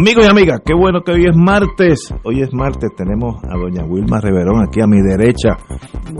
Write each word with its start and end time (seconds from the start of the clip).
Amigos 0.00 0.24
y 0.24 0.30
amigas, 0.30 0.62
qué 0.64 0.72
bueno 0.72 1.02
que 1.04 1.12
hoy 1.12 1.26
es 1.28 1.36
martes. 1.36 2.14
Hoy 2.24 2.40
es 2.40 2.54
martes, 2.54 2.88
tenemos 2.96 3.36
a 3.44 3.54
doña 3.54 3.84
Wilma 3.84 4.18
Reverón 4.18 4.64
aquí 4.66 4.80
a 4.80 4.86
mi 4.86 4.96
derecha, 5.02 5.58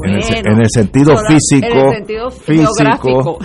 en, 0.05 0.61
el, 0.61 0.69
sentido 0.69 1.17
físico. 1.17 1.67
En 1.67 1.87
el 1.87 1.95
sentido 1.95 2.31
físico. 2.31 3.39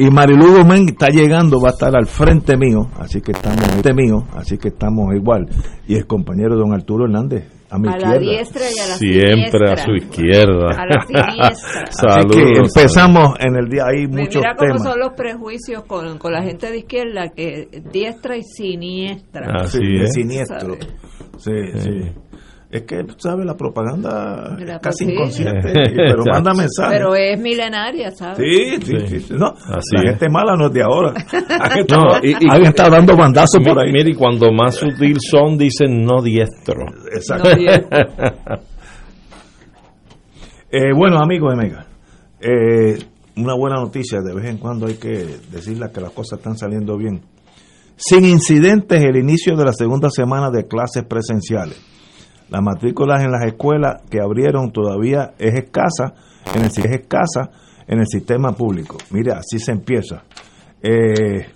y 0.00 0.10
Marilu 0.10 0.56
Gómez 0.56 0.80
está 0.88 1.10
llegando, 1.10 1.60
va 1.60 1.68
a 1.68 1.72
estar 1.74 1.94
al 1.94 2.06
frente 2.06 2.56
mío, 2.56 2.80
así 2.98 3.20
que 3.20 3.30
estamos, 3.30 3.64
frente 3.66 3.94
mío, 3.94 4.26
así 4.34 4.58
que 4.58 4.70
estamos 4.70 5.14
igual. 5.14 5.46
Y 5.86 5.94
el 5.94 6.04
compañero 6.08 6.56
don 6.56 6.74
Arturo 6.74 7.04
Hernández, 7.04 7.44
a 7.72 7.78
mi 7.78 7.88
la 7.88 8.18
diestra 8.18 8.62
y 8.70 8.78
a 8.78 8.86
la 8.86 8.94
Siempre 8.96 9.72
a 9.72 9.76
su 9.78 9.92
izquierda. 9.92 10.68
A 10.76 10.84
la 10.84 11.06
siniestra. 11.06 11.82
Así 12.18 12.28
que 12.28 12.58
empezamos 12.58 13.34
en 13.40 13.56
el 13.56 13.68
día 13.70 13.86
ahí 13.86 14.06
muchos 14.06 14.42
Mira 14.42 14.54
cómo 14.54 14.78
son 14.78 15.00
los 15.00 15.14
prejuicios 15.14 15.82
con, 15.84 16.18
con, 16.18 16.32
la 16.32 16.42
gente 16.42 16.70
de 16.70 16.78
izquierda, 16.78 17.30
que 17.30 17.68
diestra 17.90 18.36
y 18.36 18.42
siniestra. 18.42 19.46
Así 19.62 19.78
es. 20.02 20.12
Siniestro. 20.12 20.76
Sí, 21.38 21.52
sí. 21.76 22.12
Es 22.72 22.82
que, 22.84 23.04
¿sabes? 23.18 23.44
La 23.44 23.54
propaganda 23.54 24.56
es 24.58 24.80
casi 24.80 25.04
inconsciente, 25.04 25.74
pero 25.94 26.24
manda 26.32 26.54
mensajes. 26.54 26.96
Pero 26.96 27.14
es 27.14 27.38
milenaria, 27.38 28.10
¿sabes? 28.12 28.38
Sí, 28.38 28.80
sí, 28.80 29.20
sí. 29.20 29.34
No, 29.34 29.48
Así 29.48 29.94
la 29.94 30.12
gente 30.12 30.30
mala 30.30 30.56
no 30.56 30.68
es 30.68 30.72
de 30.72 30.82
ahora. 30.82 31.12
no, 31.90 32.18
y, 32.22 32.32
alguien 32.32 32.70
está 32.70 32.88
dando 32.88 33.14
bandazos 33.14 33.62
por 33.62 33.78
ahí. 33.78 33.92
Mire, 33.92 34.12
y 34.12 34.14
cuando 34.14 34.50
más 34.52 34.76
sutil 34.76 35.18
son, 35.20 35.58
dicen 35.58 36.02
no 36.02 36.22
diestro. 36.22 36.86
Exacto. 37.14 37.50
No 37.50 37.56
diestro. 37.56 37.98
eh, 40.70 40.92
bueno, 40.96 41.18
amigos 41.18 41.54
de 41.54 41.62
Mega, 41.62 41.86
eh, 42.40 42.98
una 43.36 43.54
buena 43.54 43.76
noticia, 43.76 44.20
de 44.22 44.34
vez 44.34 44.46
en 44.46 44.56
cuando 44.56 44.86
hay 44.86 44.94
que 44.94 45.26
decirles 45.50 45.90
que 45.90 46.00
las 46.00 46.12
cosas 46.12 46.38
están 46.38 46.56
saliendo 46.56 46.96
bien. 46.96 47.20
Sin 47.96 48.24
incidentes, 48.24 49.02
el 49.02 49.16
inicio 49.16 49.56
de 49.56 49.64
la 49.66 49.74
segunda 49.74 50.08
semana 50.08 50.50
de 50.50 50.66
clases 50.66 51.04
presenciales 51.04 51.92
las 52.52 52.62
matrículas 52.62 53.24
en 53.24 53.32
las 53.32 53.46
escuelas 53.46 54.02
que 54.10 54.20
abrieron 54.20 54.72
todavía 54.72 55.32
es 55.38 55.54
escasa, 55.54 56.12
en 56.54 56.60
el, 56.60 56.66
es 56.66 57.00
escasa 57.00 57.50
en 57.86 58.00
el 58.00 58.06
sistema 58.06 58.52
público. 58.52 58.98
Mira, 59.10 59.38
así 59.38 59.58
se 59.58 59.72
empieza. 59.72 60.24
Eh, 60.82 61.46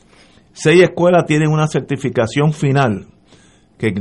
seis 0.54 0.82
escuelas 0.82 1.26
tienen 1.26 1.50
una 1.50 1.66
certificación 1.66 2.54
final, 2.54 3.08
que, 3.76 3.92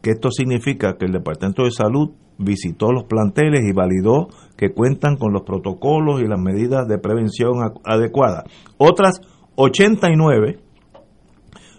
que 0.00 0.10
esto 0.12 0.30
significa 0.30 0.96
que 0.96 1.04
el 1.04 1.12
Departamento 1.12 1.64
de 1.64 1.72
Salud 1.72 2.12
visitó 2.38 2.90
los 2.90 3.04
planteles 3.04 3.60
y 3.68 3.74
validó 3.74 4.28
que 4.56 4.70
cuentan 4.70 5.16
con 5.16 5.34
los 5.34 5.42
protocolos 5.42 6.22
y 6.22 6.26
las 6.26 6.40
medidas 6.40 6.88
de 6.88 6.96
prevención 6.96 7.58
adecuadas. 7.84 8.44
Otras 8.78 9.20
89, 9.56 10.58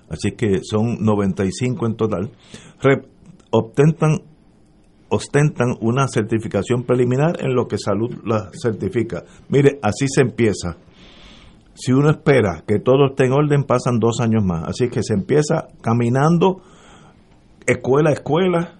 así 0.08 0.34
que 0.34 0.60
son 0.62 1.04
95 1.04 1.88
en 1.88 1.96
total, 1.96 2.30
obtentan 3.50 4.20
ostentan 5.12 5.76
una 5.82 6.08
certificación 6.08 6.84
preliminar 6.84 7.44
en 7.44 7.54
lo 7.54 7.68
que 7.68 7.78
salud 7.78 8.10
la 8.26 8.50
certifica. 8.54 9.24
Mire, 9.50 9.78
así 9.84 10.06
se 10.08 10.22
empieza. 10.22 10.78
Si 11.74 11.92
uno 11.92 12.10
espera 12.10 12.64
que 12.66 12.80
todo 12.80 13.08
esté 13.08 13.26
en 13.26 13.34
orden, 13.34 13.64
pasan 13.66 14.00
dos 14.00 14.22
años 14.22 14.44
más. 14.44 14.70
Así 14.70 14.90
que 14.90 15.04
se 15.04 15.14
empieza 15.14 15.68
caminando 15.82 16.62
escuela 17.68 18.12
a 18.12 18.14
escuela, 18.14 18.76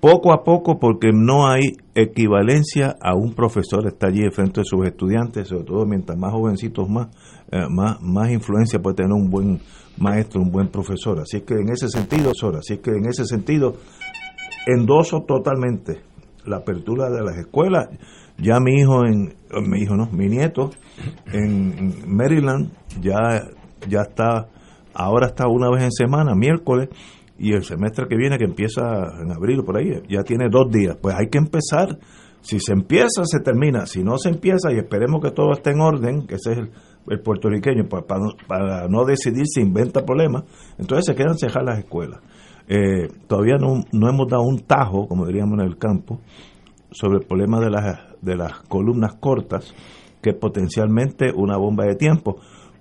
poco 0.00 0.32
a 0.32 0.42
poco, 0.42 0.78
porque 0.80 1.10
no 1.12 1.48
hay 1.48 1.76
equivalencia 1.94 2.96
a 3.00 3.14
un 3.14 3.34
profesor 3.34 3.86
está 3.86 4.08
allí 4.08 4.28
frente 4.30 4.60
de 4.60 4.64
sus 4.64 4.84
estudiantes, 4.84 5.48
sobre 5.48 5.64
todo 5.64 5.86
mientras 5.86 6.18
más 6.18 6.32
jovencitos 6.32 6.88
más, 6.88 7.08
eh, 7.50 7.66
más, 7.68 8.00
más 8.02 8.30
influencia 8.30 8.80
puede 8.80 8.96
tener 8.96 9.12
un 9.12 9.30
buen 9.30 9.60
maestro, 9.96 10.40
un 10.40 10.50
buen 10.50 10.68
profesor. 10.68 11.20
Así 11.20 11.40
que 11.42 11.54
en 11.54 11.70
ese 11.70 11.88
sentido, 11.88 12.32
así 12.58 12.78
que 12.78 12.90
en 12.90 13.06
ese 13.06 13.24
sentido 13.24 13.74
endoso 14.68 15.22
totalmente 15.22 16.02
la 16.44 16.58
apertura 16.58 17.10
de 17.10 17.22
las 17.22 17.36
escuelas. 17.36 17.88
Ya 18.38 18.60
mi 18.60 18.80
hijo, 18.80 19.04
en, 19.04 19.34
mi 19.68 19.80
hijo 19.80 19.96
no, 19.96 20.06
mi 20.12 20.28
nieto 20.28 20.70
en 21.32 22.06
Maryland 22.06 22.70
ya, 23.00 23.48
ya 23.88 24.02
está, 24.02 24.48
ahora 24.94 25.28
está 25.28 25.48
una 25.48 25.70
vez 25.70 25.84
en 25.84 25.90
semana, 25.90 26.34
miércoles, 26.34 26.88
y 27.38 27.52
el 27.52 27.62
semestre 27.62 28.06
que 28.08 28.16
viene, 28.16 28.36
que 28.36 28.44
empieza 28.44 28.82
en 29.20 29.32
abril 29.32 29.62
por 29.64 29.78
ahí, 29.78 30.02
ya 30.08 30.22
tiene 30.22 30.48
dos 30.50 30.70
días. 30.70 30.96
Pues 31.00 31.14
hay 31.14 31.28
que 31.28 31.38
empezar. 31.38 31.98
Si 32.40 32.60
se 32.60 32.72
empieza, 32.72 33.24
se 33.24 33.40
termina. 33.40 33.86
Si 33.86 34.02
no 34.02 34.18
se 34.18 34.28
empieza, 34.28 34.72
y 34.72 34.78
esperemos 34.78 35.20
que 35.22 35.30
todo 35.30 35.52
esté 35.52 35.70
en 35.70 35.80
orden, 35.80 36.26
que 36.26 36.36
ese 36.36 36.52
es 36.52 36.58
el, 36.58 37.20
puertorriqueño, 37.20 37.88
para, 37.88 38.04
para, 38.46 38.88
no 38.88 39.04
decidir 39.04 39.46
si 39.46 39.60
inventa 39.60 40.04
problemas, 40.04 40.44
entonces 40.78 41.06
se 41.06 41.14
quedan 41.14 41.38
cejar 41.38 41.62
las 41.64 41.78
escuelas. 41.78 42.20
Eh, 42.68 43.08
todavía 43.26 43.56
no, 43.56 43.82
no, 43.92 44.08
hemos 44.08 44.28
dado 44.28 44.42
un 44.42 44.60
tajo, 44.60 45.08
como 45.08 45.26
diríamos 45.26 45.58
en 45.58 45.66
el 45.66 45.78
campo, 45.78 46.20
sobre 46.90 47.18
el 47.18 47.26
problema 47.26 47.60
de 47.60 47.70
las, 47.70 47.98
de 48.20 48.36
las 48.36 48.60
columnas 48.68 49.14
cortas, 49.14 49.74
que 50.20 50.30
es 50.30 50.36
potencialmente 50.36 51.32
una 51.34 51.56
bomba 51.56 51.84
de 51.86 51.94
tiempo. 51.94 52.36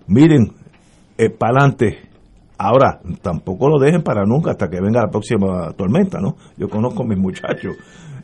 Miren, 0.07 0.51
eh, 1.17 1.29
para 1.29 1.59
adelante. 1.59 1.99
Ahora, 2.59 2.99
tampoco 3.21 3.69
lo 3.69 3.79
dejen 3.79 4.01
para 4.01 4.25
nunca 4.25 4.51
hasta 4.51 4.67
que 4.67 4.81
venga 4.81 5.01
la 5.01 5.11
próxima 5.11 5.71
tormenta, 5.73 6.19
¿no? 6.19 6.35
Yo 6.57 6.67
conozco 6.67 7.03
a 7.03 7.05
mis 7.05 7.17
muchachos. 7.17 7.75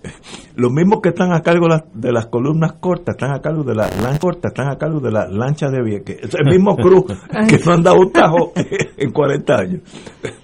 Los 0.56 0.72
mismos 0.72 1.02
que 1.02 1.10
están 1.10 1.32
a 1.34 1.42
cargo 1.42 1.68
de 1.94 2.12
las 2.12 2.26
columnas 2.26 2.74
cortas, 2.74 3.16
están 3.16 3.32
a 3.32 3.42
cargo 3.42 3.64
de 3.64 3.76
las 3.76 3.96
lanchas 4.02 4.20
cortas, 4.20 4.52
están 4.52 4.70
a 4.70 4.78
cargo 4.78 5.00
de 5.00 5.12
las 5.12 5.32
lanchas 5.32 5.72
de 5.72 5.82
Vieques. 5.82 6.18
Es 6.24 6.36
el 6.36 6.46
mismo 6.46 6.76
cruz 6.76 7.06
que 7.48 7.60
no 7.66 7.74
han 7.74 7.84
dado 7.84 7.98
un 8.00 8.12
tajo 8.12 8.52
en 8.98 9.12
40 9.12 9.56
años. 9.56 9.82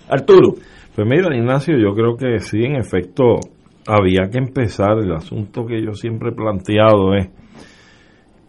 Arturo. 0.07 0.53
Pues 0.99 1.07
mira, 1.07 1.33
Ignacio, 1.33 1.77
yo 1.77 1.95
creo 1.95 2.17
que 2.17 2.39
sí, 2.39 2.61
en 2.61 2.75
efecto, 2.75 3.39
había 3.87 4.29
que 4.29 4.37
empezar. 4.37 4.97
El 4.97 5.13
asunto 5.13 5.65
que 5.65 5.81
yo 5.81 5.93
siempre 5.93 6.31
he 6.31 6.35
planteado 6.35 7.15
es 7.15 7.29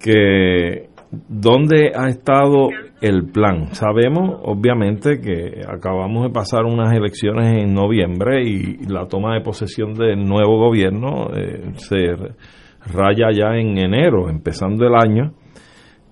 que 0.01 0.89
¿dónde 1.29 1.93
ha 1.95 2.09
estado 2.09 2.71
el 3.01 3.31
plan? 3.31 3.73
Sabemos, 3.73 4.41
obviamente, 4.43 5.21
que 5.21 5.61
acabamos 5.65 6.25
de 6.25 6.31
pasar 6.31 6.65
unas 6.65 6.93
elecciones 6.93 7.63
en 7.63 7.73
noviembre 7.73 8.43
y 8.43 8.85
la 8.89 9.07
toma 9.07 9.35
de 9.35 9.43
posesión 9.43 9.95
del 9.95 10.19
nuevo 10.27 10.59
gobierno 10.59 11.31
eh, 11.33 11.71
se 11.77 12.17
raya 12.93 13.29
ya 13.33 13.55
en 13.55 13.79
enero, 13.79 14.29
empezando 14.29 14.85
el 14.89 14.97
año. 14.97 15.35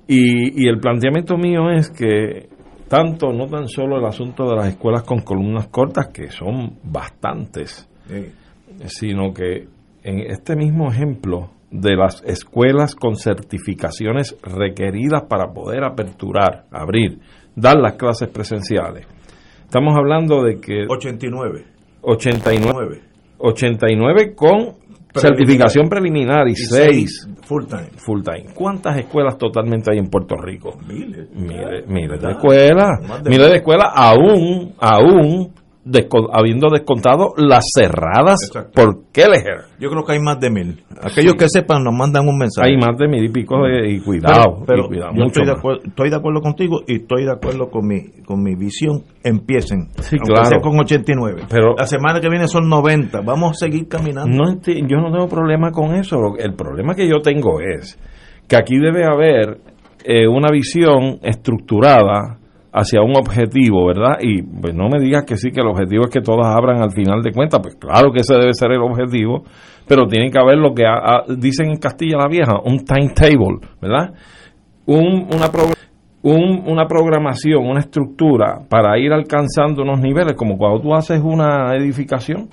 Y, 0.06 0.64
y 0.64 0.68
el 0.68 0.78
planteamiento 0.78 1.36
mío 1.36 1.68
es 1.72 1.90
que 1.90 2.48
tanto, 2.88 3.32
no 3.32 3.46
tan 3.46 3.68
solo 3.68 3.98
el 3.98 4.04
asunto 4.04 4.48
de 4.48 4.56
las 4.56 4.68
escuelas 4.68 5.02
con 5.04 5.20
columnas 5.20 5.68
cortas, 5.68 6.08
que 6.08 6.30
son 6.30 6.78
bastantes, 6.82 7.88
sino 8.86 9.32
que 9.32 9.68
en 10.02 10.20
este 10.30 10.56
mismo 10.56 10.90
ejemplo 10.90 11.50
de 11.70 11.96
las 11.96 12.22
escuelas 12.24 12.94
con 12.94 13.16
certificaciones 13.16 14.36
requeridas 14.42 15.24
para 15.28 15.52
poder 15.52 15.84
aperturar, 15.84 16.64
abrir, 16.70 17.18
dar 17.54 17.76
las 17.76 17.94
clases 17.94 18.28
presenciales. 18.28 19.06
Estamos 19.64 19.94
hablando 19.96 20.42
de 20.42 20.56
que... 20.60 20.86
89. 20.88 21.64
89. 22.00 23.02
89 23.38 24.34
con 24.34 24.76
certificación 25.18 25.88
preliminar 25.88 26.48
y, 26.48 26.52
y 26.52 26.56
seis 26.56 27.26
seis 27.26 27.28
full 27.42 27.64
time. 27.64 27.90
full 27.96 28.22
time. 28.22 28.46
¿Cuántas 28.54 28.98
escuelas 28.98 29.38
totalmente 29.38 29.90
hay 29.90 29.98
en 29.98 30.08
Puerto 30.08 30.36
Rico? 30.36 30.76
Miles. 30.86 31.30
Miles, 31.34 31.86
miles 31.86 32.20
de 32.20 32.30
escuelas, 32.30 33.00
miles 33.24 33.50
de 33.50 33.56
escuelas, 33.56 33.90
aún, 33.94 34.74
aún 34.78 35.52
desco- 35.90 36.28
habiendo 36.32 36.68
descontado 36.70 37.32
las 37.36 37.64
cerradas 37.74 38.38
Exacto. 38.46 38.70
por 38.74 39.02
Kelleher. 39.12 39.64
Yo 39.80 39.90
creo 39.90 40.04
que 40.04 40.12
hay 40.12 40.20
más 40.20 40.38
de 40.40 40.50
mil. 40.50 40.84
Aquellos 41.02 41.34
que 41.34 41.48
sepan 41.48 41.82
nos 41.84 41.94
mandan 41.94 42.28
un 42.28 42.36
mensaje. 42.38 42.68
Hay 42.70 42.76
más 42.76 42.96
de 42.98 43.08
mil 43.08 43.24
y 43.24 43.28
pico 43.30 43.56
de, 43.62 43.90
y 43.90 44.00
cuidado, 44.00 44.64
Pero, 44.66 44.66
pero 44.66 44.84
y 44.84 44.88
cuidado, 44.88 45.12
yo 45.16 45.24
estoy 45.24 45.46
de, 45.46 45.52
acuerdo, 45.52 45.80
estoy 45.84 46.10
de 46.10 46.16
acuerdo 46.16 46.40
contigo 46.40 46.80
y 46.86 46.96
estoy 46.96 47.24
de 47.24 47.32
acuerdo 47.32 47.70
con 47.70 47.86
mi 47.86 48.00
con 48.24 48.42
mi 48.42 48.54
visión. 48.54 49.02
Empiecen. 49.24 49.88
Sí, 50.00 50.18
claro. 50.18 50.44
sea 50.44 50.58
con 50.60 50.78
89. 50.78 51.42
Pero- 51.48 51.74
la 51.78 51.86
semana 51.86 52.20
que 52.20 52.28
viene 52.28 52.48
son 52.48 52.68
90. 52.68 53.20
Vamos 53.22 53.50
a 53.50 53.66
seguir 53.66 53.88
caminando. 53.88 54.30
No 54.30 54.60
yo 54.62 54.96
no 54.98 55.10
tengo 55.12 55.28
problema 55.28 55.70
con 55.70 55.94
eso. 55.94 56.16
El 56.38 56.54
problema 56.54 56.94
que 56.94 57.08
yo 57.08 57.20
tengo 57.20 57.60
es 57.60 57.98
que 58.48 58.56
aquí 58.56 58.78
debe 58.78 59.04
haber 59.04 59.58
eh, 60.04 60.26
una 60.26 60.48
visión 60.50 61.18
estructurada 61.22 62.37
hacia 62.78 63.02
un 63.02 63.16
objetivo, 63.16 63.86
¿verdad? 63.86 64.18
Y 64.20 64.42
pues 64.42 64.74
no 64.74 64.88
me 64.88 65.00
digas 65.00 65.24
que 65.24 65.36
sí, 65.36 65.50
que 65.50 65.60
el 65.60 65.66
objetivo 65.66 66.04
es 66.04 66.10
que 66.10 66.20
todas 66.20 66.46
abran 66.54 66.80
al 66.80 66.92
final 66.92 67.22
de 67.22 67.32
cuentas. 67.32 67.60
Pues 67.62 67.76
claro 67.76 68.12
que 68.12 68.20
ese 68.20 68.34
debe 68.34 68.54
ser 68.54 68.70
el 68.72 68.80
objetivo, 68.82 69.42
pero 69.86 70.06
tiene 70.06 70.30
que 70.30 70.38
haber 70.38 70.58
lo 70.58 70.72
que 70.74 70.84
dicen 71.36 71.70
en 71.70 71.78
Castilla 71.78 72.18
la 72.18 72.28
Vieja, 72.28 72.54
un 72.64 72.84
timetable, 72.84 73.58
¿verdad? 73.80 74.14
Un, 74.86 75.26
una 75.34 75.50
un- 76.22 76.64
una 76.66 76.86
programación, 76.86 77.64
una 77.66 77.80
estructura 77.80 78.58
para 78.68 78.98
ir 78.98 79.12
alcanzando 79.12 79.82
unos 79.82 80.00
niveles, 80.00 80.34
como 80.36 80.56
cuando 80.58 80.80
tú 80.80 80.94
haces 80.94 81.20
una 81.22 81.74
edificación, 81.76 82.48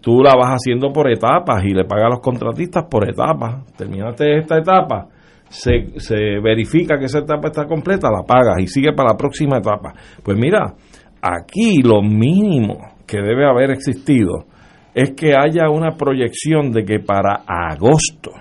tú 0.00 0.22
la 0.22 0.34
vas 0.34 0.54
haciendo 0.56 0.92
por 0.92 1.10
etapas 1.10 1.62
y 1.64 1.70
le 1.74 1.84
pagas 1.84 2.06
a 2.06 2.10
los 2.10 2.20
contratistas 2.20 2.84
por 2.90 3.08
etapas. 3.08 3.64
Terminaste 3.76 4.38
esta 4.38 4.58
etapa, 4.58 5.08
se, 5.52 6.00
se 6.00 6.40
verifica 6.40 6.98
que 6.98 7.04
esa 7.04 7.18
etapa 7.18 7.48
está 7.48 7.66
completa, 7.66 8.10
la 8.10 8.22
pagas 8.22 8.58
y 8.58 8.66
sigue 8.66 8.94
para 8.94 9.10
la 9.10 9.16
próxima 9.18 9.58
etapa. 9.58 9.92
Pues 10.22 10.38
mira, 10.38 10.74
aquí 11.20 11.82
lo 11.82 12.00
mínimo 12.00 12.78
que 13.06 13.18
debe 13.18 13.46
haber 13.46 13.70
existido 13.70 14.46
es 14.94 15.12
que 15.12 15.34
haya 15.36 15.68
una 15.70 15.96
proyección 15.96 16.72
de 16.72 16.84
que 16.84 17.00
para 17.00 17.42
agosto, 17.46 18.32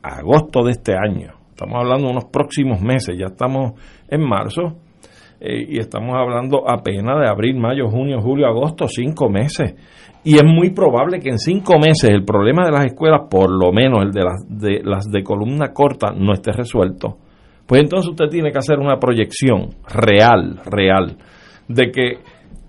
agosto 0.00 0.64
de 0.64 0.70
este 0.70 0.92
año, 0.94 1.32
estamos 1.50 1.76
hablando 1.76 2.06
de 2.06 2.12
unos 2.12 2.26
próximos 2.26 2.80
meses, 2.80 3.16
ya 3.18 3.26
estamos 3.26 3.72
en 4.08 4.20
marzo, 4.22 4.76
eh, 5.40 5.66
y 5.68 5.78
estamos 5.78 6.14
hablando 6.16 6.62
apenas 6.68 7.20
de 7.20 7.28
abril, 7.28 7.58
mayo, 7.58 7.90
junio, 7.90 8.20
julio, 8.20 8.46
agosto, 8.46 8.86
cinco 8.88 9.28
meses. 9.28 9.74
Y 10.24 10.36
es 10.36 10.44
muy 10.44 10.70
probable 10.70 11.20
que 11.20 11.28
en 11.28 11.38
cinco 11.38 11.78
meses 11.78 12.10
el 12.10 12.24
problema 12.24 12.64
de 12.64 12.72
las 12.72 12.86
escuelas, 12.86 13.28
por 13.30 13.50
lo 13.50 13.72
menos 13.72 14.02
el 14.02 14.10
de 14.10 14.24
las 14.24 14.44
de, 14.48 14.80
las 14.82 15.10
de 15.10 15.22
columna 15.22 15.72
corta, 15.72 16.12
no 16.16 16.32
esté 16.32 16.50
resuelto. 16.52 17.18
Pues 17.66 17.82
entonces 17.82 18.10
usted 18.10 18.28
tiene 18.30 18.50
que 18.50 18.58
hacer 18.58 18.78
una 18.78 18.98
proyección 18.98 19.70
real, 19.86 20.60
real, 20.64 21.16
de 21.68 21.90
que 21.90 22.18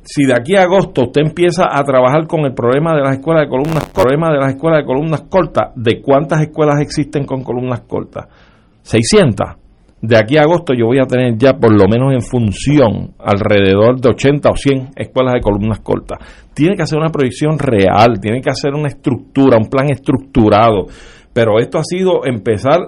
si 0.04 0.25
de 0.25 0.34
aquí 0.34 0.56
a 0.56 0.63
agosto 0.63 1.04
usted 1.04 1.22
empieza 1.22 1.66
a 1.72 1.84
trabajar 1.84 2.28
con 2.28 2.42
el 2.46 2.54
problema 2.54 2.94
de 2.94 3.02
las 3.02 3.18
escuelas 3.18 3.46
de 3.46 3.50
columnas, 3.50 3.90
problema 3.90 4.31
de 4.31 4.38
las 4.38 4.54
escuelas 4.54 4.81
de 4.81 4.86
columnas 4.86 5.22
cortas, 5.24 5.72
¿de 5.75 6.01
cuántas 6.01 6.42
escuelas 6.42 6.80
existen 6.81 7.25
con 7.25 7.42
columnas 7.44 7.81
cortas? 7.81 8.28
600. 8.84 9.65
De 10.06 10.18
aquí 10.18 10.38
a 10.38 10.44
agosto 10.44 10.75
yo 10.78 10.86
voy 10.86 11.00
a 11.00 11.07
tener 11.07 11.36
ya 11.36 11.54
por 11.54 11.74
lo 11.74 11.88
menos 11.88 12.13
en 12.13 12.22
función 12.22 13.16
alrededor 13.18 14.00
de 14.00 14.10
80 14.10 14.50
o 14.52 14.56
100 14.56 14.90
escuelas 14.96 15.34
de 15.34 15.42
columnas 15.42 15.80
cortas. 15.80 16.19
Tiene 16.54 16.75
que 16.75 16.84
hacer 16.84 17.00
una 17.00 17.10
proyección 17.10 17.57
real, 17.57 18.19
tiene 18.22 18.40
que 18.40 18.52
hacer 18.52 18.75
una 18.75 18.88
estructura, 18.88 19.57
un 19.57 19.68
plan 19.68 19.90
estructurado. 19.90 20.86
Pero 21.34 21.57
esto 21.60 21.80
ha 21.80 21.84
sido 21.84 22.24
empezar 22.24 22.81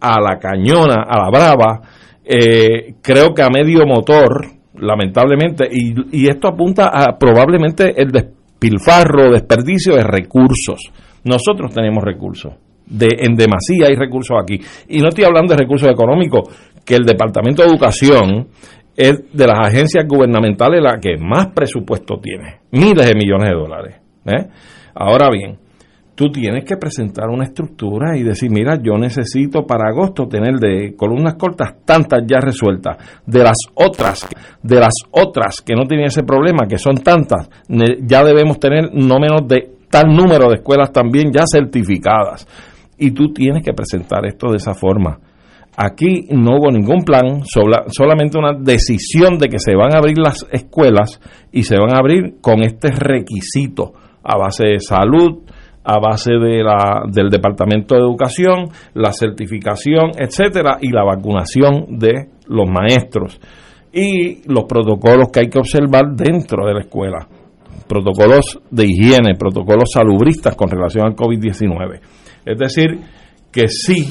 a 0.00 0.20
la 0.20 0.38
cañona, 0.38 1.02
a 1.02 1.18
la 1.18 1.30
brava, 1.30 1.80
eh, 2.24 2.94
creo 3.02 3.34
que 3.34 3.42
a 3.42 3.50
medio 3.50 3.84
motor, 3.84 4.46
lamentablemente, 4.74 5.68
y, 5.68 5.94
y 6.16 6.28
esto 6.28 6.46
apunta 6.46 6.90
a 6.94 7.18
probablemente 7.18 8.00
el 8.00 8.12
despilfarro, 8.12 9.32
desperdicio 9.32 9.96
de 9.96 10.04
recursos. 10.04 10.92
Nosotros 11.24 11.74
tenemos 11.74 12.04
recursos, 12.04 12.54
de, 12.90 13.08
en 13.20 13.34
demasía 13.34 13.86
hay 13.88 13.94
recursos 13.94 14.36
aquí. 14.42 14.60
Y 14.88 15.00
no 15.00 15.08
estoy 15.08 15.24
hablando 15.24 15.54
de 15.54 15.62
recursos 15.62 15.88
económicos, 15.88 16.48
que 16.84 16.96
el 16.96 17.04
Departamento 17.04 17.62
de 17.62 17.68
Educación 17.68 18.48
es 18.96 19.32
de 19.32 19.46
las 19.46 19.66
agencias 19.66 20.06
gubernamentales 20.06 20.82
la 20.82 20.98
que 21.00 21.16
más 21.16 21.48
presupuesto 21.48 22.18
tiene, 22.20 22.60
miles 22.72 23.06
de 23.06 23.14
millones 23.14 23.48
de 23.48 23.54
dólares. 23.54 23.96
¿eh? 24.26 24.48
Ahora 24.94 25.30
bien, 25.30 25.56
tú 26.14 26.30
tienes 26.30 26.64
que 26.64 26.76
presentar 26.76 27.28
una 27.30 27.44
estructura 27.44 28.16
y 28.16 28.22
decir, 28.22 28.50
mira, 28.50 28.78
yo 28.82 28.98
necesito 28.98 29.64
para 29.64 29.88
agosto 29.88 30.26
tener 30.28 30.56
de 30.56 30.94
columnas 30.94 31.36
cortas 31.36 31.76
tantas 31.84 32.24
ya 32.26 32.40
resueltas. 32.40 33.22
De 33.24 33.42
las 33.42 33.56
otras, 33.74 34.28
de 34.62 34.80
las 34.80 34.92
otras 35.12 35.62
que 35.62 35.74
no 35.74 35.86
tienen 35.86 36.08
ese 36.08 36.22
problema, 36.22 36.66
que 36.68 36.76
son 36.76 36.96
tantas, 36.96 37.48
ya 38.02 38.22
debemos 38.22 38.60
tener 38.60 38.90
no 38.92 39.18
menos 39.18 39.48
de 39.48 39.76
tal 39.90 40.08
número 40.14 40.48
de 40.48 40.56
escuelas 40.56 40.92
también 40.92 41.32
ya 41.32 41.44
certificadas. 41.50 42.46
Y 43.00 43.10
tú 43.12 43.32
tienes 43.32 43.64
que 43.64 43.72
presentar 43.72 44.24
esto 44.26 44.50
de 44.50 44.58
esa 44.58 44.74
forma. 44.74 45.18
Aquí 45.76 46.26
no 46.30 46.56
hubo 46.58 46.70
ningún 46.70 47.02
plan, 47.04 47.42
sola- 47.44 47.84
solamente 47.88 48.38
una 48.38 48.52
decisión 48.52 49.38
de 49.38 49.48
que 49.48 49.58
se 49.58 49.74
van 49.74 49.94
a 49.94 49.98
abrir 49.98 50.18
las 50.18 50.46
escuelas 50.52 51.20
y 51.52 51.62
se 51.62 51.76
van 51.78 51.94
a 51.94 51.98
abrir 51.98 52.34
con 52.40 52.62
este 52.62 52.88
requisito 52.92 53.92
a 54.22 54.36
base 54.36 54.66
de 54.66 54.80
salud, 54.80 55.38
a 55.82 55.98
base 55.98 56.32
de 56.32 56.62
la, 56.62 57.04
del 57.10 57.30
Departamento 57.30 57.94
de 57.94 58.02
Educación, 58.02 58.68
la 58.94 59.12
certificación, 59.12 60.10
etcétera, 60.18 60.76
y 60.82 60.90
la 60.90 61.04
vacunación 61.04 61.98
de 61.98 62.28
los 62.48 62.68
maestros 62.68 63.40
y 63.92 64.42
los 64.52 64.64
protocolos 64.64 65.28
que 65.32 65.40
hay 65.40 65.48
que 65.48 65.58
observar 65.58 66.14
dentro 66.14 66.66
de 66.66 66.74
la 66.74 66.80
escuela, 66.80 67.26
protocolos 67.88 68.60
de 68.70 68.84
higiene, 68.86 69.34
protocolos 69.38 69.90
salubristas 69.94 70.54
con 70.54 70.68
relación 70.68 71.06
al 71.06 71.16
COVID-19. 71.16 72.00
Es 72.44 72.58
decir, 72.58 73.00
que 73.52 73.68
sí, 73.68 74.08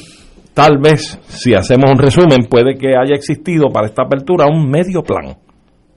tal 0.54 0.78
vez, 0.78 1.18
si 1.28 1.54
hacemos 1.54 1.90
un 1.90 1.98
resumen, 1.98 2.46
puede 2.48 2.74
que 2.76 2.88
haya 2.88 3.14
existido 3.14 3.68
para 3.72 3.86
esta 3.86 4.02
apertura 4.02 4.46
un 4.46 4.68
medio 4.70 5.02
plan, 5.02 5.36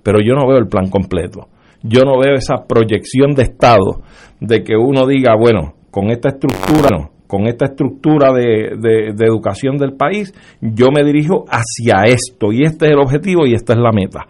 pero 0.02 0.20
yo 0.26 0.34
no 0.36 0.48
veo 0.48 0.58
el 0.58 0.68
plan 0.68 0.90
completo. 0.90 1.48
Yo 1.82 2.02
no 2.02 2.18
veo 2.18 2.36
esa 2.36 2.66
proyección 2.68 3.34
de 3.36 3.44
Estado 3.44 4.02
de 4.40 4.64
que 4.64 4.76
uno 4.76 5.06
diga, 5.06 5.36
bueno, 5.38 5.74
con 5.92 6.10
esta 6.12 6.30
estructura, 6.30 7.10
con 7.28 7.46
esta 7.48 7.66
estructura 7.66 8.32
de, 8.32 8.78
de- 8.80 9.26
educación 9.26 9.78
del 9.78 9.94
país, 9.94 10.34
yo 10.62 10.92
me 10.92 11.04
dirijo 11.04 11.46
hacia 11.50 12.06
esto 12.06 12.52
y 12.54 12.64
este 12.64 12.86
es 12.86 12.92
el 12.94 13.00
objetivo 13.00 13.46
y 13.46 13.54
esta 13.54 13.74
es 13.74 13.80
la 13.80 13.92
meta. 13.92 14.26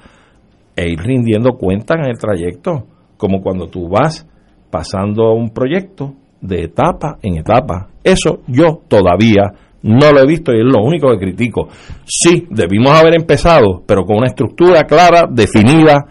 E 0.75 0.89
ir 0.89 0.99
rindiendo 0.99 1.51
cuentas 1.57 1.97
en 1.99 2.09
el 2.09 2.17
trayecto, 2.17 2.87
como 3.17 3.41
cuando 3.41 3.67
tú 3.67 3.87
vas 3.87 4.27
pasando 4.71 5.33
un 5.33 5.49
proyecto 5.51 6.13
de 6.41 6.63
etapa 6.63 7.19
en 7.21 7.37
etapa. 7.37 7.89
Eso 8.03 8.39
yo 8.47 8.81
todavía 8.87 9.43
no 9.83 10.11
lo 10.11 10.21
he 10.21 10.25
visto 10.25 10.51
y 10.53 10.59
es 10.59 10.65
lo 10.65 10.81
único 10.83 11.09
que 11.11 11.17
critico. 11.17 11.67
Sí, 12.05 12.47
debimos 12.49 12.91
haber 12.91 13.15
empezado, 13.15 13.83
pero 13.85 14.03
con 14.05 14.17
una 14.17 14.27
estructura 14.27 14.83
clara, 14.83 15.27
definida 15.29 16.05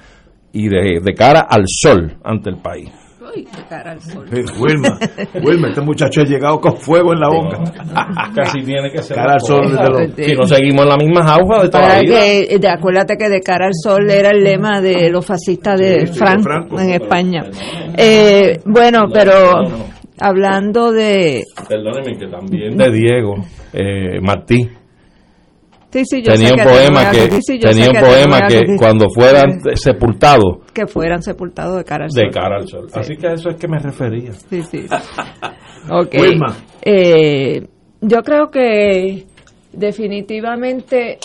y 0.53 0.69
de, 0.69 1.01
de 1.03 1.15
cara 1.15 1.41
al 1.49 1.65
sol 1.67 2.17
ante 2.23 2.51
el 2.51 2.57
país. 2.59 2.91
Uy, 3.35 3.45
de 3.45 3.63
cara 3.67 3.93
al 3.93 4.01
sol. 4.03 4.27
Eh, 4.31 4.45
Wilma, 4.61 4.99
Wilma, 5.43 5.69
este 5.69 5.81
muchacho 5.81 6.21
ha 6.21 6.25
llegado 6.25 6.61
con 6.61 6.77
fuego 6.77 7.15
en 7.15 7.21
la 7.21 7.29
boca. 7.31 7.61
Casi 8.37 8.61
tiene 8.63 8.91
que 8.91 9.01
ser. 9.03 9.17
Cara 9.17 9.35
al 9.35 9.41
sol 9.41 9.63
desde 9.71 9.89
los- 9.89 10.15
Si 10.27 10.35
no 10.35 10.47
seguimos 10.47 10.83
en 10.83 10.89
la 10.91 10.97
misma 10.99 11.25
jauja 11.27 11.63
de 11.63 11.69
toda 11.71 11.89
la 11.89 12.01
vida. 12.01 12.15
que, 12.21 12.59
de, 12.59 12.69
acuérdate 12.69 13.17
que 13.17 13.31
de 13.31 13.41
cara 13.41 13.67
al 13.69 13.73
sol 13.75 14.11
era 14.11 14.31
el 14.33 14.45
lema 14.45 14.83
de 14.83 15.09
los 15.09 15.25
fascistas 15.25 15.79
de 15.81 16.01
Sí, 16.09 16.13
sí, 16.13 16.19
Franco, 16.19 16.37
de 16.37 16.43
Franco. 16.43 16.81
en 16.81 16.91
España. 16.91 17.43
Eh, 17.97 18.61
bueno, 18.67 19.05
pero 19.11 19.63
hablando 20.23 20.93
de... 20.93 21.43
Perdóneme 21.69 22.17
que 22.19 22.27
también 22.29 22.77
de 22.77 22.91
Diego 22.91 23.35
eh, 23.73 24.21
Martí. 24.21 24.69
Sí, 25.93 26.05
sí, 26.07 26.23
yo 26.23 26.33
tenía 26.33 26.55
un 26.55 26.63
poema 26.65 27.11
que, 27.11 27.43
sí, 27.43 27.59
tenía 27.59 27.91
un 27.91 28.01
poema 28.01 28.47
que 28.49 28.61
que- 28.61 28.77
cuando 28.79 29.11
fueran 29.11 29.61
sepultados 29.75 30.61
que 30.73 30.87
fueran 30.87 31.23
sepultados 31.23 31.77
de 31.77 31.85
cara 31.85 32.05
al 32.05 32.11
sol. 32.11 32.23
de 32.25 32.31
cara 32.31 32.57
al 32.57 32.67
sol. 32.67 32.87
Así 32.95 33.15
que 33.15 33.27
a 33.27 33.33
eso 33.35 33.51
es 33.51 33.57
que 33.57 33.69
me 33.69 33.79
refería. 33.79 34.33
Sí, 34.33 34.63
sí. 34.63 34.87
Ok. 35.91 36.15
Wilma. 36.19 36.57
Eh, 36.81 37.67
yo 38.01 38.23
creo 38.23 38.51
que 38.51 39.25
definitivamente 39.73 41.19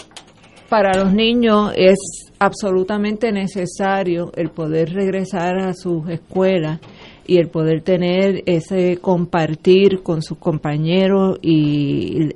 para 0.68 0.98
los 0.98 1.13
niños 1.13 1.72
es 1.75 1.98
absolutamente 2.39 3.32
necesario 3.32 4.32
el 4.36 4.50
poder 4.50 4.94
regresar 4.94 5.60
a 5.60 5.74
sus 5.74 6.10
escuelas 6.10 6.80
y 7.27 7.38
el 7.38 7.50
poder 7.50 7.81
tener 7.81 8.41
ese 8.46 8.98
compartir 8.98 10.01
con 10.01 10.22
sus 10.22 10.38
compañeros 10.38 11.38
y, 11.41 12.29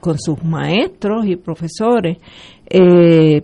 con 0.00 0.18
sus 0.18 0.42
maestros 0.42 1.24
y 1.26 1.36
profesores 1.36 2.18
eh, 2.68 3.42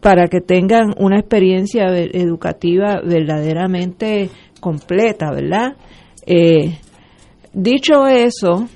para 0.00 0.28
que 0.28 0.40
tengan 0.40 0.92
una 0.98 1.18
experiencia 1.18 1.86
educativa 1.86 3.00
verdaderamente 3.02 4.28
completa, 4.60 5.30
¿verdad? 5.30 5.76
Eh, 6.26 6.78
dicho 7.54 8.06
eso, 8.06 8.68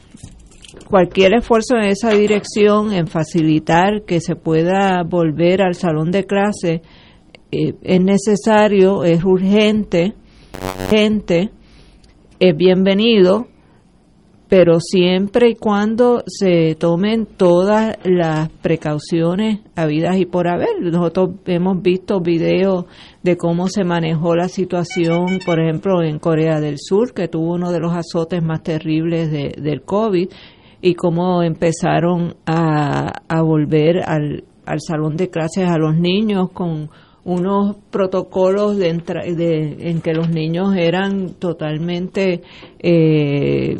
cualquier 0.88 1.34
esfuerzo 1.34 1.76
en 1.76 1.90
esa 1.90 2.10
dirección, 2.10 2.94
en 2.94 3.06
facilitar 3.06 4.04
que 4.06 4.20
se 4.20 4.36
pueda 4.36 5.02
volver 5.02 5.60
al 5.60 5.74
salón 5.74 6.10
de 6.10 6.24
clase, 6.24 6.80
eh, 7.52 7.74
es 7.82 8.00
necesario, 8.00 9.04
es 9.04 9.22
urgente, 9.22 10.14
gente, 10.90 11.50
es 12.40 12.56
bienvenido, 12.56 13.48
pero 14.48 14.80
siempre 14.80 15.50
y 15.50 15.54
cuando 15.56 16.22
se 16.26 16.74
tomen 16.74 17.26
todas 17.26 17.96
las 18.04 18.48
precauciones 18.48 19.60
habidas 19.76 20.16
y 20.18 20.24
por 20.24 20.48
haber. 20.48 20.80
Nosotros 20.80 21.30
hemos 21.46 21.82
visto 21.82 22.20
videos 22.20 22.86
de 23.22 23.36
cómo 23.36 23.68
se 23.68 23.84
manejó 23.84 24.34
la 24.34 24.48
situación, 24.48 25.40
por 25.44 25.60
ejemplo, 25.60 26.02
en 26.02 26.18
Corea 26.18 26.60
del 26.60 26.76
Sur, 26.78 27.12
que 27.12 27.28
tuvo 27.28 27.54
uno 27.54 27.70
de 27.72 27.80
los 27.80 27.94
azotes 27.94 28.42
más 28.42 28.62
terribles 28.62 29.30
de, 29.30 29.54
del 29.60 29.82
COVID, 29.82 30.28
y 30.80 30.94
cómo 30.94 31.42
empezaron 31.42 32.36
a, 32.46 33.12
a 33.28 33.42
volver 33.42 34.02
al, 34.06 34.44
al 34.64 34.78
salón 34.80 35.16
de 35.16 35.28
clases 35.28 35.68
a 35.68 35.76
los 35.76 35.96
niños 35.96 36.50
con 36.52 36.90
unos 37.28 37.76
protocolos 37.90 38.78
de, 38.78 38.90
de, 39.36 39.76
en 39.90 40.00
que 40.00 40.14
los 40.14 40.30
niños 40.30 40.74
eran 40.74 41.34
totalmente 41.34 42.40
eh, 42.78 43.78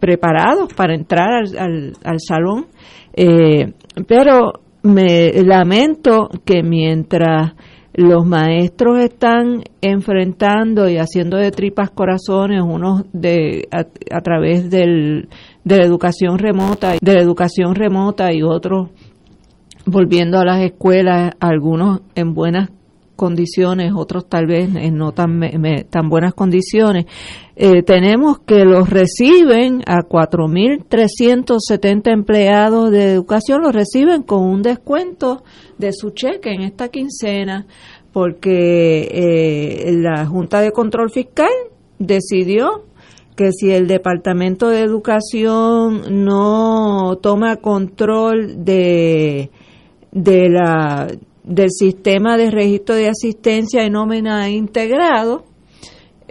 preparados 0.00 0.72
para 0.72 0.94
entrar 0.94 1.28
al, 1.58 1.92
al, 2.02 2.20
salón, 2.20 2.68
eh, 3.12 3.74
pero 4.08 4.60
me 4.82 5.30
lamento 5.44 6.30
que 6.46 6.62
mientras 6.62 7.52
los 7.92 8.24
maestros 8.24 9.00
están 9.00 9.62
enfrentando 9.82 10.88
y 10.88 10.96
haciendo 10.96 11.36
de 11.36 11.50
tripas 11.50 11.90
corazones 11.90 12.62
unos 12.62 13.04
de 13.12 13.68
a, 13.70 14.20
través 14.22 14.70
del, 14.70 15.28
de 15.64 15.76
la 15.76 15.84
educación 15.84 16.38
remota 16.38 16.94
de 17.00 17.14
la 17.14 17.20
educación 17.20 17.74
remota 17.74 18.32
y 18.34 18.42
otros 18.42 18.90
volviendo 19.86 20.38
a 20.38 20.44
las 20.44 20.60
escuelas 20.60 21.32
algunos 21.40 22.00
en 22.14 22.34
buenas 22.34 22.68
condiciones, 23.16 23.92
otros 23.96 24.28
tal 24.28 24.46
vez 24.46 24.68
en 24.76 24.96
no 24.96 25.12
tan, 25.12 25.40
tan 25.90 26.08
buenas 26.08 26.34
condiciones, 26.34 27.06
eh, 27.56 27.82
tenemos 27.82 28.38
que 28.40 28.64
los 28.64 28.88
reciben 28.88 29.82
a 29.86 30.02
4.370 30.02 32.12
empleados 32.12 32.90
de 32.90 33.12
educación, 33.12 33.62
los 33.62 33.74
reciben 33.74 34.22
con 34.22 34.44
un 34.44 34.62
descuento 34.62 35.42
de 35.78 35.92
su 35.92 36.10
cheque 36.10 36.50
en 36.50 36.62
esta 36.62 36.88
quincena, 36.88 37.66
porque 38.12 39.08
eh, 39.10 39.90
la 39.92 40.26
Junta 40.26 40.60
de 40.60 40.70
Control 40.70 41.10
Fiscal 41.10 41.50
decidió 41.98 42.84
que 43.36 43.52
si 43.52 43.70
el 43.70 43.86
Departamento 43.86 44.68
de 44.68 44.80
Educación 44.80 46.24
no 46.24 47.18
toma 47.20 47.56
control 47.56 48.64
de, 48.64 49.50
de 50.10 50.48
la 50.48 51.06
del 51.46 51.70
sistema 51.70 52.36
de 52.36 52.50
registro 52.50 52.96
de 52.96 53.08
asistencia 53.08 53.84
y 53.84 53.90
nómina 53.90 54.50
integrado, 54.50 55.44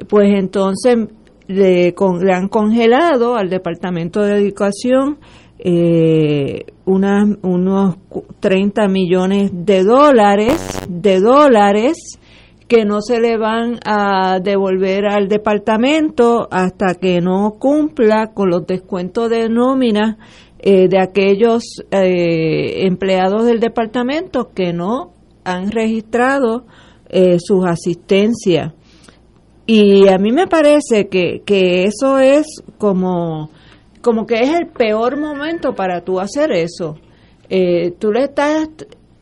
pues 0.09 0.27
entonces 0.37 1.07
le, 1.47 1.95
han 2.33 2.49
congelado 2.49 3.35
al 3.35 3.49
Departamento 3.49 4.21
de 4.21 4.37
Educación 4.37 5.17
eh, 5.57 6.65
unos 6.85 7.95
30 8.41 8.87
millones 8.89 9.51
de 9.53 9.83
dólares, 9.83 10.85
de 10.89 11.19
dólares 11.21 12.19
que 12.67 12.83
no 12.83 13.01
se 13.01 13.19
le 13.19 13.37
van 13.37 13.79
a 13.85 14.39
devolver 14.39 15.05
al 15.05 15.27
departamento 15.27 16.47
hasta 16.49 16.95
que 16.95 17.21
no 17.21 17.55
cumpla 17.59 18.31
con 18.33 18.49
los 18.49 18.65
descuentos 18.65 19.29
de 19.29 19.49
nómina 19.49 20.17
eh, 20.67 20.87
de 20.87 20.97
aquellos 20.97 21.61
eh, 21.91 22.87
empleados 22.87 23.45
del 23.45 23.59
departamento 23.59 24.49
que 24.51 24.73
no 24.73 25.13
han 25.43 25.69
registrado 25.69 26.65
eh, 27.07 27.37
sus 27.39 27.67
asistencias. 27.67 28.73
Y 29.67 30.07
a 30.07 30.17
mí 30.17 30.31
me 30.31 30.47
parece 30.47 31.07
que, 31.07 31.43
que 31.45 31.83
eso 31.83 32.17
es 32.17 32.47
como, 32.79 33.51
como 34.01 34.25
que 34.25 34.41
es 34.41 34.49
el 34.55 34.65
peor 34.69 35.19
momento 35.19 35.75
para 35.75 36.01
tú 36.01 36.19
hacer 36.19 36.51
eso. 36.51 36.95
tú 37.99 38.11
le 38.11 38.23
estás 38.23 38.67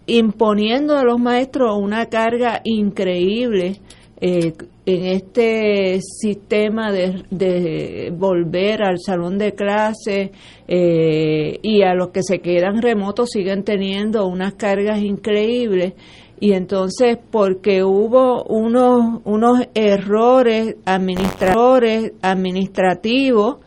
imponiendo 0.05 0.95
a 0.97 1.03
los 1.03 1.19
maestros 1.19 1.77
una 1.77 2.05
carga 2.05 2.61
increíble 2.63 3.81
eh, 4.25 4.53
en 4.85 5.05
este 5.05 5.99
sistema 6.01 6.93
de, 6.93 8.09
volver 8.17 8.81
al 8.81 8.97
salón 8.97 9.37
de 9.37 9.53
clase 9.53 10.31
eh, 10.65 11.59
y 11.61 11.81
a 11.81 11.93
los 11.93 12.11
que 12.11 12.23
se 12.23 12.39
quedan 12.39 12.81
remotos 12.81 13.31
siguen 13.31 13.65
teniendo 13.65 14.25
unas 14.25 14.53
cargas 14.53 15.01
increíbles. 15.01 15.95
Y 16.39 16.53
entonces 16.53 17.17
porque 17.31 17.83
hubo 17.83 18.45
unos 18.45 19.19
unos 19.25 19.67
errores 19.73 20.77
administradores 20.85 22.13
administrativos 22.21 23.57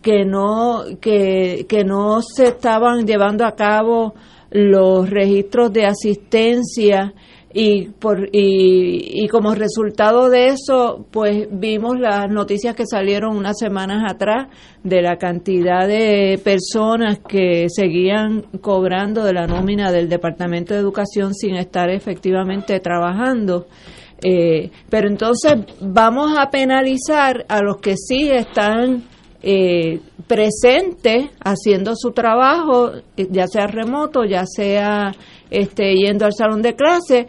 que 0.00 0.24
no 0.24 0.84
que, 1.00 1.66
que 1.68 1.82
no 1.82 2.22
se 2.22 2.44
estaban 2.44 3.04
llevando 3.04 3.44
a 3.44 3.56
cabo 3.56 4.14
los 4.50 5.10
registros 5.10 5.72
de 5.72 5.86
asistencia 5.86 7.14
y 7.60 7.88
por 7.88 8.28
y, 8.30 9.24
y, 9.24 9.26
como 9.26 9.52
resultado 9.52 10.30
de 10.30 10.46
eso 10.46 11.06
pues 11.10 11.48
vimos 11.50 11.98
las 11.98 12.30
noticias 12.30 12.76
que 12.76 12.84
salieron 12.86 13.36
unas 13.36 13.58
semanas 13.58 14.04
atrás 14.08 14.46
de 14.84 15.02
la 15.02 15.16
cantidad 15.16 15.88
de 15.88 16.40
personas 16.44 17.18
que 17.18 17.66
seguían 17.68 18.42
cobrando 18.60 19.24
de 19.24 19.32
la 19.32 19.48
nómina 19.48 19.90
del 19.90 20.08
departamento 20.08 20.72
de 20.72 20.78
educación 20.78 21.34
sin 21.34 21.56
estar 21.56 21.90
efectivamente 21.90 22.78
trabajando. 22.78 23.66
Eh, 24.22 24.70
pero 24.88 25.08
entonces 25.08 25.54
vamos 25.80 26.38
a 26.38 26.50
penalizar 26.50 27.44
a 27.48 27.60
los 27.60 27.78
que 27.78 27.96
sí 27.96 28.30
están 28.30 29.02
eh, 29.42 30.00
presentes 30.26 31.30
haciendo 31.44 31.94
su 31.94 32.10
trabajo 32.10 32.90
ya 33.16 33.46
sea 33.46 33.66
remoto 33.66 34.24
ya 34.24 34.44
sea 34.46 35.12
este, 35.50 35.94
yendo 35.94 36.26
al 36.26 36.32
salón 36.32 36.62
de 36.62 36.74
clase, 36.74 37.26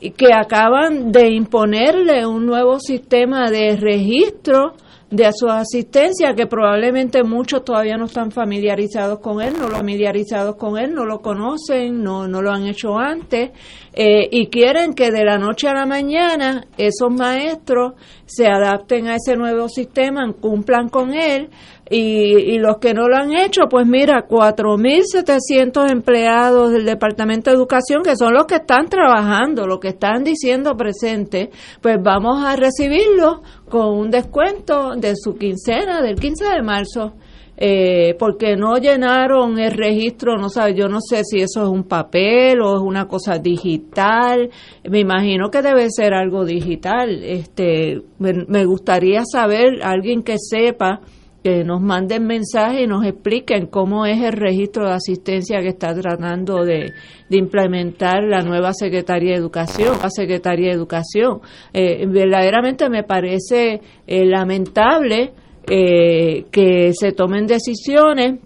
que 0.00 0.32
acaban 0.32 1.12
de 1.12 1.28
imponerle 1.28 2.26
un 2.26 2.46
nuevo 2.46 2.80
sistema 2.80 3.50
de 3.50 3.76
registro 3.76 4.74
de 5.10 5.28
su 5.32 5.48
asistencia 5.48 6.34
que 6.34 6.46
probablemente 6.46 7.24
muchos 7.24 7.64
todavía 7.64 7.96
no 7.96 8.04
están 8.04 8.30
familiarizados 8.30 9.18
con 9.18 9.42
él, 9.42 9.54
no 9.58 9.68
lo 9.68 9.76
familiarizados 9.76 10.54
con 10.54 10.78
él, 10.78 10.94
no 10.94 11.04
lo 11.04 11.20
conocen, 11.20 12.02
no, 12.02 12.28
no 12.28 12.40
lo 12.40 12.52
han 12.52 12.66
hecho 12.66 12.96
antes 12.96 13.50
eh, 13.92 14.28
y 14.30 14.46
quieren 14.46 14.94
que 14.94 15.10
de 15.10 15.24
la 15.24 15.36
noche 15.36 15.66
a 15.66 15.74
la 15.74 15.84
mañana 15.84 16.64
esos 16.78 17.10
maestros 17.10 17.94
se 18.24 18.46
adapten 18.46 19.08
a 19.08 19.16
ese 19.16 19.36
nuevo 19.36 19.68
sistema, 19.68 20.32
cumplan 20.32 20.88
con 20.88 21.12
él 21.12 21.50
y, 21.92 22.54
y 22.54 22.58
los 22.58 22.78
que 22.78 22.94
no 22.94 23.08
lo 23.08 23.16
han 23.16 23.32
hecho, 23.32 23.62
pues 23.68 23.84
mira, 23.84 24.28
4.700 24.28 25.90
empleados 25.90 26.70
del 26.70 26.84
Departamento 26.84 27.50
de 27.50 27.56
Educación, 27.56 28.04
que 28.04 28.14
son 28.16 28.32
los 28.32 28.46
que 28.46 28.56
están 28.56 28.88
trabajando, 28.88 29.66
los 29.66 29.80
que 29.80 29.88
están 29.88 30.22
diciendo 30.22 30.76
presente, 30.76 31.50
pues 31.80 31.96
vamos 32.00 32.44
a 32.44 32.54
recibirlos 32.54 33.40
con 33.68 33.98
un 33.98 34.08
descuento 34.08 34.94
de 34.96 35.14
su 35.16 35.34
quincena 35.34 36.00
del 36.00 36.14
15 36.14 36.44
de 36.44 36.62
marzo. 36.62 37.14
Eh, 37.62 38.14
porque 38.18 38.56
no 38.56 38.78
llenaron 38.78 39.58
el 39.58 39.72
registro, 39.72 40.38
no 40.38 40.48
sabe, 40.48 40.74
yo 40.74 40.88
no 40.88 40.98
sé 41.02 41.24
si 41.24 41.40
eso 41.40 41.62
es 41.62 41.68
un 41.68 41.84
papel 41.84 42.62
o 42.62 42.76
es 42.76 42.80
una 42.80 43.06
cosa 43.06 43.36
digital, 43.36 44.48
me 44.88 45.00
imagino 45.00 45.50
que 45.50 45.60
debe 45.60 45.88
ser 45.90 46.14
algo 46.14 46.46
digital, 46.46 47.22
este, 47.22 48.00
me 48.18 48.64
gustaría 48.64 49.24
saber, 49.30 49.82
alguien 49.82 50.22
que 50.22 50.36
sepa, 50.38 51.02
que 51.42 51.64
nos 51.64 51.80
manden 51.80 52.26
mensajes 52.26 52.82
y 52.82 52.86
nos 52.86 53.04
expliquen 53.04 53.66
cómo 53.66 54.04
es 54.04 54.22
el 54.22 54.32
registro 54.32 54.86
de 54.86 54.92
asistencia 54.92 55.60
que 55.60 55.68
está 55.68 55.94
tratando 55.94 56.64
de, 56.64 56.92
implementar 57.30 58.24
la 58.24 58.42
nueva 58.42 58.72
Secretaría 58.74 59.30
de 59.30 59.38
Educación, 59.38 59.96
la 60.02 60.10
Secretaría 60.10 60.68
de 60.70 60.74
Educación. 60.74 61.40
Eh, 61.72 62.04
verdaderamente 62.06 62.90
me 62.90 63.04
parece 63.04 63.80
eh, 64.06 64.26
lamentable 64.26 65.32
eh, 65.68 66.46
que 66.50 66.92
se 66.92 67.12
tomen 67.12 67.46
decisiones 67.46 68.40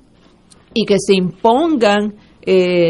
y 0.75 0.85
que 0.85 0.97
se 0.99 1.15
impongan 1.15 2.15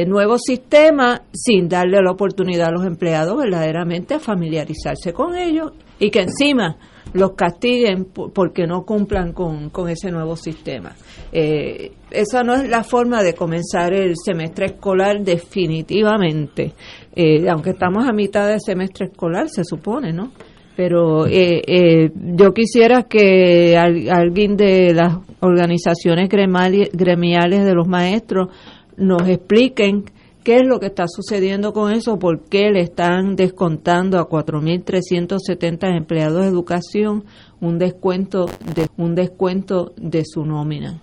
nuevos 0.09 0.41
sistemas 0.45 1.21
sin 1.33 1.69
darle 1.69 2.03
la 2.03 2.11
oportunidad 2.11 2.71
a 2.71 2.73
los 2.73 2.85
empleados 2.85 3.37
verdaderamente 3.37 4.15
a 4.15 4.19
familiarizarse 4.19 5.13
con 5.13 5.37
ellos 5.37 5.71
y 6.01 6.11
que 6.11 6.23
encima 6.23 6.77
los 7.13 7.33
castiguen 7.33 8.07
porque 8.07 8.67
no 8.67 8.85
cumplan 8.85 9.33
con, 9.33 9.71
ese 9.89 10.11
nuevo 10.11 10.37
sistema. 10.37 10.95
Eh, 11.33 11.93
esa 12.11 12.43
no 12.43 12.55
es 12.55 12.69
la 12.69 12.83
forma 12.83 13.23
de 13.23 13.35
comenzar 13.35 13.93
el 13.93 14.15
semestre 14.17 14.67
escolar 14.67 15.21
definitivamente, 15.21 16.73
eh, 17.15 17.49
aunque 17.49 17.71
estamos 17.71 18.09
a 18.09 18.13
mitad 18.13 18.49
del 18.49 18.61
semestre 18.61 19.07
escolar, 19.07 19.49
se 19.49 19.65
supone, 19.65 20.13
¿no? 20.13 20.33
Pero 20.77 21.27
eh, 21.27 21.63
eh, 21.67 22.11
yo 22.15 22.53
quisiera 22.53 23.05
que 23.05 23.77
alguien 23.77 24.57
de 24.57 24.93
las 24.93 25.19
organizaciones 25.41 26.29
gremiales 26.29 27.65
de 27.65 27.75
los 27.75 27.87
maestros 27.87 28.49
nos 28.97 29.29
expliquen 29.29 30.05
qué 30.45 30.57
es 30.59 30.67
lo 30.67 30.79
que 30.79 30.87
está 30.87 31.07
sucediendo 31.09 31.73
con 31.73 31.91
eso, 31.91 32.19
por 32.19 32.43
qué 32.43 32.71
le 32.71 32.81
están 32.81 33.35
descontando 33.35 34.19
a 34.19 34.29
4.370 34.29 35.97
empleados 35.97 36.43
de 36.43 36.49
educación 36.49 37.25
un 37.61 37.79
descuento 37.79 38.47
de 38.75 38.89
un 38.97 39.15
descuento 39.15 39.93
de 39.97 40.23
su 40.25 40.45
nómina. 40.45 41.01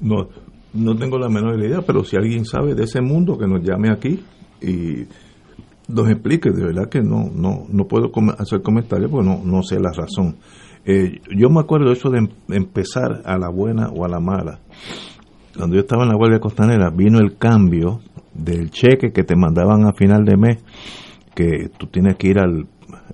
No, 0.00 0.28
no 0.72 0.96
tengo 0.96 1.18
la 1.18 1.28
menor 1.28 1.60
idea, 1.60 1.82
pero 1.82 2.02
si 2.02 2.16
alguien 2.16 2.44
sabe 2.46 2.74
de 2.74 2.84
ese 2.84 3.02
mundo 3.02 3.36
que 3.38 3.46
nos 3.46 3.62
llame 3.62 3.90
aquí 3.92 4.20
y 4.62 5.04
nos 5.86 6.08
explique, 6.08 6.50
de 6.50 6.64
verdad 6.64 6.88
que 6.88 7.02
no 7.02 7.30
no 7.32 7.66
no 7.68 7.84
puedo 7.84 8.10
hacer 8.38 8.62
comentarios 8.62 9.10
porque 9.10 9.28
no, 9.28 9.42
no 9.44 9.62
sé 9.62 9.78
la 9.78 9.92
razón. 9.92 10.36
Eh, 10.86 11.20
yo 11.36 11.50
me 11.50 11.60
acuerdo 11.60 11.92
eso 11.92 12.08
de 12.08 12.20
em-, 12.20 12.28
empezar 12.48 13.20
a 13.26 13.36
la 13.36 13.50
buena 13.50 13.90
o 13.90 14.06
a 14.06 14.08
la 14.08 14.18
mala. 14.18 14.60
Cuando 15.56 15.74
yo 15.76 15.82
estaba 15.82 16.04
en 16.04 16.08
la 16.08 16.16
Guardia 16.16 16.40
Costanera 16.40 16.90
vino 16.90 17.18
el 17.18 17.36
cambio 17.36 18.00
del 18.34 18.70
cheque 18.70 19.12
que 19.12 19.24
te 19.24 19.36
mandaban 19.36 19.86
a 19.86 19.92
final 19.92 20.24
de 20.24 20.36
mes, 20.36 20.64
que 21.34 21.70
tú 21.76 21.86
tienes 21.86 22.16
que 22.16 22.28
ir 22.28 22.38
al 22.38 22.66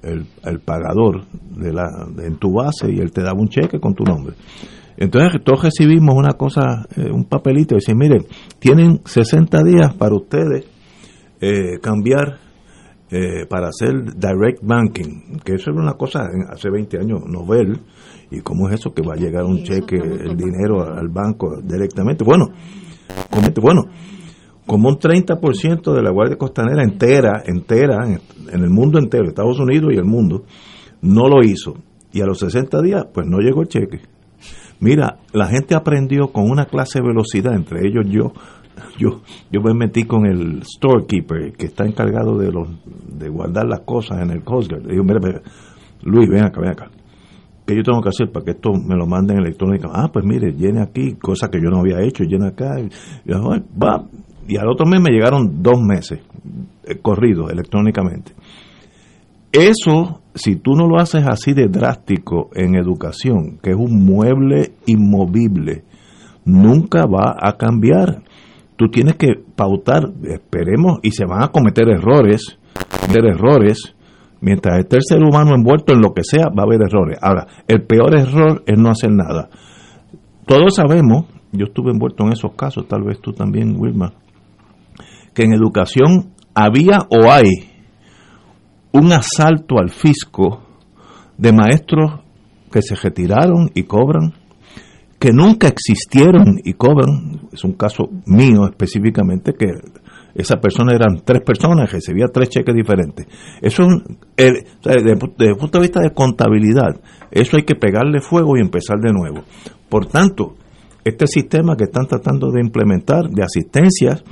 el, 0.03 0.61
pagador 0.61 1.25
de 1.31 1.73
la, 1.73 1.85
en 2.23 2.37
tu 2.37 2.53
base 2.53 2.91
y 2.91 2.99
él 2.99 3.13
te 3.13 3.23
daba 3.23 3.41
un 3.41 3.49
cheque 3.49 3.81
con 3.81 3.95
tu 3.95 4.05
nombre. 4.05 4.35
Entonces 4.97 5.43
todos 5.45 5.63
recibimos 5.63 6.15
una 6.15 6.33
cosa, 6.33 6.87
eh, 6.97 7.11
un 7.11 7.25
papelito 7.25 7.75
y 7.75 7.79
dice, 7.79 7.95
miren, 7.95 8.25
tienen 8.59 9.01
60 9.05 9.63
días 9.63 9.95
para 9.95 10.15
ustedes 10.15 10.65
eh, 11.41 11.79
cambiar 11.83 12.39
eh, 13.11 13.47
para 13.49 13.69
hacer 13.69 14.15
direct 14.17 14.63
banking, 14.63 15.39
que 15.45 15.55
eso 15.55 15.71
era 15.71 15.81
una 15.81 15.95
cosa 15.95 16.27
hace 16.51 16.71
20 16.71 16.99
años 16.99 17.21
novel, 17.27 17.79
y 18.31 18.41
cómo 18.41 18.69
es 18.69 18.81
eso 18.81 18.93
que 18.93 19.03
va 19.03 19.15
a 19.15 19.17
llegar 19.17 19.45
un 19.45 19.63
cheque, 19.63 19.97
el 19.97 20.37
dinero 20.37 20.83
al 20.83 21.09
banco 21.09 21.61
directamente. 21.63 22.25
Bueno, 22.25 22.47
bueno, 23.61 23.83
como 24.67 24.89
un 24.89 24.99
30% 24.99 25.95
de 25.95 26.03
la 26.03 26.11
Guardia 26.11 26.37
Costanera 26.37 26.83
entera, 26.83 27.43
entera, 27.47 28.05
en 28.07 28.63
el 28.63 28.71
mundo 28.71 28.99
entero, 28.99 29.29
Estados 29.29 29.59
Unidos 29.61 29.93
y 29.95 29.97
el 29.97 30.05
mundo, 30.05 30.45
no 31.03 31.29
lo 31.29 31.43
hizo. 31.43 31.75
Y 32.13 32.21
a 32.21 32.27
los 32.27 32.39
60 32.41 32.83
días, 32.83 33.07
pues 33.13 33.27
no 33.27 33.39
llegó 33.39 33.63
el 33.63 33.69
cheque. 33.69 34.01
Mira, 34.81 35.19
la 35.33 35.47
gente 35.47 35.75
aprendió 35.75 36.29
con 36.29 36.51
una 36.51 36.67
clase 36.67 37.01
de 37.01 37.07
velocidad, 37.07 37.55
entre 37.55 37.87
ellos 37.87 38.05
yo, 38.09 38.33
yo, 38.99 39.23
yo 39.51 39.61
me 39.63 39.73
metí 39.73 40.05
con 40.05 40.27
el 40.27 40.63
storekeeper 40.63 41.53
que 41.53 41.67
está 41.67 41.87
encargado 41.87 42.37
de 42.37 42.53
los, 42.53 42.69
de 42.85 43.29
guardar 43.29 43.67
las 43.67 43.81
cosas 43.81 44.21
en 44.23 44.31
el 44.31 44.43
Coast 44.43 44.71
Guard. 44.71 44.85
Le 44.85 44.93
digo, 44.93 45.05
mira, 45.05 45.21
Luis, 46.03 46.29
ven 46.29 46.45
acá, 46.45 46.61
ven 46.61 46.71
acá. 46.71 46.91
¿Qué 47.67 47.75
yo 47.75 47.83
tengo 47.83 48.01
que 48.01 48.11
hacer 48.11 48.31
para 48.31 48.45
que 48.45 48.53
esto 48.53 48.73
me 48.75 48.95
lo 48.95 49.07
manden 49.07 49.39
electrónico? 49.39 49.91
Ah, 49.93 50.09
pues 50.13 50.25
mire, 50.25 50.53
llene 50.53 50.83
aquí, 50.83 51.15
cosa 51.15 51.49
que 51.51 51.59
yo 51.61 51.69
no 51.69 51.81
había 51.81 52.01
hecho, 52.01 52.23
llene 52.23 52.49
acá. 52.49 52.79
Y, 52.79 52.89
va, 53.29 54.05
y 54.49 54.57
al 54.57 54.69
otro 54.69 54.87
mes 54.87 55.01
me 55.01 55.11
llegaron 55.11 55.63
dos 55.63 55.81
meses 55.81 56.21
eh, 56.85 56.99
corridos 57.01 57.51
electrónicamente. 57.51 58.33
Eso, 59.53 60.21
si 60.35 60.57
tú 60.57 60.75
no 60.75 60.87
lo 60.87 60.99
haces 60.99 61.25
así 61.27 61.55
de 61.55 61.69
drástico 61.69 62.51
en 62.55 62.75
educación, 62.75 63.59
que 63.63 63.71
es 63.71 63.77
un 63.77 64.05
mueble 64.05 64.73
inmovible, 64.87 65.85
nunca 66.45 67.07
va 67.07 67.37
a 67.41 67.57
cambiar. 67.57 68.23
Tú 68.77 68.89
tienes 68.89 69.17
que 69.17 69.35
pautar, 69.55 70.13
esperemos, 70.25 70.99
y 71.03 71.13
se 71.13 71.25
van 71.25 71.43
a 71.43 71.49
cometer 71.49 71.89
errores, 71.89 72.59
errores, 73.15 73.95
mientras 74.41 74.79
esté 74.81 74.97
el 74.97 75.03
ser 75.05 75.23
humano 75.23 75.55
envuelto 75.55 75.95
en 75.95 76.01
lo 76.01 76.13
que 76.13 76.23
sea, 76.23 76.49
va 76.49 76.63
a 76.63 76.67
haber 76.67 76.83
errores. 76.83 77.19
Ahora, 77.23 77.47
el 77.67 77.83
peor 77.83 78.15
error 78.15 78.63
es 78.67 78.79
no 78.79 78.91
hacer 78.91 79.11
nada. 79.13 79.49
Todos 80.47 80.75
sabemos, 80.75 81.25
yo 81.53 81.65
estuve 81.65 81.93
envuelto 81.93 82.25
en 82.25 82.33
esos 82.33 82.53
casos, 82.53 82.87
tal 82.87 83.03
vez 83.03 83.21
tú 83.21 83.33
también, 83.33 83.75
Wilma, 83.79 84.13
que 85.37 85.43
en 85.43 85.53
educación 85.53 86.33
había 86.55 87.01
o 87.11 87.31
hay 87.31 87.45
un 88.93 89.13
asalto 89.13 89.79
al 89.79 89.91
fisco 89.91 90.63
de 91.37 91.53
maestros 91.53 92.21
que 92.73 92.81
se 92.81 92.95
retiraron 92.95 93.71
y 93.75 93.83
cobran, 93.83 94.33
que 95.19 95.33
nunca 95.33 95.69
existieron 95.69 96.59
y 96.65 96.73
cobran. 96.73 97.49
Es 97.53 97.65
un 97.65 97.75
caso 97.75 98.05
mío 98.25 98.65
específicamente 98.65 99.53
que 99.53 99.67
esa 100.35 100.57
persona 100.57 100.95
eran 100.95 101.21
tres 101.23 101.43
personas, 101.43 101.93
recibía 101.93 102.29
tres 102.33 102.49
cheques 102.49 102.75
diferentes. 102.75 103.27
Eso 103.61 103.83
es, 104.39 104.53
desde 104.83 105.51
el 105.51 105.57
punto 105.59 105.79
de 105.79 105.83
vista 105.83 106.01
de 106.01 106.15
contabilidad, 106.15 106.99
eso 107.31 107.59
hay 107.59 107.65
que 107.65 107.75
pegarle 107.75 108.23
fuego 108.23 108.57
y 108.57 108.63
empezar 108.63 108.97
de 109.01 109.13
nuevo. 109.13 109.45
Por 109.91 110.07
tanto, 110.07 110.55
este 111.05 111.27
sistema 111.27 111.77
que 111.77 111.85
están 111.85 112.07
tratando 112.07 112.51
de 112.51 112.63
implementar 112.63 113.29
de 113.29 113.43
asistencias, 113.43 114.25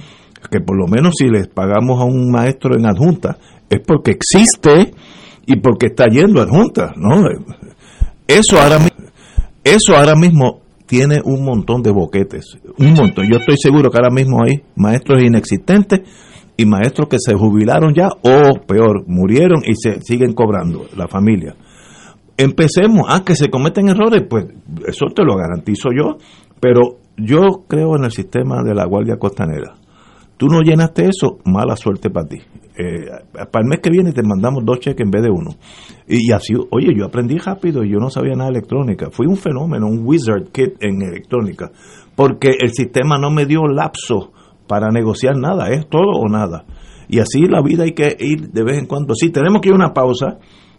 que 0.50 0.60
por 0.60 0.76
lo 0.76 0.86
menos 0.86 1.14
si 1.18 1.28
les 1.28 1.48
pagamos 1.48 2.00
a 2.00 2.04
un 2.04 2.30
maestro 2.30 2.76
en 2.76 2.86
adjunta, 2.86 3.38
es 3.68 3.80
porque 3.80 4.12
existe 4.12 4.92
y 5.46 5.56
porque 5.56 5.86
está 5.86 6.06
yendo 6.06 6.40
adjunta, 6.40 6.92
¿no? 6.96 7.24
Eso 8.26 8.60
ahora, 8.60 8.78
eso 9.62 9.96
ahora 9.96 10.14
mismo 10.14 10.62
tiene 10.86 11.20
un 11.24 11.44
montón 11.44 11.82
de 11.82 11.90
boquetes, 11.90 12.58
un 12.78 12.94
montón. 12.94 13.26
Yo 13.30 13.38
estoy 13.38 13.56
seguro 13.58 13.90
que 13.90 13.98
ahora 13.98 14.14
mismo 14.14 14.38
hay 14.44 14.62
maestros 14.76 15.22
inexistentes 15.22 16.00
y 16.56 16.66
maestros 16.66 17.08
que 17.08 17.16
se 17.18 17.34
jubilaron 17.34 17.94
ya 17.94 18.08
o 18.08 18.60
peor, 18.66 19.04
murieron 19.06 19.62
y 19.66 19.74
se 19.74 20.00
siguen 20.02 20.34
cobrando 20.34 20.86
la 20.96 21.08
familia. 21.08 21.54
Empecemos, 22.36 23.06
ah, 23.08 23.22
que 23.24 23.36
se 23.36 23.48
cometen 23.48 23.88
errores, 23.88 24.22
pues 24.28 24.46
eso 24.86 25.06
te 25.14 25.24
lo 25.24 25.36
garantizo 25.36 25.90
yo, 25.96 26.16
pero 26.60 26.98
yo 27.16 27.64
creo 27.68 27.96
en 27.96 28.04
el 28.04 28.10
sistema 28.10 28.62
de 28.62 28.74
la 28.74 28.86
Guardia 28.86 29.16
Costanera. 29.16 29.74
Tú 30.36 30.46
no 30.48 30.62
llenaste 30.62 31.04
eso, 31.04 31.38
mala 31.44 31.76
suerte 31.76 32.10
para 32.10 32.26
ti. 32.26 32.38
Eh, 32.76 33.06
para 33.52 33.62
el 33.62 33.68
mes 33.68 33.78
que 33.78 33.90
viene 33.90 34.12
te 34.12 34.22
mandamos 34.22 34.64
dos 34.64 34.80
cheques 34.80 35.04
en 35.04 35.10
vez 35.10 35.22
de 35.22 35.30
uno. 35.30 35.50
Y, 36.08 36.32
así, 36.32 36.54
oye, 36.70 36.88
yo 36.96 37.04
aprendí 37.04 37.38
rápido 37.38 37.84
y 37.84 37.92
yo 37.92 37.98
no 37.98 38.10
sabía 38.10 38.34
nada 38.34 38.50
de 38.50 38.58
electrónica. 38.58 39.10
Fui 39.10 39.26
un 39.26 39.36
fenómeno, 39.36 39.86
un 39.86 40.04
wizard 40.04 40.48
kit 40.50 40.74
en 40.80 41.02
electrónica, 41.02 41.70
porque 42.16 42.50
el 42.60 42.72
sistema 42.72 43.16
no 43.16 43.30
me 43.30 43.46
dio 43.46 43.66
lapso 43.66 44.32
para 44.66 44.90
negociar 44.90 45.36
nada, 45.36 45.68
es 45.68 45.88
todo 45.88 46.18
o 46.18 46.28
nada. 46.28 46.64
Y 47.08 47.20
así 47.20 47.42
la 47.46 47.62
vida 47.62 47.84
hay 47.84 47.92
que 47.92 48.16
ir 48.18 48.50
de 48.50 48.64
vez 48.64 48.78
en 48.78 48.86
cuando. 48.86 49.14
Sí, 49.14 49.30
tenemos 49.30 49.60
que 49.60 49.68
ir 49.68 49.74
a 49.74 49.76
una 49.76 49.92
pausa. 49.92 50.38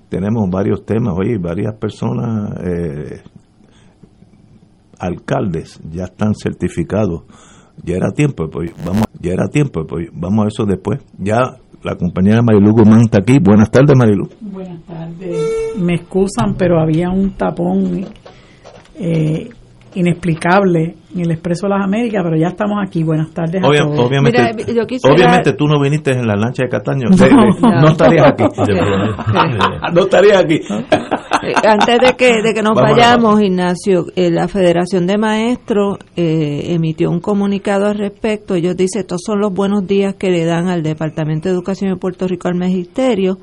Tenemos 0.09 0.49
varios 0.49 0.85
temas, 0.85 1.15
oye, 1.17 1.37
varias 1.37 1.75
personas, 1.75 2.51
eh, 2.63 3.21
alcaldes, 4.99 5.79
ya 5.89 6.05
están 6.05 6.33
certificados 6.35 7.23
ya 7.83 7.95
era 7.95 8.11
tiempo, 8.11 8.49
pues 8.49 8.71
vamos, 8.85 9.05
ya 9.19 9.33
era 9.33 9.47
tiempo, 9.47 9.85
pues 9.85 10.09
vamos 10.13 10.45
a 10.45 10.47
eso 10.47 10.65
después. 10.65 10.99
Ya 11.17 11.57
la 11.83 11.95
compañera 11.95 12.41
Marilu 12.41 12.71
Guzmán 12.71 13.01
está 13.01 13.19
aquí. 13.19 13.37
Buenas 13.39 13.69
tardes, 13.69 13.95
Marilu. 13.95 14.27
Buenas 14.41 14.81
tardes. 14.83 15.75
Me 15.77 15.95
excusan, 15.95 16.55
pero 16.57 16.79
había 16.79 17.09
un 17.09 17.31
tapón 17.31 18.05
eh, 18.95 19.49
inexplicable 19.95 20.95
en 21.15 21.21
el 21.21 21.31
Expreso 21.31 21.67
de 21.67 21.75
las 21.75 21.85
Américas, 21.85 22.21
pero 22.23 22.37
ya 22.37 22.49
estamos 22.49 22.77
aquí. 22.85 23.03
Buenas 23.03 23.31
tardes 23.31 23.63
a 23.63 23.67
todos. 23.67 24.07
Obviamente, 24.07 24.41
obviamente 25.09 25.53
tú 25.53 25.65
no 25.65 25.79
viniste 25.79 26.11
en 26.11 26.27
la 26.27 26.35
lancha 26.35 26.63
de 26.63 26.69
Cataño. 26.69 27.07
No, 27.09 27.87
estarías 27.87 28.27
aquí. 28.27 28.43
no 29.93 30.01
estarías 30.01 30.43
aquí. 30.43 30.59
Antes 31.65 31.99
de 31.99 32.13
que, 32.17 32.41
de 32.41 32.53
que 32.53 32.61
nos 32.61 32.75
vayamos, 32.75 33.41
Ignacio, 33.41 34.05
eh, 34.15 34.29
la 34.29 34.47
Federación 34.47 35.07
de 35.07 35.17
Maestros 35.17 35.97
eh, 36.15 36.73
emitió 36.73 37.09
un 37.09 37.19
comunicado 37.19 37.87
al 37.87 37.97
respecto. 37.97 38.55
Ellos 38.55 38.75
dicen, 38.75 39.01
estos 39.01 39.21
son 39.25 39.39
los 39.39 39.53
buenos 39.53 39.87
días 39.87 40.15
que 40.15 40.31
le 40.31 40.43
dan 40.43 40.67
al 40.67 40.83
Departamento 40.83 41.47
de 41.47 41.55
Educación 41.55 41.91
de 41.91 41.97
Puerto 41.97 42.27
Rico 42.27 42.47
al 42.47 42.55
Magisterio. 42.55 43.37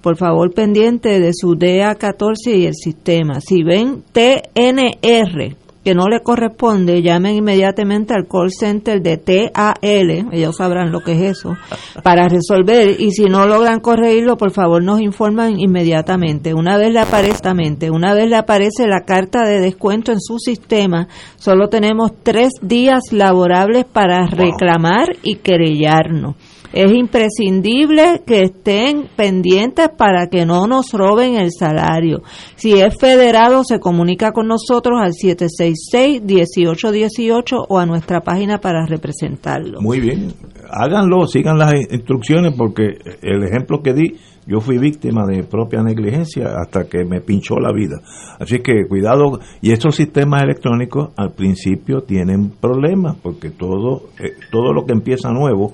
Por 0.00 0.16
favor, 0.16 0.52
pendiente 0.54 1.18
de 1.18 1.32
su 1.34 1.54
DA14 1.56 2.56
y 2.56 2.66
el 2.66 2.74
sistema. 2.74 3.40
Si 3.40 3.64
ven 3.64 4.04
TNR, 4.12 5.56
que 5.86 5.94
no 5.94 6.08
le 6.08 6.18
corresponde, 6.18 7.00
llamen 7.00 7.36
inmediatamente 7.36 8.12
al 8.12 8.26
call 8.26 8.50
center 8.50 9.00
de 9.00 9.18
TAL, 9.18 10.32
ellos 10.32 10.56
sabrán 10.56 10.90
lo 10.90 10.98
que 10.98 11.12
es 11.12 11.38
eso, 11.38 11.56
para 12.02 12.28
resolver 12.28 13.00
y 13.00 13.12
si 13.12 13.26
no 13.26 13.46
logran 13.46 13.78
corregirlo, 13.78 14.36
por 14.36 14.50
favor 14.50 14.82
nos 14.82 15.00
informan 15.00 15.60
inmediatamente. 15.60 16.54
Una 16.54 16.76
vez 16.76 16.92
le 16.92 16.98
aparece, 16.98 17.88
una 17.92 18.14
vez 18.14 18.28
le 18.28 18.34
aparece 18.34 18.88
la 18.88 19.04
carta 19.04 19.44
de 19.44 19.60
descuento 19.60 20.10
en 20.10 20.20
su 20.20 20.40
sistema, 20.40 21.06
solo 21.36 21.68
tenemos 21.68 22.10
tres 22.20 22.54
días 22.60 23.12
laborables 23.12 23.84
para 23.84 24.26
reclamar 24.26 25.16
y 25.22 25.36
querellarnos. 25.36 26.34
Es 26.76 26.92
imprescindible 26.92 28.22
que 28.26 28.42
estén 28.42 29.08
pendientes 29.16 29.88
para 29.96 30.28
que 30.28 30.44
no 30.44 30.66
nos 30.66 30.92
roben 30.92 31.36
el 31.36 31.50
salario. 31.50 32.20
Si 32.56 32.74
es 32.74 32.94
federado, 33.00 33.64
se 33.64 33.80
comunica 33.80 34.32
con 34.32 34.46
nosotros 34.46 35.00
al 35.00 35.12
766-1818 35.12 37.64
o 37.66 37.78
a 37.78 37.86
nuestra 37.86 38.20
página 38.20 38.58
para 38.58 38.84
representarlo. 38.84 39.80
Muy 39.80 40.00
bien, 40.00 40.34
háganlo, 40.70 41.26
sigan 41.26 41.56
las 41.56 41.72
instrucciones 41.90 42.52
porque 42.54 42.98
el 43.22 43.42
ejemplo 43.42 43.80
que 43.82 43.94
di 43.94 44.18
yo 44.46 44.60
fui 44.60 44.78
víctima 44.78 45.26
de 45.26 45.42
propia 45.42 45.82
negligencia 45.82 46.46
hasta 46.60 46.84
que 46.84 47.04
me 47.04 47.20
pinchó 47.20 47.56
la 47.56 47.72
vida. 47.72 48.00
Así 48.38 48.60
que 48.60 48.86
cuidado, 48.88 49.40
y 49.60 49.72
estos 49.72 49.96
sistemas 49.96 50.42
electrónicos 50.42 51.10
al 51.16 51.32
principio 51.32 52.02
tienen 52.02 52.50
problemas, 52.50 53.16
porque 53.22 53.50
todo, 53.50 54.10
eh, 54.18 54.34
todo 54.50 54.72
lo 54.72 54.84
que 54.84 54.92
empieza 54.92 55.30
nuevo 55.30 55.72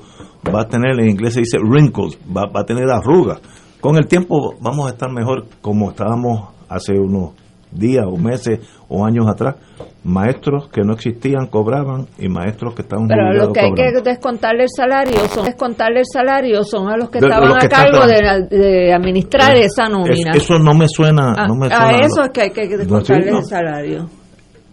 va 0.54 0.62
a 0.62 0.68
tener, 0.68 0.98
en 1.00 1.11
inglés 1.11 1.35
se 1.35 1.40
dice 1.40 1.58
wrinkles, 1.58 2.18
va, 2.35 2.46
va 2.46 2.61
a 2.61 2.64
tener 2.64 2.88
arrugas. 2.90 3.40
Con 3.80 3.96
el 3.96 4.06
tiempo 4.06 4.54
vamos 4.61 4.87
a 4.87 4.92
estar 4.92 5.12
mejor 5.12 5.46
como 5.61 5.90
estábamos 5.90 6.48
hace 6.68 6.92
unos 6.92 7.41
días 7.72 8.04
o 8.06 8.16
meses 8.16 8.61
o 8.88 9.04
años 9.04 9.26
atrás, 9.28 9.56
maestros 10.04 10.68
que 10.68 10.82
no 10.82 10.94
existían 10.94 11.46
cobraban 11.46 12.06
y 12.18 12.28
maestros 12.28 12.74
que 12.74 12.82
estaban 12.82 13.06
Pero 13.08 13.22
jubilados 13.26 13.48
lo 13.48 13.52
que 13.52 13.61
hay 13.61 13.72
que 13.72 14.00
descontarle 14.02 14.64
el 14.64 14.68
salario 14.68 15.18
son 15.32 15.44
descontarle 15.46 16.00
el 16.00 16.06
salario 16.12 16.64
son 16.64 16.88
a 16.88 16.96
los 16.96 17.08
que 17.11 17.20
De- 17.20 17.26
estaban 17.26 17.48
los 17.48 17.58
que 17.58 17.66
a 17.66 17.68
cargo 17.68 18.06
de, 18.06 18.22
la- 18.22 18.40
de 18.40 18.92
administrar 18.92 19.56
esa 19.56 19.88
nómina. 19.88 20.32
Es- 20.32 20.42
eso 20.42 20.58
no 20.58 20.74
me 20.74 20.87
suena, 20.88 21.32
Ah, 21.37 21.46
no 21.46 21.54
me 21.54 21.66
a 21.72 22.00
eso 22.00 22.16
lo- 22.20 22.24
es 22.24 22.30
que 22.32 22.40
hay 22.42 22.50
que 22.50 22.68
No, 22.68 22.76
descontarle 22.78 23.24
sí, 23.24 23.30
no. 23.30 23.38
el 23.38 23.44
salario. 23.46 24.11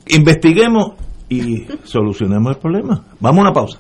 Investiguemos 0.08 0.92
y 1.30 1.66
solucionemos 1.84 2.54
el 2.56 2.58
problema. 2.60 3.04
Vamos 3.20 3.38
a 3.40 3.42
una 3.42 3.54
pausa. 3.54 3.78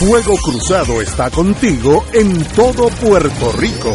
Fuego 0.00 0.34
Cruzado 0.42 1.02
está 1.02 1.28
contigo 1.30 2.02
en 2.14 2.42
todo 2.56 2.88
Puerto 3.06 3.52
Rico. 3.58 3.94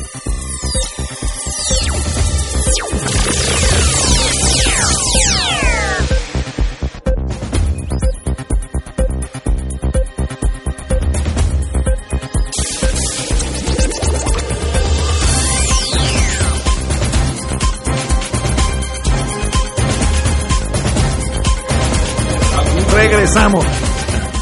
Regresamos. 23.01 23.65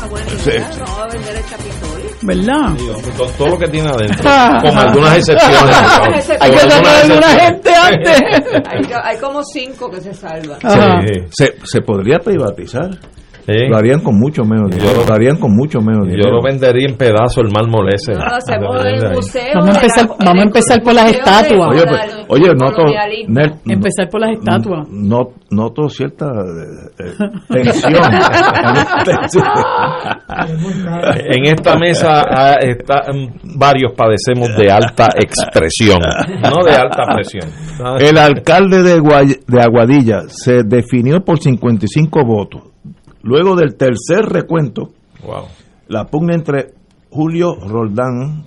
Ah, 0.02 0.08
buena 0.10 0.30
Sí. 0.32 0.52
¿Verdad? 2.22 2.76
Con 3.18 3.32
todo 3.38 3.48
lo 3.48 3.58
que 3.58 3.68
tiene 3.70 3.88
adentro, 3.88 4.22
con 4.22 4.78
algunas 4.78 5.18
excepciones. 5.18 6.30
Hay 6.42 6.52
que 6.52 6.58
tener 6.58 6.88
alguna 6.88 7.28
gente 7.30 7.74
antes. 7.74 8.22
Hay, 8.68 8.82
hay 9.02 9.18
como 9.20 9.42
cinco 9.46 9.90
que 9.90 10.02
se 10.02 10.14
salvan. 10.14 10.60
Sí, 10.60 11.14
Se, 11.32 11.56
se 11.64 11.82
podría 11.82 12.20
privatizar. 12.20 12.90
Sí. 13.50 13.68
Lo 13.70 13.78
harían 13.78 14.02
con 14.02 14.18
mucho 14.20 14.44
menos 14.44 14.70
dinero. 14.72 15.02
Yo- 15.02 15.06
Lo 15.08 15.14
harían 15.14 15.38
con 15.38 15.56
mucho 15.56 15.80
menos 15.82 16.08
Yo 16.08 16.30
lo 16.30 16.42
vendería 16.42 16.88
en 16.88 16.96
pedazos 16.98 17.38
el 17.44 17.52
mármol 17.52 17.90
ese. 17.94 18.14
No, 18.14 18.20
lo 18.20 18.36
hacemos 18.36 18.86
en 18.86 19.06
el 19.06 19.12
museo. 19.14 19.44
Vamos 19.56 19.70
a 19.70 19.74
empezar- 19.82 20.08
la- 20.08 20.16
vamos 20.26 20.28
a 20.28 20.32
el 20.42 20.48
empezar 20.48 20.82
por 20.84 20.94
las 20.94 21.12
estatuas. 21.12 21.70
Oye, 21.70 21.84
pues, 21.88 22.26
oye, 22.30 22.54
noto, 22.56 22.76
colonialismo. 22.76 23.36
Nel- 23.36 23.56
Empezar 23.68 24.10
por 24.10 24.22
las 24.22 24.32
estatuas. 24.32 24.88
no, 24.90 25.30
noto 25.52 25.90
cierta 25.90 26.26
eh, 26.28 26.90
eh, 27.00 27.14
tensión. 27.50 27.94
En 30.30 31.46
esta 31.46 31.76
mesa 31.78 32.24
ah, 32.30 32.56
está, 32.62 33.04
mm, 33.12 33.58
varios 33.58 33.94
padecemos 33.94 34.50
de 34.58 34.72
alta 34.72 35.08
expresión, 35.16 36.00
no 36.00 36.64
de 36.64 36.76
alta 36.76 37.04
presión. 37.14 37.50
El 38.00 38.18
alcalde 38.18 38.84
de, 38.84 39.00
Guay- 39.00 39.40
de 39.48 39.62
Aguadilla 39.62 40.22
se 40.28 40.64
definió 40.64 41.22
por 41.24 41.40
55 41.40 42.24
votos. 42.26 42.62
Luego 43.24 43.56
del 43.56 43.76
tercer 43.76 44.26
recuento, 44.26 44.90
Wow. 45.26 45.46
la 45.88 46.06
pugna 46.06 46.36
entre 46.36 46.74
Julio 47.10 47.56
Roldán 47.56 48.46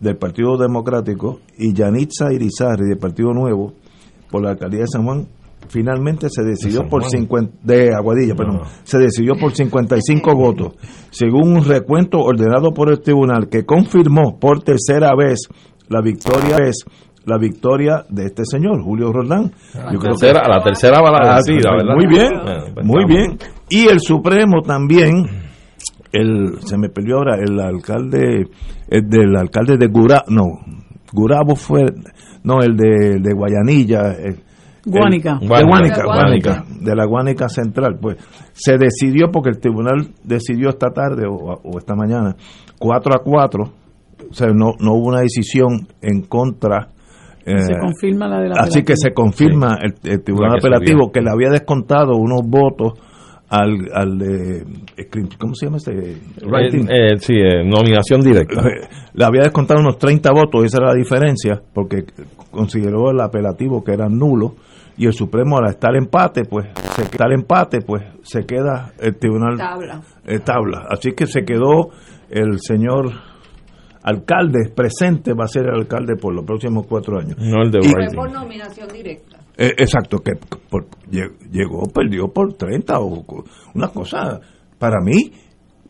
del 0.00 0.16
Partido 0.16 0.58
Democrático 0.58 1.40
y 1.56 1.72
Yanitza 1.72 2.32
Irizarry 2.32 2.86
del 2.88 2.98
Partido 2.98 3.32
Nuevo 3.32 3.72
por 4.30 4.42
la 4.42 4.50
alcaldía 4.50 4.80
de 4.80 4.86
San 4.88 5.04
Juan 5.04 5.26
finalmente 5.68 6.28
se 6.30 6.42
decidió 6.42 6.82
por 6.88 7.00
Juan? 7.00 7.10
50 7.10 7.52
de 7.62 7.92
Aguadilla, 7.94 8.34
perdón, 8.34 8.60
se 8.84 8.98
decidió 8.98 9.34
por 9.40 9.52
55 9.52 10.34
votos, 10.36 10.74
según 11.10 11.56
un 11.56 11.64
recuento 11.64 12.18
ordenado 12.18 12.72
por 12.72 12.90
el 12.90 13.00
tribunal 13.00 13.48
que 13.48 13.64
confirmó 13.64 14.38
por 14.38 14.62
tercera 14.62 15.10
vez 15.16 15.40
la 15.88 16.02
victoria 16.02 16.58
es 16.66 16.84
la 17.26 17.38
victoria 17.38 18.04
de 18.08 18.24
este 18.26 18.44
señor 18.44 18.82
Julio 18.82 19.12
Roldán. 19.12 19.50
Yo 19.92 19.98
creo 19.98 20.14
que 20.14 20.26
Tercera- 20.26 20.42
a 20.44 20.48
la 20.48 20.62
tercera 20.64 21.00
va 21.00 21.10
la 21.10 21.18
Ah, 21.32 21.34
vencida, 21.44 21.70
¿verdad? 21.72 21.94
Muy 21.94 22.06
bien, 22.06 22.30
Bueno, 22.42 22.64
pues 22.74 22.86
muy 22.86 23.04
bien. 23.04 23.38
Y 23.68 23.88
el 23.88 24.00
Supremo 24.00 24.62
también, 24.62 25.26
el 26.12 26.58
se 26.60 26.78
me 26.78 26.88
perdió 26.88 27.16
ahora, 27.16 27.36
el 27.36 27.58
alcalde, 27.60 28.44
el 28.88 29.08
del 29.08 29.36
alcalde 29.36 29.76
de 29.76 29.86
Gurabo, 29.88 30.24
no, 30.28 30.44
Gurabo 31.12 31.56
fue, 31.56 31.84
no, 32.44 32.60
el 32.62 32.76
de, 32.76 33.18
de 33.20 33.34
Guayanilla, 33.34 34.12
el, 34.12 34.36
Guánica. 34.84 35.38
de 35.40 35.46
Guánica. 35.48 35.66
Guánica, 35.68 36.02
Guánica. 36.04 36.50
Guánica, 36.64 36.84
de 36.84 36.94
la 36.94 37.04
Guánica 37.06 37.48
Central, 37.48 37.98
pues 38.00 38.16
se 38.52 38.78
decidió 38.78 39.30
porque 39.32 39.50
el 39.50 39.58
tribunal 39.58 40.10
decidió 40.22 40.68
esta 40.70 40.90
tarde 40.90 41.24
o, 41.28 41.34
o 41.34 41.78
esta 41.78 41.94
mañana 41.96 42.36
4 42.78 43.12
a 43.14 43.18
4, 43.24 43.64
o 44.30 44.32
sea, 44.34 44.46
no, 44.48 44.72
no 44.78 44.92
hubo 44.94 45.08
una 45.08 45.20
decisión 45.20 45.88
en 46.02 46.22
contra. 46.22 46.88
Eh, 47.46 47.60
Se 47.60 47.78
confirma 47.78 48.28
la 48.28 48.40
de 48.40 48.48
la 48.50 48.54
así 48.60 48.82
que 48.82 48.94
se 48.96 49.12
confirma 49.14 49.78
el, 49.82 49.94
el 50.10 50.22
tribunal 50.22 50.56
apelativo 50.58 51.10
que 51.12 51.20
le 51.22 51.30
había 51.30 51.48
descontado 51.50 52.16
unos 52.16 52.42
votos 52.44 52.92
al, 53.48 53.88
al 53.94 54.18
de, 54.18 54.64
¿cómo 55.38 55.54
se 55.54 55.66
llama 55.66 55.76
este? 55.76 55.92
Writing. 56.44 56.88
Eh, 56.90 57.12
eh, 57.14 57.18
sí, 57.18 57.34
eh, 57.34 57.62
nominación 57.64 58.20
directa. 58.20 58.60
Eh, 58.60 58.88
le 59.14 59.24
había 59.24 59.42
descontado 59.42 59.78
unos 59.80 59.98
30 59.98 60.32
votos, 60.32 60.64
esa 60.64 60.78
era 60.78 60.88
la 60.88 60.94
diferencia, 60.94 61.62
porque 61.72 62.04
consideró 62.50 63.10
el 63.12 63.20
apelativo 63.20 63.84
que 63.84 63.92
era 63.92 64.08
nulo, 64.08 64.56
y 64.98 65.06
el 65.06 65.12
Supremo 65.12 65.58
al 65.58 65.68
estar 65.70 65.94
empate, 65.94 66.42
pues, 66.44 66.66
se 66.96 67.02
está 67.02 67.26
el 67.26 67.34
empate, 67.34 67.82
pues, 67.86 68.02
se 68.22 68.44
queda 68.44 68.92
el 68.98 69.16
tribunal 69.16 69.56
Tabla. 69.58 70.00
eh, 70.26 70.38
tabla. 70.40 70.86
Así 70.90 71.12
que 71.12 71.26
se 71.26 71.44
quedó 71.44 71.90
el 72.30 72.58
señor 72.60 73.12
alcalde 74.06 74.70
presente, 74.74 75.32
va 75.34 75.44
a 75.44 75.48
ser 75.48 75.64
el 75.64 75.74
alcalde 75.74 76.14
por 76.16 76.32
los 76.34 76.44
próximos 76.46 76.86
cuatro 76.86 77.18
años. 77.18 77.36
No 77.38 77.62
el 77.62 77.70
de 77.70 77.80
Y- 77.80 77.88
Fue 77.88 78.00
Writing. 78.00 78.16
por 78.16 78.32
nominación 78.32 78.88
directa. 78.88 79.36
Eh, 79.58 79.72
exacto, 79.78 80.18
que 80.18 80.32
por- 80.70 80.86
lle- 81.10 81.32
llegó, 81.50 81.82
perdió 81.92 82.28
por 82.28 82.54
30 82.54 82.98
o 83.00 83.24
una 83.74 83.88
cosa, 83.88 84.40
para 84.78 85.00
mí, 85.04 85.32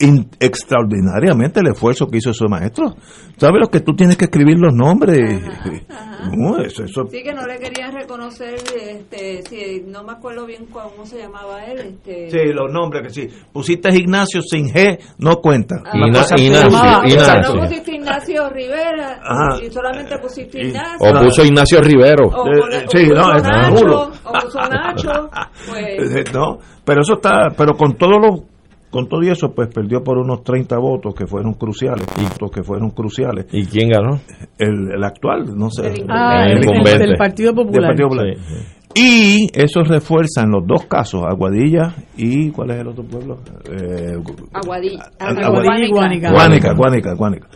in- 0.01 0.29
extraordinariamente 0.41 1.61
el 1.61 1.69
esfuerzo 1.69 2.07
que 2.09 2.19
hizo 2.19 2.33
su 2.33 2.47
maestro. 2.49 2.95
¿Sabes 3.39 3.61
lo 3.61 3.69
que 3.69 3.81
tú 3.81 3.95
tienes 3.95 4.17
que 4.17 4.25
escribir 4.27 4.59
los 4.59 4.75
nombres? 4.75 5.19
No, 6.35 6.59
eso, 6.59 6.83
eso- 6.83 7.07
Sí 7.09 7.23
que 7.23 7.33
no 7.33 7.47
le 7.47 7.57
querían 7.59 7.93
reconocer, 7.93 8.55
este, 8.55 9.43
si, 9.49 9.83
no 9.87 10.03
me 10.03 10.13
acuerdo 10.13 10.45
bien 10.45 10.67
cómo 10.73 11.05
se 11.07 11.19
llamaba 11.19 11.63
él. 11.67 11.79
Este, 12.05 12.31
sí, 12.31 12.53
los 12.53 12.73
nombres 12.73 13.03
que 13.05 13.11
sí. 13.11 13.29
Pusiste 13.53 13.91
Ignacio 13.95 14.41
sin 14.43 14.67
G, 14.69 14.99
no 15.19 15.37
cuenta. 15.37 15.77
Ah, 15.85 15.93
Ina- 15.95 16.25
que- 16.27 16.43
Ignacio, 16.43 16.69
llamaba- 16.71 17.07
Ignacio. 17.09 17.55
no 17.55 17.61
pusiste 17.63 17.95
Ignacio 17.95 18.51
Rivera 18.51 19.21
Ajá. 19.23 19.63
y 19.65 19.71
solamente 19.71 20.19
pusiste 20.19 20.59
Y- 20.59 20.67
Ignacio. 20.69 21.09
O 21.11 21.23
puso 21.25 21.45
Ignacio 21.45 21.81
Rivero. 21.83 22.27
O, 22.29 22.47
Eh, 22.49 22.61
o- 22.61 22.73
eh, 22.73 22.85
o 22.87 22.91
sí, 22.91 23.07
puso 23.07 23.15
no, 23.15 23.35
Nacho, 23.39 24.11
o 24.25 24.33
puso 24.33 24.59
Nacho, 24.69 25.31
pues 25.69 26.17
Eh, 26.17 26.25
no, 26.33 26.59
pero 26.85 27.03
eso 27.03 27.15
está, 27.15 27.51
pero 27.57 27.75
con 27.77 27.95
todo 27.97 28.19
lo 28.19 28.45
con 28.91 29.09
todo 29.09 29.21
eso 29.23 29.53
pues 29.55 29.69
perdió 29.69 30.03
por 30.03 30.19
unos 30.19 30.43
30 30.43 30.79
votos 30.79 31.15
que 31.15 31.27
fueron 31.27 31.55
cruciales, 31.55 32.07
votos 32.17 32.51
que 32.51 32.63
fueron 32.63 32.91
cruciales. 32.91 33.47
¿Y 33.53 33.67
quién 33.67 33.91
ganó? 33.91 34.21
El, 34.59 34.93
el 34.95 35.05
actual, 35.05 35.57
no 35.57 35.71
sé, 35.71 35.87
El 35.89 36.07
Ah, 36.09 36.47
El 36.49 37.17
Partido 37.19 37.55
Popular. 37.55 37.89
Partido 37.89 38.09
Popular. 38.09 38.35
Sí, 38.37 38.55
sí. 38.55 38.77
Y 38.99 39.49
eso 39.53 39.83
refuerza 39.83 40.43
en 40.45 40.53
los 40.53 40.67
dos 40.67 40.87
casos, 40.87 41.23
Aguadilla 41.29 41.95
y 42.17 42.51
¿cuál 42.51 42.71
es 42.71 42.79
el 42.79 42.89
otro 42.89 43.05
pueblo? 43.05 43.41
Eh, 43.71 44.15
Aguadilla, 44.55 45.11
Aguadilla 45.19 45.87
y 45.87 45.91
Guánica. 45.91 46.33
Guánica, 46.33 46.73
Guánica, 46.73 47.15
Guánica. 47.15 47.49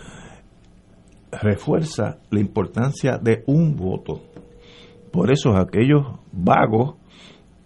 Refuerza 1.41 2.19
la 2.31 2.41
importancia 2.41 3.17
de 3.17 3.43
un 3.47 3.75
voto. 3.75 4.21
Por 5.11 5.33
eso 5.33 5.57
aquellos 5.57 6.03
vagos 6.33 6.97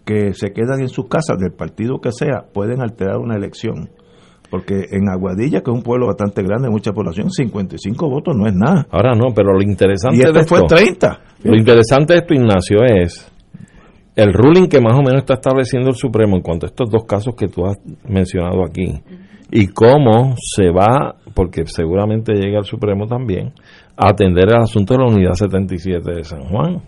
que 0.05 0.33
se 0.33 0.51
quedan 0.53 0.81
en 0.81 0.89
sus 0.89 1.07
casas 1.07 1.37
del 1.39 1.51
partido 1.51 1.99
que 1.99 2.11
sea 2.11 2.45
pueden 2.53 2.81
alterar 2.81 3.17
una 3.17 3.35
elección. 3.35 3.89
Porque 4.49 4.85
en 4.91 5.09
Aguadilla, 5.09 5.61
que 5.61 5.71
es 5.71 5.75
un 5.75 5.81
pueblo 5.81 6.05
bastante 6.07 6.43
grande, 6.43 6.69
mucha 6.69 6.91
población, 6.91 7.31
55 7.31 8.09
votos 8.09 8.35
no 8.37 8.47
es 8.47 8.53
nada. 8.53 8.87
Ahora 8.91 9.15
no, 9.15 9.33
pero 9.35 9.53
lo 9.53 9.61
interesante 9.61 10.17
Y 10.17 10.19
de 10.19 10.25
este 10.27 10.39
esto, 10.41 10.55
fue 10.55 10.67
30. 10.67 11.19
lo 11.43 11.57
interesante 11.57 12.13
de 12.13 12.19
esto, 12.19 12.33
Ignacio, 12.35 12.77
es 12.83 13.31
el 14.15 14.31
ruling 14.31 14.67
que 14.67 14.79
más 14.79 14.93
o 14.93 15.01
menos 15.01 15.21
está 15.21 15.33
estableciendo 15.33 15.89
el 15.89 15.95
Supremo 15.95 16.37
en 16.37 16.41
cuanto 16.41 16.67
a 16.67 16.69
estos 16.69 16.89
dos 16.89 17.05
casos 17.05 17.35
que 17.35 17.47
tú 17.47 17.65
has 17.65 17.77
mencionado 18.07 18.63
aquí 18.63 19.01
y 19.51 19.67
cómo 19.67 20.35
se 20.37 20.69
va, 20.69 21.15
porque 21.33 21.65
seguramente 21.65 22.33
llega 22.33 22.59
al 22.59 22.65
Supremo 22.65 23.07
también, 23.07 23.53
a 23.97 24.09
atender 24.09 24.49
el 24.49 24.61
asunto 24.61 24.93
de 24.93 24.99
la 24.99 25.07
unidad 25.07 25.33
77 25.33 26.11
de 26.11 26.23
San 26.23 26.43
Juan. 26.43 26.81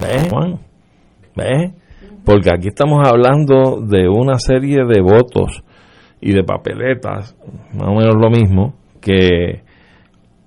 ¿Ves, 0.00 0.28
Juan? 0.30 0.60
¿Ves? 1.34 1.72
Porque 2.26 2.50
aquí 2.52 2.66
estamos 2.66 3.06
hablando 3.06 3.80
de 3.80 4.08
una 4.08 4.34
serie 4.40 4.78
de 4.84 5.00
votos 5.00 5.62
y 6.20 6.32
de 6.32 6.42
papeletas, 6.42 7.36
más 7.72 7.88
o 7.88 7.94
menos 7.94 8.16
lo 8.20 8.28
mismo, 8.30 8.74
que, 9.00 9.62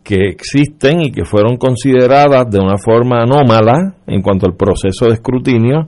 que 0.04 0.28
existen 0.28 1.00
y 1.00 1.10
que 1.10 1.24
fueron 1.24 1.56
consideradas 1.56 2.50
de 2.52 2.60
una 2.60 2.78
forma 2.78 3.22
anómala 3.22 3.96
en 4.08 4.22
cuanto 4.22 4.46
al 4.46 4.58
proceso 4.58 5.06
de 5.06 5.13
escrutinio 5.13 5.88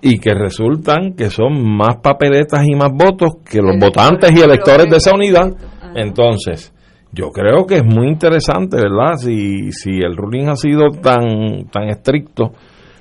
y 0.00 0.18
que 0.18 0.32
resultan 0.32 1.12
que 1.12 1.28
son 1.28 1.76
más 1.76 1.96
papeletas 2.02 2.66
y 2.66 2.74
más 2.74 2.90
votos 2.90 3.32
que 3.44 3.58
los 3.58 3.76
Electores, 3.76 3.94
votantes 3.96 4.32
y 4.34 4.40
electores 4.40 4.86
de 4.88 4.96
esa 4.96 5.14
unidad. 5.14 5.52
Ajá. 5.82 5.92
Entonces, 5.94 6.72
yo 7.12 7.32
creo 7.32 7.66
que 7.66 7.74
es 7.74 7.84
muy 7.84 8.08
interesante, 8.08 8.78
¿verdad? 8.78 9.16
Si, 9.18 9.72
si 9.72 9.90
el 9.90 10.16
ruling 10.16 10.48
ha 10.48 10.56
sido 10.56 10.88
tan, 11.02 11.66
tan 11.70 11.90
estricto 11.90 12.54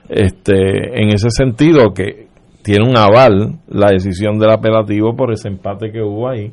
este, 0.10 1.02
en 1.02 1.10
ese 1.10 1.30
sentido 1.30 1.94
que 1.94 2.28
tiene 2.64 2.88
un 2.88 2.98
aval 2.98 3.60
la 3.68 3.92
decisión 3.92 4.38
del 4.40 4.52
apelativo 4.52 5.16
por 5.16 5.32
ese 5.32 5.48
empate 5.48 5.92
que 5.92 6.02
hubo 6.02 6.30
ahí, 6.30 6.52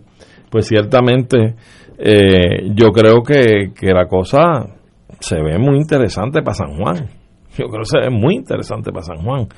pues 0.51 0.67
ciertamente 0.67 1.55
eh, 1.99 2.71
yo 2.75 2.88
creo 2.93 3.23
que, 3.23 3.73
que 3.75 3.93
la 3.93 4.07
cosa 4.07 4.67
se 5.21 5.37
ve 5.43 5.59
muy 5.59 5.77
interesante 5.77 6.43
para 6.43 6.55
San 6.55 6.77
Juan. 6.77 7.09
Yo 7.57 7.67
creo 7.67 7.81
que 7.83 7.87
se 7.87 8.01
ve 8.01 8.11
muy 8.11 8.35
interesante 8.35 8.90
para 8.90 9.05
San 9.05 9.25
Juan, 9.25 9.49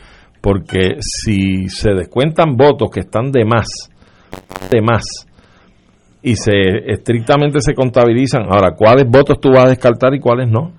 porque 0.40 0.96
si 1.00 1.68
se 1.68 1.92
descuentan 1.92 2.56
votos 2.56 2.90
que 2.90 3.00
están 3.00 3.32
de 3.32 3.44
más, 3.44 3.66
de 4.70 4.82
más, 4.82 5.02
y 6.22 6.36
se 6.36 6.52
estrictamente 6.86 7.60
se 7.60 7.74
contabilizan, 7.74 8.42
ahora, 8.50 8.74
¿cuáles 8.76 9.06
votos 9.08 9.40
tú 9.40 9.50
vas 9.50 9.66
a 9.66 9.68
descartar 9.68 10.14
y 10.14 10.20
cuáles 10.20 10.50
no? 10.50 10.72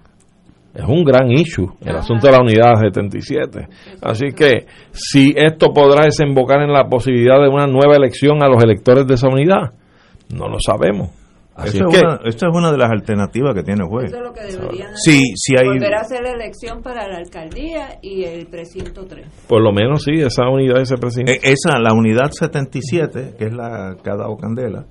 Es 0.78 0.86
un 0.88 1.04
gran 1.04 1.32
issue, 1.32 1.70
el 1.82 1.90
Ajá. 1.90 2.00
asunto 2.00 2.28
de 2.28 2.34
la 2.34 2.40
unidad 2.42 2.76
77. 2.80 3.68
Así 4.02 4.28
que 4.36 4.66
si 4.92 5.34
esto 5.36 5.74
podrá 5.74 6.06
desembocar 6.06 6.62
en 6.62 6.72
la 6.72 6.88
posibilidad 6.88 7.42
de 7.42 7.50
una 7.50 7.66
nueva 7.66 7.96
elección 7.96 8.44
a 8.44 8.48
los 8.48 8.64
electores 8.64 9.08
de 9.08 9.16
esa 9.16 9.28
unidad, 9.28 9.74
no 10.34 10.48
lo 10.48 10.58
sabemos. 10.60 11.10
Así 11.56 11.80
es 11.80 11.84
que, 11.90 12.00
una, 12.06 12.20
esa 12.26 12.48
es 12.50 12.56
una 12.56 12.72
de 12.72 12.78
las 12.78 12.92
alternativas 12.92 13.56
que 13.56 13.64
tiene 13.64 13.82
el 13.84 13.90
juez. 13.90 14.06
Eso 14.14 14.18
es 14.18 14.24
lo 14.24 14.32
que 14.32 14.42
deberían 14.44 14.90
Sí, 14.96 15.14
hacer. 15.18 15.34
sí 15.36 15.56
hay- 15.60 15.68
Volver 15.70 15.94
a 15.96 16.02
hacer 16.02 16.22
la 16.22 16.32
elección 16.34 16.84
para 16.84 17.08
la 17.08 17.18
alcaldía 17.18 17.98
y 18.04 18.26
el 18.26 18.46
precinto 18.46 19.08
3. 19.08 19.26
por 19.48 19.64
lo 19.64 19.72
menos 19.74 20.04
sí, 20.04 20.12
esa 20.22 20.48
unidad 20.48 20.80
ese 20.82 20.98
presidente. 20.98 21.38
Eh, 21.38 21.54
Esa, 21.54 21.80
la 21.80 21.94
unidad 21.96 22.30
77, 22.30 23.34
que 23.40 23.46
es 23.46 23.54
la 23.54 23.96
que 24.04 24.10
ha 24.12 24.16
dado 24.16 24.38
Candela, 24.38 24.86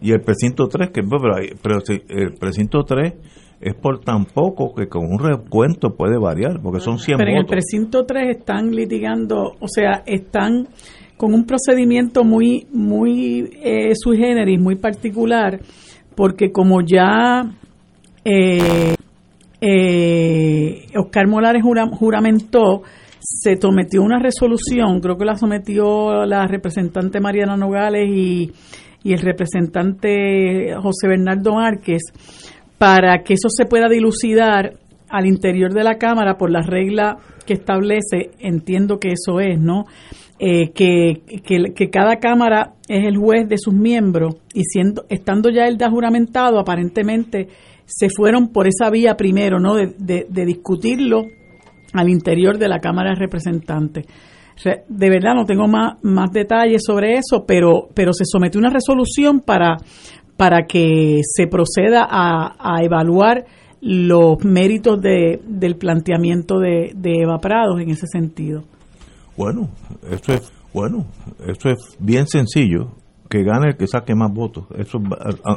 y 0.00 0.12
el 0.12 0.20
precinto 0.20 0.68
3, 0.68 0.90
que 0.90 1.00
pero, 1.02 1.34
pero 1.60 1.80
si 1.80 2.00
el 2.08 2.34
precinto 2.34 2.84
3 2.84 3.14
es 3.60 3.74
por 3.74 4.00
tan 4.00 4.24
poco 4.26 4.74
que 4.74 4.88
con 4.88 5.06
un 5.06 5.18
recuento 5.18 5.94
puede 5.96 6.18
variar, 6.18 6.60
porque 6.62 6.80
son 6.80 6.98
100 6.98 7.18
Pero 7.18 7.30
en 7.30 7.36
el 7.38 7.46
precinto 7.46 8.04
3 8.04 8.36
están 8.38 8.70
litigando, 8.72 9.52
o 9.58 9.68
sea, 9.68 10.02
están 10.06 10.68
con 11.16 11.32
un 11.32 11.44
procedimiento 11.46 12.24
muy, 12.24 12.66
muy 12.72 13.50
eh, 13.62 13.92
sui 13.94 14.18
generis, 14.18 14.60
muy 14.60 14.74
particular, 14.76 15.60
porque 16.14 16.50
como 16.52 16.80
ya 16.82 17.42
eh, 18.24 18.94
eh, 19.60 20.86
Oscar 20.96 21.26
Molares 21.28 21.62
jura- 21.62 21.88
juramentó, 21.88 22.82
se 23.20 23.56
sometió 23.56 24.02
una 24.02 24.18
resolución, 24.18 25.00
creo 25.00 25.16
que 25.16 25.24
la 25.24 25.36
sometió 25.36 26.26
la 26.26 26.46
representante 26.46 27.20
Mariana 27.20 27.56
Nogales 27.56 28.08
y, 28.10 28.50
y 29.02 29.12
el 29.14 29.20
representante 29.20 30.74
José 30.82 31.08
Bernardo 31.08 31.54
Márquez, 31.54 32.02
para 32.78 33.22
que 33.22 33.34
eso 33.34 33.48
se 33.48 33.66
pueda 33.66 33.88
dilucidar 33.88 34.74
al 35.08 35.26
interior 35.26 35.72
de 35.72 35.84
la 35.84 35.96
Cámara 35.98 36.36
por 36.36 36.50
la 36.50 36.62
regla 36.62 37.18
que 37.46 37.54
establece, 37.54 38.30
entiendo 38.40 38.98
que 38.98 39.12
eso 39.12 39.38
es, 39.40 39.60
¿no? 39.60 39.84
Eh, 40.40 40.70
que, 40.72 41.22
que, 41.44 41.90
cada 41.90 42.16
Cámara 42.16 42.72
es 42.88 43.04
el 43.06 43.16
juez 43.16 43.48
de 43.48 43.56
sus 43.56 43.72
miembros 43.72 44.34
y 44.52 44.64
siendo 44.64 45.04
estando 45.08 45.50
ya 45.50 45.66
el 45.66 45.78
da 45.78 45.88
juramentado, 45.90 46.58
aparentemente 46.58 47.48
se 47.86 48.08
fueron 48.10 48.48
por 48.48 48.66
esa 48.66 48.90
vía 48.90 49.14
primero, 49.16 49.60
¿no? 49.60 49.76
De, 49.76 49.94
de- 49.98 50.44
discutirlo 50.46 51.22
al 51.92 52.08
interior 52.08 52.58
de 52.58 52.68
la 52.68 52.80
Cámara 52.80 53.10
de 53.10 53.16
Representantes. 53.20 54.06
Re- 54.64 54.82
De 54.88 55.10
verdad 55.10 55.34
no 55.34 55.44
tengo 55.44 55.68
más, 55.68 55.94
más 56.02 56.32
detalles 56.32 56.82
sobre 56.84 57.14
eso, 57.18 57.44
pero, 57.46 57.88
pero 57.94 58.12
se 58.12 58.24
sometió 58.24 58.58
una 58.58 58.70
resolución 58.70 59.40
para, 59.40 59.76
para 60.36 60.66
que 60.66 61.20
se 61.22 61.46
proceda 61.46 62.06
a, 62.08 62.56
a 62.58 62.82
evaluar 62.82 63.44
los 63.80 64.42
méritos 64.44 65.00
de, 65.00 65.40
del 65.46 65.76
planteamiento 65.76 66.58
de, 66.58 66.92
de 66.96 67.22
Eva 67.22 67.38
Prados 67.38 67.80
en 67.80 67.90
ese 67.90 68.06
sentido. 68.06 68.62
Bueno, 69.36 69.68
eso 70.10 70.32
es, 70.32 70.52
bueno, 70.72 71.04
eso 71.46 71.68
es 71.68 71.96
bien 72.00 72.26
sencillo, 72.26 72.92
que 73.28 73.42
gane 73.42 73.68
el 73.70 73.76
que 73.76 73.86
saque 73.86 74.14
más 74.14 74.32
votos. 74.32 74.64
Eso, 74.78 74.98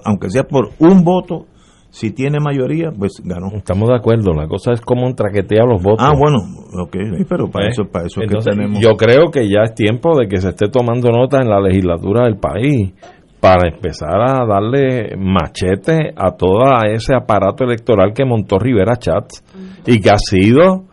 aunque 0.03 0.29
sea 0.29 0.43
por 0.43 0.71
un 0.79 1.03
voto, 1.03 1.45
Si 1.89 2.11
tiene 2.11 2.39
mayoría, 2.39 2.91
pues 2.91 3.21
ganó. 3.23 3.47
Estamos 3.55 3.89
de 3.89 3.95
acuerdo, 3.95 4.33
la 4.33 4.47
cosa 4.47 4.73
es 4.73 4.81
cómo 4.81 5.13
traquetea 5.15 5.63
los 5.65 5.81
votos. 5.81 6.05
Ah, 6.05 6.13
bueno, 6.17 6.37
ok, 6.83 6.95
pero 7.27 7.49
para 7.49 7.67
¿Eh? 7.67 7.69
eso, 7.69 7.85
para 7.85 8.05
eso 8.05 8.21
Entonces, 8.21 8.53
que 8.53 8.59
tenemos. 8.59 8.81
Yo 8.81 8.91
creo 8.97 9.31
que 9.31 9.47
ya 9.47 9.63
es 9.63 9.73
tiempo 9.73 10.17
de 10.19 10.27
que 10.27 10.37
se 10.37 10.49
esté 10.49 10.67
tomando 10.69 11.09
nota 11.11 11.41
en 11.41 11.47
la 11.47 11.61
legislatura 11.61 12.25
del 12.25 12.37
país 12.37 12.93
para 13.39 13.69
empezar 13.69 14.19
a 14.19 14.45
darle 14.45 15.15
machete 15.15 16.11
a 16.15 16.31
todo 16.31 16.63
ese 16.85 17.15
aparato 17.15 17.63
electoral 17.63 18.13
que 18.13 18.25
montó 18.25 18.57
Rivera 18.57 18.97
Chats 18.97 19.43
y 19.85 19.99
que 19.99 20.09
ha 20.09 20.17
sido 20.17 20.85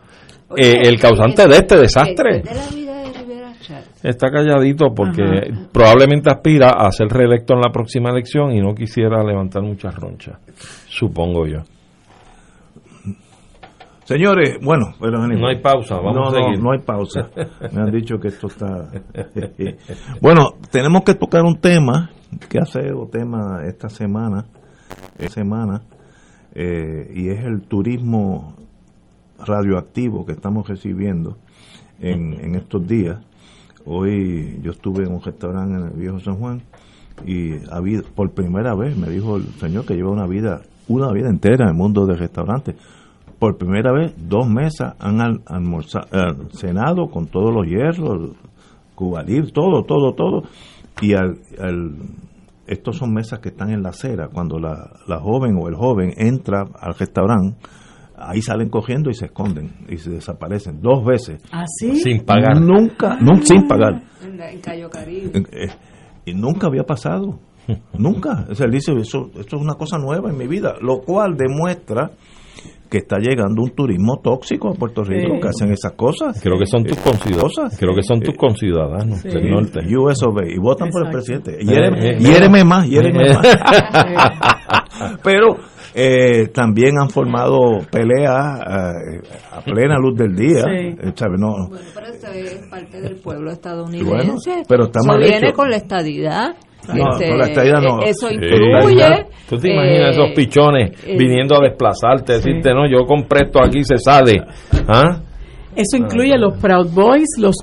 eh, 0.55 0.77
el 0.83 0.99
causante 0.99 1.47
de 1.47 1.55
este 1.55 1.77
desastre. 1.77 2.41
De 2.41 2.53
la 2.53 2.67
vida 2.67 2.97
de 2.99 3.13
Rivera 3.13 3.51
Chats. 3.59 4.03
Está 4.03 4.29
calladito 4.29 4.93
porque 4.95 5.23
probablemente 5.71 6.29
aspira 6.29 6.69
a 6.69 6.91
ser 6.91 7.07
reelecto 7.07 7.55
en 7.55 7.61
la 7.61 7.71
próxima 7.71 8.11
elección 8.11 8.51
y 8.51 8.61
no 8.61 8.75
quisiera 8.75 9.23
levantar 9.23 9.63
muchas 9.63 9.95
ronchas, 9.95 10.37
supongo 10.87 11.47
yo. 11.47 11.61
Señores, 14.05 14.59
bueno, 14.61 14.93
pero. 15.01 15.27
No 15.27 15.47
hay 15.47 15.59
pausa, 15.59 15.95
vamos 15.95 16.13
no, 16.15 16.27
a 16.27 16.31
no, 16.31 16.45
seguir. 16.45 16.63
no 16.63 16.71
hay 16.73 16.79
pausa. 16.79 17.27
Me 17.73 17.81
han 17.81 17.91
dicho 17.91 18.17
que 18.19 18.27
esto 18.27 18.47
está. 18.47 18.87
bueno, 20.21 20.49
tenemos 20.71 21.03
que 21.03 21.15
tocar 21.15 21.41
un 21.43 21.59
tema 21.59 22.11
que 22.49 22.59
ha 22.59 22.65
sido 22.65 23.07
tema 23.07 23.61
esta 23.65 23.89
semana, 23.89 24.45
esta 25.17 25.35
semana, 25.41 25.81
eh, 26.53 27.11
y 27.15 27.29
es 27.29 27.43
el 27.45 27.61
turismo 27.61 28.53
radioactivo 29.45 30.25
que 30.25 30.31
estamos 30.33 30.67
recibiendo 30.67 31.37
en, 31.99 32.33
en 32.33 32.55
estos 32.55 32.87
días. 32.87 33.19
Hoy 33.85 34.59
yo 34.63 34.71
estuve 34.71 35.03
en 35.03 35.13
un 35.13 35.21
restaurante 35.21 35.75
en 35.75 35.83
el 35.87 35.91
Viejo 35.99 36.19
San 36.19 36.35
Juan 36.37 36.61
y 37.25 37.53
había, 37.71 38.01
por 38.15 38.31
primera 38.31 38.73
vez 38.75 38.97
me 38.97 39.09
dijo 39.09 39.37
el 39.37 39.45
señor 39.59 39.85
que 39.85 39.95
lleva 39.95 40.09
una 40.11 40.25
vida, 40.27 40.61
una 40.87 41.11
vida 41.11 41.29
entera 41.29 41.63
en 41.65 41.69
el 41.69 41.75
mundo 41.75 42.05
de 42.05 42.15
restaurantes. 42.15 42.75
Por 43.37 43.57
primera 43.57 43.91
vez, 43.91 44.13
dos 44.17 44.47
mesas 44.47 44.95
han 44.97 45.19
al- 45.21 45.41
almorzado, 45.45 46.07
eh, 46.13 46.35
cenado 46.53 47.07
con 47.09 47.27
todos 47.27 47.53
los 47.53 47.67
hierros, 47.67 48.31
cubalir, 48.95 49.51
todo, 49.51 49.83
todo, 49.83 50.13
todo. 50.13 50.43
Y 51.01 51.13
al, 51.13 51.39
al- 51.59 51.95
estos 52.67 52.97
son 52.97 53.13
mesas 53.13 53.39
que 53.39 53.49
están 53.49 53.69
en 53.69 53.83
la 53.83 53.89
acera. 53.89 54.27
Cuando 54.27 54.57
la, 54.59 54.91
la 55.07 55.19
joven 55.19 55.55
o 55.61 55.67
el 55.67 55.75
joven 55.75 56.13
entra 56.17 56.63
al 56.79 56.93
restaurante, 56.95 57.57
ahí 58.17 58.41
salen 58.41 58.69
cogiendo 58.69 59.09
y 59.09 59.13
se 59.13 59.25
esconden 59.25 59.71
y 59.89 59.97
se 59.97 60.09
desaparecen 60.11 60.81
dos 60.81 61.05
veces. 61.05 61.43
¿Así? 61.51 61.95
Sin 61.97 62.23
pagar. 62.25 62.59
Nunca, 62.59 63.17
nunca 63.19 63.45
sin 63.45 63.67
pagar. 63.67 64.01
En, 64.23 64.59
Cayo 64.61 64.89
Caribe. 64.89 65.31
Eh, 65.51 65.67
y 66.25 66.33
nunca 66.33 66.67
había 66.67 66.83
pasado. 66.83 67.39
Nunca. 67.97 68.45
O 68.49 68.53
sea, 68.53 68.67
él 68.67 68.71
dice, 68.73 68.93
eso, 68.93 69.31
esto 69.39 69.55
es 69.55 69.61
una 69.61 69.73
cosa 69.73 69.97
nueva 69.97 70.29
en 70.29 70.37
mi 70.37 70.45
vida, 70.47 70.75
lo 70.81 70.99
cual 70.99 71.35
demuestra 71.35 72.11
que 72.89 72.99
está 72.99 73.17
llegando 73.17 73.61
un 73.63 73.71
turismo 73.71 74.19
tóxico 74.23 74.69
a 74.69 74.73
Puerto 74.73 75.03
Rico, 75.03 75.33
Sí. 75.35 75.41
que 75.41 75.47
hacen 75.47 75.71
esas 75.71 75.93
cosas. 75.93 76.39
Creo 76.41 76.57
que 76.57 76.65
son 76.67 76.83
tus 76.83 76.97
conciudadanos. 76.97 77.53
Cosas. 77.55 77.77
Creo 77.79 77.95
que 77.95 78.03
son 78.03 78.19
tus 78.21 78.35
conciudadanos 78.35 79.19
Sí. 79.19 79.29
del 79.29 79.49
norte. 79.49 79.79
US 79.97 80.19
y 80.47 80.57
votan 80.59 80.89
por 80.89 81.01
el 81.07 81.07
Exacto. 81.15 81.41
presidente. 81.43 81.65
Hiéreme, 81.65 81.99
Eh, 81.99 82.11
eh, 82.11 82.17
hiéreme 82.19 82.63
más, 82.63 82.87
hiéreme 82.87 83.27
eh, 83.29 83.33
más. 83.33 83.47
Pero 85.23 85.57
eh, 85.93 86.47
también 86.53 86.97
han 86.99 87.09
formado 87.09 87.79
peleas 87.91 88.59
eh, 88.59 89.21
a 89.51 89.61
plena 89.61 89.97
luz 89.97 90.15
del 90.17 90.35
día. 90.35 90.63
Sí. 90.63 90.95
eh, 90.99 91.11
¿sabe? 91.15 91.35
No, 91.37 91.67
Bueno, 91.69 91.85
pero 91.93 92.07
eso 92.07 92.27
es 92.31 92.67
parte 92.69 93.01
del 93.01 93.15
pueblo 93.17 93.51
estadounidense. 93.51 94.09
Bueno, 94.13 94.35
pero 94.67 94.85
está 94.85 94.99
mal 95.05 95.19
viene 95.19 95.47
hecho. 95.47 95.55
con 95.55 95.69
la 95.69 95.77
estadidad. 95.77 96.55
Este, 96.87 96.97
No, 96.99 97.29
con 97.29 97.37
la 97.37 97.45
estadidad 97.45 97.81
no. 97.81 98.01
Eso 98.03 98.27
Sí. 98.29 98.35
incluye. 98.35 99.25
¿Tú 99.49 99.57
te 99.57 99.71
imaginas 99.73 100.07
eh, 100.07 100.09
esos 100.11 100.31
pichones 100.35 100.91
eh, 101.05 101.15
viniendo 101.17 101.55
a 101.55 101.63
desplazarte, 101.67 102.33
decirte, 102.33 102.73
no, 102.73 102.87
yo 102.89 103.05
compré 103.05 103.45
esto 103.45 103.59
aquí, 103.63 103.83
se 103.83 103.97
sale? 103.97 104.41
¿Ah? 104.87 105.21
Eso 105.75 105.97
incluye 105.97 106.37
los 106.37 106.57
Proud 106.57 106.89
Boys, 106.93 107.27
los 107.37 107.55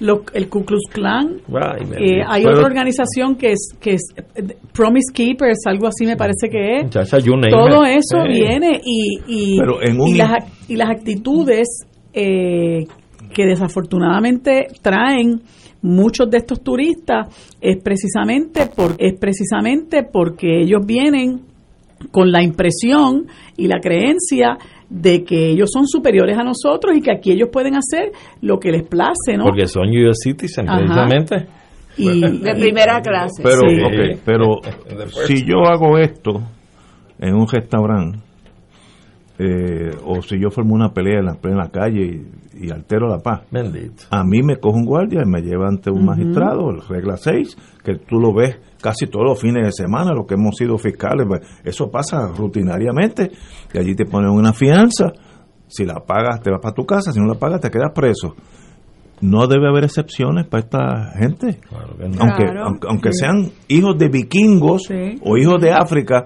lo- 0.00 0.22
el 0.32 0.48
Ku 0.48 0.64
Klux 0.64 0.82
Klan. 0.92 1.40
Ay, 1.52 1.82
Eh, 1.98 2.22
hay 2.26 2.42
Pero- 2.42 2.54
otra 2.56 2.66
organización 2.66 3.36
que 3.36 3.52
es 3.52 3.74
que 3.80 3.92
es 3.94 4.02
eh, 4.34 4.56
Promise 4.72 5.12
Keepers, 5.12 5.58
algo 5.66 5.86
así 5.88 6.06
me 6.06 6.16
parece 6.16 6.48
que 6.50 6.78
es. 6.78 6.90
Todo 6.90 7.84
eso 7.84 8.18
Eh. 8.24 8.28
viene 8.28 8.80
y, 8.84 9.18
y, 9.26 9.58
Pero 9.58 9.82
en 9.82 10.00
un 10.00 10.08
y, 10.08 10.14
las, 10.14 10.30
y 10.68 10.76
las 10.76 10.90
actitudes 10.90 11.68
eh, 12.14 12.84
que 13.32 13.46
desafortunadamente 13.46 14.68
traen 14.82 15.40
muchos 15.82 16.30
de 16.30 16.38
estos 16.38 16.62
turistas 16.62 17.28
es 17.60 17.82
precisamente 17.82 18.66
por 18.66 18.96
es 18.98 19.18
precisamente 19.18 20.02
porque 20.02 20.62
ellos 20.62 20.84
vienen 20.84 21.40
con 22.10 22.30
la 22.32 22.42
impresión 22.42 23.26
y 23.56 23.66
la 23.66 23.78
creencia 23.80 24.56
de 24.88 25.22
que 25.22 25.50
ellos 25.50 25.68
son 25.72 25.86
superiores 25.86 26.36
a 26.38 26.42
nosotros 26.42 26.96
y 26.96 27.00
que 27.00 27.12
aquí 27.12 27.30
ellos 27.30 27.50
pueden 27.52 27.74
hacer 27.76 28.10
lo 28.40 28.58
que 28.58 28.70
les 28.72 28.86
place, 28.86 29.36
¿no? 29.36 29.44
Porque 29.44 29.66
son 29.66 29.88
US 29.88 30.18
Citizen, 30.22 30.68
Ajá. 30.68 30.78
precisamente. 30.78 31.46
y, 31.96 32.20
de 32.20 32.54
primera 32.54 33.00
clase. 33.02 33.42
Pero, 33.42 33.60
Sí. 33.68 33.82
ok, 33.82 34.20
pero 34.24 34.46
si 35.26 35.44
yo 35.44 35.66
hago 35.66 35.98
esto 35.98 36.40
en 37.18 37.34
un 37.34 37.46
restaurante, 37.46 38.18
eh, 39.42 39.90
o 40.04 40.20
si 40.22 40.38
yo 40.38 40.50
formo 40.50 40.74
una 40.74 40.92
pelea 40.92 41.20
en 41.20 41.24
la 41.26 41.34
plena 41.34 41.70
calle 41.70 42.26
y, 42.60 42.66
y 42.66 42.70
altero 42.70 43.08
la 43.08 43.18
paz, 43.20 43.42
Bendito. 43.50 44.04
a 44.10 44.22
mí 44.22 44.42
me 44.42 44.58
coge 44.58 44.76
un 44.78 44.84
guardia 44.84 45.22
y 45.24 45.28
me 45.28 45.40
lleva 45.40 45.66
ante 45.68 45.90
un 45.90 46.04
magistrado, 46.04 46.70
regla 46.88 47.16
6, 47.16 47.56
que 47.82 47.94
tú 47.96 48.18
lo 48.20 48.34
ves 48.34 48.58
casi 48.82 49.06
todos 49.06 49.24
los 49.26 49.40
fines 49.40 49.64
de 49.64 49.72
semana, 49.72 50.12
lo 50.12 50.26
que 50.26 50.34
hemos 50.34 50.56
sido 50.56 50.76
fiscales, 50.76 51.26
pues, 51.26 51.40
eso 51.64 51.90
pasa 51.90 52.28
rutinariamente, 52.36 53.30
y 53.72 53.78
allí 53.78 53.94
te 53.94 54.04
ponen 54.04 54.30
una 54.30 54.52
fianza, 54.52 55.12
si 55.68 55.86
la 55.86 56.00
pagas 56.04 56.42
te 56.42 56.50
vas 56.50 56.60
para 56.60 56.74
tu 56.74 56.84
casa, 56.84 57.12
si 57.12 57.20
no 57.20 57.26
la 57.26 57.34
pagas 57.38 57.60
te 57.60 57.70
quedas 57.70 57.92
preso. 57.94 58.34
No 59.22 59.46
debe 59.46 59.68
haber 59.68 59.84
excepciones 59.84 60.46
para 60.46 60.62
esta 60.62 61.12
gente 61.18 61.60
Claro 61.68 61.94
que 61.96 62.08
no. 62.08 62.16
aunque, 62.22 62.44
Claro. 62.44 62.64
aunque, 62.64 62.88
aunque 62.88 63.12
sean 63.12 63.50
hijos 63.68 63.98
de 63.98 64.08
vikingos 64.08 64.84
Sí. 64.88 65.20
o 65.22 65.36
hijos 65.36 65.60
de 65.60 65.72
África, 65.72 66.24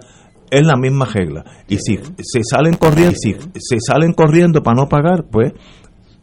es 0.50 0.66
la 0.66 0.76
misma 0.76 1.04
regla. 1.06 1.44
Y 1.68 1.76
si 1.78 1.96
se 1.96 2.40
salen 2.42 2.74
corriendo, 2.74 3.14
si 3.16 3.34
se 3.58 3.76
salen 3.80 4.12
corriendo 4.12 4.62
para 4.62 4.76
no 4.82 4.88
pagar, 4.88 5.24
pues, 5.30 5.52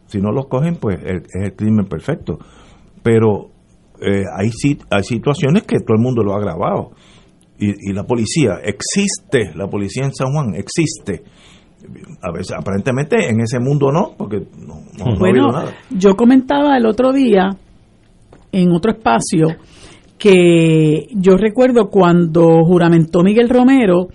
si 0.06 0.18
no 0.20 0.30
los 0.32 0.46
cogen, 0.46 0.76
pues 0.76 0.98
el- 1.04 1.22
es 1.22 1.42
el 1.42 1.54
crimen 1.54 1.86
perfecto. 1.86 2.38
Pero 3.02 3.50
eh, 4.00 4.24
hay, 4.36 4.50
hay 4.90 5.02
situaciones 5.04 5.62
que 5.62 5.78
todo 5.80 5.96
el 5.96 6.02
mundo 6.02 6.22
lo 6.22 6.34
ha 6.34 6.40
grabado. 6.40 6.90
Y, 7.58 7.90
y 7.90 7.92
la 7.92 8.04
policía, 8.04 8.54
existe, 8.64 9.52
la 9.54 9.68
policía 9.68 10.04
en 10.04 10.12
San 10.14 10.32
Juan, 10.32 10.54
existe. 10.56 11.22
A 12.22 12.30
veces, 12.32 12.52
aparentemente, 12.56 13.28
en 13.28 13.40
ese 13.40 13.58
mundo 13.60 13.90
no, 13.92 14.12
porque 14.16 14.38
no, 14.58 14.80
no- 14.98 15.04
no 15.06 15.14
ha 15.14 15.18
Bueno, 15.18 15.44
habido 15.44 15.48
nada. 15.52 15.72
yo 15.90 16.14
comentaba 16.16 16.76
el 16.76 16.86
otro 16.86 17.12
día 17.12 17.50
en 18.52 18.70
otro 18.72 18.92
espacio 18.92 19.48
que 20.22 21.08
yo 21.16 21.36
recuerdo 21.36 21.90
cuando 21.90 22.64
juramentó 22.64 23.24
Miguel 23.24 23.48
Romero, 23.48 24.06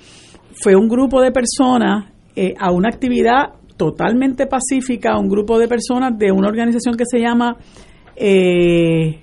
fue 0.53 0.73
un 0.73 0.87
grupo 0.87 1.21
de 1.21 1.33
personas 1.33 2.13
eh, 2.33 2.53
a 2.57 2.71
una 2.71 2.87
actividad 2.87 3.55
totalmente 3.75 4.47
pacífica, 4.47 5.19
un 5.19 5.27
grupo 5.27 5.59
de 5.59 5.67
personas 5.67 6.17
de 6.17 6.31
una 6.31 6.47
organización 6.47 6.95
que 6.95 7.03
se 7.05 7.19
llama 7.19 7.57
eh, 8.15 9.19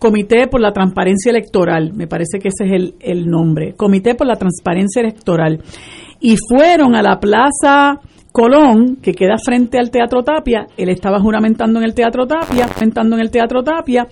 Comité 0.00 0.48
por 0.48 0.60
la 0.60 0.72
Transparencia 0.72 1.30
Electoral, 1.30 1.92
me 1.94 2.08
parece 2.08 2.40
que 2.40 2.48
ese 2.48 2.64
es 2.64 2.72
el, 2.72 2.94
el 2.98 3.30
nombre, 3.30 3.74
Comité 3.74 4.16
por 4.16 4.26
la 4.26 4.34
Transparencia 4.34 5.02
Electoral, 5.02 5.60
y 6.20 6.34
fueron 6.36 6.96
a 6.96 7.02
la 7.02 7.20
Plaza 7.20 8.00
Colón, 8.32 8.96
que 8.96 9.12
queda 9.12 9.36
frente 9.42 9.78
al 9.78 9.92
Teatro 9.92 10.24
Tapia, 10.24 10.66
él 10.76 10.88
estaba 10.88 11.20
juramentando 11.20 11.78
en 11.78 11.84
el 11.84 11.94
Teatro 11.94 12.26
Tapia, 12.26 12.66
juramentando 12.66 13.14
en 13.14 13.22
el 13.22 13.30
Teatro 13.30 13.62
Tapia, 13.62 14.08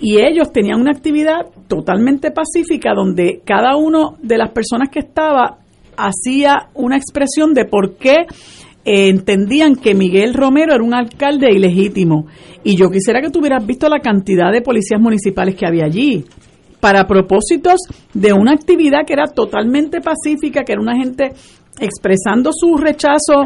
y 0.00 0.20
ellos 0.20 0.52
tenían 0.52 0.80
una 0.80 0.92
actividad 0.92 1.46
totalmente 1.66 2.30
pacífica 2.30 2.94
donde 2.94 3.42
cada 3.44 3.76
uno 3.76 4.16
de 4.22 4.38
las 4.38 4.50
personas 4.50 4.88
que 4.90 5.00
estaba 5.00 5.58
hacía 5.96 6.68
una 6.74 6.96
expresión 6.96 7.52
de 7.54 7.64
por 7.64 7.96
qué 7.96 8.26
eh, 8.84 9.08
entendían 9.08 9.74
que 9.74 9.94
Miguel 9.94 10.34
Romero 10.34 10.74
era 10.74 10.84
un 10.84 10.94
alcalde 10.94 11.48
ilegítimo. 11.52 12.26
Y 12.62 12.76
yo 12.76 12.88
quisiera 12.90 13.20
que 13.20 13.30
tú 13.30 13.40
hubieras 13.40 13.66
visto 13.66 13.88
la 13.88 14.00
cantidad 14.00 14.52
de 14.52 14.62
policías 14.62 15.00
municipales 15.00 15.56
que 15.56 15.66
había 15.66 15.84
allí 15.84 16.24
para 16.80 17.06
propósitos 17.06 17.80
de 18.14 18.32
una 18.32 18.52
actividad 18.52 19.00
que 19.04 19.14
era 19.14 19.26
totalmente 19.26 20.00
pacífica, 20.00 20.62
que 20.62 20.72
era 20.72 20.80
una 20.80 20.96
gente 20.96 21.32
expresando 21.80 22.50
su 22.52 22.76
rechazo 22.76 23.42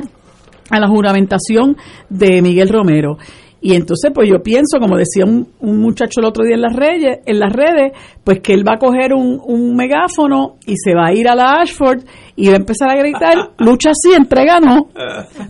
a 0.70 0.78
la 0.78 0.88
juramentación 0.88 1.76
de 2.08 2.42
Miguel 2.42 2.68
Romero. 2.68 3.16
Y 3.64 3.76
entonces, 3.76 4.10
pues 4.12 4.28
yo 4.28 4.42
pienso, 4.42 4.80
como 4.80 4.96
decía 4.96 5.24
un, 5.24 5.46
un 5.60 5.80
muchacho 5.80 6.18
el 6.18 6.26
otro 6.26 6.44
día 6.44 6.56
en 6.56 6.62
las 6.62 6.74
redes, 6.74 7.20
en 7.24 7.38
las 7.38 7.52
redes, 7.52 7.92
pues 8.24 8.40
que 8.40 8.54
él 8.54 8.66
va 8.66 8.74
a 8.74 8.78
coger 8.78 9.14
un, 9.14 9.40
un 9.40 9.76
megáfono 9.76 10.56
y 10.66 10.74
se 10.76 10.94
va 10.94 11.06
a 11.06 11.12
ir 11.12 11.28
a 11.28 11.36
la 11.36 11.60
Ashford 11.60 12.02
y 12.34 12.48
va 12.48 12.54
a 12.54 12.56
empezar 12.56 12.90
a 12.90 12.96
gritar, 12.96 13.52
lucha 13.58 13.90
así, 13.90 14.16
entrega 14.16 14.58
no, 14.58 14.88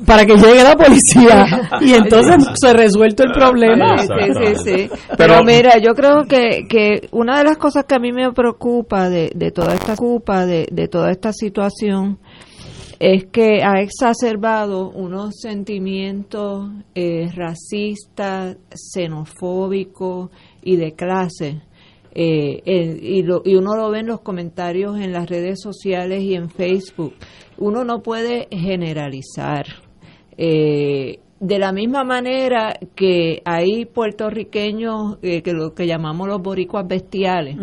para 0.05 0.27
que 0.27 0.37
llegue 0.37 0.63
la 0.63 0.77
policía. 0.77 1.47
Y 1.81 1.95
entonces 1.95 2.45
se 2.61 2.75
resuelto 2.75 3.25
el 3.25 3.33
problema. 3.33 3.97
Sí, 3.97 4.07
sí, 4.07 4.55
sí. 4.63 4.91
Pero, 5.17 5.43
mira, 5.43 5.79
yo 5.79 5.95
creo 5.95 6.25
que, 6.29 6.67
que 6.69 7.09
una 7.13 7.39
de 7.39 7.45
las 7.45 7.57
cosas 7.57 7.87
que 7.87 7.95
a 7.95 7.99
mí 7.99 8.13
me 8.13 8.31
preocupa 8.33 9.09
de, 9.09 9.33
de 9.35 9.51
toda 9.53 9.73
esta 9.73 9.97
culpa, 9.97 10.45
de, 10.45 10.69
de 10.71 10.87
toda 10.89 11.11
esta 11.11 11.33
situación, 11.33 12.19
es 13.03 13.25
que 13.33 13.65
ha 13.65 13.81
exacerbado 13.81 14.91
unos 14.91 15.41
sentimientos 15.41 16.71
eh, 16.95 17.29
racistas, 17.35 18.57
xenofóbicos 18.71 20.31
y 20.63 20.77
de 20.77 20.93
clase. 20.93 21.63
Eh, 22.15 22.63
eh, 22.65 22.99
y, 23.03 23.23
lo, 23.23 23.43
y 23.45 23.57
uno 23.57 23.75
lo 23.75 23.91
ve 23.91 24.01
en 24.01 24.07
los 24.07 24.21
comentarios 24.21 25.01
en 25.01 25.13
las 25.13 25.29
redes 25.29 25.61
sociales 25.61 26.23
y 26.23 26.37
en 26.37 26.49
Facebook. 26.49 27.15
Uno 27.59 27.85
no 27.85 28.03
puede 28.05 28.47
generalizar. 28.53 29.67
Eh, 30.39 31.19
de 31.43 31.59
la 31.59 31.73
misma 31.73 32.05
manera 32.05 32.73
que 32.95 33.43
hay 33.45 33.85
puertorriqueños 33.85 35.19
eh, 35.23 35.43
que 35.43 35.53
lo 35.53 35.75
que 35.75 35.89
llamamos 35.89 36.29
los 36.29 36.41
boricuas 36.41 36.87
bestiales, 36.87 37.57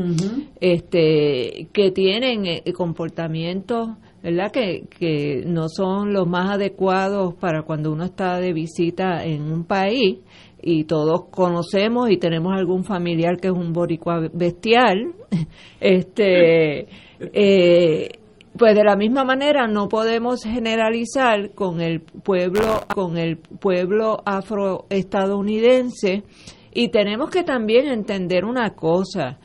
este, 0.59 1.69
que 1.71 1.91
tienen 1.91 2.45
eh, 2.45 2.73
comportamientos 2.73 3.91
¿verdad? 4.21 4.51
Que, 4.51 4.85
que 4.89 5.43
no 5.45 5.69
son 5.69 6.13
los 6.13 6.27
más 6.27 6.51
adecuados 6.51 7.35
para 7.35 7.63
cuando 7.63 7.91
uno 7.91 8.05
está 8.05 8.39
de 8.39 8.53
visita 8.53 9.23
en 9.23 9.51
un 9.51 9.63
país 9.63 10.19
y 10.61 10.83
todos 10.83 11.25
conocemos 11.31 12.09
y 12.09 12.17
tenemos 12.17 12.53
algún 12.53 12.83
familiar 12.83 13.37
que 13.37 13.47
es 13.47 13.53
un 13.53 13.71
boricua 13.73 14.27
bestial, 14.33 15.13
este, 15.79 16.87
eh, 17.19 18.09
pues 18.57 18.75
de 18.75 18.83
la 18.83 18.95
misma 18.95 19.23
manera 19.23 19.67
no 19.67 19.87
podemos 19.87 20.43
generalizar 20.43 21.51
con 21.53 21.79
el 21.81 22.01
pueblo, 22.01 22.81
con 22.93 23.17
el 23.17 23.37
pueblo 23.37 24.21
afroestadounidense 24.25 26.23
y 26.73 26.89
tenemos 26.89 27.29
que 27.29 27.43
también 27.43 27.87
entender 27.87 28.45
una 28.45 28.71
cosa. 28.75 29.39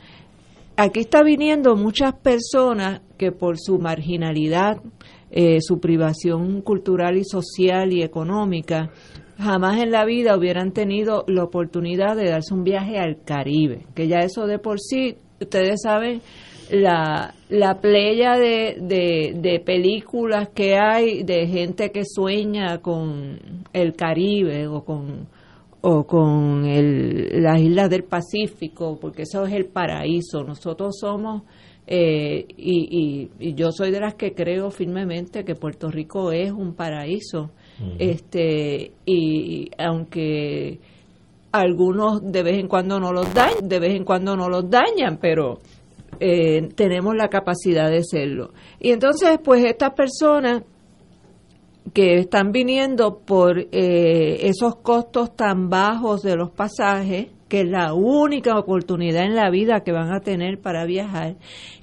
Aquí 0.77 0.99
está 0.99 1.23
viniendo 1.23 1.77
muchas 1.77 2.15
personas 2.15 3.01
que 3.17 3.31
por 3.31 3.57
su 3.57 3.79
marginalidad, 3.79 4.81
eh, 5.31 5.61
su 5.61 5.79
privación 5.79 6.61
cultural 6.61 7.17
y 7.17 7.23
social 7.23 7.93
y 7.93 8.03
económica, 8.03 8.91
jamás 9.37 9.81
en 9.81 9.91
la 9.91 10.03
vida 10.03 10.37
hubieran 10.37 10.73
tenido 10.73 11.23
la 11.27 11.45
oportunidad 11.45 12.17
de 12.17 12.29
darse 12.29 12.53
un 12.53 12.65
viaje 12.65 12.99
al 12.99 13.23
Caribe, 13.23 13.85
que 13.95 14.09
ya 14.09 14.19
eso 14.19 14.47
de 14.47 14.59
por 14.59 14.81
sí, 14.81 15.15
ustedes 15.39 15.81
saben, 15.81 16.21
la, 16.69 17.33
la 17.47 17.79
playa 17.79 18.33
de, 18.33 18.75
de, 18.81 19.33
de, 19.37 19.59
películas 19.61 20.49
que 20.49 20.75
hay 20.77 21.23
de 21.23 21.47
gente 21.47 21.91
que 21.91 22.03
sueña 22.03 22.79
con 22.79 23.65
el 23.71 23.95
Caribe 23.95 24.67
o 24.67 24.83
con 24.83 25.27
o 25.87 26.03
con 26.07 26.65
el, 26.65 27.43
las 27.43 27.61
islas 27.61 27.91
del 27.91 28.05
Pacífico, 28.05 28.97
porque 28.99 29.21
eso 29.21 29.45
es 29.45 29.53
el 29.53 29.65
paraíso. 29.65 30.43
Nosotros 30.43 30.97
somos, 30.99 31.43
eh, 31.85 32.43
y, 32.57 33.29
y, 33.39 33.49
y, 33.49 33.53
yo 33.53 33.71
soy 33.71 33.91
de 33.91 33.99
las 33.99 34.15
que 34.15 34.33
creo 34.33 34.71
firmemente 34.71 35.45
que 35.45 35.53
Puerto 35.53 35.91
Rico 35.91 36.31
es 36.31 36.51
un 36.51 36.73
paraíso. 36.73 37.51
Uh 37.79 37.83
-huh. 37.83 37.95
este 37.99 38.93
Y 39.05 39.69
aunque 39.77 40.79
algunos 41.51 42.31
de 42.31 42.41
vez 42.41 42.57
en 42.57 42.67
cuando 42.67 42.99
no 42.99 43.13
los 43.13 43.31
dañan, 43.31 43.69
de 43.69 43.79
vez 43.79 43.95
en 43.95 44.05
cuando 44.05 44.35
no 44.35 44.49
los 44.49 44.67
dañan, 44.67 45.19
pero 45.21 45.59
eh, 46.19 46.67
tenemos 46.75 47.13
la 47.15 47.27
capacidad 47.27 47.91
de 47.91 48.03
serlo. 48.03 48.53
Y 48.79 48.89
entonces, 48.89 49.37
pues 49.43 49.63
estas 49.63 49.93
personas 49.93 50.63
que 51.93 52.17
están 52.17 52.51
viniendo 52.51 53.19
por 53.19 53.59
eh, 53.59 54.47
esos 54.47 54.77
costos 54.77 55.35
tan 55.35 55.69
bajos 55.69 56.23
de 56.23 56.35
los 56.35 56.51
pasajes, 56.51 57.27
que 57.47 57.61
es 57.61 57.69
la 57.69 57.93
única 57.93 58.57
oportunidad 58.57 59.23
en 59.23 59.35
la 59.35 59.49
vida 59.49 59.81
que 59.81 59.91
van 59.91 60.11
a 60.11 60.19
tener 60.19 60.59
para 60.59 60.85
viajar, 60.85 61.35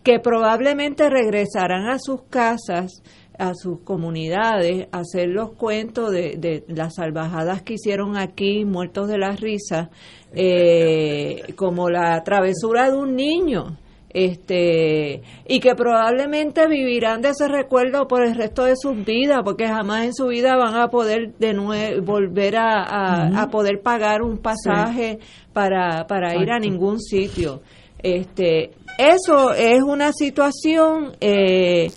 que 0.02 0.18
probablemente 0.18 1.08
regresarán 1.08 1.88
a 1.88 1.98
sus 1.98 2.22
casas, 2.22 3.02
a 3.38 3.54
sus 3.54 3.80
comunidades, 3.80 4.88
a 4.92 4.98
hacer 4.98 5.28
los 5.28 5.52
cuentos 5.52 6.10
de, 6.10 6.36
de 6.36 6.64
las 6.68 6.96
salvajadas 6.96 7.62
que 7.62 7.74
hicieron 7.74 8.16
aquí, 8.16 8.64
muertos 8.64 9.08
de 9.08 9.18
la 9.18 9.30
risa, 9.36 9.90
eh, 10.34 11.54
como 11.56 11.88
la 11.88 12.22
travesura 12.24 12.90
de 12.90 12.96
un 12.96 13.14
niño 13.14 13.78
este 14.14 15.22
y 15.46 15.60
que 15.60 15.74
probablemente 15.74 16.66
vivirán 16.66 17.22
de 17.22 17.30
ese 17.30 17.48
recuerdo 17.48 18.06
por 18.06 18.22
el 18.22 18.34
resto 18.34 18.64
de 18.64 18.76
sus 18.76 19.04
vidas 19.04 19.40
porque 19.44 19.66
jamás 19.66 20.04
en 20.04 20.14
su 20.14 20.26
vida 20.26 20.56
van 20.56 20.74
a 20.76 20.88
poder 20.88 21.32
de 21.38 21.54
nuevo 21.54 22.02
volver 22.02 22.56
a, 22.56 22.82
a, 22.82 23.28
uh 23.28 23.30
-huh. 23.30 23.38
a 23.40 23.50
poder 23.50 23.80
pagar 23.80 24.22
un 24.22 24.38
pasaje 24.38 25.18
sí. 25.20 25.26
para, 25.52 26.06
para 26.06 26.36
ir 26.36 26.50
a 26.50 26.58
ningún 26.58 27.00
sitio 27.00 27.62
este 28.02 28.72
eso 28.98 29.54
es 29.54 29.82
una 29.82 30.12
situación 30.12 31.12
eh, 31.20 31.90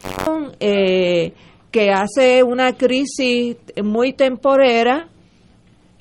eh, 0.59 1.33
que 1.71 1.91
hace 1.91 2.41
una 2.43 2.73
crisis 2.73 3.57
muy 3.83 4.13
temporera 4.13 5.09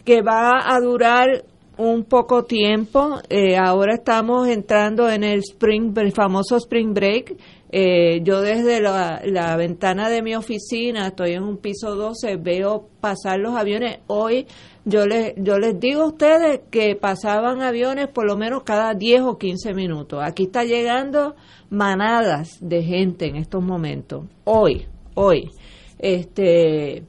que 0.04 0.22
va 0.22 0.60
a 0.64 0.78
durar 0.80 1.44
un 1.78 2.04
poco 2.04 2.44
tiempo. 2.44 3.18
Eh, 3.28 3.56
ahora 3.56 3.94
estamos 3.94 4.48
entrando 4.48 5.08
en 5.08 5.24
el 5.24 5.40
spring, 5.40 5.96
el 5.96 6.12
famoso 6.12 6.56
spring 6.56 6.94
break. 6.94 7.36
Eh, 7.70 8.20
yo 8.22 8.40
desde 8.40 8.80
la, 8.80 9.20
la, 9.24 9.56
ventana 9.56 10.08
de 10.08 10.22
mi 10.22 10.36
oficina, 10.36 11.08
estoy 11.08 11.32
en 11.32 11.42
un 11.42 11.56
piso 11.56 11.96
12, 11.96 12.36
veo 12.36 12.88
pasar 13.00 13.40
los 13.40 13.56
aviones. 13.56 13.98
Hoy 14.06 14.46
yo 14.84 15.06
les, 15.06 15.34
yo 15.36 15.58
les 15.58 15.80
digo 15.80 16.02
a 16.02 16.06
ustedes 16.06 16.60
que 16.70 16.94
pasaban 16.94 17.62
aviones 17.62 18.08
por 18.08 18.26
lo 18.26 18.36
menos 18.36 18.62
cada 18.62 18.94
10 18.94 19.22
o 19.22 19.38
15 19.38 19.74
minutos. 19.74 20.20
Aquí 20.22 20.44
está 20.44 20.62
llegando 20.62 21.34
manadas 21.70 22.58
de 22.60 22.82
gente 22.82 23.26
en 23.26 23.36
estos 23.36 23.62
momentos. 23.62 24.26
Hoy, 24.44 24.86
hoy. 25.14 25.50
Este, 25.98 27.02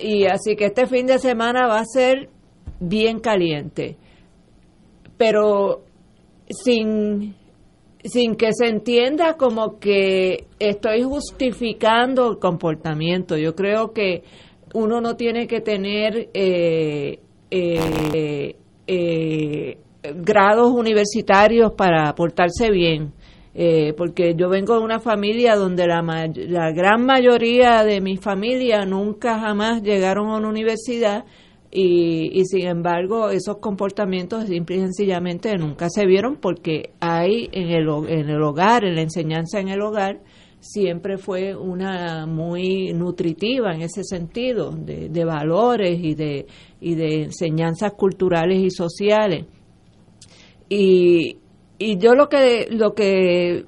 y 0.00 0.24
así 0.24 0.56
que 0.56 0.66
este 0.66 0.86
fin 0.86 1.06
de 1.06 1.18
semana 1.18 1.66
va 1.66 1.80
a 1.80 1.84
ser 1.84 2.30
bien 2.82 3.20
caliente, 3.20 3.96
pero 5.16 5.82
sin, 6.48 7.34
sin 8.02 8.34
que 8.36 8.52
se 8.52 8.66
entienda 8.66 9.36
como 9.36 9.78
que 9.78 10.46
estoy 10.58 11.02
justificando 11.02 12.32
el 12.32 12.38
comportamiento. 12.38 13.36
Yo 13.36 13.54
creo 13.54 13.92
que 13.92 14.22
uno 14.74 15.00
no 15.00 15.16
tiene 15.16 15.46
que 15.46 15.60
tener 15.60 16.30
eh, 16.34 17.20
eh, 17.50 18.56
eh, 18.86 19.78
grados 20.16 20.72
universitarios 20.72 21.72
para 21.72 22.14
portarse 22.14 22.70
bien. 22.70 23.12
Eh, 23.54 23.92
porque 23.98 24.34
yo 24.34 24.48
vengo 24.48 24.78
de 24.78 24.80
una 24.82 24.98
familia 24.98 25.56
donde 25.56 25.86
la, 25.86 26.00
la 26.02 26.72
gran 26.72 27.04
mayoría 27.04 27.84
de 27.84 28.00
mi 28.00 28.16
familia 28.16 28.86
nunca 28.86 29.38
jamás 29.38 29.82
llegaron 29.82 30.30
a 30.30 30.38
una 30.38 30.48
universidad 30.48 31.26
y, 31.74 32.38
y, 32.38 32.44
sin 32.44 32.66
embargo 32.66 33.30
esos 33.30 33.56
comportamientos 33.56 34.44
simple 34.44 34.76
y 34.76 34.80
sencillamente 34.80 35.56
nunca 35.56 35.88
se 35.88 36.04
vieron 36.04 36.36
porque 36.36 36.90
hay 37.00 37.48
en 37.50 37.70
el, 37.70 37.88
en 38.08 38.28
el 38.28 38.42
hogar, 38.42 38.84
en 38.84 38.94
la 38.94 39.00
enseñanza 39.00 39.58
en 39.58 39.68
el 39.68 39.80
hogar, 39.80 40.20
siempre 40.60 41.16
fue 41.16 41.56
una 41.56 42.26
muy 42.26 42.92
nutritiva 42.92 43.74
en 43.74 43.80
ese 43.80 44.04
sentido, 44.04 44.70
de, 44.70 45.08
de 45.08 45.24
valores 45.24 45.98
y 46.00 46.14
de, 46.14 46.46
y 46.80 46.94
de 46.94 47.24
enseñanzas 47.24 47.94
culturales 47.94 48.58
y 48.58 48.70
sociales. 48.70 49.46
Y, 50.68 51.38
y 51.78 51.98
yo 51.98 52.14
lo 52.14 52.28
que, 52.28 52.68
lo 52.70 52.94
que 52.94 53.64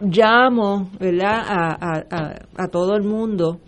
llamo 0.00 0.90
¿verdad? 0.98 1.40
A, 1.46 2.04
a, 2.10 2.34
a 2.56 2.68
todo 2.68 2.96
el 2.96 3.04
mundo 3.04 3.60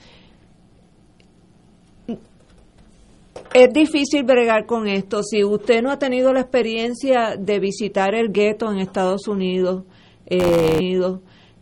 Es 3.52 3.72
difícil 3.72 4.22
bregar 4.22 4.64
con 4.64 4.86
esto. 4.86 5.24
Si 5.24 5.42
usted 5.42 5.82
no 5.82 5.90
ha 5.90 5.98
tenido 5.98 6.32
la 6.32 6.42
experiencia 6.42 7.34
de 7.36 7.58
visitar 7.58 8.14
el 8.14 8.30
gueto 8.30 8.70
en 8.70 8.78
Estados 8.78 9.26
Unidos, 9.26 9.82
eh, 10.26 11.00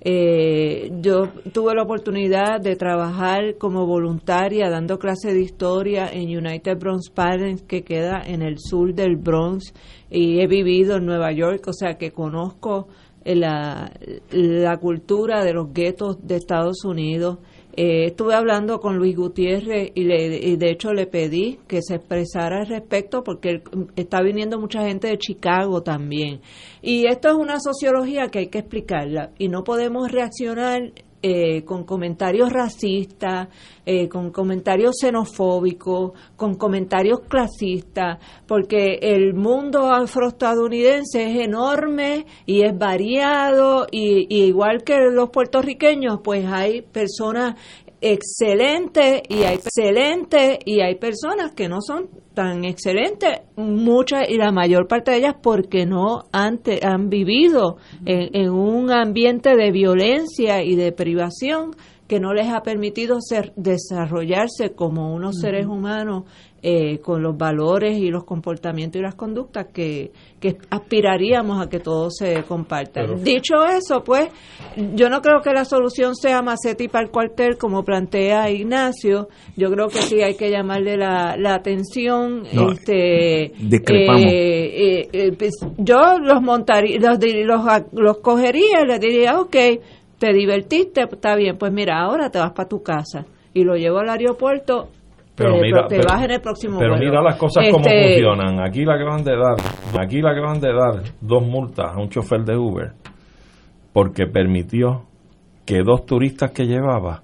eh, 0.02 0.90
yo 1.00 1.28
tuve 1.50 1.74
la 1.74 1.84
oportunidad 1.84 2.60
de 2.60 2.76
trabajar 2.76 3.56
como 3.56 3.86
voluntaria 3.86 4.68
dando 4.68 4.98
clases 4.98 5.32
de 5.32 5.40
historia 5.40 6.10
en 6.12 6.28
United 6.28 6.76
Bronx 6.78 7.08
Parents, 7.08 7.62
que 7.62 7.82
queda 7.82 8.20
en 8.22 8.42
el 8.42 8.58
sur 8.58 8.92
del 8.92 9.16
Bronx, 9.16 9.72
y 10.10 10.40
he 10.40 10.46
vivido 10.46 10.96
en 10.96 11.06
Nueva 11.06 11.32
York, 11.32 11.68
o 11.68 11.72
sea 11.72 11.96
que 11.96 12.12
conozco 12.12 12.88
la, 13.24 13.90
la 14.30 14.76
cultura 14.76 15.42
de 15.42 15.54
los 15.54 15.72
guetos 15.72 16.18
de 16.22 16.36
Estados 16.36 16.84
Unidos 16.84 17.38
Eh, 17.80 18.06
estuve 18.06 18.34
hablando 18.34 18.80
con 18.80 18.96
Luis 18.96 19.14
Gutiérrez 19.14 19.92
y, 19.94 20.02
le, 20.02 20.36
y 20.36 20.56
de 20.56 20.70
hecho 20.72 20.92
le 20.92 21.06
pedí 21.06 21.60
que 21.68 21.80
se 21.80 21.94
expresara 21.94 22.62
al 22.62 22.66
respecto 22.66 23.22
porque 23.22 23.50
él- 23.50 23.62
está 23.94 24.20
viniendo 24.20 24.58
mucha 24.58 24.82
gente 24.84 25.06
de 25.06 25.16
Chicago 25.18 25.80
también. 25.84 26.40
Y 26.82 27.06
esto 27.06 27.28
es 27.28 27.34
una 27.34 27.60
sociología 27.60 28.30
que 28.32 28.40
hay 28.40 28.46
que 28.48 28.58
explicarla 28.58 29.30
y 29.38 29.46
no 29.46 29.62
podemos 29.62 30.10
reaccionar 30.10 30.90
eh, 31.22 31.64
con 31.64 31.84
comentarios 31.84 32.52
racistas, 32.52 33.48
eh, 33.84 34.08
con 34.08 34.30
comentarios 34.30 34.96
xenofóbicos, 35.00 36.12
con 36.36 36.54
comentarios 36.54 37.20
clasistas, 37.28 38.18
porque 38.46 38.98
el 39.02 39.34
mundo 39.34 39.90
afroestadounidense 39.90 41.30
es 41.30 41.40
enorme 41.44 42.26
y 42.46 42.62
es 42.62 42.76
variado 42.78 43.86
y, 43.90 44.26
y 44.28 44.44
igual 44.44 44.84
que 44.84 44.98
los 45.10 45.30
puertorriqueños, 45.30 46.20
pues 46.22 46.46
hay 46.46 46.82
personas 46.82 47.56
excelentes 48.00 49.22
y 49.28 49.42
hay 49.42 49.56
excelentes 49.56 50.58
y 50.64 50.80
hay 50.80 50.96
personas 50.96 51.52
que 51.52 51.68
no 51.68 51.80
son 51.80 52.08
tan 52.34 52.64
excelentes, 52.64 53.40
muchas 53.56 54.28
y 54.28 54.36
la 54.36 54.52
mayor 54.52 54.86
parte 54.86 55.10
de 55.10 55.16
ellas 55.18 55.34
porque 55.42 55.86
no 55.86 56.24
han, 56.32 56.58
te- 56.58 56.84
han 56.86 57.08
vivido 57.08 57.76
en, 58.06 58.28
en 58.34 58.50
un 58.50 58.90
ambiente 58.92 59.56
de 59.56 59.72
violencia 59.72 60.62
y 60.62 60.76
de 60.76 60.92
privación 60.92 61.72
que 62.06 62.20
no 62.20 62.32
les 62.32 62.48
ha 62.48 62.62
permitido 62.62 63.18
ser, 63.20 63.52
desarrollarse 63.56 64.70
como 64.74 65.12
unos 65.14 65.40
seres 65.40 65.66
humanos 65.66 66.24
eh, 66.62 66.98
con 67.00 67.22
los 67.22 67.36
valores 67.36 67.98
y 67.98 68.08
los 68.10 68.24
comportamientos 68.24 68.98
y 68.98 69.02
las 69.02 69.14
conductas 69.14 69.66
que, 69.74 70.12
que 70.40 70.56
aspiraríamos 70.70 71.60
a 71.60 71.68
que 71.68 71.80
todos 71.80 72.16
se 72.16 72.42
compartan. 72.44 73.22
Dicho 73.24 73.64
eso, 73.64 74.02
pues, 74.04 74.28
yo 74.94 75.08
no 75.10 75.20
creo 75.20 75.40
que 75.42 75.50
la 75.52 75.64
solución 75.64 76.14
sea 76.14 76.42
Macetti 76.42 76.88
para 76.88 77.04
el 77.06 77.10
cuartel, 77.10 77.58
como 77.58 77.84
plantea 77.84 78.50
Ignacio. 78.50 79.28
Yo 79.56 79.70
creo 79.70 79.88
que 79.88 79.98
sí 79.98 80.22
hay 80.22 80.34
que 80.36 80.50
llamarle 80.50 80.96
la, 80.96 81.36
la 81.36 81.54
atención. 81.54 82.44
No, 82.52 82.72
este, 82.72 83.52
discrepamos. 83.58 84.22
eh, 84.22 84.28
eh, 85.00 85.08
eh, 85.12 85.32
pues, 85.36 85.54
yo 85.76 86.18
los 86.22 86.40
montaría, 86.40 86.98
los, 87.00 87.18
los, 87.20 87.82
los 87.92 88.18
cogería 88.18 88.82
y 88.82 88.86
les 88.86 89.00
diría, 89.00 89.40
ok, 89.40 89.56
te 90.18 90.32
divertiste, 90.32 91.02
está 91.10 91.36
bien, 91.36 91.56
pues 91.58 91.72
mira, 91.72 92.00
ahora 92.00 92.30
te 92.30 92.38
vas 92.38 92.52
para 92.52 92.68
tu 92.68 92.82
casa. 92.82 93.26
Y 93.54 93.64
lo 93.64 93.74
llevo 93.76 93.98
al 93.98 94.10
aeropuerto, 94.10 94.88
Pero 95.38 95.56
mira, 95.60 95.86
te 95.86 95.96
pero- 95.96 96.08
vas 96.08 96.24
en 96.24 96.30
el 96.32 96.40
próximo 96.40 96.78
Pero 96.78 96.90
vuelo. 96.96 97.04
mira 97.10 97.22
las 97.22 97.36
cosas 97.36 97.64
como 97.70 97.86
Este, 97.86 98.22
funcionan. 98.24 98.60
Aquí 98.66 98.84
le 98.84 98.92
acaban 98.92 99.22
de 99.24 99.32
dar, 99.36 100.02
aquí 100.02 100.20
le 100.20 100.28
acaban 100.30 100.60
de 100.60 100.68
dar 100.72 101.02
dos 101.20 101.42
multas 101.46 101.86
a 101.94 102.00
un 102.00 102.08
chofer 102.08 102.44
de 102.44 102.56
Uber 102.56 102.92
porque 103.92 104.26
permitió 104.26 105.04
que 105.64 105.82
dos 105.82 106.04
turistas 106.06 106.50
que 106.52 106.64
llevaba 106.66 107.22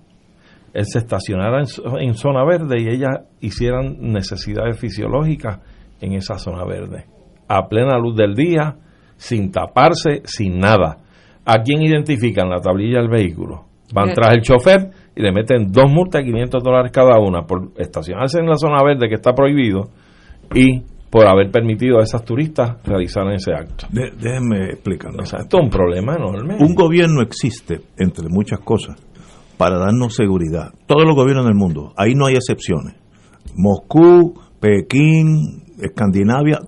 él 0.73 0.85
se 0.87 0.99
estacionara 0.99 1.61
en, 1.61 1.67
en 2.01 2.15
zona 2.15 2.45
verde 2.45 2.81
y 2.81 2.89
ellas 2.89 3.21
hicieran 3.41 3.97
necesidades 4.01 4.79
fisiológicas 4.79 5.61
en 6.01 6.15
esa 6.15 6.37
zona 6.37 6.65
verde, 6.65 7.05
a 7.49 7.69
plena 7.69 7.97
luz 7.97 8.17
del 8.17 8.35
día, 8.35 8.75
sin 9.17 9.53
taparse, 9.53 10.23
sin 10.25 10.59
nada. 10.59 10.99
¿A 11.47 11.63
quién 11.63 11.81
identifican 11.83 12.49
la 12.51 12.61
tablilla 12.61 12.99
del 12.99 13.09
vehículo? 13.09 13.67
Van 13.95 14.13
tras 14.13 14.35
el 14.35 14.43
chofer 14.43 14.91
y 15.17 15.23
le 15.23 15.33
meten 15.33 15.71
dos 15.73 15.91
multas 15.91 16.23
de 16.25 16.31
500 16.33 16.63
dólares 16.63 16.93
cada 16.93 17.19
una 17.21 17.47
por 17.47 17.71
estacionarse 17.79 18.39
en 18.39 18.47
la 18.47 18.57
zona 18.57 18.83
verde 18.83 19.09
que 19.09 19.15
está 19.15 19.33
prohibido 19.35 19.91
y 20.55 20.83
por 21.11 21.27
haber 21.29 21.51
permitido 21.53 22.01
a 22.01 22.03
esas 22.03 22.25
turistas 22.25 22.77
realizar 22.85 23.25
ese 23.33 23.53
acto. 23.53 23.87
De- 23.91 24.11
déjenme 24.21 24.71
explicarlo. 24.71 25.23
O 25.23 25.27
sea, 25.27 25.41
esto 25.41 25.59
es 25.59 25.65
un 25.65 25.71
problema 25.71 26.17
enorme. 26.17 26.57
Un 26.59 26.75
gobierno 26.75 27.23
existe, 27.23 27.81
entre 27.97 28.29
muchas 28.29 28.59
cosas, 28.61 28.97
para 29.57 29.79
darnos 29.79 30.15
seguridad. 30.17 30.73
Todos 30.87 31.05
los 31.07 31.15
gobiernos 31.15 31.45
del 31.45 31.55
mundo, 31.55 31.93
ahí 31.97 32.15
no 32.17 32.27
hay 32.27 32.35
excepciones. 32.35 32.97
Moscú, 33.57 34.35
Pekín, 34.59 35.63
Escandinavia, 35.81 36.59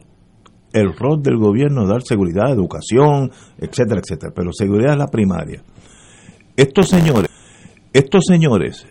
el 0.73 0.95
rol 0.97 1.23
del 1.23 1.39
gobierno 1.39 1.83
es 1.83 1.89
dar 1.89 2.03
seguridad, 2.03 2.51
educación, 2.53 3.31
etcétera, 3.59 4.01
etcétera. 4.01 4.33
Pero 4.37 4.51
seguridad 4.53 4.93
es 4.93 4.99
la 4.99 5.09
primaria. 5.09 5.63
Estos 6.57 6.89
señores, 6.89 7.29
estos 7.99 8.25
señores, 8.27 8.87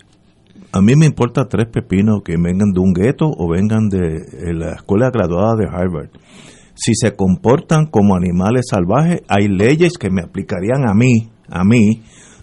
a 0.72 0.82
mí 0.82 0.94
me 0.96 1.06
importa 1.06 1.48
tres 1.48 1.68
pepinos 1.68 2.22
que 2.24 2.34
vengan 2.38 2.72
de 2.74 2.80
un 2.80 2.94
gueto 2.94 3.26
o 3.30 3.50
vengan 3.50 3.88
de 3.90 4.54
la 4.54 4.74
escuela 4.74 5.10
graduada 5.12 5.56
de 5.56 5.66
Harvard. 5.68 6.10
Si 6.76 6.94
se 6.96 7.16
comportan 7.16 7.86
como 7.86 8.16
animales 8.16 8.66
salvajes, 8.70 9.22
hay 9.30 9.48
leyes 9.48 9.98
que 9.98 10.10
me 10.10 10.22
aplicarían 10.22 10.90
a 10.90 10.94
mí, 10.94 11.30
a 11.50 11.64
mí. 11.64 12.02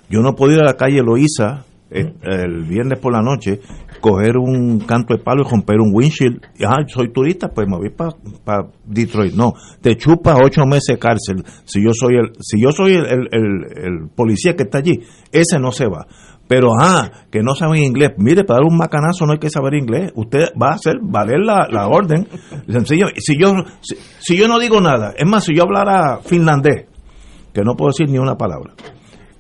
Yo 0.08 0.20
no 0.22 0.34
puedo 0.34 0.52
ir 0.54 0.60
a 0.60 0.64
la 0.64 0.76
calle 0.76 1.02
Loíza 1.02 1.64
eh, 1.90 2.14
el 2.22 2.64
viernes 2.64 2.98
por 2.98 3.12
la 3.12 3.20
noche, 3.20 3.60
coger 4.00 4.38
un 4.38 4.78
canto 4.80 5.14
de 5.14 5.22
palo 5.22 5.42
y 5.46 5.50
romper 5.50 5.78
un 5.80 5.90
windshield. 5.94 6.40
Ah, 6.66 6.82
soy 6.86 7.12
turista, 7.12 7.48
pues 7.48 7.68
me 7.68 7.76
voy 7.76 7.90
para 7.90 8.68
Detroit. 8.86 9.34
No, 9.34 9.52
te 9.82 9.94
chupa 9.96 10.36
ocho 10.42 10.64
meses 10.64 10.94
de 10.94 10.98
cárcel. 10.98 11.44
Si 11.66 11.82
yo 11.84 11.90
soy 11.92 12.14
el, 12.16 12.32
si 12.40 12.58
yo 12.62 12.72
soy 12.72 12.94
el, 12.94 13.04
el- 13.06 13.28
el- 13.32 13.84
el 13.84 14.08
policía 14.14 14.56
que 14.56 14.62
está 14.62 14.78
allí, 14.78 15.00
ese 15.30 15.58
no 15.58 15.70
se 15.72 15.86
va. 15.86 16.06
Pero, 16.52 16.68
ah, 16.78 17.10
que 17.30 17.40
no 17.40 17.54
saben 17.54 17.82
inglés. 17.82 18.10
Mire, 18.18 18.44
para 18.44 18.58
dar 18.58 18.66
un 18.70 18.76
macanazo 18.76 19.24
no 19.24 19.32
hay 19.32 19.38
que 19.38 19.48
saber 19.48 19.72
inglés. 19.72 20.12
Usted 20.14 20.48
va 20.60 20.72
a 20.72 20.74
hacer 20.74 20.96
valer 21.00 21.38
la, 21.42 21.66
la 21.70 21.88
orden. 21.88 22.28
Sencillo. 22.68 23.06
Si 23.16 23.38
yo, 23.40 23.54
si, 23.80 24.36
yo 24.36 24.48
no 24.48 24.58
digo 24.58 24.78
nada, 24.78 25.14
es 25.16 25.26
más, 25.26 25.44
si 25.44 25.54
yo 25.56 25.62
hablara 25.62 26.18
finlandés, 26.18 26.84
que 27.54 27.62
no 27.62 27.74
puedo 27.74 27.88
decir 27.88 28.10
ni 28.10 28.18
una 28.18 28.36
palabra. 28.36 28.74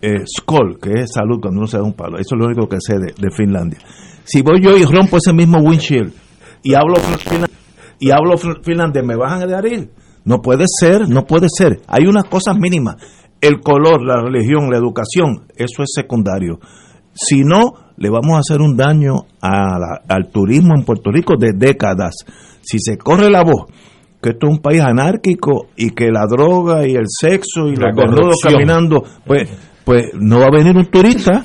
Eh, 0.00 0.24
skol, 0.26 0.78
que 0.80 1.00
es 1.02 1.10
salud 1.12 1.38
cuando 1.42 1.58
uno 1.58 1.66
se 1.66 1.76
da 1.76 1.82
un 1.82 1.92
palo. 1.92 2.16
Eso 2.16 2.34
es 2.34 2.38
lo 2.40 2.46
único 2.46 2.66
que 2.66 2.78
sé 2.80 2.94
de, 2.94 3.12
de 3.14 3.30
Finlandia. 3.36 3.78
Si 4.24 4.40
voy 4.40 4.62
yo 4.62 4.74
y 4.78 4.84
rompo 4.84 5.18
ese 5.18 5.34
mismo 5.34 5.58
windshield 5.58 6.14
y 6.62 6.72
hablo 6.72 6.94
y 7.98 8.10
hablo 8.10 8.38
fin- 8.38 8.56
finlandés, 8.62 9.04
¿me 9.04 9.16
van 9.16 9.42
a 9.42 9.46
dejar 9.46 9.66
ir? 9.66 9.90
No 10.24 10.40
puede 10.40 10.64
ser, 10.66 11.10
no 11.10 11.24
puede 11.26 11.48
ser. 11.50 11.82
Hay 11.88 12.06
unas 12.06 12.24
cosas 12.24 12.56
mínimas. 12.56 12.96
El 13.40 13.60
color, 13.60 14.02
la 14.02 14.22
religión, 14.22 14.70
la 14.70 14.78
educación, 14.78 15.46
eso 15.56 15.82
es 15.82 15.90
secundario. 15.94 16.58
Si 17.12 17.42
no, 17.42 17.74
le 17.96 18.10
vamos 18.10 18.36
a 18.36 18.38
hacer 18.38 18.60
un 18.60 18.76
daño 18.76 19.14
a 19.40 19.78
la- 19.78 20.00
al 20.08 20.30
turismo 20.30 20.74
en 20.76 20.84
Puerto 20.84 21.10
Rico 21.10 21.34
de 21.38 21.52
décadas. 21.54 22.14
Si 22.62 22.78
se 22.78 22.96
corre 22.96 23.30
la 23.30 23.42
voz 23.42 23.66
que 24.22 24.30
esto 24.30 24.46
es 24.46 24.52
un 24.52 24.60
país 24.60 24.80
anárquico 24.80 25.66
y 25.76 25.90
que 25.90 26.10
la 26.12 26.26
droga 26.26 26.86
y 26.86 26.92
el 26.92 27.06
sexo 27.08 27.66
y 27.66 27.74
La 27.74 27.90
los 28.26 28.36
caminando, 28.52 29.02
pues, 29.26 29.48
pues 29.84 30.12
no 30.14 30.38
va 30.38 30.46
a 30.46 30.56
venir 30.56 30.76
un 30.76 30.86
turista. 30.86 31.42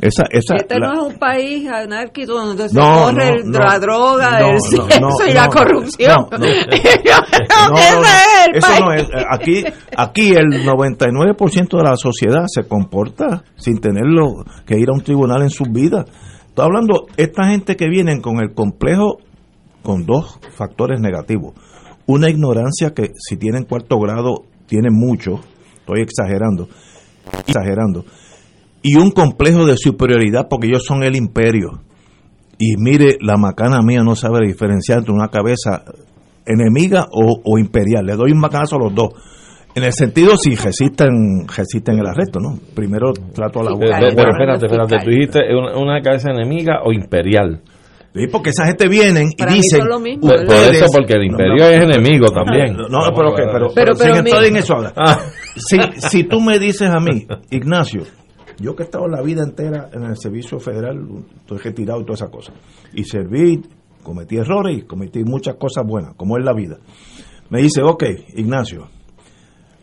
Esa, 0.00 0.24
esa, 0.30 0.54
Este 0.56 0.78
la- 0.78 0.92
no 0.92 0.92
es 1.08 1.12
un 1.14 1.18
país 1.18 1.68
anárquico 1.68 2.32
donde 2.34 2.68
se 2.68 2.78
No, 2.78 3.04
corre 3.04 3.14
no, 3.30 3.36
el- 3.36 3.50
no, 3.50 3.58
la 3.58 3.78
droga, 3.80 4.38
el 4.48 4.60
sexo 4.60 5.08
y 5.28 5.32
la 5.32 5.48
corrupción. 5.48 6.26
eso 8.52 8.80
no 8.80 8.92
es. 8.92 9.06
Aquí, 9.30 9.64
aquí 9.96 10.30
el 10.34 10.64
99% 10.64 11.76
de 11.76 11.82
la 11.82 11.96
sociedad 11.96 12.44
se 12.46 12.66
comporta 12.66 13.42
sin 13.56 13.80
tenerlo 13.80 14.44
que 14.66 14.78
ir 14.78 14.88
a 14.90 14.92
un 14.92 15.02
tribunal 15.02 15.42
en 15.42 15.50
sus 15.50 15.68
vidas. 15.70 16.06
Estoy 16.48 16.64
hablando, 16.64 17.06
esta 17.16 17.48
gente 17.50 17.76
que 17.76 17.88
vienen 17.88 18.20
con 18.20 18.38
el 18.40 18.54
complejo, 18.54 19.18
con 19.82 20.04
dos 20.04 20.38
factores 20.56 21.00
negativos. 21.00 21.54
Una 22.06 22.28
ignorancia 22.30 22.94
que 22.94 23.12
si 23.16 23.36
tienen 23.36 23.64
cuarto 23.64 23.98
grado, 23.98 24.44
tienen 24.66 24.92
mucho, 24.94 25.40
estoy 25.80 26.00
exagerando, 26.02 26.68
exagerando. 27.46 28.04
Y 28.82 28.96
un 28.96 29.10
complejo 29.10 29.66
de 29.66 29.76
superioridad 29.76 30.46
porque 30.48 30.68
ellos 30.68 30.84
son 30.86 31.02
el 31.02 31.16
imperio. 31.16 31.80
Y 32.58 32.76
mire, 32.76 33.16
la 33.20 33.36
macana 33.36 33.80
mía 33.82 34.02
no 34.02 34.14
sabe 34.16 34.46
diferenciar 34.46 34.98
entre 34.98 35.12
una 35.14 35.28
cabeza 35.28 35.84
enemiga 36.46 37.06
o, 37.12 37.40
o 37.44 37.58
imperial. 37.58 38.04
Le 38.06 38.16
doy 38.16 38.32
un 38.32 38.40
macanazo 38.40 38.76
a 38.76 38.78
los 38.80 38.94
dos. 38.94 39.08
En 39.74 39.84
el 39.84 39.92
sentido 39.92 40.36
si 40.36 40.54
resisten, 40.56 41.46
resisten 41.56 41.98
el 41.98 42.06
arresto, 42.06 42.40
¿no? 42.40 42.58
Primero 42.74 43.12
trato 43.32 43.60
a 43.60 43.64
la 43.64 43.70
abogada. 43.70 44.08
eh, 44.08 44.12
pero 44.16 44.30
espérate, 44.30 44.66
espérate, 44.66 44.96
tú 45.04 45.10
dijiste 45.10 45.38
una, 45.54 45.76
una 45.76 46.00
cabeza 46.02 46.30
enemiga 46.32 46.80
o 46.84 46.92
imperial. 46.92 47.60
Sí, 48.14 48.26
porque 48.32 48.50
esa 48.50 48.66
gente 48.66 48.88
vienen 48.88 49.28
y 49.30 49.36
Para 49.36 49.52
dicen... 49.52 49.80
son 49.80 49.88
lo 49.88 50.00
mismo. 50.00 50.22
Por, 50.28 50.46
por 50.46 50.56
eso, 50.74 50.86
porque 50.92 51.12
el 51.12 51.26
imperio 51.26 51.54
No, 51.56 51.64
no. 51.64 51.70
es 51.70 51.80
enemigo 51.82 52.26
también. 52.30 52.74
No, 52.74 52.88
no, 52.88 53.14
pero, 53.14 53.34
que- 53.34 53.42
pero, 53.52 53.68
Pero- 53.74 53.92
pero 53.96 54.22
pero 54.24 54.40
mi- 54.40 54.46
en 54.48 54.56
eso 54.56 54.74
ahora. 54.74 54.92
Ah, 54.96 55.18
Si, 55.54 55.76
si 55.98 56.24
tú 56.24 56.40
me 56.40 56.58
dices 56.58 56.88
a 56.90 56.98
mí, 56.98 57.26
Ignacio, 57.50 58.02
yo 58.58 58.74
que 58.76 58.82
he 58.82 58.86
estado 58.86 59.06
la 59.08 59.22
vida 59.22 59.42
entera 59.42 59.88
en 59.92 60.04
el 60.04 60.16
servicio 60.16 60.58
federal, 60.60 60.98
estoy 61.40 61.58
retirado 61.58 62.00
y 62.00 62.04
todas 62.04 62.20
esas 62.20 62.30
cosas, 62.30 62.54
y 62.92 63.04
serví, 63.04 63.62
cometí 64.02 64.36
errores 64.36 64.78
y 64.78 64.82
cometí 64.82 65.24
muchas 65.24 65.56
cosas 65.56 65.84
buenas, 65.86 66.14
como 66.16 66.36
es 66.38 66.44
la 66.44 66.52
vida. 66.52 66.78
Me 67.50 67.60
dice, 67.62 67.82
ok, 67.82 68.04
Ignacio, 68.36 68.88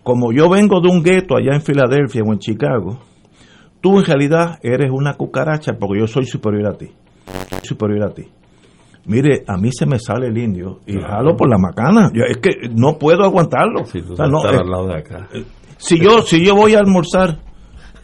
como 0.03 0.31
yo 0.31 0.49
vengo 0.49 0.81
de 0.81 0.89
un 0.89 1.01
gueto 1.03 1.35
allá 1.35 1.55
en 1.55 1.61
Filadelfia 1.61 2.21
o 2.23 2.31
en 2.31 2.39
Chicago, 2.39 2.99
tú 3.81 3.99
en 3.99 4.05
realidad 4.05 4.59
eres 4.61 4.91
una 4.91 5.15
cucaracha 5.15 5.73
porque 5.79 5.99
yo 5.99 6.07
soy 6.07 6.25
superior 6.25 6.67
a 6.67 6.77
ti. 6.77 6.91
Superior 7.63 8.03
a 8.03 8.13
ti. 8.13 8.23
Mire, 9.07 9.43
a 9.47 9.57
mí 9.57 9.69
se 9.71 9.85
me 9.85 9.99
sale 9.99 10.27
el 10.27 10.37
indio 10.37 10.79
y 10.87 10.97
jalo 10.99 11.35
por 11.35 11.47
la 11.49 11.57
macana. 11.57 12.11
Yo- 12.13 12.23
es 12.23 12.37
que 12.37 12.69
no 12.73 12.97
puedo 12.97 13.23
aguantarlo. 13.23 13.85
si 13.85 14.01
tú 14.01 14.13
O 14.13 14.15
sea, 14.15 14.27
no, 14.27 14.37
estás 14.39 14.53
eh, 14.55 14.59
al 14.61 14.69
lado 14.69 14.87
de 14.87 14.95
acá. 14.95 15.27
si 15.77 15.99
yo 15.99 16.21
si 16.21 16.43
yo 16.45 16.55
voy 16.55 16.73
a 16.75 16.79
almorzar 16.79 17.39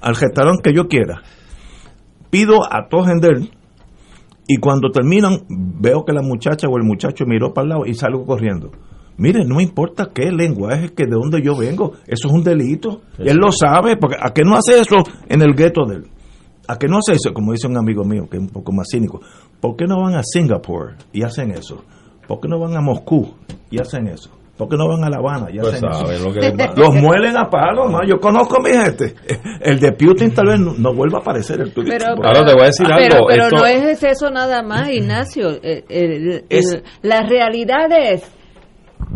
al 0.01 0.15
restaurante 0.15 0.61
que 0.63 0.75
yo 0.75 0.87
quiera 0.87 1.21
pido 2.31 2.63
a 2.63 2.87
todo 2.89 3.03
gender 3.03 3.41
y 4.47 4.57
cuando 4.57 4.89
terminan 4.89 5.45
veo 5.49 6.03
que 6.03 6.13
la 6.13 6.23
muchacha 6.23 6.67
o 6.67 6.77
el 6.77 6.83
muchacho 6.83 7.25
miró 7.27 7.53
para 7.53 7.63
el 7.63 7.69
lado 7.69 7.85
y 7.85 7.93
salgo 7.93 8.25
corriendo. 8.25 8.71
Mire, 9.17 9.45
no 9.45 9.57
me 9.57 9.63
importa 9.63 10.09
qué 10.13 10.31
lenguaje, 10.31 10.93
que 10.93 11.03
de 11.03 11.11
dónde 11.11 11.43
yo 11.43 11.55
vengo, 11.55 11.93
eso 12.07 12.27
es 12.27 12.33
un 12.33 12.43
delito. 12.43 13.01
Él 13.19 13.37
lo 13.37 13.51
sabe, 13.51 13.97
porque 13.97 14.17
¿a 14.19 14.33
qué 14.33 14.41
no 14.43 14.55
hace 14.55 14.79
eso 14.79 15.03
en 15.29 15.41
el 15.41 15.53
gueto 15.53 15.85
de 15.85 15.97
él? 15.97 16.07
¿A 16.67 16.77
qué 16.77 16.87
no 16.87 16.97
hace 16.97 17.13
eso? 17.13 17.33
Como 17.33 17.51
dice 17.51 17.67
un 17.67 17.77
amigo 17.77 18.03
mío, 18.03 18.27
que 18.29 18.37
es 18.37 18.41
un 18.41 18.49
poco 18.49 18.71
más 18.71 18.87
cínico. 18.91 19.21
¿Por 19.59 19.75
qué 19.75 19.85
no 19.85 20.01
van 20.01 20.15
a 20.15 20.23
Singapur 20.23 20.95
y 21.13 21.23
hacen 21.23 21.51
eso? 21.51 21.83
¿Por 22.27 22.39
qué 22.39 22.47
no 22.47 22.59
van 22.59 22.75
a 22.75 22.81
Moscú 22.81 23.35
y 23.69 23.79
hacen 23.79 24.07
eso? 24.07 24.31
¿Por 24.61 24.69
qué 24.69 24.77
no 24.77 24.87
van 24.89 25.03
a 25.03 25.09
La 25.09 25.17
Habana 25.17 25.47
y 25.51 25.57
Pues 25.57 25.73
hacen 25.73 25.89
eso? 25.89 25.99
sabe 26.05 26.19
lo 26.19 26.31
que 26.31 26.39
les 26.41 26.53
va- 26.53 26.73
Los 26.77 26.93
muelen 26.93 27.35
a 27.35 27.49
palos, 27.49 27.89
¿no? 27.91 28.03
Yo 28.07 28.19
conozco 28.19 28.57
a 28.57 28.59
mi 28.63 28.69
gente. 28.69 29.15
El 29.59 29.79
de 29.79 29.91
Putin 29.93 30.31
tal 30.35 30.45
vez 30.49 30.59
no, 30.59 30.73
no 30.77 30.93
vuelva 30.93 31.17
a 31.17 31.21
aparecer 31.21 31.59
el 31.61 31.73
turismo. 31.73 31.97
Pero, 31.97 32.13
Ahora 32.27 32.45
te 32.45 32.53
voy 32.53 32.61
a 32.61 32.65
decir 32.65 32.85
pero, 32.85 33.15
algo, 33.15 33.27
Pero 33.27 33.43
esto- 33.45 33.55
no 33.57 33.65
es 33.65 34.03
eso 34.03 34.29
nada 34.29 34.61
más, 34.61 34.87
Ignacio. 34.91 35.49
El- 35.63 35.83
el- 35.89 36.43
Es- 36.47 36.73
el- 36.73 36.83
la 37.01 37.23
realidad 37.23 37.87
es, 37.91 38.21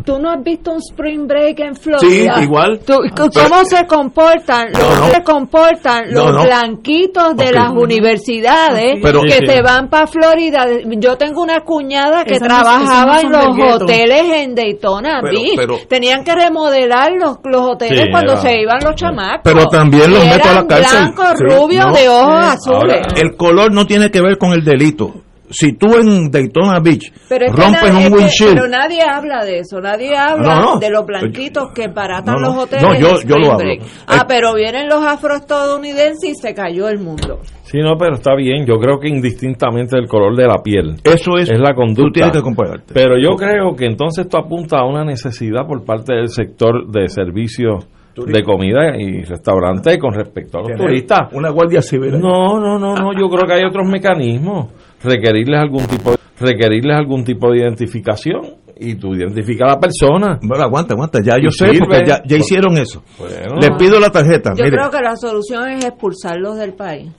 tú 0.06 0.20
no 0.20 0.30
has 0.32 0.44
visto 0.44 0.72
un 0.72 0.78
spring 0.78 1.28
break 1.28 1.60
en 1.60 1.76
Sí, 1.76 1.82
Florida. 1.84 2.42
igual. 2.44 2.80
Tú- 2.86 3.00
¿Cómo 3.16 3.66
se 3.66 3.86
comportan? 3.88 4.72
No, 4.72 4.80
los, 4.80 5.00
no. 5.00 5.08
se 5.10 5.24
comportan 5.24 6.04
No, 6.12 6.26
los 6.26 6.36
no. 6.36 6.44
blanquitos 6.44 7.36
de 7.36 7.46
Ok. 7.46 7.52
las 7.54 7.72
universidades 7.72 9.00
Pero- 9.02 9.22
que 9.24 9.32
Sí, 9.32 9.46
sí. 9.48 9.62
van 9.64 9.90
para 9.90 10.08
Florida. 10.08 10.68
Yo 10.98 11.18
tengo 11.18 11.42
una 11.42 11.62
cuñada 11.62 12.24
que 12.24 12.36
Esas 12.36 12.48
no- 12.48 12.56
trabajaba 12.62 13.22
en 13.22 13.32
los 13.32 13.74
hoteles 13.82 14.24
en 14.34 14.56
Daytona 14.56 15.20
Pero- 15.22 15.34
Beach. 15.42 15.56
pero- 15.56 15.78
Tenían 15.88 16.24
que 16.24 16.36
remodelar 16.36 17.12
los, 17.14 17.38
los 17.44 17.62
hoteles 17.62 18.02
Sí, 18.06 18.12
cuando 18.12 18.34
era- 18.34 18.42
se 18.42 18.62
iban 18.62 18.80
los 18.84 18.96
chamacos. 18.96 19.42
Pero 19.44 19.66
también 19.68 20.12
los 20.12 20.26
meto 20.26 20.50
a 20.50 20.54
la 20.54 20.68
cárcel. 20.68 21.00
blancos, 21.14 21.34
Sí, 21.38 21.44
rubios, 21.56 21.86
no. 21.88 21.94
de 21.94 22.10
ojos 22.10 22.24
Ahora- 22.26 22.52
azules. 22.52 23.08
El 23.16 23.36
color 23.36 23.72
no 23.74 23.86
tiene 23.86 24.12
que 24.12 24.22
ver 24.22 24.38
con 24.38 24.52
el 24.52 24.64
delito. 24.64 25.14
Si 25.50 25.74
tú 25.74 25.96
en 25.98 26.32
Daytona 26.32 26.80
Beach 26.80 27.12
rompes 27.30 27.60
nadie- 27.93 28.08
un 28.08 28.14
windshield, 28.14 28.54
pero 28.56 28.68
nadie 28.68 29.02
habla 29.02 29.46
de 29.46 29.60
eso, 29.60 29.80
nadie 29.80 30.16
habla 30.18 30.56
No, 30.56 30.74
no. 30.74 30.80
de 30.80 30.89
los 30.89 31.06
blanquitos 31.06 31.72
que 31.74 31.88
baratan 31.88 32.36
No, 32.36 32.41
no. 32.41 32.48
los 32.48 32.64
hoteles. 32.64 32.84
No, 32.84 32.93
yo- 32.96 33.38
lo 33.38 33.52
hablo. 33.54 33.70
Eh, 33.70 33.80
Ah, 34.08 34.26
pero 34.28 34.54
vienen 34.56 34.88
los 34.89 35.04
afroestadounidenses 35.06 36.32
y 36.32 36.34
se 36.36 36.54
cayó 36.54 36.89
el 36.89 37.00
mundo. 37.00 37.39
Sí, 37.64 37.80
no, 37.80 37.96
pero 37.98 38.16
está 38.16 38.36
bien. 38.36 38.66
Yo 38.66 38.76
creo 38.80 39.00
que 39.00 39.08
indistintamente 39.10 39.96
del 39.98 40.08
color 40.08 40.36
de 40.36 40.48
la 40.48 40.62
piel. 40.64 40.96
eso 41.04 41.38
es, 41.38 41.50
es 41.50 41.60
la 41.60 41.74
conducta. 41.74 42.04
Tú 42.04 42.12
tienes 42.12 42.32
que 42.32 42.41
comportarte. 42.41 42.93
Pero 42.93 43.18
yo 43.18 43.36
creo 43.36 43.76
que 43.76 43.86
entonces 43.86 44.26
esto 44.26 44.38
apunta 44.38 44.80
a 44.80 44.86
una 44.86 45.04
necesidad 45.04 45.66
por 45.68 45.84
parte 45.86 46.14
del 46.14 46.30
sector 46.30 46.88
de 46.91 47.08
servicios 47.10 47.88
de 48.16 48.43
comida 48.43 48.96
y 48.98 49.24
restaurantes 49.24 49.98
con 49.98 50.14
respecto 50.14 50.60
a 50.60 50.62
los 50.62 50.72
turistas. 50.78 51.22
Una 51.34 51.50
guardia 51.50 51.82
civil. 51.82 52.12
No, 52.20 52.60
no, 52.62 52.80
no, 52.80 52.96
no. 52.96 53.12
Yo 53.14 53.28
creo 53.28 53.46
que 53.46 53.54
hay 53.54 53.64
otros 53.66 53.86
mecanismos. 53.89 54.68
Requerirles 55.04 55.60
algún 55.60 55.86
tipo, 55.88 56.16
requerirles 56.39 56.98
algún 56.98 57.24
tipo 57.24 57.52
de 57.52 57.60
identificación 57.60 58.56
y 58.78 58.96
tú 58.96 59.14
identificas 59.14 59.70
a 59.70 59.74
la 59.76 59.80
persona. 59.80 60.39
Bueno, 60.41 60.64
aguanta, 60.64 60.93
aguanta. 60.93 61.20
Ya 61.24 61.38
yo 61.41 61.50
sé, 61.52 61.72
porque 61.80 62.04
ya, 62.06 62.22
ya 62.26 62.38
hicieron 62.38 62.78
eso. 62.78 63.04
Bueno, 63.18 63.56
Le 63.62 63.72
pido 63.78 64.00
la 64.00 64.10
tarjeta. 64.10 64.52
Yo 64.56 64.64
mire. 64.66 64.78
creo 64.78 64.89
que 64.91 65.00
la 65.02 65.16
solución 65.16 65.70
es 65.70 65.86
expulsarlos 65.86 66.58
del 66.58 66.74
país. 66.74 67.10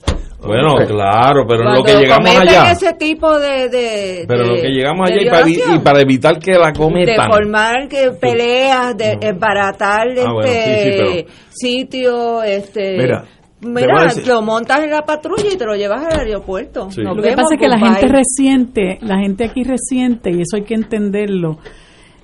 bueno, 0.43 0.75
claro, 0.87 1.45
pero 1.49 1.61
en 1.61 1.65
Cuando 1.65 1.81
lo 1.81 1.85
que 1.85 1.93
llegamos 1.95 2.29
cometen 2.31 2.49
allá. 2.49 2.73
ese 2.73 2.93
tipo 2.95 3.39
de... 3.39 3.69
de 3.71 4.25
Pero 4.29 4.43
de- 4.43 4.49
lo 4.49 4.55
que 4.63 4.69
llegamos 4.69 5.09
de 5.09 5.15
allá 5.15 5.23
y 5.23 5.31
para, 5.31 5.75
y 5.77 5.79
para 5.79 6.01
evitar 6.03 6.39
que 6.39 6.53
la 6.53 6.67
de 6.67 6.73
cometan. 6.79 7.31
formar 7.31 7.89
que 7.89 8.11
peleas, 8.21 8.97
de 8.97 9.17
embaratar 9.23 10.09
Ah, 10.27 10.33
bueno, 10.33 10.43
sí, 10.43 10.53
sí, 10.53 10.61
este 10.61 10.97
pero- 11.25 11.29
sitio, 11.51 12.43
este 12.43 12.97
Mira, 12.99 13.25
Mira, 13.61 14.09
lo 14.27 14.43
montas 14.43 14.85
en 14.85 14.91
la 14.91 15.03
patrulla 15.03 15.53
y 15.53 15.57
te 15.57 15.65
lo 15.65 15.75
llevas 15.75 16.05
al 16.05 16.21
aeropuerto. 16.21 16.91
Sí. 16.91 17.03
Lo 17.03 17.15
que 17.15 17.33
pasa 17.33 17.55
es 17.55 17.61
que 17.61 17.69
la 17.69 17.79
gente 17.79 18.07
reciente, 18.09 18.99
la 19.01 19.19
gente 19.19 19.45
aquí 19.45 19.65
reciente, 19.65 20.31
y 20.31 20.43
eso 20.43 20.57
hay 20.57 20.65
que 20.65 20.75
entenderlo, 20.75 21.59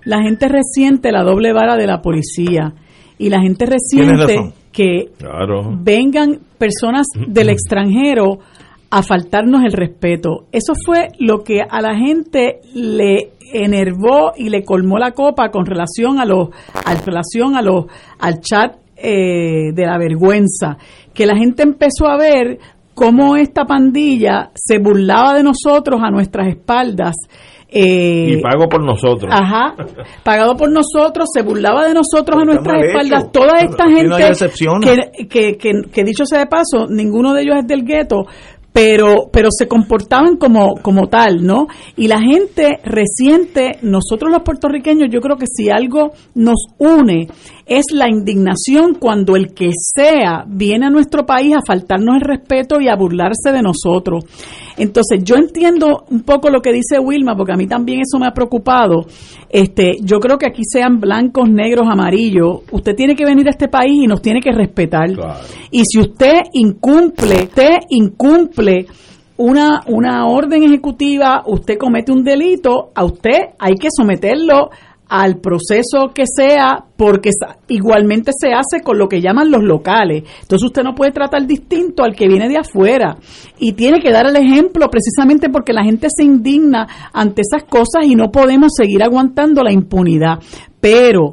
la 0.05 0.23
gente 0.23 0.49
reciente 0.49 1.11
la 1.11 1.23
doble 1.23 1.53
vara 1.53 1.77
de 1.77 1.87
la 1.87 2.03
policía 2.03 2.75
y 3.19 3.31
la 3.31 3.41
gente 3.41 3.67
reciente 3.67 4.53
que 4.73 5.11
Claro. 5.19 5.71
vengan 5.81 6.41
personas 6.59 7.07
del 7.27 7.49
extranjero 7.51 8.39
a 8.91 9.03
faltarnos 9.03 9.63
el 9.65 9.73
respeto. 9.73 10.47
Eso 10.53 10.75
fue 10.85 11.09
lo 11.19 11.43
que 11.43 11.61
a 11.63 11.81
la 11.81 11.97
gente 11.97 12.61
le 12.75 13.33
enervó 13.55 14.33
y 14.37 14.49
le 14.51 14.65
colmó 14.65 14.99
la 14.99 15.13
copa 15.13 15.51
con 15.51 15.65
relación 15.67 16.19
a 16.19 16.25
los, 16.25 16.49
a 16.75 16.95
relación 16.95 17.55
a 17.55 17.63
los, 17.63 17.87
al 18.19 18.41
chat 18.41 18.77
eh, 18.97 19.73
de 19.73 19.87
la 19.87 19.99
vergüenza, 19.99 20.77
que 21.15 21.27
la 21.27 21.37
gente 21.37 21.63
empezó 21.63 22.09
a 22.09 22.17
ver 22.17 22.59
cómo 22.95 23.37
esta 23.37 23.65
pandilla 23.65 24.51
se 24.55 24.79
burlaba 24.79 25.35
de 25.35 25.43
nosotros 25.43 26.01
a 26.03 26.11
nuestras 26.11 26.49
espaldas. 26.49 27.15
eh, 27.69 28.35
Y 28.39 28.43
pago 28.43 28.69
por 28.69 28.85
nosotros. 28.85 29.33
Ajá, 29.35 29.75
pagado 30.23 30.57
por 30.57 30.71
nosotros, 30.71 31.29
se 31.33 31.43
burlaba 31.43 31.87
de 31.87 31.95
nosotros 31.95 32.41
a 32.41 32.45
nuestras 32.45 32.85
espaldas. 32.85 33.23
hecho. 33.25 33.31
Toda 33.33 33.59
esta 33.61 33.85
gente 33.89 35.29
que, 35.31 35.57
que, 35.57 35.73
que 35.91 36.05
dicho 36.05 36.25
sea 36.27 36.41
de 36.41 36.47
paso, 36.47 36.87
ninguno 36.89 37.33
de 37.33 37.43
ellos 37.43 37.57
es 37.61 37.67
del 37.67 37.85
gueto, 37.85 38.27
pero, 38.75 39.29
pero 39.33 39.49
se 39.51 39.69
comportaban 39.69 40.37
como, 40.37 40.75
como 40.83 41.09
tal, 41.09 41.45
¿no? 41.45 41.67
Y 41.97 42.09
la 42.09 42.21
gente 42.21 42.79
reciente, 42.85 43.79
nosotros 43.83 44.31
los 44.33 44.43
puertorriqueños, 44.43 45.09
yo 45.11 45.21
creo 45.21 45.37
que 45.37 45.47
si 45.47 45.71
algo 45.71 46.13
nos 46.35 46.67
une 46.79 47.29
es 47.79 47.87
la 47.93 48.09
indignación 48.09 48.95
cuando 48.99 49.37
el 49.37 49.55
que 49.55 49.71
sea 49.73 50.45
viene 50.47 50.87
a 50.87 50.91
nuestro 50.91 51.25
país 51.27 51.55
a 51.55 51.61
faltarnos 51.67 52.17
el 52.17 52.21
respeto 52.23 52.81
y 52.81 52.89
a 52.89 52.97
burlarse 52.97 53.53
de 53.53 53.63
nosotros. 53.63 54.25
Entonces, 54.77 55.23
yo 55.23 55.37
entiendo 55.37 56.05
un 56.11 56.23
poco 56.23 56.51
lo 56.51 56.61
que 56.61 56.73
dice 56.73 56.99
Wilma, 56.99 57.37
porque 57.37 57.53
a 57.53 57.57
mí 57.57 57.67
también 57.67 58.01
eso 58.01 58.19
me 58.19 58.27
ha 58.27 58.33
preocupado. 58.33 59.07
Este, 59.49 59.99
yo 60.03 60.19
creo 60.19 60.39
que 60.39 60.47
aquí 60.47 60.63
sean 60.65 60.99
blancos, 60.99 61.49
negros, 61.51 61.87
amarillos, 61.91 62.61
usted 62.71 62.95
tiene 62.95 63.15
que 63.15 63.25
venir 63.25 63.47
a 63.49 63.51
este 63.51 63.69
país 63.69 64.03
y 64.03 64.07
nos 64.07 64.23
tiene 64.23 64.41
que 64.41 64.53
respetar. 64.53 65.13
Claro. 65.13 65.41
Y 65.71 65.85
si 65.85 66.01
usted 66.01 66.43
incumple, 66.55 67.45
usted 67.45 67.79
incumple 67.91 68.87
una, 69.37 69.83
una 69.87 70.27
orden 70.27 70.63
ejecutiva, 70.63 71.43
usted 71.47 71.77
comete 71.79 72.13
un 72.13 72.23
delito, 72.23 72.91
a 72.95 73.05
usted 73.05 73.51
hay 73.59 73.75
que 73.75 73.89
someterlo 73.91 74.71
al 75.15 75.41
proceso 75.41 76.13
que 76.15 76.25
sea, 76.27 76.87
porque 76.97 77.29
igualmente 77.69 78.31
se 78.35 78.55
hace 78.55 78.83
con 78.83 78.97
lo 78.97 79.11
que 79.11 79.21
llaman 79.21 79.51
los 79.51 79.63
locales. 79.63 80.23
Entonces 80.41 80.65
usted 80.65 80.83
no 80.83 80.95
puede 80.95 81.13
tratar 81.13 81.47
distinto 81.47 82.03
al 82.03 82.17
que 82.17 82.27
viene 82.29 82.49
de 82.49 82.57
afuera. 82.57 83.19
Y 83.59 83.73
tiene 83.75 84.01
que 84.01 84.11
dar 84.11 84.25
el 84.27 84.37
ejemplo 84.37 84.89
precisamente 84.89 85.51
porque 85.51 85.75
la 85.75 85.85
gente 85.85 86.07
se 86.09 86.25
indigna 86.25 86.89
ante 87.13 87.43
esas 87.43 87.65
cosas 87.69 88.07
y 88.07 88.15
no 88.15 88.31
podemos 88.31 88.73
seguir 88.75 89.03
aguantando 89.03 89.63
la 89.63 89.71
impunidad. 89.71 90.39
Pero 90.81 91.33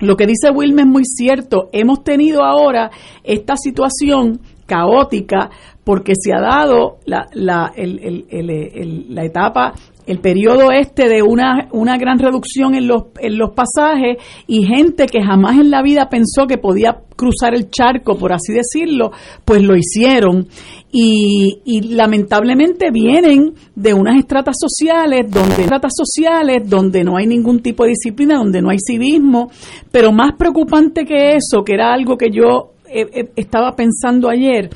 lo 0.00 0.16
que 0.16 0.26
dice 0.26 0.50
Wilmer 0.50 0.86
es 0.86 0.90
muy 0.90 1.04
cierto. 1.04 1.68
Hemos 1.70 2.02
tenido 2.04 2.42
ahora 2.44 2.90
esta 3.24 3.56
situación 3.58 4.40
caótica 4.64 5.50
porque 5.84 6.14
se 6.18 6.32
ha 6.32 6.40
dado 6.40 6.96
la, 7.04 7.26
la, 7.34 7.72
el- 7.76 9.06
la 9.10 9.24
etapa, 9.24 9.74
el 10.06 10.18
periodo 10.18 10.70
este 10.72 11.08
de 11.08 11.22
una, 11.22 11.68
una 11.72 11.96
gran 11.96 12.18
reducción 12.18 12.74
en 12.74 12.88
los, 12.88 13.04
en 13.20 13.38
los 13.38 13.50
pasajes 13.50 14.18
y 14.46 14.64
gente 14.64 15.06
que 15.06 15.22
jamás 15.22 15.58
en 15.58 15.70
la 15.70 15.82
vida 15.82 16.08
pensó 16.08 16.46
que 16.46 16.58
podía 16.58 16.98
cruzar 17.16 17.54
el 17.54 17.70
charco, 17.70 18.16
por 18.16 18.32
así 18.32 18.52
decirlo, 18.52 19.12
pues 19.44 19.62
lo 19.62 19.76
hicieron. 19.76 20.48
Y, 20.90 21.60
y 21.64 21.94
lamentablemente 21.94 22.90
vienen 22.90 23.54
de 23.74 23.94
unas 23.94 24.18
estratas 24.18 24.56
sociales, 24.58 25.30
donde 25.30 25.62
estratas 25.62 25.92
sociales, 25.96 26.68
donde 26.68 27.02
no 27.04 27.16
hay 27.16 27.26
ningún 27.26 27.60
tipo 27.60 27.84
de 27.84 27.90
disciplina, 27.90 28.36
donde 28.36 28.60
no 28.60 28.70
hay 28.70 28.78
civismo, 28.78 29.50
pero 29.90 30.12
más 30.12 30.32
preocupante 30.36 31.04
que 31.04 31.36
eso, 31.36 31.64
que 31.64 31.74
era 31.74 31.94
algo 31.94 32.18
que 32.18 32.30
yo 32.30 32.72
eh, 32.86 33.06
eh, 33.14 33.30
estaba 33.36 33.74
pensando 33.74 34.28
ayer, 34.28 34.68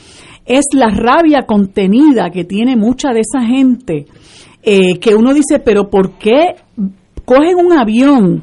es 0.47 0.65
la 0.73 0.89
rabia 0.89 1.43
contenida 1.43 2.31
que 2.31 2.45
tiene 2.45 2.77
mucha 2.77 3.11
de 3.13 3.21
esa 3.21 3.45
gente, 3.45 4.07
eh, 4.67 4.99
que 4.99 5.15
uno 5.15 5.33
dice, 5.33 5.59
pero 5.61 5.89
¿por 5.89 6.19
qué 6.19 6.57
cogen 7.25 7.57
un 7.57 7.73
avión 7.73 8.43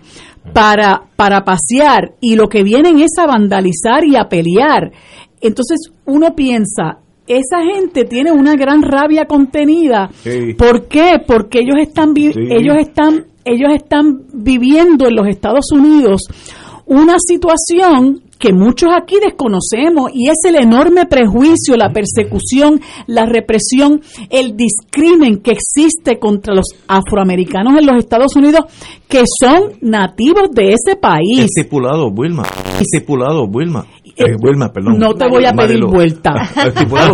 para, 0.54 1.04
para 1.16 1.44
pasear 1.44 2.14
y 2.20 2.36
lo 2.36 2.48
que 2.50 2.64
vienen 2.64 3.00
es 3.00 3.12
a 3.20 3.28
vandalizar 3.28 4.04
y 4.06 4.16
a 4.16 4.28
pelear? 4.30 4.92
Entonces 5.42 5.92
uno 6.06 6.34
piensa, 6.36 7.00
esa 7.28 7.62
gente 7.64 8.06
tiene 8.06 8.32
una 8.32 8.56
gran 8.56 8.82
rabia 8.82 9.26
contenida. 9.26 10.10
Sí. 10.24 10.54
¿Por 10.58 10.88
qué? 10.88 11.22
Porque 11.26 11.60
ellos 11.60 11.76
están, 11.80 12.14
vi- 12.14 12.34
Sí. 12.34 12.40
ellos 12.50 12.78
están, 12.80 13.26
ellos 13.46 13.72
están 13.76 14.22
viviendo 14.34 15.06
en 15.08 15.16
los 15.16 15.28
Estados 15.28 15.72
Unidos 15.74 16.22
una 16.86 17.16
situación 17.20 18.22
que 18.44 18.52
muchos 18.52 18.90
aquí 18.94 19.16
desconocemos 19.24 20.12
y 20.14 20.28
es 20.28 20.36
el 20.46 20.56
enorme 20.56 21.06
prejuicio, 21.06 21.78
la 21.78 21.94
persecución, 21.94 22.82
la 23.08 23.26
represión, 23.26 24.02
el 24.30 24.58
discrimen 24.58 25.38
que 25.38 25.52
existe 25.52 26.20
contra 26.20 26.54
los 26.54 26.66
afroamericanos 26.88 27.80
en 27.80 27.86
los 27.86 27.98
Estados 27.98 28.36
Unidos 28.36 28.66
que 29.08 29.24
son 29.40 29.74
nativos 29.80 30.52
de 30.52 30.74
ese 30.74 30.98
país. 30.98 31.40
Estipulado, 31.40 32.08
Wilma. 32.10 32.44
Estipulado, 32.82 33.46
Wilma. 33.46 33.86
Eh, 34.18 34.24
Eh, 34.26 34.36
Wilma, 34.42 34.70
perdón. 34.72 34.98
no 35.00 35.14
te 35.14 35.28
voy 35.28 35.46
a 35.46 35.54
pedir 35.54 35.84
vuelta. 35.86 36.32
El 36.66 36.74
diputado, 36.74 37.14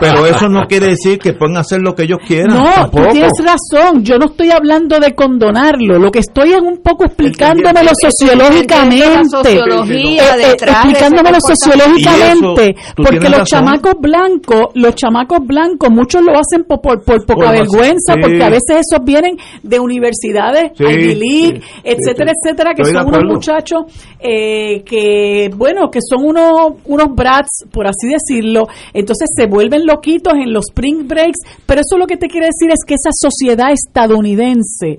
pero 0.00 0.26
eso 0.26 0.48
no 0.48 0.62
quiere 0.66 0.88
decir 0.88 1.18
que 1.18 1.32
pueden 1.32 1.56
hacer 1.56 1.80
lo 1.80 1.94
que 1.94 2.02
ellos 2.04 2.18
quieran. 2.26 2.56
No, 2.56 2.64
tampoco. 2.74 3.06
tú 3.06 3.12
tienes 3.12 3.32
razón. 3.44 4.02
Yo 4.04 4.18
no 4.18 4.26
estoy 4.26 4.50
hablando 4.50 4.98
de 4.98 5.14
condonarlo. 5.14 5.98
Lo 5.98 6.10
que 6.10 6.18
estoy 6.20 6.52
es 6.52 6.60
un 6.60 6.78
poco 6.82 7.04
explicándomelo 7.04 7.90
sociológicamente. 8.00 9.08
Eh, 9.50 10.56
explicándomelo 10.60 11.38
sociológicamente. 11.40 12.70
Eso, 12.70 12.94
Porque 12.96 13.28
los 13.28 13.40
razón. 13.40 13.44
chamacos 13.46 13.94
blancos, 14.00 14.66
los 14.74 14.94
chamacos 14.94 15.38
blancos, 15.46 15.90
muchos 15.90 16.22
lo 16.22 16.32
hacen 16.32 16.64
por, 16.66 16.80
por, 16.80 17.04
por 17.04 17.24
poca 17.26 17.46
Por 17.46 17.52
vergüenza, 17.58 18.14
sí. 18.14 18.20
porque 18.20 18.42
a 18.42 18.48
veces 18.50 18.86
esos 18.90 19.04
vienen 19.04 19.36
de 19.62 19.78
universidades, 19.80 20.72
Sí, 20.76 20.84
Ivy 20.84 21.14
League, 21.14 21.60
sí, 21.62 21.80
etcétera, 21.84 22.30
sí, 22.32 22.38
sí. 22.42 22.48
etcétera, 22.48 22.74
que 22.74 22.82
Estoy 22.82 22.96
son 23.02 23.08
unos 23.08 23.24
muchachos 23.34 23.80
eh, 24.18 24.82
que, 24.84 25.50
bueno, 25.56 25.90
que 25.90 26.00
son 26.02 26.24
unos, 26.24 26.39
unos 26.84 27.14
brats, 27.14 27.64
por 27.72 27.86
así 27.86 28.08
decirlo, 28.08 28.66
entonces 28.92 29.28
se 29.36 29.46
vuelven 29.46 29.86
loquitos 29.86 30.34
en 30.34 30.52
los 30.52 30.64
spring 30.70 31.06
breaks, 31.06 31.38
pero 31.66 31.80
eso 31.80 31.96
lo 31.98 32.06
que 32.06 32.16
te 32.16 32.28
quiere 32.28 32.46
decir 32.46 32.70
es 32.70 32.80
que 32.86 32.94
esa 32.94 33.10
sociedad 33.12 33.70
estadounidense 33.72 34.98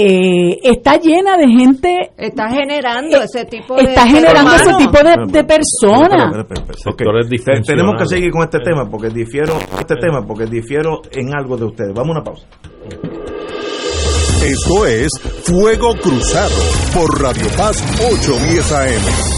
eh, 0.00 0.58
está 0.62 0.96
llena 1.00 1.36
de 1.36 1.48
gente, 1.48 2.12
Está 2.16 2.48
generando 2.50 3.16
Eh, 3.20 3.24
ese 3.24 3.44
tipo 3.46 3.74
de. 3.74 3.82
está 3.82 4.06
generando 4.06 4.54
ese 4.54 4.74
tipo 4.78 4.98
de, 4.98 5.32
de 5.32 5.44
personas. 5.44 6.46
Tenemos 7.66 7.96
que 7.98 8.06
seguir 8.06 8.30
con 8.30 8.42
este 8.44 8.60
tema 8.60 8.88
porque 8.88 9.08
difiero 9.08 9.54
este 9.78 9.96
tema 9.96 10.24
porque 10.24 10.46
difiero 10.46 11.00
en 11.10 11.34
algo 11.36 11.56
de 11.56 11.64
ustedes. 11.64 11.92
Vamos 11.94 12.10
a 12.16 12.20
una 12.20 12.22
pausa. 12.22 12.46
Esto 14.44 14.86
es 14.86 15.10
Fuego 15.42 15.94
Cruzado 16.00 16.54
por 16.94 17.20
Radio 17.20 17.46
Paz 17.56 17.82
810 18.00 18.72
AM. 18.72 19.37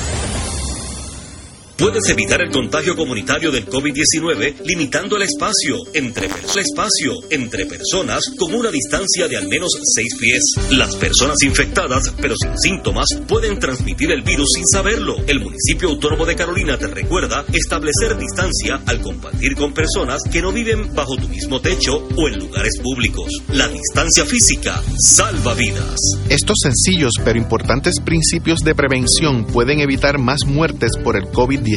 Puedes 1.81 2.07
evitar 2.09 2.39
el 2.43 2.51
contagio 2.51 2.95
comunitario 2.95 3.51
del 3.51 3.65
COVID-19 3.65 4.61
limitando 4.65 5.17
el 5.17 5.23
espacio 5.23 5.77
entre, 5.95 6.27
el 6.27 6.59
espacio 6.59 7.13
entre 7.31 7.65
personas 7.65 8.21
con 8.37 8.53
una 8.53 8.69
distancia 8.69 9.27
de 9.27 9.37
al 9.37 9.47
menos 9.47 9.71
6 9.95 10.15
pies. 10.19 10.43
Las 10.69 10.95
personas 10.95 11.41
infectadas 11.41 12.13
pero 12.21 12.35
sin 12.37 12.55
síntomas 12.55 13.07
pueden 13.27 13.57
transmitir 13.57 14.11
el 14.11 14.21
virus 14.21 14.49
sin 14.53 14.67
saberlo. 14.67 15.15
El 15.25 15.39
municipio 15.39 15.89
autónomo 15.89 16.27
de 16.27 16.35
Carolina 16.35 16.77
te 16.77 16.85
recuerda 16.85 17.45
establecer 17.51 18.15
distancia 18.15 18.79
al 18.85 19.01
compartir 19.01 19.55
con 19.55 19.73
personas 19.73 20.21
que 20.31 20.43
no 20.43 20.51
viven 20.51 20.93
bajo 20.93 21.15
tu 21.15 21.27
mismo 21.29 21.61
techo 21.61 21.93
o 22.15 22.27
en 22.27 22.37
lugares 22.37 22.77
públicos. 22.79 23.41
La 23.53 23.67
distancia 23.67 24.23
física 24.23 24.79
salva 24.99 25.55
vidas. 25.55 25.97
Estos 26.29 26.57
sencillos 26.61 27.13
pero 27.25 27.39
importantes 27.39 27.95
principios 28.05 28.59
de 28.59 28.75
prevención 28.75 29.47
pueden 29.47 29.79
evitar 29.79 30.19
más 30.19 30.45
muertes 30.45 30.91
por 31.03 31.17
el 31.17 31.23
COVID-19. 31.23 31.70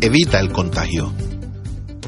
Evita 0.00 0.38
el 0.38 0.52
contagio. 0.52 1.12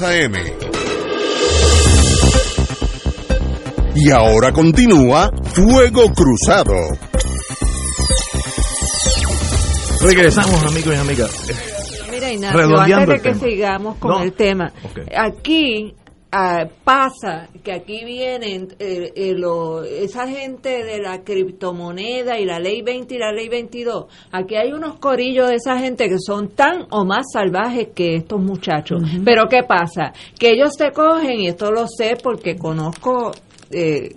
AM. 0.00 0.32
Y 3.94 4.10
ahora 4.10 4.52
continúa 4.52 5.30
Fuego 5.54 6.12
Cruzado. 6.12 6.74
Regresamos, 10.00 10.64
amigos 10.64 10.94
y 10.94 10.98
amigas. 10.98 11.30
Mira, 12.10 12.30
Ignacio, 12.32 12.78
antes 12.80 13.08
de 13.08 13.20
que 13.20 13.34
sigamos 13.34 13.96
con 13.98 14.10
No. 14.12 14.22
el 14.22 14.32
tema, 14.32 14.72
aquí 15.16 15.94
ah, 16.32 16.66
pasa 16.84 17.48
que 17.64 17.72
aquí 17.72 18.04
vienen 18.04 18.68
eh, 18.78 19.12
eh, 19.16 19.32
lo- 19.34 19.82
esa 19.84 20.26
gente 20.28 20.84
de 20.84 20.98
la 21.00 21.22
criptomoneda 21.22 22.38
y 22.38 22.44
la 22.44 22.58
ley 22.58 22.82
20 22.82 23.14
y 23.14 23.18
la 23.18 23.32
ley 23.32 23.48
22. 23.48 24.06
Aquí 24.32 24.56
hay 24.56 24.72
unos 24.72 24.98
corillos 24.98 25.48
de 25.48 25.56
esa 25.56 25.78
gente 25.78 26.08
que 26.08 26.18
son 26.18 26.48
tan 26.48 26.86
o 26.90 27.04
más 27.04 27.26
salvajes 27.32 27.88
que 27.94 28.14
estos 28.16 28.40
muchachos. 28.40 29.02
Pero 29.24 29.46
¿qué 29.48 29.62
pasa? 29.62 30.12
Que 30.38 30.50
ellos 30.52 30.72
te 30.76 30.92
cogen, 30.92 31.40
y 31.40 31.48
esto 31.48 31.70
lo 31.70 31.86
sé 31.86 32.16
porque 32.22 32.56
conozco... 32.56 33.32
Eh, 33.70 34.14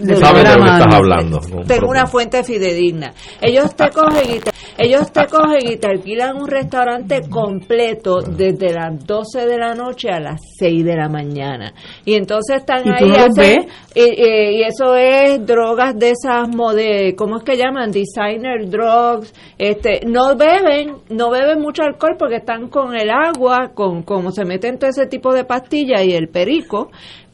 Tú 0.00 0.16
sabes 0.16 0.44
de 0.44 0.56
lo 0.56 0.64
que 0.64 0.70
estás 0.70 0.94
hablando. 0.94 1.40
tengo 1.66 1.88
una 1.88 2.06
fuente 2.06 2.42
fidedigna. 2.44 3.12
Ellos 3.40 3.74
te 3.74 3.88
cogen 3.90 4.36
y 4.36 4.38
te, 4.40 4.50
ellos 4.78 5.10
te 5.12 5.26
cogen 5.26 5.58
y 5.72 5.76
te 5.76 5.86
alquilan 5.88 6.36
un 6.36 6.46
restaurante 6.48 7.22
completo 7.28 8.20
desde 8.20 8.72
las 8.72 9.04
12 9.06 9.46
de 9.46 9.58
la 9.58 9.74
noche 9.74 10.08
a 10.10 10.20
las 10.20 10.40
6 10.58 10.84
de 10.84 10.96
la 10.96 11.08
mañana. 11.08 11.72
Y 12.04 12.14
entonces 12.14 12.58
están 12.58 12.80
¿Y 12.80 12.96
tú 12.98 13.04
ahí 13.04 13.10
hacen- 13.12 13.34
ves? 13.36 13.66
y, 13.94 14.02
y- 14.02 14.58
y 14.58 14.62
eso 14.62 14.94
es 14.94 15.44
drogas 15.46 15.98
de 15.98 16.10
esas 16.10 16.48
mode, 16.48 17.14
¿cómo 17.16 17.38
es 17.38 17.42
que 17.44 17.56
llaman? 17.56 17.90
Designer 17.90 18.68
drugs. 18.68 19.32
Este, 19.58 20.00
no 20.06 20.36
beben, 20.36 20.96
no 21.10 21.30
beben 21.30 21.60
mucho 21.60 21.82
alcohol 21.82 22.16
porque 22.18 22.36
están 22.36 22.68
con 22.68 22.94
el 22.94 23.10
agua, 23.10 23.70
con 23.74 24.02
como 24.02 24.30
se 24.30 24.44
meten 24.44 24.78
todo 24.78 24.90
ese 24.90 25.06
tipo 25.06 25.32
de 25.32 25.44
pastillas 25.44 26.04
y 26.04 26.12
el 26.12 26.28
perico. 26.28 26.90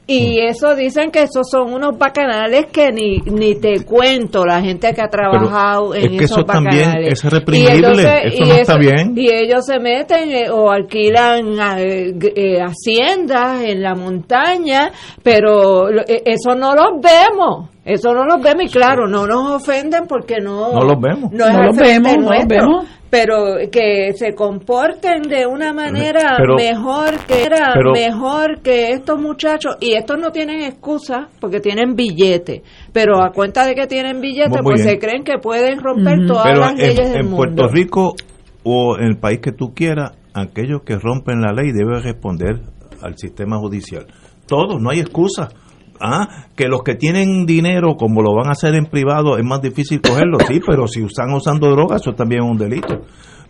Y 0.06 0.38
eso 0.38 0.74
dicen 0.74 1.10
que 1.10 1.22
esos 1.22 1.48
son 1.50 1.72
unos 1.72 1.96
bacanales 1.96 2.66
que 2.66 2.92
ni, 2.92 3.18
ni 3.18 3.54
te 3.54 3.84
cuento, 3.84 4.44
la 4.44 4.60
gente 4.60 4.92
que 4.92 5.00
ha 5.00 5.08
trabajado 5.08 5.94
es 5.94 6.04
en 6.04 6.18
que 6.18 6.24
esos 6.24 6.38
eso 6.38 6.46
también 6.46 6.86
bacanales. 6.86 7.24
es 7.24 7.32
reprimible, 7.32 8.26
eso 8.26 8.36
y 8.36 8.48
no 8.48 8.54
está 8.54 8.76
bien. 8.76 9.14
Y 9.16 9.32
ellos 9.32 9.64
se 9.64 9.78
meten 9.78 10.30
eh, 10.30 10.50
o 10.50 10.70
alquilan 10.70 11.58
eh, 11.78 12.14
eh, 12.36 12.58
haciendas 12.60 13.62
en 13.62 13.82
la 13.82 13.94
montaña, 13.94 14.92
pero 15.22 15.88
eso 15.88 16.54
no 16.54 16.74
los 16.74 17.00
vemos. 17.00 17.73
Eso 17.84 18.14
no 18.14 18.24
los 18.24 18.40
vemos 18.42 18.64
y 18.64 18.68
claro, 18.68 19.06
no 19.06 19.26
nos 19.26 19.60
ofenden 19.62 20.06
porque 20.08 20.36
no, 20.40 20.72
No 20.72 20.80
los 20.84 21.00
vemos. 21.00 21.30
no 21.32 21.46
los 21.64 21.76
vemos, 21.76 22.16
no 22.16 22.30
los 22.32 22.46
vemos. 22.48 22.86
pero 23.10 23.56
que 23.70 24.12
se 24.14 24.34
comporten 24.34 25.22
de 25.22 25.46
una 25.46 25.72
manera 25.74 26.36
Pero- 26.38 26.54
mejor 26.56 27.18
que 27.26 27.42
era 27.44 27.72
pero- 27.74 27.92
mejor 27.92 28.60
que 28.62 28.92
estos 28.92 29.20
muchachos 29.20 29.76
y 29.80 29.92
estos 29.94 30.18
no 30.18 30.30
tienen 30.30 30.62
excusa 30.62 31.28
porque 31.40 31.60
tienen 31.60 31.94
billete 31.94 32.62
pero 32.92 33.22
a 33.22 33.30
cuenta 33.32 33.66
de 33.66 33.74
que 33.74 33.86
tienen 33.86 34.20
billete 34.20 34.58
pues 34.62 34.82
bien. 34.82 34.88
se 34.88 34.98
creen 34.98 35.22
que 35.22 35.38
pueden 35.38 35.78
romper 35.80 36.26
todas 36.26 36.44
Pero 36.46 36.60
las 36.60 36.70
en, 36.72 36.78
leyes 36.78 37.08
del 37.12 37.20
en 37.20 37.24
mundo 37.26 37.36
Puerto 37.36 37.68
Rico 37.68 38.14
o 38.64 38.96
en 38.98 39.04
el 39.08 39.16
país 39.18 39.40
que 39.42 39.52
tú 39.52 39.74
quieras, 39.74 40.12
aquellos 40.32 40.80
que 40.86 40.96
rompen 40.98 41.42
la 41.42 41.52
ley 41.52 41.70
deben 41.70 42.02
responder 42.02 42.60
al 43.02 43.18
sistema 43.18 43.58
judicial. 43.58 44.06
Todos, 44.46 44.80
no 44.80 44.88
hay 44.90 45.00
excusa. 45.00 45.50
Ah, 46.00 46.46
que 46.56 46.68
los 46.68 46.82
que 46.82 46.94
tienen 46.94 47.46
dinero, 47.46 47.96
como 47.96 48.22
lo 48.22 48.34
van 48.34 48.48
a 48.48 48.52
hacer 48.52 48.74
en 48.74 48.86
privado, 48.86 49.38
es 49.38 49.44
más 49.44 49.62
difícil 49.62 50.00
cogerlo, 50.00 50.38
sí, 50.40 50.60
pero 50.66 50.86
si 50.86 51.02
están 51.02 51.32
usando 51.32 51.70
drogas, 51.70 52.02
eso 52.02 52.12
también 52.12 52.42
es 52.44 52.50
un 52.50 52.58
delito. 52.58 53.02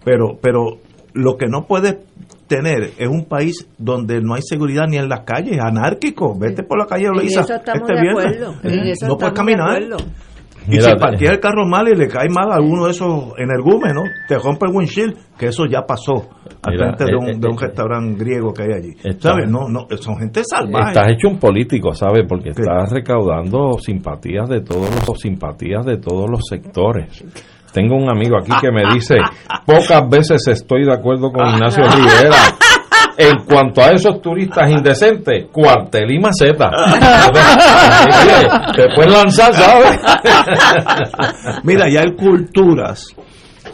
Pero, 0.04 0.38
pero 0.40 0.78
lo 1.14 1.36
que 1.36 1.46
no 1.46 1.66
puedes 1.66 1.96
tener 2.46 2.92
es 2.98 3.08
un 3.08 3.24
país 3.24 3.66
donde 3.78 4.20
no 4.20 4.34
hay 4.34 4.42
seguridad 4.42 4.86
ni 4.88 4.98
en 4.98 5.08
las 5.08 5.20
calles, 5.20 5.58
anárquico. 5.60 6.36
Vete 6.38 6.62
por 6.62 6.78
la 6.78 6.86
calle 6.86 7.08
Luisa 7.08 7.40
este 7.40 8.00
viernes. 8.00 8.36
Eh, 8.62 9.06
no 9.06 9.16
puedes 9.16 9.34
caminar. 9.34 9.82
Y 10.68 10.80
si 10.80 10.90
te- 10.90 10.96
parquea 10.96 11.32
el 11.32 11.40
carro 11.40 11.66
mal 11.66 11.88
y 11.88 11.94
le 11.96 12.08
cae 12.08 12.28
mal 12.28 12.50
a 12.50 12.56
alguno 12.56 12.86
de 12.86 12.92
esos 12.92 13.32
energúmenos, 13.38 14.04
te 14.28 14.38
rompe 14.38 14.66
el 14.66 14.74
windshield, 14.74 15.16
que 15.38 15.46
eso 15.48 15.66
ya 15.66 15.82
pasó 15.82 16.28
al 16.62 16.72
Mira, 16.72 16.86
frente 16.96 17.04
de 17.04 17.16
un, 17.16 17.28
eh, 17.28 17.32
de 17.38 17.48
un 17.48 17.54
eh, 17.54 17.58
restaurante 17.60 18.24
griego 18.24 18.52
que 18.52 18.62
hay 18.62 18.72
allí. 18.72 18.90
está- 19.04 19.30
¿Sabes? 19.30 19.48
No, 19.50 19.68
no, 19.68 19.86
son 20.00 20.16
gente 20.18 20.42
salvaje. 20.44 20.88
Estás 20.92 21.08
hecho 21.10 21.28
un 21.28 21.38
político, 21.38 21.92
¿sabes? 21.94 22.24
Porque 22.28 22.50
estás 22.50 22.90
recaudando 22.90 23.78
simpatías 23.78 24.48
de 24.48 24.60
todos 24.62 24.88
los 25.08 25.18
simpatías 25.20 25.84
de 25.84 25.98
todos 25.98 26.30
los 26.30 26.40
sectores. 26.48 27.24
Tengo 27.72 27.96
un 27.96 28.08
amigo 28.08 28.36
aquí 28.38 28.52
que 28.60 28.70
me 28.70 28.84
dice, 28.94 29.16
pocas 29.66 30.08
veces 30.08 30.46
estoy 30.46 30.84
de 30.84 30.92
acuerdo 30.92 31.32
con 31.32 31.44
Ignacio 31.48 31.82
Rivera. 31.84 32.36
En 33.16 33.44
cuanto 33.44 33.80
a 33.80 33.90
esos 33.90 34.20
turistas 34.20 34.68
indecentes, 34.70 35.46
cuartel 35.52 36.10
y 36.12 36.18
maceta. 36.18 36.70
Te 38.76 38.84
puedes 38.94 39.12
lanzar, 39.12 39.54
¿sabes? 39.54 40.00
Mira, 41.64 41.88
ya 41.88 42.00
hay 42.00 42.14
culturas 42.16 43.06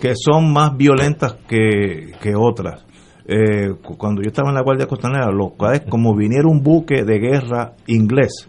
que 0.01 0.13
son 0.15 0.53
más 0.53 0.77
violentas 0.77 1.37
que, 1.49 2.13
que 2.21 2.35
otras. 2.37 2.85
Eh, 3.27 3.75
cu- 3.83 3.97
cuando 3.97 4.23
yo 4.23 4.29
estaba 4.29 4.49
en 4.51 4.57
la 4.57 4.63
Guardia 4.63 4.87
Costanera, 4.87 5.31
los 5.31 5.53
cuales, 5.57 5.83
como 5.89 6.15
viniera 6.17 6.49
un 6.49 6.63
buque 6.63 7.05
de 7.05 7.19
guerra 7.19 7.73
inglés, 7.87 8.49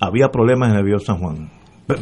había 0.00 0.28
problemas 0.28 0.70
en 0.70 0.76
el 0.76 0.84
Río 0.84 0.98
San 0.98 1.18
Juan. 1.18 1.50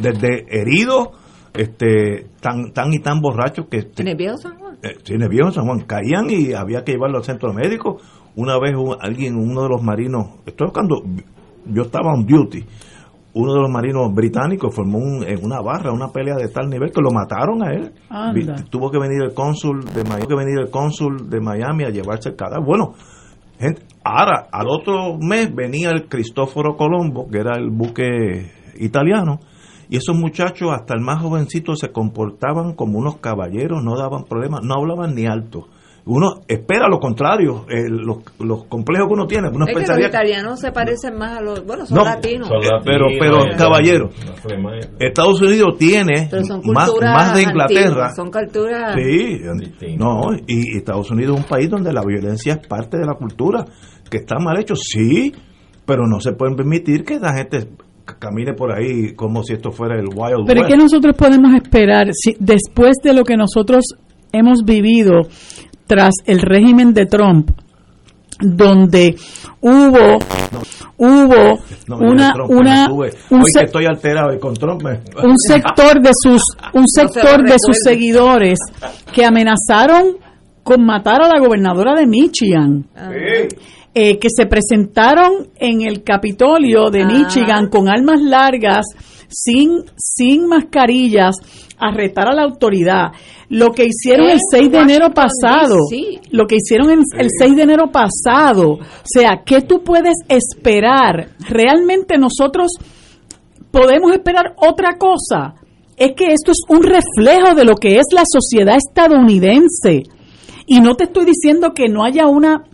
Desde 0.01 0.45
heridos, 0.49 1.09
este, 1.53 2.27
tan, 2.41 2.71
tan 2.73 2.93
y 2.93 2.99
tan 2.99 3.21
borrachos 3.21 3.67
que 3.69 3.87
en 3.97 4.07
el 4.07 4.15
viejo 4.15 4.37
San 4.37 4.57
Juan 4.57 4.66
eh, 4.83 4.95
sí, 5.03 5.15
viejo 5.29 5.51
San 5.51 5.65
Juan 5.65 5.81
caían 5.81 6.27
y 6.29 6.53
había 6.53 6.83
que 6.83 6.93
llevarlo 6.93 7.17
al 7.17 7.23
centro 7.23 7.53
médico. 7.53 7.97
Una 8.35 8.59
vez 8.59 8.75
un- 8.75 8.95
alguien, 8.99 9.35
uno 9.35 9.63
de 9.63 9.69
los 9.69 9.81
marinos, 9.81 10.27
estoy 10.45 10.67
buscando, 10.67 11.01
yo 11.65 11.81
estaba 11.83 12.13
on 12.13 12.25
duty, 12.25 12.63
uno 13.33 13.53
de 13.53 13.61
los 13.61 13.69
marinos 13.69 14.13
británicos 14.13 14.73
formó 14.75 14.97
un- 14.99 15.23
en 15.23 15.43
una 15.43 15.61
barra 15.61 15.91
una 15.91 16.09
pelea 16.09 16.35
de 16.35 16.47
tal 16.49 16.69
nivel 16.69 16.91
que 16.91 17.01
lo 17.01 17.11
mataron 17.11 17.63
a 17.63 17.73
él. 17.73 17.91
Anda. 18.09 18.63
Tuvo 18.69 18.89
que 18.91 18.99
venir 18.99 19.21
el 19.23 19.33
cónsul 19.33 19.85
de 19.85 20.03
Miami, 20.03 20.27
que 20.27 20.35
venir 20.35 20.59
el 20.59 20.69
cónsul 20.69 21.29
de 21.29 21.39
Miami 21.41 21.83
a 21.83 21.89
llevarse 21.89 22.29
el 22.29 22.35
cadáver. 22.35 22.65
Bueno, 22.65 22.93
gente, 23.59 23.81
ahora 24.03 24.47
al 24.51 24.67
otro 24.69 25.17
mes 25.19 25.53
venía 25.53 25.89
el 25.89 26.07
Cristóforo 26.07 26.75
Colombo, 26.75 27.27
que 27.29 27.39
era 27.39 27.57
el 27.57 27.69
buque 27.71 28.51
italiano, 28.79 29.39
y 29.89 29.97
esos 29.97 30.15
muchachos, 30.15 30.69
hasta 30.73 30.93
el 30.93 31.01
más 31.01 31.21
jovencito, 31.21 31.75
se 31.75 31.89
comportaban 31.91 32.73
como 32.73 32.99
unos 32.99 33.17
caballeros, 33.17 33.83
no 33.83 33.97
daban 33.97 34.23
problemas, 34.25 34.61
no 34.63 34.75
hablaban 34.75 35.15
ni 35.15 35.25
alto. 35.25 35.67
Uno 36.09 36.35
espera 36.47 36.87
lo 36.87 36.99
contrario, 36.99 37.65
eh, 37.69 37.89
los, 37.89 38.19
los 38.39 38.63
complejos 38.65 39.07
que 39.09 39.13
uno 39.13 39.27
tiene. 39.27 39.49
Uno 39.49 39.65
es 39.67 39.75
que 39.75 39.85
los 39.85 39.99
italianos 40.07 40.57
se 40.61 40.71
parecen 40.71 41.17
más 41.17 41.37
a 41.39 41.41
los 41.41 41.65
bueno 41.65 41.85
son 41.85 41.97
No, 41.97 42.05
latinos 42.05 42.47
son 42.47 42.59
latinos, 42.61 42.81
pero- 42.85 43.07
pero, 43.19 43.45
eh, 43.51 43.55
caballero, 43.57 44.09
Estados 44.99 45.41
Unidos 45.41 45.75
tiene 45.77 46.29
más, 46.73 46.91
más 47.01 47.35
de 47.35 47.43
Inglaterra. 47.43 47.87
antiguas, 47.87 48.15
son 48.15 48.31
culturas 48.31 48.95
Sí, 48.95 49.41
no, 49.97 50.21
y, 50.47 50.77
Estados 50.77 51.11
Unidos 51.11 51.37
es 51.37 51.43
un 51.43 51.49
país 51.49 51.69
donde 51.69 51.91
la 51.91 52.03
violencia 52.05 52.53
es 52.53 52.67
parte 52.67 52.97
de 52.97 53.05
la 53.05 53.15
cultura, 53.15 53.65
que 54.09 54.17
está 54.17 54.37
mal 54.39 54.57
hecho, 54.59 54.75
sí, 54.75 55.33
pero 55.85 56.07
no 56.07 56.19
se 56.19 56.33
pueden 56.33 56.55
permitir 56.55 57.03
que 57.03 57.19
la 57.19 57.33
gente 57.33 57.67
camine 58.19 58.53
por 58.53 58.71
ahí 58.73 59.13
como 59.15 59.43
si 59.43 59.53
esto 59.53 59.71
fuera 59.71 59.95
el 59.99 60.07
Wild 60.07 60.45
Pero 60.47 60.61
West. 60.61 60.71
¿qué 60.71 60.77
nosotros 60.77 61.15
podemos 61.17 61.53
esperar 61.55 62.07
si 62.13 62.35
después 62.39 62.97
de 63.03 63.13
lo 63.13 63.23
que 63.23 63.35
nosotros 63.37 63.85
hemos 64.31 64.63
vivido 64.65 65.27
tras 65.85 66.13
el 66.25 66.39
régimen 66.41 66.93
de 66.93 67.05
Trump, 67.05 67.49
donde 68.39 69.15
hubo 69.61 70.17
hubo 70.97 71.59
No, 71.87 71.97
una 71.97 72.33
Trump, 72.33 72.49
me 72.51 72.57
una 72.57 72.85
sube. 72.87 73.09
un, 73.29 73.41
Hoy 73.43 73.51
se- 73.51 73.59
que 73.59 73.65
estoy 73.65 73.85
alterado 73.85 74.33
y 74.33 74.39
con 74.39 74.53
Trump 74.55 74.81
me- 74.83 74.99
un 75.27 75.37
sector 75.37 76.01
de 76.01 76.09
sus 76.13 76.41
un 76.73 76.87
sector 76.87 77.43
de 77.43 77.55
sus 77.59 77.77
seguidores 77.83 78.57
que 79.13 79.25
amenazaron 79.25 80.17
con 80.63 80.83
matar 80.85 81.21
a 81.21 81.27
la 81.29 81.39
gobernadora 81.39 81.93
de 81.95 82.05
Michigan 82.07 82.85
eh, 83.93 84.19
que 84.19 84.27
se 84.29 84.45
presentaron 84.45 85.47
en 85.57 85.81
el 85.81 86.03
Capitolio 86.03 86.89
de 86.89 87.05
Michigan 87.05 87.69
con 87.69 87.89
armas 87.89 88.21
largas, 88.21 88.85
sin, 89.29 89.83
sin 89.97 90.47
mascarillas, 90.47 91.35
a 91.79 91.91
retar 91.91 92.27
a 92.27 92.33
la 92.33 92.43
autoridad. 92.43 93.11
Lo 93.49 93.71
que 93.71 93.85
hicieron 93.85 94.29
el 94.29 94.39
6 94.51 94.71
de 94.71 94.79
enero 94.79 95.11
pasado, 95.13 95.77
lo 96.31 96.47
que 96.47 96.55
hicieron 96.55 96.89
el 96.89 97.29
6 97.39 97.55
de 97.55 97.61
enero 97.61 97.91
pasado, 97.91 98.71
o 98.71 98.79
sea, 99.05 99.43
¿qué 99.45 99.61
tú 99.61 99.83
puedes 99.83 100.15
esperar? 100.27 101.29
Realmente 101.47 102.17
nosotros 102.17 102.71
podemos 103.71 104.11
esperar 104.11 104.55
otra 104.57 104.97
cosa. 104.97 105.55
Es 105.95 106.11
que 106.15 106.33
esto 106.33 106.51
es 106.51 106.59
un 106.67 106.83
reflejo 106.83 107.55
de 107.55 107.65
lo 107.65 107.75
que 107.75 107.95
es 107.95 108.05
la 108.13 108.23
sociedad 108.25 108.75
estadounidense. 108.75 110.03
Y 110.65 110.81
no 110.81 110.95
te 110.95 111.05
estoy 111.05 111.25
diciendo 111.25 111.73
que 111.73 111.87
no 111.87 112.03
haya 112.03 112.27
una 112.27 112.65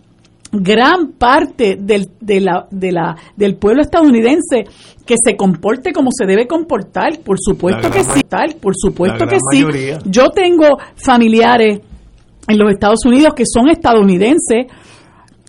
gran 0.62 1.12
parte 1.18 1.76
del, 1.80 2.08
de 2.20 2.40
la, 2.40 2.66
de 2.70 2.92
la, 2.92 3.16
del 3.36 3.56
pueblo 3.56 3.82
estadounidense 3.82 4.64
que 5.06 5.14
se 5.22 5.36
comporte 5.36 5.92
como 5.92 6.10
se 6.12 6.26
debe 6.26 6.46
comportar. 6.46 7.20
Por 7.20 7.38
supuesto 7.40 7.90
que 7.90 8.04
sí, 8.04 8.22
tal, 8.28 8.56
por 8.60 8.74
supuesto 8.76 9.26
que 9.26 9.38
sí. 9.50 9.64
Yo 10.04 10.30
tengo 10.30 10.78
familiares 10.96 11.80
en 12.48 12.58
los 12.58 12.70
Estados 12.70 13.04
Unidos 13.04 13.34
que 13.34 13.44
son 13.46 13.68
estadounidenses 13.68 14.66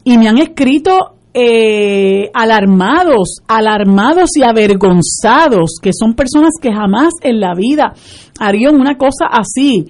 y 0.03 0.17
me 0.17 0.27
han 0.27 0.37
escrito 0.37 1.14
eh, 1.37 2.31
alarmados, 2.33 3.41
alarmados 3.45 4.29
y 4.37 4.43
avergonzados, 4.43 5.79
que 5.81 5.91
son 5.91 6.13
personas 6.13 6.51
que 6.61 6.71
jamás 6.71 7.09
en 7.21 7.41
la 7.41 7.53
vida 7.53 7.93
harían 8.39 8.75
una 8.75 8.95
cosa 8.97 9.25
así. 9.29 9.85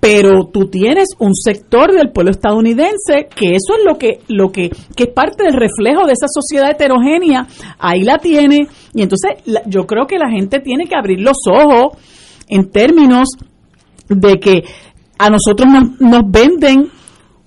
Pero 0.00 0.46
tú 0.46 0.70
tienes 0.70 1.08
un 1.18 1.34
sector 1.34 1.92
del 1.92 2.12
pueblo 2.12 2.30
estadounidense 2.30 3.28
que 3.28 3.56
eso 3.56 3.74
es 3.78 3.84
lo 3.84 3.98
que, 3.98 4.20
lo 4.28 4.50
que, 4.50 4.70
que 4.96 5.04
es 5.04 5.10
parte 5.10 5.44
del 5.44 5.52
reflejo 5.52 6.06
de 6.06 6.14
esa 6.14 6.28
sociedad 6.28 6.70
heterogénea. 6.70 7.46
Ahí 7.78 8.02
la 8.02 8.16
tiene. 8.16 8.66
Y 8.94 9.02
entonces 9.02 9.32
yo 9.66 9.86
creo 9.86 10.06
que 10.06 10.16
la 10.16 10.30
gente 10.30 10.60
tiene 10.60 10.86
que 10.86 10.96
abrir 10.96 11.20
los 11.20 11.36
ojos 11.46 11.98
en 12.48 12.70
términos 12.70 13.28
de 14.08 14.40
que 14.40 14.64
a 15.18 15.28
nosotros 15.28 15.68
nos, 15.70 16.00
nos 16.00 16.22
venden 16.30 16.88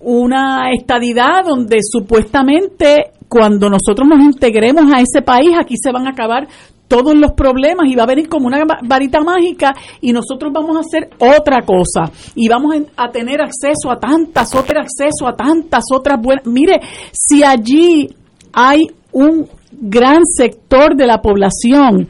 una 0.02 0.72
estadidad 0.72 1.46
donde 1.48 1.80
supuestamente 1.82 3.14
cuando 3.30 3.70
nosotros 3.70 4.08
nos 4.08 4.20
integremos 4.22 4.92
a 4.92 5.00
ese 5.00 5.22
país, 5.22 5.52
aquí 5.58 5.76
se 5.82 5.92
van 5.92 6.08
a 6.08 6.12
acabar 6.12 6.48
todos 6.88 7.14
los 7.16 7.34
problemas 7.34 7.86
y 7.88 7.96
va 7.96 8.04
a 8.04 8.08
venir 8.08 8.28
como 8.28 8.48
una 8.48 8.66
va- 8.66 8.80
varita 8.84 9.20
mágica 9.22 9.76
y 10.02 10.12
nosotros 10.12 10.52
vamos 10.52 10.76
a 10.76 10.80
hacer 10.80 11.10
otra 11.20 11.62
cosa. 11.62 12.12
Y 12.34 12.50
vamos 12.50 12.76
a 12.98 13.10
tener 13.10 13.40
acceso 13.42 13.92
a 13.92 14.00
tantas 14.00 14.56
otras 14.56 14.88
acceso 14.88 15.28
a 15.28 15.36
tantas 15.36 15.84
otras 15.94 16.20
buenas. 16.20 16.48
Mire 16.48 16.82
si 17.14 17.44
allí 17.44 18.10
hay 18.52 18.88
un 19.12 19.48
gran 19.72 20.26
sector 20.26 20.96
de 20.96 21.06
la 21.06 21.22
población 21.22 22.08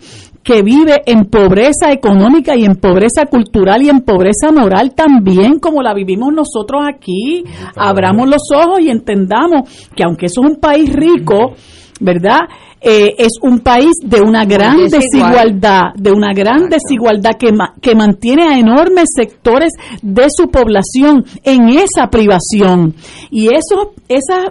que 0.50 0.64
vive 0.64 1.04
en 1.06 1.26
pobreza 1.26 1.92
económica 1.92 2.56
y 2.58 2.66
en 2.66 2.76
pobreza 2.78 3.28
cultural 3.28 3.84
y 3.84 3.90
en 3.90 4.02
pobreza 4.02 4.52
moral 4.52 4.96
también 4.96 5.60
como 5.60 5.84
la 5.84 5.94
vivimos 5.94 6.34
nosotros 6.34 6.82
aquí. 6.92 7.44
Abramos 7.76 8.28
los 8.28 8.42
ojos 8.52 8.80
y 8.80 8.90
entendamos 8.90 9.70
que 9.96 10.04
aunque 10.04 10.26
eso 10.26 10.42
es 10.44 10.50
un 10.54 10.56
país 10.60 10.92
rico, 10.92 11.54
¿verdad? 12.00 12.40
Eh, 12.82 13.14
es 13.20 13.34
un 13.44 13.60
país 13.60 13.92
de 14.04 14.22
una 14.22 14.44
gran 14.46 14.78
desigual. 14.78 15.02
desigualdad, 15.04 15.82
de 15.96 16.12
una 16.12 16.34
gran 16.34 16.68
desigualdad 16.68 17.34
que, 17.38 17.52
ma- 17.52 17.76
que 17.80 17.94
mantiene 17.94 18.44
a 18.48 18.58
enormes 18.58 19.10
sectores 19.16 19.72
de 20.02 20.26
su 20.36 20.50
población 20.50 21.26
en 21.44 21.70
esa 21.70 22.08
privación. 22.10 22.96
Y 23.30 23.50
esas 23.54 24.50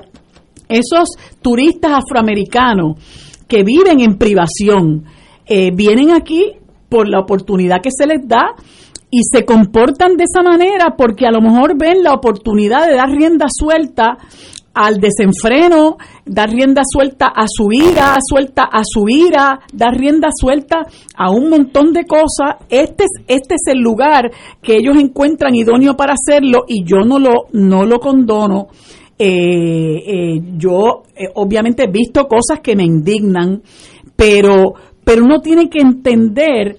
esos 0.69 1.09
turistas 1.43 1.91
afroamericanos 2.05 2.99
que 3.49 3.65
viven 3.65 3.99
en 4.01 4.17
privación 4.19 5.05
eh, 5.49 5.71
vienen 5.75 6.13
aquí 6.13 6.53
por 6.89 7.09
la 7.09 7.21
oportunidad 7.21 7.81
que 7.83 7.91
se 7.91 8.07
les 8.07 8.27
da 8.27 8.55
y 9.11 9.23
se 9.23 9.45
comportan 9.45 10.17
de 10.17 10.25
esa 10.25 10.43
manera 10.43 10.95
porque 10.97 11.27
a 11.27 11.31
lo 11.31 11.41
mejor 11.41 11.79
ven 11.79 12.03
la 12.03 12.13
oportunidad 12.13 12.87
de 12.87 12.95
dar 12.95 13.11
rienda 13.11 13.47
suelta 13.51 14.19
al 14.75 15.01
desenfreno, 15.01 15.97
dar 16.25 16.51
rienda 16.51 16.83
suelta 16.89 17.27
a 17.27 17.47
su 17.49 17.73
ira, 17.73 18.17
suelta 18.25 18.63
a 18.63 18.83
su 18.85 19.09
ira, 19.09 19.59
dar 19.73 19.99
rienda 19.99 20.29
suelta 20.33 20.87
a 21.17 21.31
un 21.33 21.51
montón 21.51 21.93
de 21.93 22.05
cosas. 22.05 22.65
Este 22.69 23.05
es, 23.05 23.11
este 23.27 23.57
es 23.57 23.73
el 23.73 23.81
lugar 23.81 24.31
que 24.63 24.77
ellos 24.77 24.97
encuentran 24.97 25.57
idóneo 25.57 25.97
para 25.97 26.15
hacerlo 26.15 26.65
y 26.69 26.85
yo 26.85 26.99
no 26.99 27.19
lo, 27.19 27.47
no 27.53 27.85
lo 27.85 27.99
condono. 27.99 28.69
Eh, 29.19 29.97
eh, 30.07 30.41
yo 30.57 31.03
eh, 31.17 31.25
obviamente 31.35 31.83
he 31.83 31.91
visto 31.91 32.29
cosas 32.29 32.61
que 32.63 32.77
me 32.77 32.85
indignan, 32.85 33.63
pero, 34.15 34.75
pero 35.09 35.25
uno 35.25 35.41
tiene 35.41 35.71
que 35.71 35.81
entender 35.81 36.77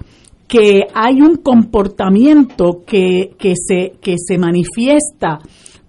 que 0.48 0.84
hay 0.94 1.20
un 1.20 1.38
comportamiento 1.38 2.84
que, 2.86 3.32
que, 3.40 3.54
se, 3.56 3.94
que 4.00 4.18
se 4.20 4.38
manifiesta 4.38 5.40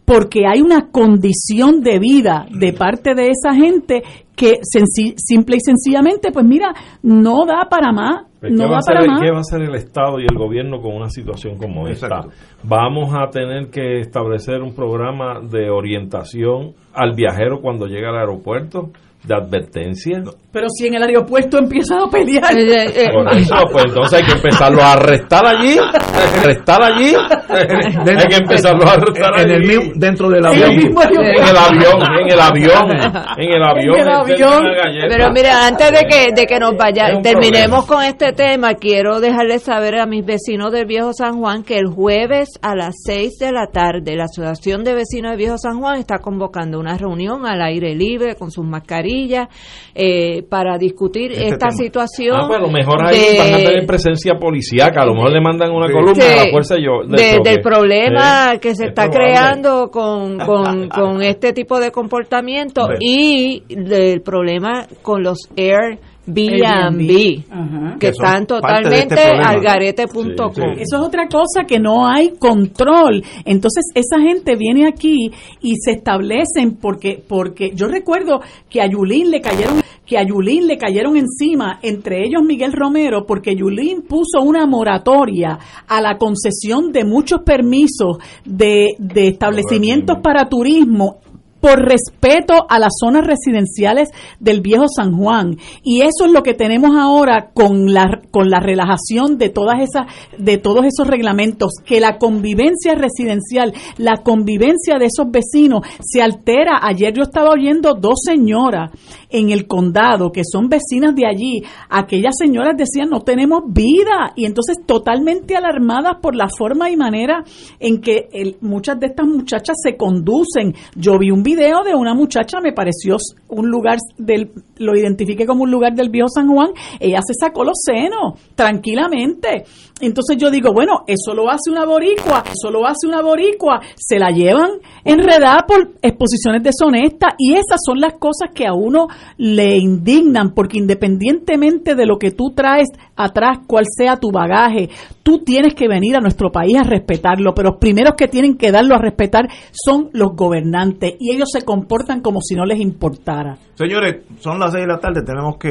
porque 0.06 0.46
hay 0.46 0.62
una 0.62 0.88
condición 0.90 1.82
de 1.82 1.98
vida 1.98 2.46
de 2.50 2.72
parte 2.72 3.14
de 3.14 3.28
esa 3.28 3.54
gente 3.54 4.02
que 4.34 4.54
simple 4.62 5.56
y 5.56 5.60
sencillamente, 5.60 6.32
pues 6.32 6.46
mira, 6.46 6.72
no 7.02 7.44
da 7.44 7.68
para 7.68 7.92
más. 7.92 8.22
No 8.40 8.64
¿Qué, 8.64 8.70
va 8.72 8.78
para 8.86 9.04
más. 9.04 9.20
¿Qué 9.20 9.30
va 9.30 9.36
a 9.36 9.40
hacer 9.40 9.60
el 9.60 9.74
Estado 9.74 10.18
y 10.18 10.22
el 10.22 10.38
gobierno 10.38 10.80
con 10.80 10.96
una 10.96 11.10
situación 11.10 11.58
como 11.58 11.88
esta? 11.88 12.22
Vamos 12.64 13.12
a 13.12 13.28
tener 13.28 13.68
que 13.68 14.00
establecer 14.00 14.62
un 14.62 14.74
programa 14.74 15.40
de 15.40 15.68
orientación 15.68 16.72
al 16.94 17.14
viajero 17.14 17.60
cuando 17.60 17.84
llega 17.84 18.08
al 18.08 18.16
aeropuerto 18.16 18.92
de 19.24 19.34
advertencia. 19.34 20.22
Pero 20.52 20.66
si 20.68 20.88
en 20.88 20.94
el 20.94 21.02
aeropuerto 21.02 21.58
empiezan 21.58 22.00
a 22.00 22.10
pelear. 22.10 22.56
Eh, 22.56 23.04
eh, 23.04 23.08
Por 23.12 23.32
eso, 23.36 23.56
pues 23.70 23.84
entonces 23.86 24.20
hay 24.20 24.26
que 24.26 24.32
empezarlo 24.32 24.82
a 24.82 24.92
arrestar 24.92 25.46
allí. 25.46 25.78
Arrestar 25.78 26.82
allí. 26.82 27.14
hay 27.48 28.26
que 28.28 28.36
empezarlo 28.36 28.86
a 28.88 28.92
arrestar 28.92 29.40
en 29.40 29.50
allí. 29.50 29.74
el 29.74 29.92
dentro 29.94 30.28
del 30.28 30.44
avión. 30.44 30.70
En 30.72 30.78
el 30.78 31.56
avión, 31.56 32.02
en 32.20 32.32
el 32.32 32.40
avión, 32.40 32.90
en 32.90 33.52
el 33.52 33.62
avión. 33.62 33.96
En 33.96 34.00
el 34.00 34.08
avión. 34.08 34.64
Pero 35.08 35.30
mira, 35.30 35.66
antes 35.66 35.90
de 35.92 36.06
que, 36.06 36.32
de 36.34 36.46
que 36.46 36.58
nos 36.58 36.76
vaya, 36.76 37.20
terminemos 37.22 37.86
con 37.86 38.02
este 38.02 38.32
tema, 38.32 38.74
quiero 38.74 39.20
dejarles 39.20 39.62
saber 39.62 39.98
a 39.98 40.06
mis 40.06 40.24
vecinos 40.24 40.72
del 40.72 40.86
Viejo 40.86 41.12
San 41.12 41.38
Juan 41.38 41.62
que 41.62 41.78
el 41.78 41.86
jueves 41.86 42.48
a 42.62 42.74
las 42.74 42.94
6 43.04 43.38
de 43.38 43.52
la 43.52 43.66
tarde 43.66 44.16
la 44.16 44.24
Asociación 44.24 44.84
de 44.84 44.94
Vecinos 44.94 45.30
del 45.30 45.38
Viejo 45.38 45.58
San 45.58 45.80
Juan 45.80 45.98
está 45.98 46.18
convocando 46.18 46.78
una 46.78 46.96
reunión 46.96 47.46
al 47.46 47.62
aire 47.62 47.94
libre 47.94 48.34
con 48.34 48.50
sus 48.50 48.64
mascarillas 48.64 49.48
eh, 49.94 50.39
para 50.42 50.78
discutir 50.78 51.32
Este 51.32 51.46
esta 51.48 51.68
tema. 51.68 51.70
situación. 51.72 52.36
Ah, 52.36 52.44
pues 52.46 52.58
a 52.58 52.62
lo 52.62 52.70
mejor 52.70 53.06
ahí 53.06 53.18
de- 53.32 53.38
van 53.38 53.54
a 53.54 53.56
tener 53.58 53.86
presencia 53.86 54.34
policíaca, 54.38 55.02
a 55.02 55.06
lo 55.06 55.14
mejor 55.14 55.32
le 55.32 55.40
mandan 55.40 55.70
una 55.70 55.86
columna 55.90 56.14
Sí, 56.14 56.20
a 56.32 56.44
la 56.44 56.50
fuerza 56.50 56.76
yo, 56.76 57.06
de 57.06 57.22
de- 57.22 57.40
del 57.42 57.60
problema 57.60 58.58
que 58.60 58.74
se 58.74 58.84
es 58.84 58.88
está 58.90 59.04
probable. 59.08 59.32
creando 59.34 59.90
con, 59.90 60.38
con, 60.38 60.88
con 60.88 61.22
este 61.22 61.52
tipo 61.52 61.78
de 61.80 61.90
comportamiento 61.90 62.88
y 63.00 63.62
del 63.68 64.20
problema 64.22 64.86
con 65.02 65.22
los 65.22 65.38
Airbnb, 65.56 65.98
Airbnb. 66.36 67.44
Ajá. 67.50 67.96
que 67.98 68.08
están 68.08 68.42
este 68.42 68.46
totalmente 68.46 69.16
problema. 69.16 69.48
al 69.48 69.60
garete.com. 69.60 70.70
Eso 70.78 70.96
es 70.96 71.02
otra 71.02 71.28
cosa 71.28 71.64
que 71.66 71.78
no 71.78 72.06
hay 72.06 72.30
control. 72.38 73.22
Entonces 73.44 73.84
esa 73.94 74.20
gente 74.20 74.56
viene 74.56 74.86
aquí 74.86 75.30
y 75.60 75.76
se 75.76 75.92
establecen 75.92 76.76
porque 76.80 77.22
porque 77.26 77.72
yo 77.74 77.86
recuerdo 77.86 78.40
que 78.68 78.80
a 78.80 78.86
Yulín 78.86 79.30
le 79.30 79.40
cayeron 79.40 79.80
que 80.10 80.18
a 80.18 80.24
Yulín 80.24 80.66
le 80.66 80.76
cayeron 80.76 81.16
encima, 81.16 81.78
entre 81.82 82.24
ellos 82.24 82.42
Miguel 82.44 82.72
Romero, 82.72 83.26
porque 83.26 83.54
Yulín 83.54 84.02
puso 84.02 84.42
una 84.42 84.66
moratoria 84.66 85.56
a 85.86 86.00
la 86.00 86.18
concesión 86.18 86.90
de 86.90 87.04
muchos 87.04 87.42
permisos 87.44 88.18
de, 88.44 88.88
de 88.98 89.28
establecimientos 89.28 90.18
para 90.20 90.48
turismo 90.48 91.18
por 91.60 91.80
respeto 91.80 92.66
a 92.68 92.78
las 92.78 92.92
zonas 92.98 93.26
residenciales 93.26 94.10
del 94.38 94.60
viejo 94.60 94.86
San 94.88 95.16
Juan. 95.16 95.56
Y 95.82 96.00
eso 96.00 96.26
es 96.26 96.32
lo 96.32 96.42
que 96.42 96.54
tenemos 96.54 96.96
ahora 96.96 97.50
con 97.54 97.92
la 97.92 98.20
con 98.30 98.50
la 98.50 98.60
relajación 98.60 99.38
de 99.38 99.48
todas 99.48 99.80
esas 99.80 100.06
de 100.38 100.58
todos 100.58 100.84
esos 100.84 101.06
reglamentos 101.06 101.72
que 101.84 102.00
la 102.00 102.18
convivencia 102.18 102.94
residencial 102.94 103.74
la 103.98 104.18
convivencia 104.18 104.98
de 104.98 105.06
esos 105.06 105.30
vecinos 105.30 105.82
se 106.00 106.22
altera. 106.22 106.80
Ayer 106.82 107.12
yo 107.14 107.22
estaba 107.22 107.50
oyendo 107.50 107.94
dos 107.94 108.20
señoras 108.24 108.90
en 109.28 109.50
el 109.50 109.66
condado 109.66 110.32
que 110.32 110.42
son 110.44 110.68
vecinas 110.68 111.14
de 111.14 111.26
allí. 111.26 111.62
Aquellas 111.88 112.34
señoras 112.38 112.76
decían 112.76 113.10
no 113.10 113.20
tenemos 113.20 113.62
vida 113.66 114.32
y 114.36 114.46
entonces 114.46 114.76
totalmente 114.86 115.56
alarmadas 115.56 116.16
por 116.20 116.34
la 116.34 116.48
forma 116.48 116.90
y 116.90 116.96
manera 116.96 117.44
en 117.78 118.00
que 118.00 118.28
muchas 118.60 118.98
de 118.98 119.06
estas 119.06 119.26
muchachas 119.26 119.76
se 119.82 119.96
conducen. 119.96 120.74
Yo 120.96 121.18
vi 121.18 121.30
un 121.30 121.42
video 121.42 121.49
de 121.54 121.94
una 121.94 122.14
muchacha, 122.14 122.60
me 122.60 122.72
pareció 122.72 123.16
un 123.48 123.70
lugar 123.70 123.98
del, 124.18 124.50
lo 124.76 124.96
identifiqué 124.96 125.46
como 125.46 125.64
un 125.64 125.70
lugar 125.70 125.94
del 125.94 126.10
viejo 126.10 126.28
San 126.28 126.48
Juan, 126.48 126.70
ella 126.98 127.20
se 127.26 127.34
sacó 127.34 127.64
los 127.64 127.78
senos, 127.84 128.34
tranquilamente. 128.54 129.64
Entonces 130.00 130.36
yo 130.38 130.50
digo, 130.50 130.72
bueno, 130.72 131.04
eso 131.06 131.34
lo 131.34 131.50
hace 131.50 131.70
una 131.70 131.84
boricua, 131.84 132.44
eso 132.50 132.70
lo 132.70 132.86
hace 132.86 133.06
una 133.06 133.22
boricua, 133.22 133.80
se 133.96 134.18
la 134.18 134.30
llevan 134.30 134.70
enredada 135.04 135.64
por 135.66 135.92
exposiciones 136.00 136.62
deshonestas 136.62 137.34
y 137.38 137.54
esas 137.54 137.80
son 137.84 138.00
las 138.00 138.14
cosas 138.14 138.50
que 138.54 138.66
a 138.66 138.72
uno 138.72 139.08
le 139.36 139.76
indignan, 139.76 140.54
porque 140.54 140.78
independientemente 140.78 141.94
de 141.94 142.06
lo 142.06 142.18
que 142.18 142.30
tú 142.30 142.52
traes 142.54 142.88
atrás, 143.14 143.58
cual 143.66 143.84
sea 143.86 144.16
tu 144.16 144.30
bagaje, 144.30 144.88
tú 145.22 145.40
tienes 145.44 145.74
que 145.74 145.88
venir 145.88 146.16
a 146.16 146.20
nuestro 146.20 146.50
país 146.50 146.76
a 146.78 146.82
respetarlo, 146.82 147.54
pero 147.54 147.70
los 147.70 147.78
primeros 147.78 148.14
que 148.16 148.28
tienen 148.28 148.56
que 148.56 148.72
darlo 148.72 148.94
a 148.94 148.98
respetar 148.98 149.48
son 149.72 150.08
los 150.12 150.34
gobernantes 150.34 151.14
y 151.18 151.30
ellos 151.40 151.48
se 151.52 151.62
comportan 151.64 152.20
como 152.20 152.40
si 152.42 152.54
no 152.54 152.66
les 152.66 152.78
importara. 152.78 153.56
Señores, 153.74 154.24
son 154.40 154.60
las 154.60 154.72
6 154.72 154.82
de 154.82 154.86
la 154.86 155.00
tarde, 155.00 155.22
tenemos 155.24 155.56
que 155.56 155.70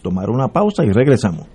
tomar 0.00 0.30
una 0.30 0.48
pausa 0.48 0.84
y 0.84 0.90
regresamos. 0.90 1.46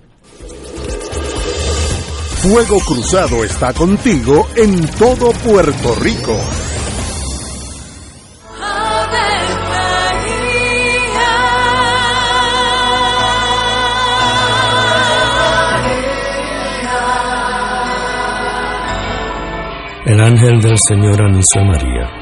Fuego 2.42 2.78
Cruzado 2.86 3.42
está 3.42 3.72
contigo 3.72 4.46
en 4.56 4.86
todo 4.96 5.32
Puerto 5.44 5.94
Rico. 6.00 6.38
El 20.04 20.20
ángel 20.20 20.60
del 20.60 20.78
Señor 20.78 21.22
anunció 21.22 21.60
a 21.60 21.64
María. 21.64 22.21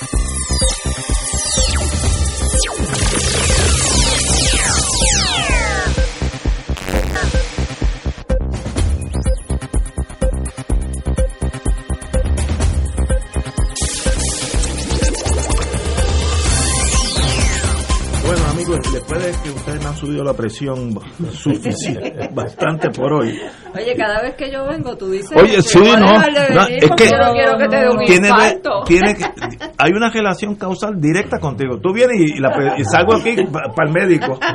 Que 19.41 19.49
ustedes 19.49 19.81
me 19.81 19.89
han 19.89 19.95
subido 19.95 20.23
la 20.23 20.33
presión 20.33 20.93
suficiente, 21.31 22.29
bastante 22.33 22.89
por 22.89 23.13
hoy, 23.13 23.39
Oye, 23.73 23.95
cada 23.95 24.21
vez 24.21 24.35
que 24.35 24.51
yo 24.51 24.65
vengo, 24.67 24.95
tú 24.97 25.09
dices. 25.11 25.31
Oye, 25.35 25.55
que 25.55 25.61
sí, 25.61 25.79
no, 25.79 25.97
no, 25.99 26.21
es 26.67 26.85
porque 26.87 27.03
que 27.05 27.09
yo 27.09 27.17
no 27.17 27.31
quiero 27.33 27.57
que 27.57 27.67
te 27.69 27.77
dé 27.77 27.89
un 27.89 27.99
tiene, 28.05 28.29
tiene 28.85 29.15
que, 29.15 29.25
hay 29.77 29.91
una 29.93 30.09
relación 30.09 30.55
causal 30.55 30.99
directa 30.99 31.39
contigo. 31.39 31.79
Tú 31.79 31.93
vienes 31.93 32.17
y, 32.19 32.37
y 32.37 32.39
la- 32.39 32.75
y 32.77 32.83
salgo 32.83 33.15
aquí 33.15 33.35
para 33.75 33.87
el 33.87 33.93
médico. 33.93 34.37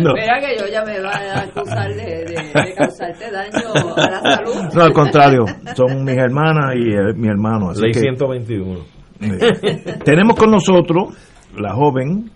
No. 0.00 0.12
Mira 0.14 0.38
que 0.40 0.56
yo 0.58 0.66
ya 0.70 0.82
me 0.84 1.00
va 1.00 1.10
a 1.10 1.40
acusar 1.40 1.88
de, 1.94 2.02
de- 2.24 2.52
de 2.64 2.74
causarte 2.74 3.30
daño 3.30 3.72
a 3.96 4.10
la 4.10 4.20
salud. 4.36 4.54
No, 4.74 4.82
al 4.82 4.92
contrario, 4.92 5.44
son 5.76 6.04
mis 6.04 6.16
hermanas 6.16 6.74
y 6.76 6.92
eh, 6.94 7.12
mi 7.14 7.28
hermano. 7.28 7.70
Así 7.70 7.82
Ley 7.82 7.92
que, 7.92 8.00
121. 8.00 8.80
eh, 9.20 9.98
tenemos 10.04 10.36
con 10.36 10.50
nosotros 10.50 11.14
la 11.56 11.74
joven 11.74 12.30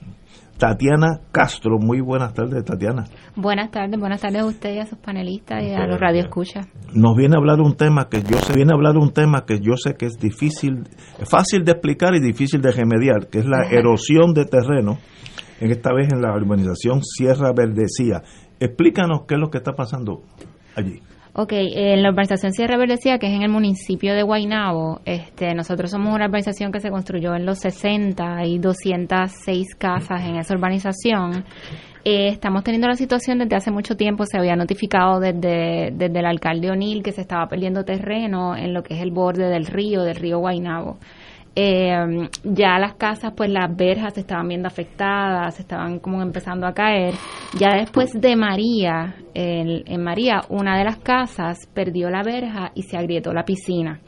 Tatiana 0.58 1.20
Castro. 1.32 1.78
Muy 1.78 2.00
buenas 2.00 2.32
tardes, 2.34 2.64
Tatiana. 2.64 3.04
Buenas 3.34 3.70
tardes, 3.70 3.98
buenas 3.98 4.20
tardes 4.20 4.42
a 4.42 4.46
usted 4.46 4.74
y 4.74 4.78
a 4.78 4.86
sus 4.86 4.98
panelistas 4.98 5.62
y 5.62 5.72
a 5.74 5.86
los 5.86 6.00
radioescuchas. 6.00 6.66
Nos 6.94 7.16
viene 7.16 7.34
a 7.36 7.38
hablar 7.38 7.60
un 7.60 7.76
tema 7.76 8.08
que 8.08 8.22
yo 8.22 8.38
sé, 8.38 8.54
viene 8.54 8.72
a 8.72 8.74
hablar 8.76 8.96
un 8.96 9.12
tema 9.12 9.44
que 9.44 9.60
yo 9.60 9.76
sé 9.76 9.94
que 9.94 10.06
es 10.06 10.18
difícil, 10.18 10.84
es 11.20 11.28
fácil 11.28 11.64
de 11.64 11.72
explicar 11.72 12.14
y 12.14 12.20
difícil 12.20 12.60
de 12.62 12.72
remediar, 12.72 13.28
que 13.28 13.40
es 13.40 13.46
la 13.46 13.68
erosión 13.70 14.32
de 14.32 14.46
terreno, 14.46 14.98
en 15.60 15.70
esta 15.70 15.92
vez 15.92 16.12
en 16.12 16.22
la 16.22 16.34
urbanización 16.34 17.02
Sierra 17.02 17.52
Verdecía. 17.54 18.22
Explícanos 18.58 19.22
qué 19.28 19.34
es 19.34 19.40
lo 19.40 19.50
que 19.50 19.58
está 19.58 19.72
pasando 19.72 20.22
allí. 20.74 21.00
Ok, 21.38 21.52
en 21.52 22.02
la 22.02 22.08
urbanización 22.08 22.54
Sierra 22.54 22.78
Verdecía, 22.78 23.18
que 23.18 23.26
es 23.26 23.34
en 23.34 23.42
el 23.42 23.50
municipio 23.50 24.14
de 24.14 24.22
Guaynabo, 24.22 25.02
este, 25.04 25.54
nosotros 25.54 25.90
somos 25.90 26.14
una 26.14 26.24
urbanización 26.24 26.72
que 26.72 26.80
se 26.80 26.88
construyó 26.88 27.34
en 27.34 27.44
los 27.44 27.58
60, 27.58 28.38
hay 28.38 28.58
206 28.58 29.74
casas 29.74 30.24
en 30.24 30.36
esa 30.36 30.54
urbanización. 30.54 31.44
Eh, 32.06 32.28
estamos 32.28 32.64
teniendo 32.64 32.88
la 32.88 32.94
situación 32.94 33.36
desde 33.36 33.54
hace 33.54 33.70
mucho 33.70 33.98
tiempo, 33.98 34.24
se 34.24 34.38
había 34.38 34.56
notificado 34.56 35.20
desde, 35.20 35.90
desde 35.92 36.18
el 36.18 36.24
alcalde 36.24 36.70
O'Neill 36.70 37.02
que 37.02 37.12
se 37.12 37.20
estaba 37.20 37.46
perdiendo 37.48 37.84
terreno 37.84 38.56
en 38.56 38.72
lo 38.72 38.82
que 38.82 38.94
es 38.94 39.02
el 39.02 39.10
borde 39.10 39.50
del 39.50 39.66
río, 39.66 40.04
del 40.04 40.16
río 40.16 40.38
Guaynabo. 40.38 40.96
Eh, 41.58 42.28
ya 42.44 42.78
las 42.78 42.96
casas, 42.96 43.32
pues 43.34 43.48
las 43.48 43.74
verjas 43.74 44.12
se 44.12 44.20
estaban 44.20 44.46
viendo 44.46 44.68
afectadas, 44.68 45.54
se 45.54 45.62
estaban 45.62 46.00
como 46.00 46.20
empezando 46.20 46.66
a 46.66 46.74
caer. 46.74 47.14
Ya 47.58 47.74
después 47.78 48.12
de 48.12 48.36
María, 48.36 49.16
en, 49.32 49.82
en 49.86 50.04
María, 50.04 50.42
una 50.50 50.76
de 50.76 50.84
las 50.84 50.98
casas 50.98 51.66
perdió 51.72 52.10
la 52.10 52.22
verja 52.22 52.72
y 52.74 52.82
se 52.82 52.98
agrietó 52.98 53.32
la 53.32 53.46
piscina. 53.46 54.00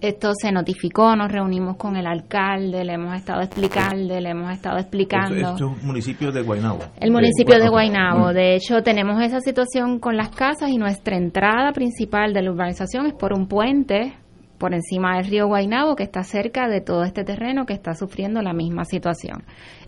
Esto 0.00 0.32
se 0.34 0.50
notificó, 0.50 1.14
nos 1.14 1.30
reunimos 1.30 1.76
con 1.76 1.96
el 1.96 2.06
alcalde, 2.06 2.84
le 2.84 2.94
hemos 2.94 3.14
estado 3.14 3.40
explicando, 3.40 4.18
le 4.18 4.30
hemos 4.30 4.52
estado 4.52 4.78
explicando. 4.78 5.34
Esto, 5.34 5.50
esto 5.50 5.70
es 5.70 5.82
un 5.82 5.86
municipio 5.86 6.32
de 6.32 6.42
Guaynabo. 6.42 6.80
El 7.00 7.12
municipio 7.12 7.58
de. 7.58 7.68
Guaynabo. 7.68 8.32
De 8.32 8.56
hecho, 8.56 8.82
tenemos 8.82 9.22
esa 9.22 9.40
situación 9.40 10.00
con 10.00 10.16
las 10.16 10.30
casas 10.30 10.70
y 10.70 10.76
nuestra 10.76 11.16
entrada 11.16 11.72
principal 11.72 12.32
de 12.32 12.42
la 12.42 12.50
urbanización 12.50 13.06
es 13.06 13.14
por 13.14 13.32
un 13.32 13.46
puente 13.46 14.14
por 14.62 14.72
encima 14.74 15.16
del 15.16 15.26
río 15.26 15.48
Guaynabo 15.48 15.96
que 15.96 16.04
está 16.04 16.22
cerca 16.22 16.68
de 16.68 16.80
todo 16.80 17.02
este 17.02 17.24
terreno 17.24 17.66
que 17.66 17.74
está 17.74 17.94
sufriendo 17.94 18.40
la 18.42 18.52
misma 18.52 18.84
situación. 18.84 19.42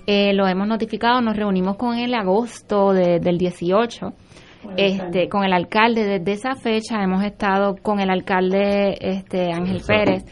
Eh, 0.07 0.33
lo 0.35 0.47
hemos 0.49 0.67
notificado, 0.67 1.21
nos 1.23 1.37
reunimos 1.37 1.77
con 1.77 1.97
él 1.97 2.13
en 2.13 2.21
agosto 2.21 2.93
de- 2.93 3.21
del 3.21 3.39
18 3.39 4.13
este, 4.79 5.29
con 5.29 5.45
el 5.45 5.53
alcalde 5.53 6.05
desde 6.05 6.33
esa 6.33 6.55
fecha 6.55 7.03
hemos 7.03 7.23
estado 7.23 7.77
con 7.83 8.01
el 8.01 8.09
alcalde 8.09 8.97
este 8.99 9.53
Ángel 9.53 9.83
Pérez 9.87 10.25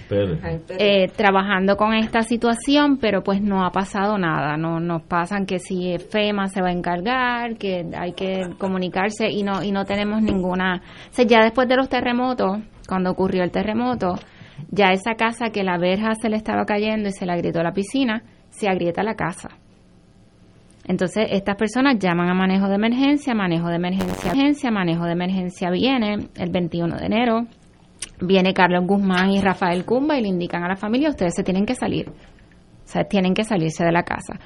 eh, 0.79 1.09
trabajando 1.15 1.77
con 1.77 1.93
esta 1.93 2.23
situación, 2.23 2.97
pero 2.97 3.23
pues 3.23 3.43
no 3.43 3.63
ha 3.63 3.71
pasado 3.71 4.17
nada. 4.17 4.57
No 4.57 4.81
nos 4.81 5.03
pasan 5.03 5.45
que 5.45 5.59
si 5.59 5.99
FEMA 5.99 6.49
se 6.49 6.63
va 6.63 6.69
a 6.69 6.73
encargar, 6.73 7.57
que 7.59 7.85
hay 7.95 8.13
que 8.15 8.49
comunicarse 8.59 9.29
y 9.31 9.43
no 9.43 9.63
y 9.63 9.71
no 9.71 9.85
tenemos 9.85 10.23
ninguna. 10.23 10.81
O 11.11 11.13
sea, 11.13 11.27
ya 11.27 11.43
después 11.43 11.69
de 11.69 11.77
los 11.77 11.91
terremotos, 11.91 12.59
cuando 12.89 13.11
ocurrió 13.11 13.43
el 13.45 13.51
terremoto, 13.51 14.15
ya 14.71 14.93
esa 14.93 15.15
casa 15.15 15.51
que 15.51 15.65
la 15.65 15.79
verja 15.79 16.15
se 16.15 16.29
le 16.29 16.37
estaba 16.37 16.65
cayendo 16.65 17.09
y 17.09 17.13
se 17.13 17.27
le 17.27 17.33
agrietó 17.33 17.63
la 17.63 17.73
piscina, 17.73 18.23
se 18.51 18.69
agrieta 18.69 19.03
la 19.03 19.15
casa. 19.15 19.51
Entonces, 20.87 21.29
estas 21.31 21.57
personas 21.57 21.99
llaman 21.99 22.29
a 22.29 22.35
manejo 22.35 22.69
de 22.69 22.75
emergencia, 22.75 23.35
manejo 23.35 23.69
de 23.69 23.77
emergencia, 23.77 24.33
emergencia, 24.33 24.71
manejo 24.71 25.05
de 25.05 25.13
emergencia 25.13 25.71
viene 25.71 26.29
el 26.37 26.51
21 26.51 26.97
de 26.97 27.07
enero, 27.07 27.47
viene 28.21 28.53
Carlos 28.53 28.85
Guzmán 28.87 29.31
y 29.31 29.41
Rafael 29.41 29.85
Cumba 29.85 30.19
y 30.19 30.23
le 30.23 30.29
indican 30.29 30.65
a 30.65 30.69
la 30.69 30.77
familia, 30.77 31.11
ustedes 31.11 31.35
se 31.37 31.45
tienen 31.45 31.67
que 31.67 31.75
salir, 31.75 32.09
o 32.09 32.13
sea, 32.85 33.05
tienen 33.05 33.33
que 33.33 33.45
salirse 33.45 33.85
de 33.85 33.93
la 33.93 34.03
casa. 34.03 34.41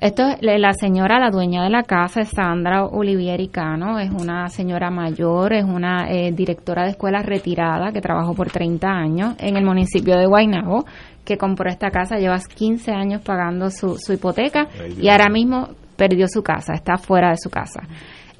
Esto 0.00 0.26
es 0.28 0.38
la 0.40 0.72
señora, 0.72 1.20
la 1.20 1.30
dueña 1.30 1.62
de 1.62 1.68
la 1.68 1.82
casa, 1.82 2.22
es 2.22 2.30
Sandra 2.30 2.86
Olivieri 2.86 3.48
Cano, 3.48 3.98
es 3.98 4.10
una 4.10 4.48
señora 4.48 4.90
mayor, 4.90 5.52
es 5.52 5.64
una 5.64 6.10
eh, 6.10 6.32
directora 6.32 6.84
de 6.84 6.92
escuela 6.92 7.20
retirada 7.22 7.92
que 7.92 8.00
trabajó 8.00 8.32
por 8.32 8.50
30 8.50 8.88
años 8.88 9.34
en 9.38 9.58
el 9.58 9.64
municipio 9.66 10.16
de 10.16 10.24
Guaynabo, 10.24 10.86
que 11.22 11.36
compró 11.36 11.68
esta 11.68 11.90
casa, 11.90 12.16
lleva 12.16 12.38
15 12.38 12.92
años 12.92 13.20
pagando 13.20 13.68
su, 13.68 13.98
su 13.98 14.14
hipoteca 14.14 14.68
Ay, 14.82 14.96
y 15.02 15.08
ahora 15.10 15.28
mismo 15.28 15.68
perdió 15.96 16.26
su 16.28 16.42
casa, 16.42 16.72
está 16.72 16.96
fuera 16.96 17.28
de 17.28 17.36
su 17.36 17.50
casa. 17.50 17.82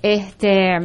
Este, 0.01 0.79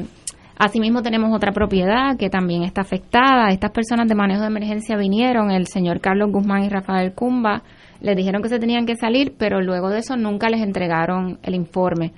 asimismo 0.58 1.02
tenemos 1.02 1.34
otra 1.34 1.54
propiedad 1.54 2.18
que 2.20 2.30
también 2.30 2.64
está 2.64 2.82
afectada. 2.82 3.48
Estas 3.48 3.72
personas 3.72 4.10
de 4.10 4.16
manejo 4.16 4.42
de 4.42 4.48
emergencia 4.48 4.98
vinieron, 4.98 5.52
el 5.52 5.68
señor 5.68 6.02
Carlos 6.02 6.32
Guzmán 6.34 6.66
y 6.66 6.70
Rafael 6.70 7.14
Cumba, 7.14 7.64
les 8.06 8.16
dijeron 8.16 8.42
que 8.42 8.50
se 8.50 8.60
tenían 8.60 8.86
que 8.86 8.96
salir, 8.96 9.36
pero 9.38 9.62
luego 9.62 9.90
de 9.90 10.00
eso 10.00 10.16
nunca 10.16 10.48
les 10.50 10.62
entregaron 10.62 11.40
el 11.44 11.56
informe 11.56 12.14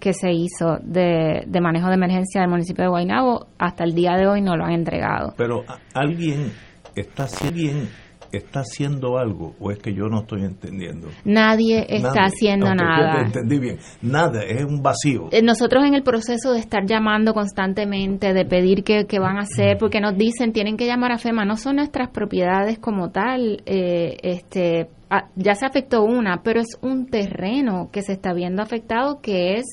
que 0.00 0.12
se 0.12 0.30
hizo 0.32 0.78
de, 0.82 1.44
de 1.46 1.60
manejo 1.60 1.88
de 1.88 1.94
emergencia 1.94 2.40
del 2.40 2.50
municipio 2.50 2.84
de 2.84 2.88
Guaynabo. 2.90 3.46
Hasta 3.58 3.84
el 3.84 3.94
día 3.94 4.12
de 4.16 4.26
hoy 4.26 4.40
no 4.42 4.56
lo 4.56 4.64
han 4.64 4.72
entregado. 4.72 5.34
Pero 5.36 5.62
¿a- 5.68 5.78
alguien 5.94 6.52
está, 6.94 7.26
alguien 7.44 7.88
está 8.36 8.60
haciendo 8.60 9.18
algo 9.18 9.54
o 9.60 9.70
es 9.70 9.78
que 9.78 9.92
yo 9.94 10.04
no 10.08 10.20
estoy 10.20 10.44
entendiendo. 10.44 11.08
Nadie 11.24 11.86
está 11.88 12.08
Nadie. 12.08 12.20
haciendo 12.26 12.66
yo 12.66 12.74
nada. 12.74 13.14
te 13.16 13.26
entendí 13.26 13.58
bien. 13.58 13.78
Nada, 14.02 14.42
es 14.42 14.64
un 14.64 14.82
vacío. 14.82 15.28
Eh, 15.32 15.42
Nosotros 15.42 15.84
en 15.84 15.94
el 15.94 16.02
proceso 16.02 16.52
de 16.52 16.60
estar 16.60 16.84
llamando 16.86 17.34
constantemente, 17.34 18.32
de 18.32 18.44
pedir 18.44 18.84
que, 18.84 19.06
que 19.06 19.18
van 19.18 19.36
a 19.38 19.40
hacer, 19.42 19.78
porque 19.78 20.00
nos 20.00 20.16
dicen 20.16 20.52
tienen 20.52 20.76
que 20.76 20.86
llamar 20.86 21.12
a 21.12 21.18
FEMA, 21.18 21.44
no 21.44 21.56
son 21.56 21.76
nuestras 21.76 22.08
propiedades 22.10 22.78
como 22.78 23.10
tal, 23.10 23.62
eh, 23.66 24.16
este, 24.22 24.88
ah, 25.10 25.28
ya 25.36 25.54
se 25.54 25.66
afectó 25.66 26.02
una, 26.04 26.42
pero 26.42 26.60
es 26.60 26.78
un 26.82 27.06
terreno 27.06 27.88
que 27.92 28.02
se 28.02 28.12
está 28.12 28.32
viendo 28.32 28.62
afectado 28.62 29.20
que 29.20 29.54
es 29.58 29.64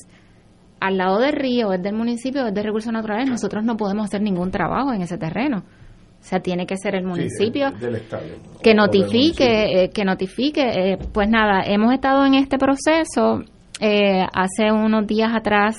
al 0.80 0.98
lado 0.98 1.20
del 1.20 1.32
río, 1.34 1.72
es 1.72 1.82
del 1.82 1.96
municipio, 1.96 2.46
es 2.46 2.54
de 2.54 2.62
recursos 2.62 2.92
naturales, 2.92 3.30
nosotros 3.30 3.64
no 3.64 3.78
podemos 3.78 4.06
hacer 4.06 4.22
ningún 4.22 4.52
trabajo 4.52 4.92
en 4.94 5.02
ese 5.02 5.18
terreno. 5.18 5.64
O 6.24 6.26
sea, 6.26 6.40
tiene 6.40 6.66
que 6.66 6.78
ser 6.78 6.96
el 6.96 7.04
municipio 7.06 7.68
que 8.64 8.74
notifique, 8.74 9.84
eh, 9.84 9.90
que 9.90 10.06
notifique. 10.06 10.62
eh, 10.94 10.98
pues 11.14 11.28
nada, 11.30 11.64
hemos 11.66 11.94
estado 11.94 12.26
en 12.26 12.36
este 12.36 12.58
proceso. 12.58 13.42
eh, 13.82 14.24
hace 14.34 14.72
unos 14.72 15.06
días 15.06 15.32
atrás 15.36 15.76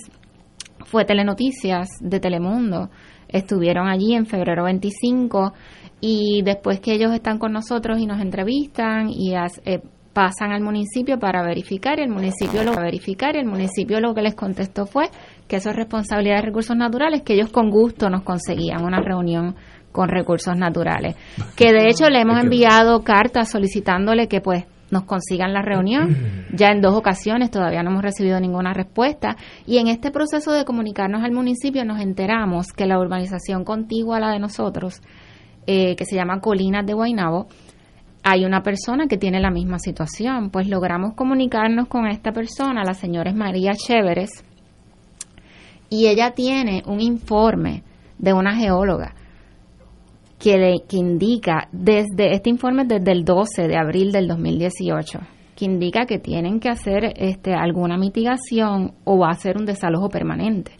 fue 0.85 1.05
Telenoticias 1.07 1.89
de 2.01 2.21
Telemundo. 2.21 2.91
Estuvieron 3.29 3.89
allí 3.89 4.15
en 4.15 4.27
febrero 4.27 4.65
25 4.65 5.55
y 6.01 6.43
después 6.45 6.81
que 6.81 6.93
ellos 6.93 7.13
están 7.15 7.39
con 7.39 7.53
nosotros 7.53 7.99
y 7.99 8.07
nos 8.07 8.21
entrevistan 8.21 9.09
y 9.09 9.35
as- 9.35 9.63
eh, 9.65 9.81
pasan 10.13 10.53
al 10.53 10.63
municipio 10.63 11.19
para 11.19 11.43
verificar 11.43 11.99
y 11.99 12.03
el 12.03 12.11
municipio 12.11 12.63
lo 12.63 12.73
verificar 12.75 13.35
y 13.35 13.39
el 13.41 13.47
municipio 13.47 13.99
lo 14.01 14.15
que 14.15 14.23
les 14.23 14.35
contestó 14.37 14.87
fue 14.87 15.07
que 15.49 15.57
eso 15.57 15.71
es 15.71 15.77
responsabilidad 15.77 16.37
de 16.37 16.43
recursos 16.43 16.77
naturales 16.77 17.23
que 17.23 17.35
ellos 17.35 17.51
con 17.51 17.71
gusto 17.71 18.11
nos 18.11 18.23
conseguían 18.23 18.85
una 18.85 19.01
reunión 19.01 19.57
con 19.95 20.09
recursos 20.09 20.57
naturales. 20.57 21.15
Que 21.55 21.73
de 21.73 21.87
hecho 21.87 22.11
le 22.11 22.21
hemos 22.21 22.43
enviado 22.43 23.05
cartas 23.05 23.49
solicitándole 23.49 24.27
que 24.27 24.41
pues 24.41 24.65
nos 24.91 25.05
consigan 25.05 25.53
la 25.55 25.63
reunión. 25.63 26.45
Ya 26.55 26.71
en 26.71 26.81
dos 26.81 26.95
ocasiones 26.95 27.51
todavía 27.51 27.83
no 27.83 27.91
hemos 27.91 28.03
recibido 28.03 28.39
ninguna 28.39 28.73
respuesta. 28.73 29.37
Y 29.67 29.79
en 29.79 29.89
este 29.89 30.13
proceso 30.13 30.53
de 30.53 30.65
comunicarnos 30.65 31.25
al 31.25 31.33
municipio 31.33 31.85
nos 31.85 32.01
enteramos 32.01 32.69
que 32.73 32.87
la 32.87 32.99
urbanización 32.99 33.65
contigua 33.65 34.19
a 34.19 34.21
la 34.21 34.31
de 34.31 34.39
nosotros 34.39 35.01
eh, 35.67 35.97
que 35.97 36.05
se 36.05 36.15
llama 36.15 36.41
Colinas 36.41 36.87
de 36.87 36.93
Guaynabo 36.93 37.47
hay 38.23 38.45
una 38.45 38.63
persona 38.63 39.07
que 39.07 39.19
tiene 39.19 39.41
la 39.41 39.51
misma 39.51 39.79
situación. 39.79 40.51
Pues 40.51 40.69
logramos 40.69 41.15
comunicarnos 41.15 41.89
con 41.89 42.07
esta 42.07 42.33
persona, 42.33 42.83
la 42.85 42.95
señora 42.95 43.31
es 43.31 43.37
María 43.37 43.73
Chéveres, 43.75 44.45
y 45.89 46.07
ella 46.07 46.33
tiene 46.33 46.83
un 46.87 47.01
informe 47.01 47.83
de 48.19 48.33
una 48.33 48.57
geóloga 48.57 49.15
que, 50.45 50.59
le, 50.59 50.83
que 50.87 50.99
indica 50.99 51.69
desde 51.73 52.35
este 52.35 52.51
informe 52.51 52.83
es 52.83 52.89
desde 52.89 53.13
el 53.13 53.25
12 53.25 53.67
de 53.67 53.79
abril 53.79 54.13
del 54.13 54.29
2018 54.29 55.21
que 55.57 55.65
indica 55.65 56.05
que 56.05 56.19
tienen 56.19 56.61
que 56.61 56.69
hacer 56.69 57.15
este 57.17 57.55
alguna 57.55 57.97
mitigación 57.97 58.93
o 59.05 59.19
va 59.19 59.31
a 59.31 59.35
ser 59.35 59.57
un 59.57 59.65
desalojo 59.65 60.11
permanente. 60.11 60.73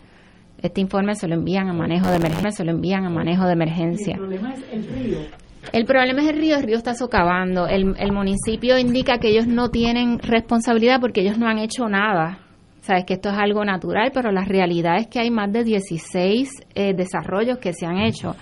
Este 0.61 0.83
informe 0.83 1.15
se 1.15 1.29
lo 1.29 1.35
envían 1.35 1.69
a 1.69 1.73
manejo 1.73 2.09
de 2.09 2.17
emergencia, 2.17 2.51
se 2.51 2.65
lo 2.65 2.73
envían 2.73 3.07
a 3.07 3.11
manejo 3.11 3.47
de 3.47 3.53
emergencia. 3.53 4.17
El 4.17 4.21
problema 4.21 4.53
es 4.53 4.65
el 4.71 4.87
río. 4.87 5.19
El 5.73 5.85
problema 5.87 6.23
es 6.23 6.29
el 6.29 6.37
río, 6.37 6.57
el 6.57 6.63
río 6.63 6.77
está 6.77 6.95
socavando. 6.95 7.67
El, 7.67 7.95
el 7.99 8.13
municipio 8.13 8.79
indica 8.79 9.19
que 9.19 9.29
ellos 9.29 9.47
no 9.47 9.71
tienen 9.71 10.19
responsabilidad 10.19 11.01
porque 11.01 11.23
ellos 11.23 11.39
no 11.39 11.47
han 11.47 11.59
hecho 11.59 11.89
nada. 11.89 12.41
Sabes 12.83 13.05
que 13.07 13.15
esto 13.15 13.31
es 13.31 13.39
algo 13.39 13.65
natural, 13.65 14.11
pero 14.13 14.31
la 14.31 14.45
realidad 14.45 14.99
es 14.99 15.07
que 15.07 15.21
hay 15.21 15.31
más 15.31 15.51
de 15.51 15.65
16 15.65 16.51
eh, 16.75 16.93
desarrollos 16.93 17.57
que 17.59 17.73
se 17.73 17.87
han 17.87 17.99
hecho 17.99 18.35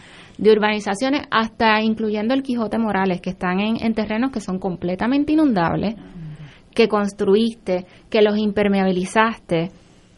de 0.42 0.50
urbanizaciones, 0.50 1.22
hasta 1.30 1.80
incluyendo 1.82 2.34
el 2.34 2.42
Quijote 2.42 2.76
Morales, 2.76 3.20
que 3.20 3.30
están 3.30 3.60
en, 3.60 3.76
en 3.80 3.94
terrenos 3.94 4.32
que 4.32 4.40
son 4.40 4.58
completamente 4.58 5.32
inundables, 5.34 5.94
que 6.74 6.88
construiste, 6.88 7.86
que 8.10 8.22
los 8.22 8.36
impermeabilizaste, 8.36 9.70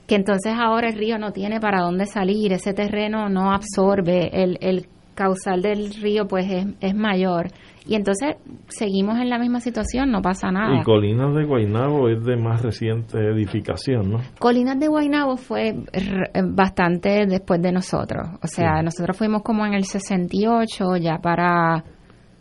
que 0.06 0.14
entonces 0.14 0.55
ahora 0.56 0.88
el 0.88 0.96
río 0.96 1.18
no 1.18 1.32
tiene 1.32 1.60
para 1.60 1.82
dónde 1.82 2.06
salir, 2.06 2.55
ese 2.55 2.72
terreno 2.72 3.28
no 3.28 3.52
absorbe, 3.52 4.30
el, 4.32 4.56
el 4.62 4.86
causal 5.14 5.60
del 5.60 5.92
río 5.92 6.26
pues 6.26 6.51
es, 6.51 6.66
es 6.80 6.94
mayor. 6.94 7.48
Y 7.86 7.97
entonces 7.97 8.36
seguimos 8.69 9.19
en 9.19 9.28
la 9.28 9.39
misma 9.39 9.61
situación, 9.61 10.11
no 10.11 10.23
pasa 10.23 10.51
nada. 10.51 10.81
Y 10.81 10.82
Colinas 10.85 11.35
de 11.35 11.44
Guaynabo 11.44 12.09
es 12.09 12.24
de 12.24 12.36
más 12.36 12.62
reciente 12.62 13.19
edificación, 13.19 14.11
¿no? 14.11 14.19
Colinas 14.39 14.78
de 14.81 14.89
Guaynabo 14.89 15.36
fue 15.36 15.74
r- 15.93 16.31
bastante 16.52 17.27
después 17.27 17.61
de 17.61 17.73
nosotros. 17.73 18.27
O 18.43 18.47
sea, 18.47 18.81
nosotros 18.82 19.16
fuimos 19.19 19.43
como 19.43 19.66
en 19.66 19.74
el 19.74 19.85
68, 19.85 20.97
ya 20.97 21.19
para 21.19 21.85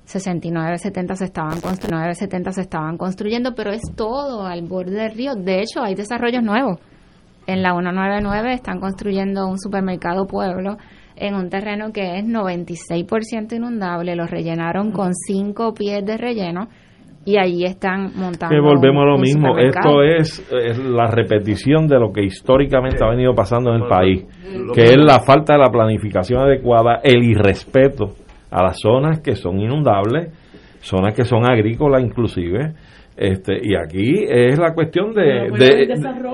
69, 0.06 0.78
70 0.78 1.15
se 1.15 1.26
estaban 1.26 1.60
construyendo, 1.61 2.14
70 2.14 2.52
se 2.52 2.61
estaban 2.61 2.98
construyendo, 2.98 3.53
pero 3.56 3.72
es 3.72 3.82
todo 3.95 4.45
al 4.45 4.61
borde 4.61 4.91
del 4.91 5.11
río. 5.14 5.36
De 5.36 5.60
hecho, 5.60 5.82
hay 5.84 5.95
desarrollos 5.95 6.44
nuevos. 6.44 6.80
En 7.48 7.61
la 7.61 7.72
199 7.72 8.53
están 8.53 8.80
construyendo 8.80 9.48
un 9.48 9.60
supermercado 9.60 10.26
pueblo 10.26 10.78
en 11.15 11.35
un 11.35 11.49
terreno 11.49 11.91
que 11.91 12.18
es 12.18 12.26
96% 12.26 13.53
inundable, 13.56 14.15
lo 14.15 14.26
rellenaron 14.26 14.91
con 14.91 15.14
5 15.14 15.73
pies 15.73 16.06
de 16.06 16.18
relleno 16.18 16.68
y 17.26 17.38
allí 17.38 17.64
están 17.64 18.11
montando 18.15 18.49
Que 18.49 18.60
volvemos 18.60 19.03
a 19.03 19.06
lo 19.06 19.18
mismo. 19.18 19.57
Esto 19.57 20.03
es, 20.03 20.45
es 20.52 20.77
la 20.77 21.07
repetición 21.07 21.88
de 21.88 21.99
lo 21.99 22.11
que 22.11 22.23
históricamente 22.23 23.03
ha 23.03 23.10
venido 23.10 23.34
pasando 23.34 23.73
en 23.73 23.84
el 23.84 23.88
país, 23.88 24.26
que 24.73 24.84
es 24.84 24.98
la 24.98 25.19
falta 25.19 25.53
de 25.53 25.60
la 25.60 25.69
planificación 25.69 26.41
adecuada, 26.41 26.99
el 27.03 27.23
irrespeto 27.23 28.15
a 28.52 28.64
las 28.64 28.80
zonas 28.80 29.22
que 29.22 29.35
son 29.35 29.60
inundables, 29.60 30.31
zonas 30.81 31.15
que 31.15 31.23
son 31.23 31.49
agrícolas 31.49 32.03
inclusive. 32.03 32.73
Este, 33.15 33.60
y 33.61 33.76
aquí 33.76 34.26
es 34.27 34.57
la 34.57 34.73
cuestión 34.73 35.14
de, 35.14 35.52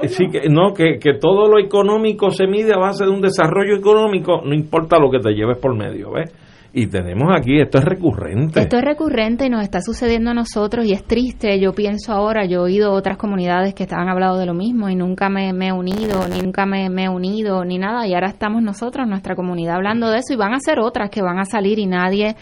sí 0.07 0.27
que 0.31 0.47
no 0.49 0.73
que, 0.73 0.97
que 0.97 1.15
todo 1.19 1.49
lo 1.49 1.59
económico 1.59 2.29
se 2.29 2.47
mide 2.47 2.73
a 2.73 2.77
base 2.77 3.03
de 3.03 3.09
un 3.09 3.19
desarrollo 3.19 3.75
económico 3.75 4.41
no 4.45 4.53
importa 4.53 4.97
lo 4.97 5.11
que 5.11 5.19
te 5.19 5.33
lleves 5.33 5.57
por 5.57 5.75
medio 5.75 6.11
¿ves? 6.11 6.33
y 6.71 6.87
tenemos 6.87 7.29
aquí 7.35 7.59
esto 7.59 7.79
es 7.79 7.85
recurrente 7.85 8.61
Esto 8.61 8.77
es 8.77 8.83
recurrente 8.83 9.45
y 9.45 9.49
nos 9.49 9.63
está 9.63 9.81
sucediendo 9.81 10.29
a 10.29 10.33
nosotros 10.33 10.85
y 10.85 10.93
es 10.93 11.03
triste. 11.03 11.59
Yo 11.59 11.73
pienso 11.73 12.13
ahora, 12.13 12.45
yo 12.45 12.59
he 12.59 12.63
oído 12.63 12.93
otras 12.93 13.17
comunidades 13.17 13.73
que 13.73 13.87
han 13.89 14.07
hablado 14.07 14.37
de 14.37 14.45
lo 14.45 14.53
mismo 14.53 14.87
y 14.87 14.95
nunca 14.95 15.29
me, 15.29 15.51
me 15.51 15.69
he 15.69 15.71
unido, 15.71 16.27
ni 16.31 16.41
nunca 16.41 16.67
me, 16.67 16.89
me 16.89 17.05
he 17.05 17.09
unido, 17.09 17.65
ni 17.65 17.79
nada. 17.79 18.05
Y 18.05 18.13
ahora 18.13 18.29
estamos 18.29 18.61
nosotros, 18.61 19.07
nuestra 19.07 19.35
comunidad, 19.35 19.77
hablando 19.77 20.11
de 20.11 20.19
eso 20.19 20.33
y 20.33 20.37
van 20.37 20.53
a 20.53 20.59
ser 20.59 20.79
otras 20.79 21.09
que 21.09 21.23
van 21.23 21.39
a 21.39 21.45
salir 21.45 21.79
y 21.79 21.87
nadie, 21.87 22.35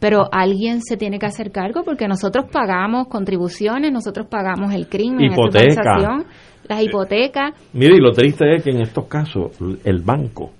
pero 0.00 0.28
alguien 0.32 0.82
se 0.82 0.96
tiene 0.96 1.18
que 1.18 1.26
hacer 1.26 1.50
cargo 1.50 1.82
porque 1.84 2.06
nosotros 2.08 2.46
pagamos 2.50 3.08
contribuciones, 3.08 3.92
nosotros 3.92 4.26
pagamos 4.26 4.74
el 4.74 4.88
crimen, 4.88 5.32
urbanización, 5.32 6.24
las 6.68 6.82
hipotecas. 6.82 7.52
Mire, 7.72 7.96
y 7.96 8.00
lo 8.00 8.12
triste 8.12 8.54
es 8.56 8.62
que 8.62 8.70
en 8.70 8.82
estos 8.82 9.06
casos 9.06 9.52
el 9.84 10.00
banco 10.02 10.50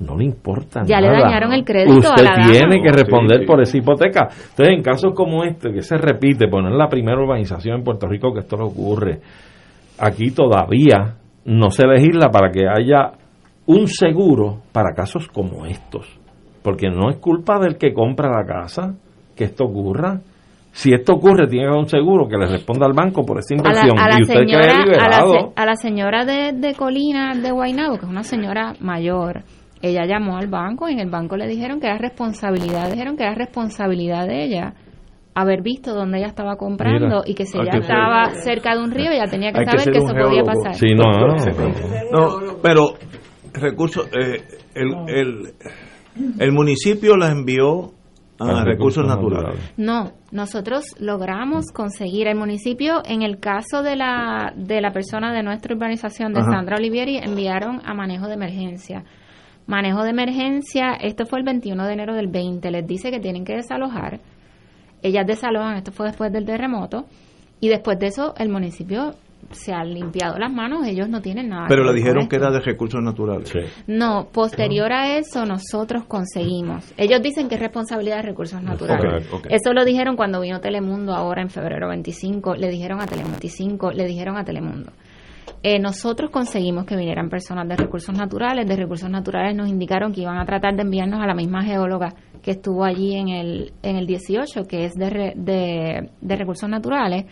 no 0.00 0.16
le 0.16 0.24
importa 0.24 0.82
Ya 0.86 0.98
le 1.00 1.08
nada. 1.08 1.20
dañaron 1.24 1.52
el 1.52 1.62
crédito 1.64 1.98
Usted 1.98 2.10
a 2.10 2.22
la 2.22 2.30
dama. 2.38 2.52
tiene 2.52 2.82
que 2.82 2.88
Sí, 2.90 2.96
responder 2.96 3.40
sí. 3.40 3.46
por 3.46 3.60
esa 3.60 3.76
hipoteca. 3.76 4.28
Entonces, 4.30 4.68
en 4.76 4.82
casos 4.82 5.12
como 5.14 5.44
este, 5.44 5.72
que 5.72 5.82
se 5.82 5.98
repite, 5.98 6.48
poner 6.48 6.72
la 6.72 6.88
primera 6.88 7.20
urbanización 7.20 7.78
en 7.78 7.84
Puerto 7.84 8.06
Rico 8.06 8.32
que 8.32 8.40
esto 8.40 8.56
le 8.56 8.64
ocurre, 8.64 9.20
aquí 9.98 10.30
todavía 10.30 11.16
no 11.44 11.70
se 11.70 11.86
legisla 11.86 12.30
para 12.30 12.50
que 12.50 12.62
haya 12.66 13.12
un 13.66 13.86
seguro 13.88 14.62
para 14.72 14.94
casos 14.94 15.28
como 15.28 15.66
estos. 15.66 16.06
Porque 16.62 16.88
no 16.90 17.10
es 17.10 17.16
culpa 17.16 17.58
del 17.58 17.76
que 17.78 17.92
compra 17.92 18.28
la 18.30 18.44
casa 18.46 18.94
que 19.36 19.44
esto 19.44 19.64
ocurra. 19.64 20.20
Si 20.72 20.92
esto 20.92 21.14
ocurre, 21.14 21.48
tiene 21.48 21.64
que 21.64 21.68
haber 21.68 21.80
un 21.80 21.88
seguro 21.88 22.28
que 22.28 22.36
le 22.36 22.46
responda 22.46 22.86
al 22.86 22.92
banco 22.92 23.24
por 23.24 23.38
esa 23.38 23.54
a 23.54 23.56
la, 23.56 23.70
inversión. 23.70 23.98
a 23.98 24.08
la 24.08 24.18
y 24.18 24.22
usted 24.22 24.34
señora, 24.34 24.82
a 25.04 25.08
la, 25.08 25.48
a 25.56 25.66
la 25.66 25.74
señora 25.76 26.24
de, 26.24 26.52
de 26.52 26.74
Colina 26.74 27.34
de 27.34 27.50
Guaynabo, 27.50 27.98
que 27.98 28.04
es 28.04 28.10
una 28.10 28.22
señora 28.22 28.74
mayor, 28.80 29.42
ella 29.82 30.04
llamó 30.06 30.36
al 30.36 30.46
banco 30.46 30.88
y 30.88 30.92
en 30.92 31.00
el 31.00 31.10
banco 31.10 31.36
le 31.36 31.48
dijeron 31.48 31.80
que 31.80 31.86
era 31.86 31.98
responsabilidad, 31.98 32.90
dijeron 32.90 33.16
que 33.16 33.24
era 33.24 33.34
responsabilidad 33.34 34.26
de 34.28 34.44
ella 34.44 34.74
haber 35.34 35.62
visto 35.62 35.94
dónde 35.94 36.18
ella 36.18 36.26
estaba 36.26 36.56
comprando 36.56 37.06
Mira, 37.06 37.22
y 37.26 37.34
que 37.34 37.46
si 37.46 37.56
ella 37.56 37.70
que 37.70 37.82
ser- 37.82 37.82
estaba 37.82 38.30
cerca 38.42 38.74
de 38.74 38.82
un 38.82 38.90
río, 38.90 39.10
ella 39.10 39.26
tenía 39.30 39.52
que 39.52 39.60
que 39.60 39.64
saber 39.64 39.90
que, 39.90 39.98
un 39.98 40.04
eso 40.04 40.14
podía 40.28 40.42
pasar. 40.42 40.74
Sí, 40.74 40.94
no, 40.94 41.04
no, 41.10 41.36
No, 42.12 42.56
pero 42.62 42.94
recursos, 43.54 44.06
eh, 44.08 44.42
el, 44.74 44.88
el, 45.08 45.42
el 46.38 46.52
municipio 46.52 47.16
las 47.16 47.32
envió 47.32 47.92
a 48.40 48.44
A 48.44 48.64
recursos 48.64 49.04
recursos 49.04 49.06
naturales. 49.06 49.72
No, 49.76 50.12
nosotros 50.32 50.84
logramos 50.98 51.66
conseguir 51.72 52.26
el 52.26 52.36
municipio, 52.36 53.02
en 53.04 53.20
el 53.22 53.38
caso 53.38 53.82
de 53.82 53.96
la, 53.96 54.52
de 54.56 54.80
la 54.80 54.92
persona 54.92 55.32
de 55.34 55.42
nuestra 55.42 55.74
urbanización, 55.74 56.32
de 56.32 56.40
Ajá. 56.40 56.50
Sandra 56.52 56.76
Olivieri, 56.76 57.18
enviaron 57.18 57.82
a 57.84 57.92
manejo 57.92 58.28
de 58.28 58.34
emergencia. 58.34 59.04
Manejo 59.66 60.02
de 60.02 60.10
emergencia, 60.10 60.92
esto 60.94 61.26
fue 61.26 61.40
el 61.40 61.44
21 61.44 61.86
de 61.86 61.92
enero 61.92 62.14
del 62.14 62.28
20, 62.28 62.70
les 62.70 62.86
dice 62.86 63.10
que 63.10 63.20
tienen 63.20 63.44
que 63.44 63.56
desalojar. 63.56 64.20
Ellas 65.02 65.26
desalojan, 65.26 65.76
esto 65.76 65.92
fue 65.92 66.06
después 66.06 66.32
del 66.32 66.46
terremoto, 66.46 67.04
y 67.60 67.68
después 67.68 67.98
de 67.98 68.06
eso 68.06 68.34
el 68.38 68.48
municipio 68.48 69.14
se 69.50 69.72
ha 69.72 69.82
limpiado 69.84 70.38
las 70.38 70.52
manos, 70.52 70.86
ellos 70.86 71.08
no 71.08 71.20
tienen 71.20 71.48
nada. 71.48 71.66
Pero 71.68 71.82
que 71.84 71.90
le 71.90 71.96
dijeron 71.96 72.28
que 72.28 72.36
era 72.36 72.50
de 72.50 72.60
recursos 72.60 73.02
naturales. 73.02 73.52
No, 73.86 74.28
posterior 74.32 74.92
a 74.92 75.16
eso 75.18 75.44
nosotros 75.44 76.04
conseguimos. 76.06 76.92
Ellos 76.96 77.20
dicen 77.22 77.48
que 77.48 77.56
es 77.56 77.60
responsabilidad 77.60 78.16
de 78.16 78.22
recursos 78.22 78.62
naturales. 78.62 79.26
Eso 79.48 79.72
lo 79.72 79.84
dijeron 79.84 80.16
cuando 80.16 80.40
vino 80.40 80.60
Telemundo 80.60 81.14
ahora 81.14 81.42
en 81.42 81.50
febrero 81.50 81.88
25, 81.88 82.54
le 82.54 82.68
dijeron 82.68 83.00
a 83.00 83.06
Telemundo 83.06 83.38
25, 83.40 83.90
le 83.92 84.04
dijeron 84.06 84.36
a 84.36 84.44
Telemundo. 84.44 84.92
Eh, 85.62 85.78
nosotros 85.78 86.30
conseguimos 86.30 86.86
que 86.86 86.96
vinieran 86.96 87.28
personas 87.28 87.68
de 87.68 87.76
recursos 87.76 88.16
naturales, 88.16 88.66
de 88.66 88.76
recursos 88.76 89.10
naturales 89.10 89.54
nos 89.54 89.68
indicaron 89.68 90.12
que 90.12 90.22
iban 90.22 90.38
a 90.38 90.46
tratar 90.46 90.74
de 90.74 90.82
enviarnos 90.82 91.20
a 91.22 91.26
la 91.26 91.34
misma 91.34 91.62
geóloga 91.62 92.14
que 92.40 92.52
estuvo 92.52 92.82
allí 92.84 93.14
en 93.16 93.28
el, 93.28 93.72
en 93.82 93.96
el 93.96 94.06
18, 94.06 94.62
que 94.66 94.86
es 94.86 94.94
de, 94.94 95.10
re- 95.10 95.32
de, 95.36 96.08
de 96.20 96.36
recursos 96.36 96.66
naturales, 96.70 97.26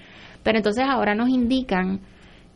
pero 0.48 0.60
entonces 0.60 0.86
ahora 0.88 1.14
nos 1.14 1.28
indican 1.28 2.00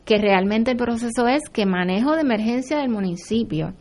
que 0.06 0.16
realmente 0.16 0.70
el 0.70 0.78
proceso 0.78 1.28
es 1.28 1.42
que 1.52 1.66
manejo 1.66 2.14
de 2.14 2.22
emergencia 2.22 2.78
del 2.78 2.88
municipio 2.88 3.74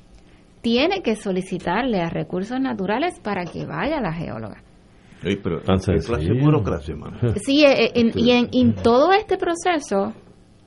tiene 0.59 1.01
que 1.01 1.15
solicitarle 1.15 2.01
a 2.01 2.09
recursos 2.09 2.59
naturales 2.59 3.21
para 3.21 3.45
que 3.45 3.65
vaya 3.65 4.01
la 4.01 4.11
geóloga. 4.11 4.61
Sí, 5.23 5.37
pero 5.41 5.61
clase 5.61 5.93
burocracia, 6.33 6.93
Sí, 7.41 7.63
eh, 7.63 7.85
eh, 7.95 8.11
y 8.13 8.31
en, 8.31 8.49
en 8.51 8.73
todo 8.75 9.13
este 9.13 9.37
proceso 9.37 10.13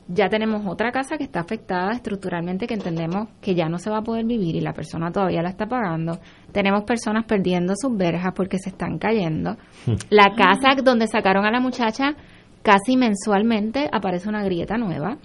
ya 0.08 0.30
tenemos 0.30 0.62
otra 0.66 0.90
casa 0.90 1.18
que 1.18 1.24
está 1.24 1.40
afectada 1.40 1.92
estructuralmente 1.92 2.66
que 2.66 2.72
entendemos 2.72 3.28
que 3.42 3.54
ya 3.54 3.68
no 3.68 3.78
se 3.78 3.90
va 3.90 3.98
a 3.98 4.02
poder 4.02 4.24
vivir 4.24 4.56
y 4.56 4.62
la 4.62 4.72
persona 4.72 5.12
todavía 5.12 5.42
la 5.42 5.50
está 5.50 5.66
pagando. 5.66 6.18
Tenemos 6.50 6.84
personas 6.84 7.26
perdiendo 7.26 7.74
sus 7.76 7.94
verjas 7.94 8.32
porque 8.34 8.56
se 8.58 8.70
están 8.70 8.96
cayendo. 8.96 9.58
Hmm. 9.84 9.96
La 10.08 10.34
casa 10.34 10.80
donde 10.82 11.08
sacaron 11.08 11.44
a 11.44 11.50
la 11.50 11.60
muchacha 11.60 12.16
casi 12.64 12.96
mensualmente 12.96 13.88
aparece 13.92 14.28
una 14.28 14.42
grieta 14.42 14.76
nueva. 14.76 15.18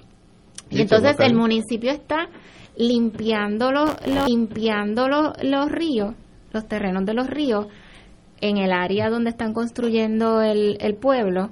Y 0.70 0.82
entonces 0.82 1.16
el 1.20 1.34
municipio 1.34 1.90
está 1.90 2.30
limpiando, 2.78 3.72
los, 3.72 3.96
limpiando 4.28 5.08
los, 5.08 5.72
ríos, 5.72 6.14
los 6.52 6.68
terrenos 6.68 7.06
de 7.06 7.14
los 7.16 7.28
ríos, 7.28 7.68
en 8.42 8.58
el 8.58 8.72
área 8.72 9.10
donde 9.10 9.32
están 9.32 9.54
construyendo 9.54 10.42
el, 10.42 10.78
el 10.80 10.96
pueblo 10.96 11.50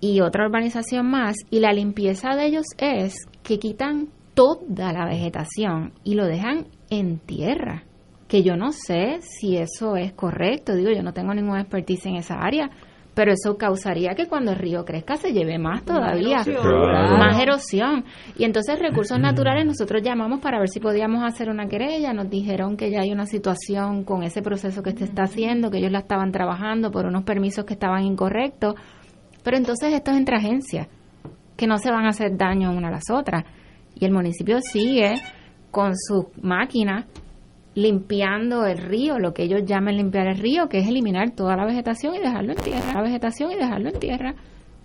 y 0.00 0.20
otra 0.20 0.46
urbanización 0.46 1.06
más, 1.06 1.36
y 1.50 1.58
la 1.58 1.72
limpieza 1.72 2.36
de 2.36 2.46
ellos 2.46 2.66
es 2.78 3.14
que 3.42 3.58
quitan 3.58 4.08
toda 4.34 4.92
la 4.92 5.06
vegetación 5.06 5.92
y 6.04 6.14
lo 6.14 6.26
dejan 6.26 6.66
en 6.90 7.18
tierra, 7.18 7.82
que 8.28 8.42
yo 8.42 8.56
no 8.56 8.72
sé 8.72 9.18
si 9.22 9.56
eso 9.56 9.96
es 9.96 10.12
correcto, 10.12 10.76
digo, 10.76 10.90
yo 10.90 11.02
no 11.02 11.12
tengo 11.12 11.34
ninguna 11.34 11.62
expertise 11.62 12.06
en 12.06 12.16
esa 12.16 12.36
área, 12.36 12.70
pero 13.18 13.32
eso 13.32 13.58
causaría 13.58 14.14
que 14.14 14.28
cuando 14.28 14.52
el 14.52 14.58
río 14.58 14.84
crezca 14.84 15.16
se 15.16 15.32
lleve 15.32 15.58
más 15.58 15.82
todavía, 15.82 16.36
más 16.36 17.42
erosión. 17.42 18.04
Y 18.36 18.44
entonces 18.44 18.78
recursos 18.78 19.18
naturales 19.18 19.66
nosotros 19.66 20.04
llamamos 20.04 20.38
para 20.38 20.60
ver 20.60 20.68
si 20.68 20.78
podíamos 20.78 21.24
hacer 21.24 21.50
una 21.50 21.66
querella, 21.66 22.12
nos 22.12 22.30
dijeron 22.30 22.76
que 22.76 22.92
ya 22.92 23.00
hay 23.00 23.10
una 23.10 23.26
situación 23.26 24.04
con 24.04 24.22
ese 24.22 24.40
proceso 24.40 24.84
que 24.84 24.92
se 24.92 25.02
está 25.02 25.24
haciendo, 25.24 25.68
que 25.68 25.78
ellos 25.78 25.90
la 25.90 25.98
estaban 25.98 26.30
trabajando 26.30 26.92
por 26.92 27.06
unos 27.06 27.24
permisos 27.24 27.64
que 27.64 27.74
estaban 27.74 28.04
incorrectos, 28.04 28.76
pero 29.42 29.56
entonces 29.56 29.92
esto 29.92 30.12
es 30.12 30.16
entre 30.16 30.36
agencias, 30.36 30.86
que 31.56 31.66
no 31.66 31.78
se 31.78 31.90
van 31.90 32.04
a 32.04 32.10
hacer 32.10 32.36
daño 32.36 32.70
una 32.70 32.86
a 32.86 32.92
las 32.92 33.10
otras. 33.10 33.42
Y 33.96 34.04
el 34.04 34.12
municipio 34.12 34.60
sigue 34.60 35.16
con 35.72 35.96
sus 35.96 36.26
máquinas 36.40 37.06
limpiando 37.74 38.66
el 38.66 38.78
río, 38.78 39.18
lo 39.18 39.32
que 39.32 39.44
ellos 39.44 39.62
llaman 39.64 39.96
limpiar 39.96 40.26
el 40.28 40.38
río, 40.38 40.68
que 40.68 40.78
es 40.78 40.88
eliminar 40.88 41.30
toda 41.32 41.56
la 41.56 41.64
vegetación 41.64 42.14
y 42.14 42.18
dejarlo 42.18 42.52
en 42.52 42.58
tierra, 42.58 42.92
la 42.94 43.02
vegetación 43.02 43.52
y 43.52 43.56
dejarlo 43.56 43.88
en 43.90 43.98
tierra. 43.98 44.34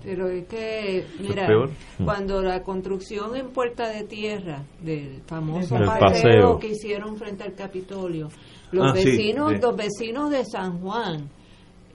Pero 0.04 0.28
es 0.28 0.46
que, 0.48 1.06
mira, 1.22 1.48
mm. 1.48 2.04
cuando 2.04 2.42
la 2.42 2.62
construcción 2.62 3.36
en 3.38 3.52
Puerta 3.52 3.88
de 3.88 4.04
Tierra 4.04 4.62
del 4.82 5.22
famoso 5.26 5.76
paseo. 5.78 6.60
que 6.60 6.68
hicieron 6.68 7.16
frente 7.16 7.44
al 7.44 7.54
Capitolio, 7.54 8.28
los 8.72 8.92
ah, 8.92 8.94
vecinos, 8.94 9.54
los 9.62 9.76
vecinos 9.76 10.30
de 10.30 10.44
San 10.44 10.80
Juan 10.80 11.30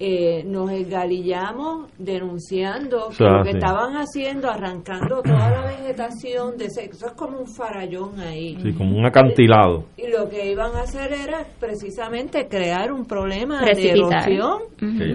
eh, 0.01 0.45
nos 0.45 0.71
esgalillamos 0.71 1.91
denunciando 1.99 3.09
que 3.17 3.25
lo 3.25 3.43
que 3.43 3.51
estaban 3.51 3.95
haciendo, 3.97 4.49
arrancando 4.49 5.23
toda 5.23 5.51
la 5.51 5.63
vegetación, 5.67 6.57
de 6.57 6.67
eso 6.67 6.81
es 6.81 7.13
como 7.17 7.41
un 7.41 7.47
farallón 7.49 8.21
ahí. 8.21 8.57
Sí, 8.63 8.73
como 8.75 8.97
un 8.97 9.07
acantilado. 9.07 9.87
Y, 9.97 10.09
lo 10.09 10.29
que 10.29 10.51
iban 10.51 10.75
a 10.77 10.83
hacer 10.83 11.13
era 11.13 11.45
precisamente 11.59 12.47
crear 12.49 12.93
un 12.93 13.07
problema 13.07 13.61
de 13.63 13.91
erosión 13.91 14.63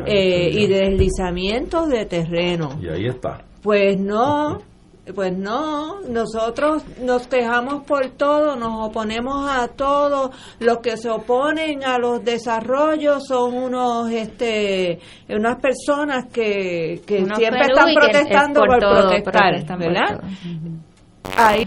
eh, 0.05 0.49
y 0.51 0.68
de 0.68 0.80
deslizamientos 0.89 1.88
de 1.89 2.05
terreno. 2.05 2.77
Y 2.81 2.89
ahí 2.89 3.07
está. 3.07 3.43
Pues 3.61 3.97
no, 3.97 4.60
pues 5.11 5.38
no, 5.38 5.99
nosotros 6.01 6.84
nos 7.01 7.27
quejamos 7.27 7.84
por 7.84 8.09
todo, 8.11 8.55
nos 8.55 8.88
oponemos 8.88 9.49
a 9.49 9.67
todo. 9.67 10.31
Los 10.59 10.77
que 10.77 10.95
se 10.95 11.09
oponen 11.09 11.84
a 11.84 11.97
los 11.97 12.23
desarrollos 12.23 13.27
son 13.27 13.53
unos, 13.53 14.09
este, 14.11 14.99
unas 15.27 15.59
personas 15.59 16.27
que, 16.31 17.01
que 17.05 17.25
siempre 17.35 17.61
están 17.61 17.93
protestando 17.93 18.61
por, 18.61 18.80
protestar, 18.80 19.77
¿verdad? 19.77 20.23
Ahí, 21.35 21.65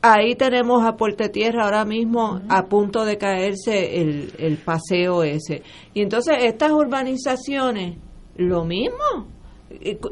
ahí 0.00 0.34
tenemos 0.34 0.86
a 0.86 0.96
Puerto 0.96 1.28
Tierra 1.28 1.64
ahora 1.64 1.84
mismo 1.84 2.40
a 2.48 2.64
punto 2.64 3.04
de 3.04 3.18
caerse 3.18 4.00
el, 4.00 4.32
el 4.38 4.56
paseo 4.56 5.22
ese. 5.22 5.62
Y 5.92 6.00
entonces 6.00 6.36
estas 6.40 6.70
urbanizaciones, 6.70 7.98
lo 8.36 8.64
mismo 8.64 9.26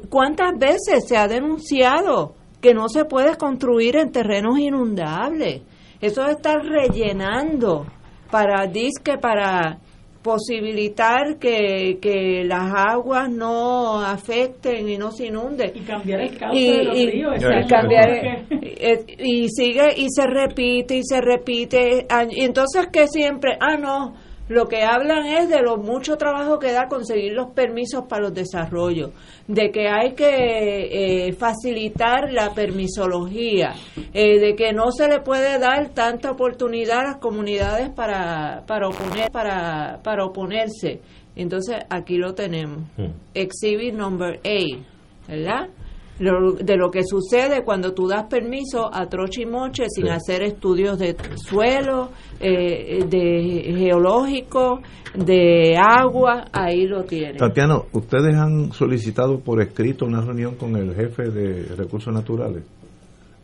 ¿Cuántas 0.09 0.59
veces 0.59 1.07
se 1.07 1.17
ha 1.17 1.29
denunciado 1.29 2.35
que 2.61 2.75
no 2.75 2.89
se 2.89 3.05
puede 3.05 3.37
construir 3.37 3.97
en 3.97 4.13
terrenos 4.13 4.59
inundables? 4.59 5.63
Eso 6.01 6.27
está 6.27 6.59
rellenando 6.59 7.87
para 8.31 8.67
disque 8.67 9.19
para 9.19 9.79
posibilitar 10.23 11.39
que, 11.39 11.99
que 12.01 12.45
las 12.45 12.73
aguas 12.75 13.31
no 13.31 14.01
afecten 14.01 14.89
y 14.89 14.99
no 14.99 15.11
se 15.13 15.27
inunden. 15.27 15.73
Y 15.75 15.81
cambiar 15.81 16.21
el 16.21 16.39
cauce 16.39 16.61
de 16.61 16.85
los 16.85 16.95
ríos 16.95 17.35
y 19.19 19.49
sigue 19.49 19.89
y 19.97 20.07
se 20.11 20.27
repite 20.27 20.97
y 20.97 21.03
se 21.05 21.21
repite 21.21 22.07
y 22.31 22.45
entonces 22.45 22.89
que 22.93 23.09
siempre 23.09 23.57
ah 23.61 23.77
no 23.77 24.15
lo 24.51 24.67
que 24.67 24.83
hablan 24.83 25.27
es 25.27 25.49
de 25.49 25.63
lo 25.63 25.77
mucho 25.77 26.17
trabajo 26.17 26.59
que 26.59 26.73
da 26.73 26.89
conseguir 26.89 27.35
los 27.35 27.53
permisos 27.53 28.07
para 28.09 28.23
los 28.23 28.35
desarrollos, 28.35 29.13
de 29.47 29.71
que 29.71 29.89
hay 29.89 30.15
que 30.15 31.29
eh, 31.29 31.33
facilitar 31.35 32.33
la 32.33 32.53
permisología, 32.53 33.75
eh, 34.13 34.41
de 34.41 34.57
que 34.57 34.73
no 34.73 34.91
se 34.91 35.07
le 35.07 35.21
puede 35.21 35.61
dar 35.61 35.91
tanta 35.91 36.33
oportunidad 36.33 36.99
a 36.99 37.05
las 37.05 37.17
comunidades 37.19 37.91
para, 37.91 38.65
para, 38.67 38.89
oponer, 38.89 39.31
para, 39.31 40.01
para 40.03 40.25
oponerse. 40.25 41.01
Entonces 41.37 41.77
aquí 41.89 42.17
lo 42.17 42.35
tenemos. 42.35 42.81
Hmm. 42.97 43.13
Exhibit 43.33 43.95
number 43.95 44.41
8, 44.45 44.85
¿verdad? 45.29 45.69
De 46.21 46.77
lo 46.77 46.91
que 46.91 47.03
sucede 47.03 47.65
cuando 47.65 47.95
tú 47.95 48.07
das 48.07 48.25
permiso 48.25 48.91
a 48.93 49.07
troche 49.07 49.43
y 49.43 49.47
moche 49.47 49.85
sin 49.89 50.09
hacer 50.09 50.43
estudios 50.43 50.99
de 50.99 51.17
suelo, 51.37 52.11
eh, 52.39 53.05
de 53.09 53.75
geológico, 53.79 54.81
de 55.15 55.77
agua, 55.79 56.45
ahí 56.53 56.87
lo 56.87 57.05
tienen. 57.05 57.39
Tatiana, 57.39 57.81
¿ustedes 57.93 58.35
han 58.35 58.71
solicitado 58.73 59.41
por 59.41 59.63
escrito 59.63 60.05
una 60.05 60.21
reunión 60.21 60.57
con 60.57 60.77
el 60.77 60.95
jefe 60.95 61.31
de 61.31 61.75
recursos 61.75 62.13
naturales? 62.13 62.65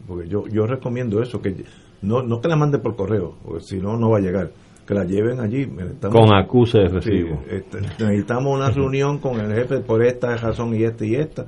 Porque 0.06 0.28
yo, 0.28 0.44
yo 0.46 0.66
recomiendo 0.66 1.22
eso, 1.22 1.40
que 1.40 1.64
no, 2.02 2.22
no 2.22 2.40
que 2.40 2.48
la 2.48 2.56
mande 2.56 2.78
por 2.78 2.94
correo, 2.94 3.36
porque 3.42 3.64
si 3.64 3.78
no, 3.78 3.96
no 3.96 4.10
va 4.10 4.18
a 4.18 4.20
llegar 4.20 4.50
que 4.86 4.94
la 4.94 5.04
lleven 5.04 5.40
allí. 5.40 5.66
con 6.12 6.32
acuse 6.32 6.78
de 6.78 6.88
recibo. 6.88 7.42
Este, 7.50 7.80
necesitamos 7.80 8.54
una 8.54 8.70
reunión 8.74 9.18
con 9.18 9.40
el 9.40 9.52
jefe 9.52 9.80
por 9.80 10.04
esta 10.04 10.36
razón 10.36 10.74
y 10.74 10.84
esta 10.84 11.04
y 11.04 11.16
esta 11.16 11.46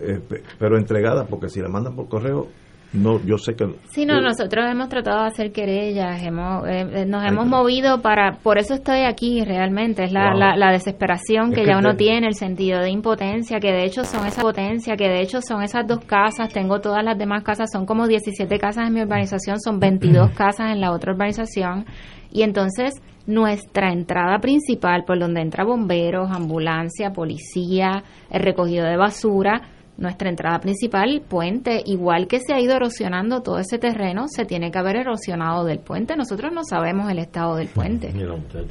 eh, 0.00 0.20
pero 0.58 0.76
entregada, 0.76 1.26
porque 1.26 1.48
si 1.48 1.60
la 1.60 1.68
mandan 1.68 1.94
por 1.94 2.08
correo, 2.08 2.48
no, 2.92 3.24
yo 3.24 3.38
sé 3.38 3.54
que... 3.54 3.74
Sí, 3.90 4.04
no, 4.04 4.20
nosotros 4.20 4.66
hemos 4.70 4.90
tratado 4.90 5.22
de 5.22 5.28
hacer 5.28 5.50
querellas, 5.50 6.22
hemos, 6.22 6.68
eh, 6.68 6.86
eh, 6.92 7.06
nos 7.06 7.24
hemos 7.24 7.46
movido 7.46 8.02
para, 8.02 8.32
por 8.42 8.58
eso 8.58 8.74
estoy 8.74 9.04
aquí 9.04 9.42
realmente, 9.44 10.04
es 10.04 10.12
la, 10.12 10.34
la, 10.34 10.72
desesperación 10.72 11.52
que, 11.52 11.64
ya 11.64 11.78
uno 11.78 11.96
tiene, 11.96 12.26
el 12.26 12.34
sentido 12.34 12.80
de 12.80 12.90
impotencia, 12.90 13.60
que 13.60 13.72
de 13.72 13.84
hecho 13.84 14.04
son 14.04 14.26
esa 14.26 14.42
potencia, 14.42 14.94
que 14.96 15.08
de 15.08 15.22
hecho 15.22 15.40
son 15.40 15.62
esas 15.62 15.86
dos 15.86 16.00
casas, 16.04 16.52
tengo 16.52 16.80
todas 16.80 17.02
las 17.02 17.16
demás 17.16 17.42
casas, 17.42 17.70
son 17.72 17.86
como 17.86 18.06
17 18.06 18.58
casas 18.58 18.88
en 18.88 18.92
mi 18.92 19.00
urbanización, 19.00 19.58
son 19.58 19.80
22 19.80 20.30
casas 20.36 20.70
en 20.70 20.80
la 20.82 20.92
otra 20.92 21.12
urbanización, 21.14 21.86
y 22.30 22.42
entonces 22.42 23.00
nuestra 23.26 23.90
entrada 23.90 24.38
principal, 24.38 25.04
por 25.06 25.18
donde 25.18 25.40
entra 25.40 25.64
bomberos, 25.64 26.30
ambulancia, 26.30 27.10
policía, 27.10 28.02
el 28.30 28.42
recogido 28.42 28.84
de 28.84 28.96
basura, 28.96 29.62
nuestra 29.96 30.30
entrada 30.30 30.58
principal, 30.58 31.22
puente, 31.28 31.82
igual 31.84 32.26
que 32.26 32.40
se 32.40 32.54
ha 32.54 32.60
ido 32.60 32.74
erosionando 32.74 33.40
todo 33.42 33.58
ese 33.58 33.78
terreno, 33.78 34.24
se 34.26 34.44
tiene 34.44 34.70
que 34.70 34.78
haber 34.78 34.96
erosionado 34.96 35.64
del 35.64 35.80
puente. 35.80 36.16
Nosotros 36.16 36.52
no 36.52 36.62
sabemos 36.64 37.10
el 37.10 37.18
estado 37.18 37.56
del 37.56 37.68
puente. 37.68 38.12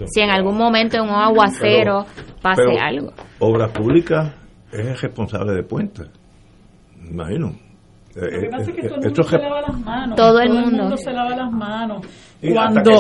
si 0.07 0.21
en 0.21 0.29
algún 0.29 0.57
momento 0.57 0.97
en 0.97 1.03
un 1.03 1.15
aguacero 1.15 2.05
pase 2.41 2.79
algo. 2.79 3.13
Obra 3.39 3.67
pública 3.67 4.33
es 4.71 4.79
el 4.79 4.97
responsable 4.97 5.53
de 5.53 5.63
puente. 5.63 6.03
Imagino. 7.09 7.53
Lo 8.15 8.27
que 8.27 8.49
pasa 8.49 8.71
es 8.71 8.75
que 8.75 8.87
todo 8.89 8.99
el 8.99 8.99
mundo 8.99 9.23
se 9.23 9.37
lava 9.37 9.61
las 9.61 9.79
manos. 9.79 10.15
Todo 10.17 10.39
el 10.39 10.49
mundo 10.49 10.97
se 10.97 11.11
lava 11.11 11.35
las 11.35 11.51
manos. 11.51 12.07
Cuando, 12.41 12.91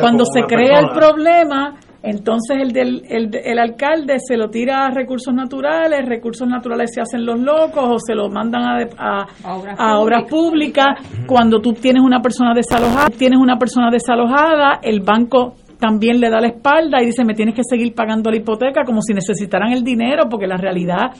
cuando 0.00 0.24
se 0.26 0.42
crea 0.42 0.80
el 0.80 0.88
problema, 0.90 1.74
entonces 2.02 2.58
el, 2.60 2.72
del, 2.72 3.02
el, 3.08 3.58
alcalde 3.58 4.18
se 4.20 4.36
lo 4.36 4.50
tira 4.50 4.86
a 4.86 4.90
recursos 4.90 5.34
naturales, 5.34 6.06
recursos 6.06 6.46
naturales 6.46 6.92
se 6.94 7.00
hacen 7.00 7.26
los 7.26 7.40
locos 7.40 7.84
o 7.84 7.98
se 7.98 8.14
lo 8.14 8.28
mandan 8.28 8.62
a, 8.96 9.26
a, 9.44 9.98
obras, 9.98 10.24
públicas. 10.30 10.86
Cuando 11.26 11.60
tú 11.60 11.72
tienes 11.72 12.02
una 12.02 12.20
persona 12.20 12.54
desalojada, 12.54 13.08
tienes 13.08 13.40
una 13.40 13.58
persona 13.58 13.90
desalojada, 13.90 14.78
el 14.82 15.00
banco 15.00 15.54
también 15.80 16.20
le 16.20 16.30
da 16.30 16.40
la 16.40 16.48
espalda 16.48 17.02
y 17.02 17.06
dice, 17.06 17.24
me 17.24 17.34
tienes 17.34 17.54
que 17.54 17.62
seguir 17.68 17.94
pagando 17.94 18.30
la 18.30 18.36
hipoteca 18.36 18.84
como 18.84 19.02
si 19.02 19.12
necesitaran 19.12 19.72
el 19.72 19.82
dinero, 19.82 20.28
porque 20.28 20.46
la 20.46 20.56
realidad 20.56 21.10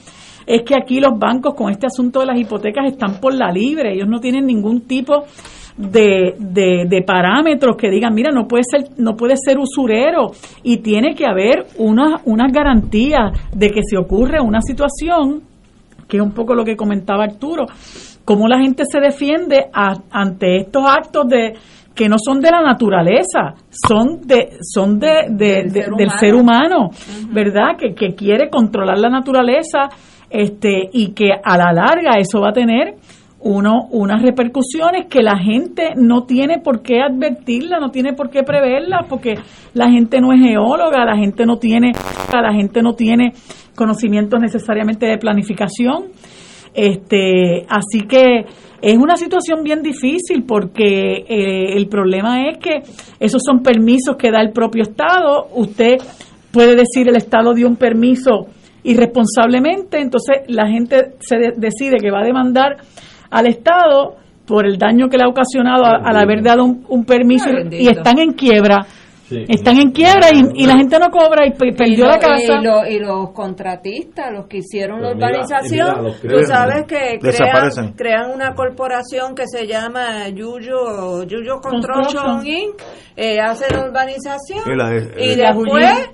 es 0.45 0.63
que 0.63 0.75
aquí 0.75 0.99
los 0.99 1.17
bancos 1.19 1.53
con 1.55 1.71
este 1.71 1.87
asunto 1.87 2.21
de 2.21 2.25
las 2.25 2.39
hipotecas 2.39 2.85
están 2.85 3.19
por 3.19 3.33
la 3.33 3.51
libre, 3.51 3.93
ellos 3.93 4.07
no 4.07 4.19
tienen 4.19 4.45
ningún 4.45 4.81
tipo 4.81 5.13
de, 5.23 5.27
de, 5.79 7.03
parámetros 7.05 7.77
que 7.77 7.89
digan, 7.89 8.13
mira, 8.13 8.31
no 8.31 8.47
puede 8.47 8.63
ser, 8.63 8.89
no 8.97 9.15
puede 9.15 9.35
ser 9.37 9.57
usurero 9.57 10.31
y 10.61 10.77
tiene 10.77 11.15
que 11.15 11.25
haber 11.25 11.67
unas 11.77 12.21
unas 12.25 12.51
garantías 12.51 13.31
de 13.55 13.69
que 13.69 13.81
si 13.83 13.95
ocurre 13.95 14.41
una 14.41 14.61
situación, 14.61 15.41
que 16.07 16.17
es 16.17 16.23
un 16.23 16.33
poco 16.33 16.53
lo 16.53 16.65
que 16.65 16.75
comentaba 16.75 17.23
Arturo, 17.23 17.65
cómo 18.25 18.47
la 18.47 18.59
gente 18.59 18.83
se 18.85 18.99
defiende 18.99 19.67
ante 19.73 20.57
estos 20.57 20.83
actos 20.85 21.27
de 21.29 21.53
que 21.95 22.09
no 22.09 22.17
son 22.17 22.39
de 22.41 22.51
la 22.51 22.61
naturaleza, 22.61 23.55
son 23.69 24.21
de 24.25 24.57
son 24.61 24.99
de, 24.99 25.27
del, 25.29 26.09
ser 26.11 26.35
humano, 26.35 26.89
¿verdad? 27.31 27.77
Que, 27.77 27.93
que 27.93 28.15
quiere 28.15 28.49
controlar 28.49 28.97
la 28.99 29.09
naturaleza 29.09 29.89
este 30.29 30.89
y 30.93 31.13
que 31.13 31.31
a 31.31 31.57
la 31.57 31.71
larga 31.71 32.19
eso 32.19 32.41
va 32.41 32.49
a 32.49 32.53
tener 32.53 32.95
uno, 33.41 33.87
unas 33.91 34.21
repercusiones 34.21 35.07
que 35.09 35.21
la 35.21 35.37
gente 35.37 35.93
no 35.95 36.23
tiene 36.23 36.59
por 36.59 36.81
qué 36.81 37.01
advertirla, 37.01 37.79
no 37.79 37.89
tiene 37.89 38.13
por 38.13 38.29
qué 38.29 38.43
preverla, 38.43 39.05
porque 39.07 39.35
la 39.73 39.89
gente 39.89 40.19
no 40.19 40.33
es 40.33 40.41
geóloga, 40.41 41.05
la 41.05 41.17
gente 41.17 41.45
no 41.45 41.57
tiene, 41.57 41.91
la 42.31 42.53
gente 42.53 42.81
no 42.81 42.93
tiene 42.93 43.33
conocimientos 43.75 44.41
necesariamente 44.41 45.05
de 45.05 45.17
planificación. 45.17 46.07
Este, 46.73 47.65
así 47.69 48.01
que 48.07 48.45
es 48.81 48.97
una 48.97 49.17
situación 49.17 49.63
bien 49.63 49.81
difícil 49.81 50.43
porque 50.43 51.25
eh, 51.27 51.75
el 51.75 51.87
problema 51.87 52.47
es 52.49 52.57
que 52.59 52.81
esos 53.19 53.41
son 53.43 53.61
permisos 53.61 54.15
que 54.17 54.31
da 54.31 54.41
el 54.41 54.51
propio 54.51 54.83
Estado. 54.83 55.47
Usted 55.55 55.97
puede 56.51 56.75
decir 56.75 57.07
el 57.07 57.15
Estado 57.15 57.53
dio 57.53 57.67
un 57.67 57.77
permiso 57.77 58.47
irresponsablemente, 58.83 59.99
entonces 59.99 60.37
la 60.47 60.67
gente 60.67 61.13
se 61.19 61.35
decide 61.57 61.97
que 61.97 62.11
va 62.11 62.21
a 62.21 62.25
demandar 62.25 62.77
al 63.29 63.47
Estado 63.47 64.15
por 64.45 64.65
el 64.65 64.77
daño 64.77 65.09
que 65.09 65.17
le 65.17 65.23
ha 65.23 65.27
ocasionado 65.27 65.85
al 65.85 66.17
haber 66.17 66.41
dado 66.41 66.65
un, 66.65 67.05
permiso 67.05 67.49
y 67.71 67.87
están 67.87 68.17
en 68.19 68.33
quiebra. 68.33 68.85
Están 69.31 69.77
en 69.77 69.91
quiebra 69.91 70.27
y, 70.33 70.65
la 70.65 70.75
gente 70.77 70.97
no 70.99 71.09
cobra 71.09 71.45
y 71.45 71.51
perdió 71.51 72.05
la 72.05 72.17
casa. 72.17 72.59
Y, 72.89 72.99
los 72.99 73.31
contratistas, 73.31 74.31
los 74.31 74.47
que 74.47 74.57
hicieron 74.57 75.01
la 75.01 75.11
urbanización, 75.11 76.13
tú 76.21 76.43
sabes 76.45 76.85
que 76.87 77.19
crean, 77.19 77.93
crean, 77.95 78.31
una 78.31 78.53
corporación 78.53 79.35
que 79.35 79.43
se 79.47 79.67
llama 79.67 80.29
Yuyo, 80.29 81.23
Yuyo 81.23 81.59
Construction 81.61 82.45
Inc. 82.45 82.75
Eh, 83.15 83.37
hacen 83.39 83.75
la 83.75 83.85
urbanización 83.85 84.61
y, 85.17 85.35
después 85.35 86.09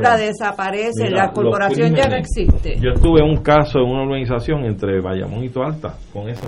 la 0.00 0.16
desaparece, 0.16 1.10
la 1.10 1.30
corporación 1.32 1.94
ya 1.94 2.08
no 2.08 2.16
existe. 2.16 2.76
Yo 2.80 2.92
estuve 2.94 3.22
un 3.22 3.42
caso 3.42 3.80
en 3.80 3.90
una 3.90 4.02
organización 4.02 4.64
entre 4.64 5.00
Bayamón 5.00 5.44
y 5.44 5.50
Toalta, 5.50 5.94
con 6.12 6.28
ese 6.28 6.46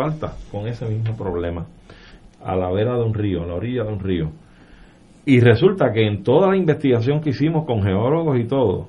Alta, 0.00 0.32
con 0.50 0.66
ese 0.66 0.86
mismo 0.86 1.16
problema, 1.16 1.66
a 2.44 2.56
la 2.56 2.70
vera 2.70 2.94
de 2.96 3.02
un 3.02 3.14
río, 3.14 3.42
a 3.42 3.46
la 3.46 3.54
orilla 3.54 3.84
de 3.84 3.92
un 3.92 4.00
río. 4.00 4.30
Y 5.24 5.40
resulta 5.40 5.92
que 5.92 6.06
en 6.06 6.22
toda 6.22 6.50
la 6.50 6.56
investigación 6.56 7.20
que 7.20 7.30
hicimos 7.30 7.64
con 7.64 7.82
geólogos 7.82 8.38
y 8.38 8.44
todo, 8.44 8.88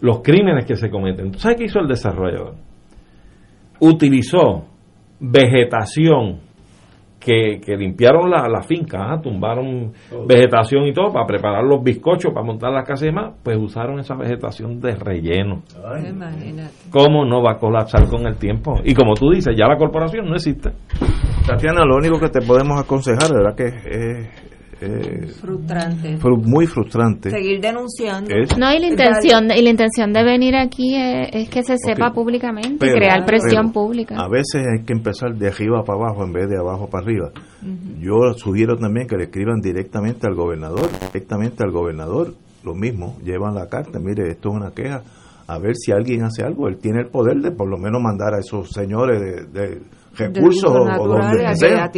los 0.00 0.20
crímenes 0.20 0.64
que 0.64 0.76
se 0.76 0.90
cometen, 0.90 1.34
¿sabes 1.34 1.58
qué 1.58 1.64
hizo 1.64 1.80
el 1.80 1.88
desarrollador? 1.88 2.54
Utilizó 3.80 4.64
vegetación 5.20 6.40
que, 7.20 7.60
limpiaron 7.76 8.30
la, 8.30 8.48
la 8.48 8.62
finca, 8.62 9.12
¿ah? 9.12 9.20
tumbaron 9.20 9.92
vegetación 10.26 10.86
y 10.86 10.94
todo 10.94 11.12
para 11.12 11.26
preparar 11.26 11.62
los 11.64 11.82
bizcochos, 11.82 12.32
para 12.32 12.46
montar 12.46 12.72
las 12.72 12.86
casas 12.86 13.02
y 13.02 13.06
demás, 13.06 13.34
pues 13.42 13.58
usaron 13.58 14.00
esa 14.00 14.14
vegetación 14.14 14.80
de 14.80 14.94
relleno. 14.94 15.62
¿Cómo 16.90 17.26
no 17.26 17.42
va 17.42 17.52
a 17.52 17.58
colapsar 17.58 18.08
con 18.08 18.26
el 18.26 18.36
tiempo? 18.36 18.80
Y 18.84 18.94
como 18.94 19.14
tú 19.14 19.30
dices, 19.30 19.54
ya 19.56 19.66
la 19.66 19.76
corporación 19.76 20.26
no 20.26 20.34
existe. 20.34 20.70
Tatiana, 21.46 21.84
lo 21.84 21.96
único 21.96 22.18
que 22.18 22.30
te 22.30 22.40
podemos 22.40 22.80
aconsejar, 22.80 23.30
¿verdad? 23.32 23.54
Que 23.54 23.66
es 23.66 24.49
eh, 24.80 25.26
frustrante. 25.40 26.18
muy 26.44 26.66
frustrante. 26.66 27.30
Seguir 27.30 27.60
denunciando. 27.60 28.30
no, 28.58 28.72
y 28.72 28.78
la 28.78 28.86
intención, 28.86 29.50
y 29.50 29.62
la 29.62 29.70
intención 29.70 30.12
de 30.12 30.24
venir 30.24 30.56
aquí 30.56 30.94
es, 30.96 31.48
que 31.50 31.62
se 31.62 31.76
sepa 31.76 32.12
públicamente 32.12 32.86
y 32.86 32.90
crear 32.90 33.24
presión 33.26 33.72
pública. 33.72 34.16
A 34.16 34.28
veces 34.28 34.66
hay 34.66 34.84
que 34.84 34.92
empezar 34.92 35.34
de 35.34 35.48
arriba 35.48 35.82
para 35.84 35.98
abajo 35.98 36.24
en 36.24 36.32
vez 36.32 36.48
de 36.48 36.56
abajo 36.56 36.88
para 36.88 37.04
arriba. 37.04 37.30
Yo 37.98 38.32
sugiero 38.36 38.76
también 38.78 39.06
que 39.06 39.16
le 39.16 39.24
escriban 39.24 39.60
directamente 39.60 40.26
al 40.26 40.34
gobernador, 40.34 40.88
directamente 41.12 41.62
al 41.62 41.70
gobernador, 41.70 42.34
lo 42.64 42.74
mismo, 42.74 43.18
llevan 43.22 43.54
la 43.54 43.68
carta, 43.68 43.98
mire, 43.98 44.30
esto 44.30 44.50
es 44.50 44.54
una 44.54 44.70
queja, 44.70 45.02
a 45.46 45.58
ver 45.58 45.74
si 45.76 45.92
alguien 45.92 46.24
hace 46.24 46.42
algo, 46.42 46.68
él 46.68 46.78
tiene 46.78 47.00
el 47.00 47.08
poder 47.08 47.38
de 47.38 47.50
por 47.50 47.68
lo 47.68 47.76
menos 47.76 48.00
mandar 48.02 48.34
a 48.34 48.38
esos 48.38 48.70
señores 48.70 49.52
de 49.52 49.80
recursos 50.20 50.70
o, 50.70 51.08
donde 51.08 51.54
sea, 51.56 51.90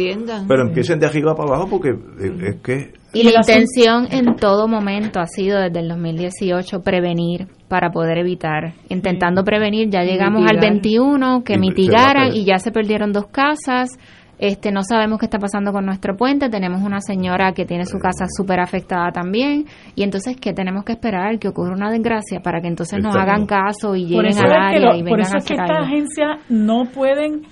pero 0.47 0.67
empiecen 0.67 0.99
de 0.99 1.07
arriba 1.07 1.35
para 1.35 1.55
abajo 1.55 1.67
porque 1.69 1.89
es 1.89 2.61
que 2.61 3.03
y 3.13 3.21
la 3.21 3.31
intención 3.37 4.07
en 4.09 4.35
todo 4.37 4.67
momento 4.67 5.19
ha 5.19 5.27
sido 5.27 5.59
desde 5.59 5.79
el 5.81 5.87
2018 5.87 6.81
prevenir 6.81 7.47
para 7.67 7.91
poder 7.91 8.17
evitar, 8.17 8.73
intentando 8.89 9.43
prevenir, 9.43 9.89
ya 9.89 10.01
llegamos 10.01 10.49
al 10.49 10.59
21 10.59 11.43
que 11.43 11.59
mitigaran 11.59 12.33
y 12.33 12.43
ya 12.43 12.57
se 12.57 12.71
perdieron 12.71 13.11
dos 13.13 13.27
casas. 13.27 13.99
Este, 14.39 14.71
no 14.71 14.81
sabemos 14.83 15.19
qué 15.19 15.27
está 15.27 15.37
pasando 15.37 15.71
con 15.71 15.85
nuestro 15.85 16.17
puente. 16.17 16.49
Tenemos 16.49 16.81
una 16.81 17.01
señora 17.01 17.53
que 17.53 17.65
tiene 17.65 17.85
su 17.85 17.99
casa 17.99 18.25
súper 18.35 18.59
afectada 18.59 19.11
también. 19.11 19.65
Y 19.95 20.01
entonces, 20.01 20.35
¿qué 20.35 20.51
tenemos 20.51 20.83
que 20.83 20.93
esperar? 20.93 21.37
Que 21.37 21.49
ocurra 21.49 21.75
una 21.75 21.91
desgracia 21.91 22.39
para 22.41 22.61
que 22.61 22.67
entonces 22.67 23.01
nos 23.01 23.15
hagan 23.15 23.45
caso 23.45 23.95
y 23.95 24.05
lleguen 24.05 24.37
al 24.39 24.51
área 24.51 24.95
y 24.95 25.03
vengan 25.03 25.09
Por 25.09 25.19
eso 25.21 25.37
es 25.37 25.45
que 25.45 25.53
estas 25.53 25.85
agencias 25.85 26.39
no 26.49 26.85
pueden 26.85 27.43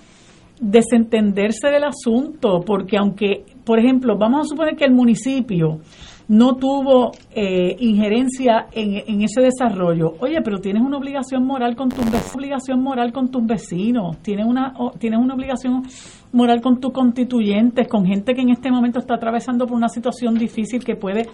desentenderse 0.62 1.70
del 1.70 1.84
asunto, 1.84 2.62
porque 2.66 2.96
aunque, 2.98 3.44
por 3.66 3.80
ejemplo, 3.80 4.16
vamos 4.18 4.42
a 4.42 4.50
suponer 4.50 4.76
que 4.76 4.86
el 4.86 4.94
municipio 4.94 5.80
no 6.28 6.56
tuvo 6.56 7.12
eh, 7.36 7.76
injerencia 7.80 8.68
en, 8.72 9.22
ese 9.22 9.42
desarrollo. 9.42 10.14
Oye, 10.20 10.38
pero 10.42 10.60
tienes 10.60 10.82
una 10.82 10.98
obligación 10.98 11.46
moral 11.46 11.76
con 11.76 11.90
tu 11.90 12.02
obligación 12.34 12.82
moral 12.82 13.12
con 13.12 13.30
tus 13.30 13.46
vecinos, 13.46 14.20
tienes 14.22 14.46
una 14.46 14.74
tienes 14.98 15.20
una 15.20 15.34
obligación 15.34 15.84
moral 16.32 16.62
con 16.62 16.80
tus 16.80 16.94
constituyentes, 16.94 17.88
con 17.90 18.06
gente 18.06 18.34
que 18.34 18.42
en 18.42 18.52
este 18.52 18.72
momento 18.72 19.00
está 19.00 19.16
atravesando 19.16 19.66
por 19.66 19.76
una 19.76 19.90
situación 19.90 20.36
difícil 20.36 20.86
que 20.86 20.96
puede 20.96 21.28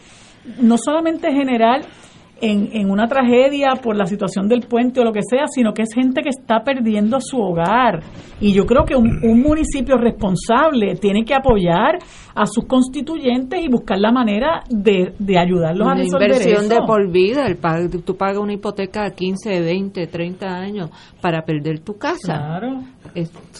no 0.61 0.77
solamente 0.77 1.31
generar 1.31 1.81
en, 2.41 2.69
en, 2.73 2.89
una 2.89 3.07
tragedia 3.07 3.73
por 3.81 3.95
la 3.95 4.05
situación 4.05 4.47
del 4.47 4.61
puente 4.61 4.99
o 4.99 5.03
lo 5.03 5.11
que 5.11 5.21
sea, 5.27 5.45
sino 5.47 5.73
que 5.73 5.83
es 5.83 5.89
gente 5.93 6.21
que 6.21 6.29
está 6.29 6.63
perdiendo 6.63 7.19
su 7.19 7.39
hogar. 7.39 8.01
Y 8.39 8.53
yo 8.53 8.65
creo 8.65 8.85
que 8.85 8.95
un, 8.95 9.19
municipio 9.41 9.97
responsable 9.97 10.95
tiene 10.95 11.23
que 11.25 11.33
apoyar 11.33 11.99
a 12.35 12.45
sus 12.45 12.65
constituyentes 12.65 13.59
y 13.63 13.67
buscar 13.67 13.97
la 13.97 14.11
manera 14.11 14.63
de, 14.69 15.13
de 15.17 15.39
ayudarlos 15.39 15.87
a 15.87 15.95
resolver 15.95 16.31
inversión 16.31 16.69
de 16.69 16.81
por 16.85 17.11
vida. 17.11 17.47
El, 17.47 17.57
tú 18.03 18.15
pagas 18.15 18.37
una 18.37 18.53
hipoteca 18.53 19.03
de 19.03 19.11
15, 19.11 19.61
20, 19.61 20.07
30 20.07 20.47
años 20.47 20.89
para 21.19 21.41
perder 21.43 21.79
tu 21.79 21.97
casa. 21.97 22.35
Claro. 22.35 22.81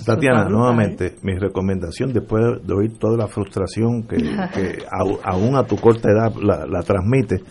Tatiana, 0.05 0.45
nuevamente, 0.47 1.15
mi 1.23 1.33
recomendación 1.37 2.13
después 2.13 2.43
de 2.63 2.73
oír 2.73 2.97
toda 2.99 3.17
la 3.17 3.27
frustración 3.27 4.03
que, 4.03 4.17
que 4.17 4.83
aún 5.23 5.55
a 5.55 5.63
tu 5.63 5.77
corta 5.77 6.09
edad 6.09 6.31
la, 6.39 6.67
la 6.67 6.83
transmite 6.83 7.41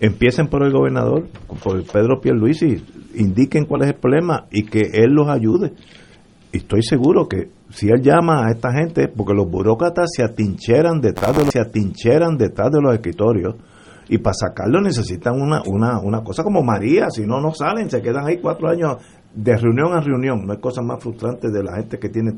empiecen 0.00 0.48
por 0.48 0.62
el 0.64 0.72
gobernador, 0.72 1.28
por 1.62 1.82
Pedro 1.84 2.20
Pierluisi, 2.20 2.84
indiquen 3.14 3.64
cuál 3.64 3.82
es 3.82 3.88
el 3.88 3.94
problema 3.94 4.46
y 4.50 4.64
que 4.64 4.90
él 4.92 5.12
los 5.12 5.28
ayude. 5.28 5.72
Y 6.52 6.58
estoy 6.58 6.82
seguro 6.82 7.28
que 7.28 7.50
si 7.70 7.88
él 7.88 8.00
llama 8.02 8.46
a 8.46 8.50
esta 8.50 8.72
gente, 8.72 9.08
porque 9.08 9.34
los 9.34 9.50
burócratas 9.50 10.10
se 10.14 10.22
atincheran 10.22 11.00
detrás 11.00 11.36
de, 11.36 11.50
se 11.50 11.60
atincheran 11.60 12.36
detrás 12.36 12.70
de 12.70 12.80
los 12.80 12.94
escritorios, 12.94 13.56
y 14.08 14.18
para 14.18 14.34
sacarlo 14.34 14.80
necesitan 14.80 15.34
una, 15.34 15.62
una, 15.66 15.98
una 16.00 16.22
cosa 16.22 16.44
como 16.44 16.62
María, 16.62 17.10
si 17.10 17.26
no, 17.26 17.40
no 17.40 17.52
salen, 17.52 17.90
se 17.90 18.00
quedan 18.00 18.26
ahí 18.26 18.38
cuatro 18.38 18.68
años 18.68 18.98
de 19.34 19.56
reunión 19.56 19.92
a 19.92 20.00
reunión. 20.00 20.46
No 20.46 20.52
hay 20.52 20.60
cosa 20.60 20.80
más 20.80 21.02
frustrante 21.02 21.50
de 21.50 21.62
la 21.62 21.76
gente 21.76 21.98
que 21.98 22.08
tiene 22.08 22.34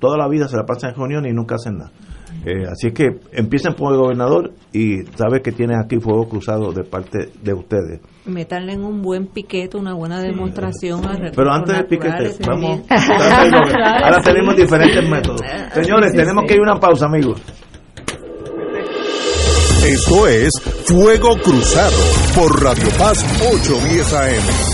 toda 0.00 0.18
la 0.18 0.28
vida, 0.28 0.48
se 0.48 0.56
la 0.56 0.66
pasa 0.66 0.88
en 0.88 0.96
reunión 0.96 1.24
y 1.26 1.32
nunca 1.32 1.54
hacen 1.54 1.78
nada. 1.78 1.92
Eh, 2.44 2.66
así 2.70 2.88
es 2.88 2.92
que 2.92 3.06
empiecen 3.32 3.74
por 3.74 3.92
el 3.92 3.98
gobernador 3.98 4.52
y 4.72 5.02
sabes 5.16 5.42
que 5.42 5.52
tienes 5.52 5.78
aquí 5.82 5.98
fuego 5.98 6.28
cruzado 6.28 6.72
de 6.72 6.84
parte 6.84 7.30
de 7.42 7.54
ustedes. 7.54 8.00
Meterle 8.26 8.74
en 8.74 8.84
un 8.84 9.02
buen 9.02 9.26
piquete, 9.28 9.76
una 9.76 9.94
buena 9.94 10.20
demostración. 10.20 11.02
Pero 11.34 11.52
antes 11.52 11.76
del 11.76 11.86
piquete, 11.86 12.36
vamos. 12.46 12.80
ahora 12.90 14.20
tenemos 14.22 14.56
diferentes 14.56 15.08
métodos. 15.08 15.40
Señores, 15.72 16.12
tenemos 16.12 16.44
que 16.46 16.54
ir 16.54 16.60
a 16.60 16.72
una 16.72 16.80
pausa, 16.80 17.06
amigos. 17.06 17.40
Esto 19.86 20.26
es 20.26 20.50
Fuego 20.86 21.36
Cruzado 21.36 21.96
por 22.34 22.62
Radio 22.62 22.88
Paz 22.98 23.22
810 23.42 24.14
AM. 24.14 24.73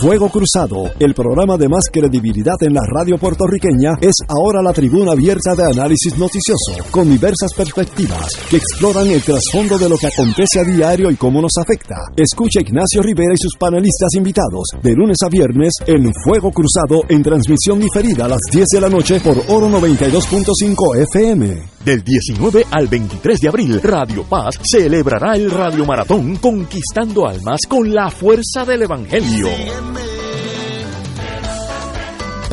Fuego 0.00 0.28
Cruzado, 0.28 0.90
el 0.98 1.14
programa 1.14 1.56
de 1.56 1.68
más 1.68 1.84
credibilidad 1.90 2.56
en 2.60 2.74
la 2.74 2.82
radio 2.86 3.16
puertorriqueña, 3.16 3.92
es 4.00 4.14
ahora 4.28 4.62
la 4.62 4.72
tribuna 4.72 5.12
abierta 5.12 5.54
de 5.54 5.64
análisis 5.64 6.18
noticioso, 6.18 6.72
con 6.90 7.08
diversas 7.08 7.52
perspectivas 7.54 8.36
que 8.50 8.56
exploran 8.56 9.06
el 9.06 9.22
trasfondo 9.22 9.78
de 9.78 9.88
lo 9.88 9.96
que 9.96 10.08
acontece 10.08 10.60
a 10.60 10.64
diario 10.64 11.10
y 11.10 11.16
cómo 11.16 11.40
nos 11.40 11.52
afecta. 11.58 11.96
Escucha 12.16 12.60
Ignacio 12.60 13.02
Rivera 13.02 13.34
y 13.34 13.38
sus 13.38 13.56
panelistas 13.58 14.14
invitados 14.14 14.68
de 14.82 14.94
lunes 14.94 15.18
a 15.24 15.28
viernes 15.28 15.72
en 15.86 16.12
Fuego 16.24 16.50
Cruzado 16.50 17.02
en 17.08 17.22
transmisión 17.22 17.80
diferida 17.80 18.26
a 18.26 18.28
las 18.28 18.40
10 18.50 18.66
de 18.72 18.80
la 18.80 18.88
noche 18.88 19.20
por 19.20 19.38
Oro 19.48 19.68
92.5 19.68 21.02
FM. 21.12 21.74
Del 21.84 22.02
19 22.02 22.64
al 22.70 22.88
23 22.88 23.40
de 23.40 23.48
abril, 23.48 23.80
Radio 23.82 24.24
Paz 24.24 24.58
celebrará 24.62 25.34
el 25.34 25.50
Radio 25.50 25.84
Maratón 25.84 26.36
Conquistando 26.36 27.26
Almas 27.26 27.60
con 27.68 27.92
la 27.92 28.10
fuerza 28.10 28.64
del 28.64 28.82
Evangelio 28.82 29.83
me. 29.92 30.23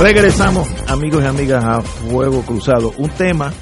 Regresamos, 0.00 0.68
amigos 0.90 1.22
y 1.22 1.26
amigas, 1.26 1.64
a 1.64 1.80
Fuego 1.80 2.42
Cruzado. 2.42 2.92
Un 2.98 3.10
tema 3.10 3.52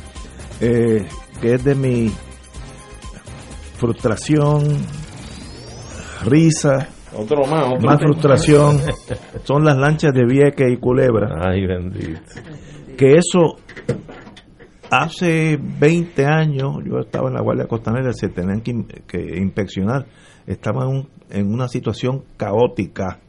eh, 0.61 1.07
que 1.41 1.55
es 1.55 1.65
de 1.65 1.75
mi 1.75 2.11
frustración, 3.77 4.63
risa, 6.25 6.89
otro 7.15 7.45
más, 7.47 7.67
otro 7.67 7.87
más 7.87 7.99
tema. 7.99 8.11
frustración, 8.13 8.79
son 9.45 9.65
las 9.65 9.77
lanchas 9.77 10.13
de 10.15 10.25
Vieques 10.25 10.73
y 10.73 10.77
Culebra. 10.79 11.29
Ay, 11.49 11.67
bendito. 11.67 12.21
Que 12.97 13.17
eso, 13.19 13.57
hace 14.91 15.59
20 15.61 16.25
años, 16.27 16.77
yo 16.85 16.99
estaba 17.01 17.29
en 17.29 17.35
la 17.35 17.43
Guardia 17.43 17.67
Costanera, 17.67 18.13
se 18.13 18.29
tenían 18.29 18.63
que, 18.63 18.73
que 19.07 19.39
inspeccionar, 19.39 20.07
estaba 20.47 20.85
en, 20.85 20.89
un- 20.91 21.09
en 21.31 21.53
una 21.53 21.69
situación 21.69 22.25
caótica. 22.37 23.21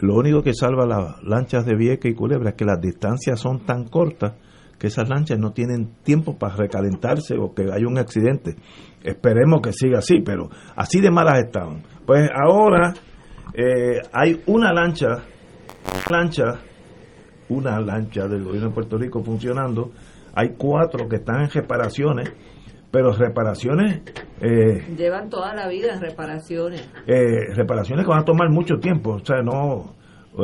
Lo 0.00 0.14
único 0.14 0.42
que 0.42 0.54
salva 0.54 0.86
las 0.86 1.22
lanchas 1.22 1.66
de 1.66 1.76
Vieques 1.76 2.12
y 2.12 2.14
Culebra 2.14 2.50
es 2.50 2.56
que 2.56 2.64
las 2.64 2.80
distancias 2.80 3.38
son 3.38 3.66
tan 3.66 3.84
cortas 3.88 4.34
que 4.78 4.86
esas 4.86 5.10
lanchas 5.10 5.38
no 5.38 5.52
tienen 5.52 5.96
tiempo 6.02 6.38
para 6.38 6.56
recalentarse 6.56 7.36
o 7.36 7.52
que 7.54 7.64
haya 7.70 7.86
un 7.86 7.98
accidente. 7.98 8.56
Esperemos 9.02 9.60
que 9.60 9.74
siga 9.74 9.98
así, 9.98 10.20
pero 10.24 10.48
así 10.74 11.02
de 11.02 11.10
malas 11.10 11.40
estaban. 11.44 11.82
Pues 12.06 12.30
ahora 12.34 12.94
eh, 13.52 14.00
hay 14.10 14.40
una 14.46 14.72
lancha, 14.72 15.22
lancha, 16.10 16.60
una 17.50 17.78
lancha 17.78 18.26
del 18.26 18.44
gobierno 18.44 18.68
de 18.70 18.74
Puerto 18.74 18.96
Rico 18.96 19.22
funcionando. 19.22 19.90
Hay 20.34 20.54
cuatro 20.56 21.06
que 21.08 21.16
están 21.16 21.42
en 21.42 21.50
reparaciones, 21.50 22.32
pero 22.90 23.12
reparaciones 23.12 24.00
eh, 24.40 24.82
Llevan 24.96 25.28
toda 25.30 25.54
la 25.54 25.68
vida 25.68 25.98
reparaciones. 26.00 26.88
eh, 27.06 27.52
reparaciones 27.54 28.04
que 28.04 28.10
van 28.10 28.20
a 28.20 28.24
tomar 28.24 28.48
mucho 28.50 28.76
tiempo. 28.78 29.12
O 29.14 29.24
sea, 29.24 29.42
no. 29.42 29.94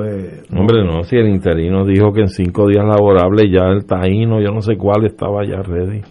eh, 0.05 0.43
Hombre, 0.55 0.85
no, 0.85 1.03
si 1.05 1.17
el 1.17 1.29
interino 1.29 1.85
dijo 1.85 2.13
que 2.13 2.21
en 2.23 2.29
cinco 2.29 2.69
días 2.69 2.85
laborables 2.85 3.47
ya 3.53 3.67
el 3.69 3.87
taíno, 3.87 4.41
yo 4.41 4.51
no 4.53 4.61
sé 4.61 4.77
cuál, 4.77 5.07
estaba 5.07 5.45
ya 5.47 5.63
ready. 5.63 6.03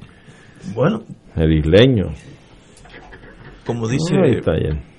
Bueno, 0.73 1.01
El 1.35 1.53
isleño. 1.53 2.07
como 3.65 3.87
dice, 3.87 4.15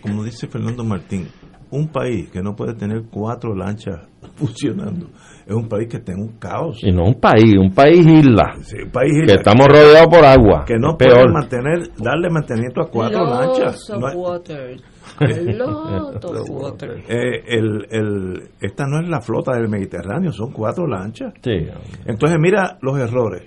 como 0.00 0.24
dice 0.24 0.46
Fernando 0.46 0.84
Martín, 0.84 1.26
un 1.70 1.88
país 1.88 2.30
que 2.30 2.40
no 2.42 2.54
puede 2.54 2.74
tener 2.74 3.02
cuatro 3.10 3.54
lanchas 3.54 4.00
funcionando 4.36 5.08
es 5.46 5.54
un 5.54 5.68
país 5.68 5.88
que 5.88 6.00
tiene 6.00 6.20
un 6.22 6.38
caos. 6.38 6.80
Y 6.82 6.90
no 6.90 7.04
un 7.04 7.20
país, 7.20 7.54
un 7.56 7.72
país 7.72 8.04
isla. 8.04 8.54
Sí, 8.62 8.76
un 8.84 8.90
país 8.90 9.12
isla. 9.12 9.26
Que 9.26 9.32
estamos 9.34 9.66
rodeados 9.68 10.08
por 10.08 10.24
agua. 10.24 10.64
Que 10.66 10.74
no 10.76 10.90
Es 10.90 10.96
puede 10.98 11.10
peor. 11.14 11.32
mantener, 11.32 11.90
darle 11.98 12.30
mantenimiento 12.30 12.80
a 12.82 12.90
cuatro 12.90 13.24
Lots 13.24 13.58
lanchas. 13.58 13.90
of 13.90 14.00
No 14.00 14.08
es- 14.08 14.14
water. 14.16 14.76
Lots 15.56 16.24
of 16.24 16.50
water. 16.50 17.04
Eh, 17.08 17.42
el, 17.46 17.86
el, 17.90 18.48
esta 18.60 18.86
no 18.86 19.00
es 19.00 19.08
la 19.08 19.20
flota 19.20 19.52
del 19.54 19.68
Mediterráneo, 19.68 20.32
son 20.32 20.50
cuatro 20.52 20.86
lanchas. 20.86 21.32
Sí. 21.42 21.66
Entonces 22.06 22.38
mira 22.40 22.76
los 22.82 22.98
errores. 22.98 23.44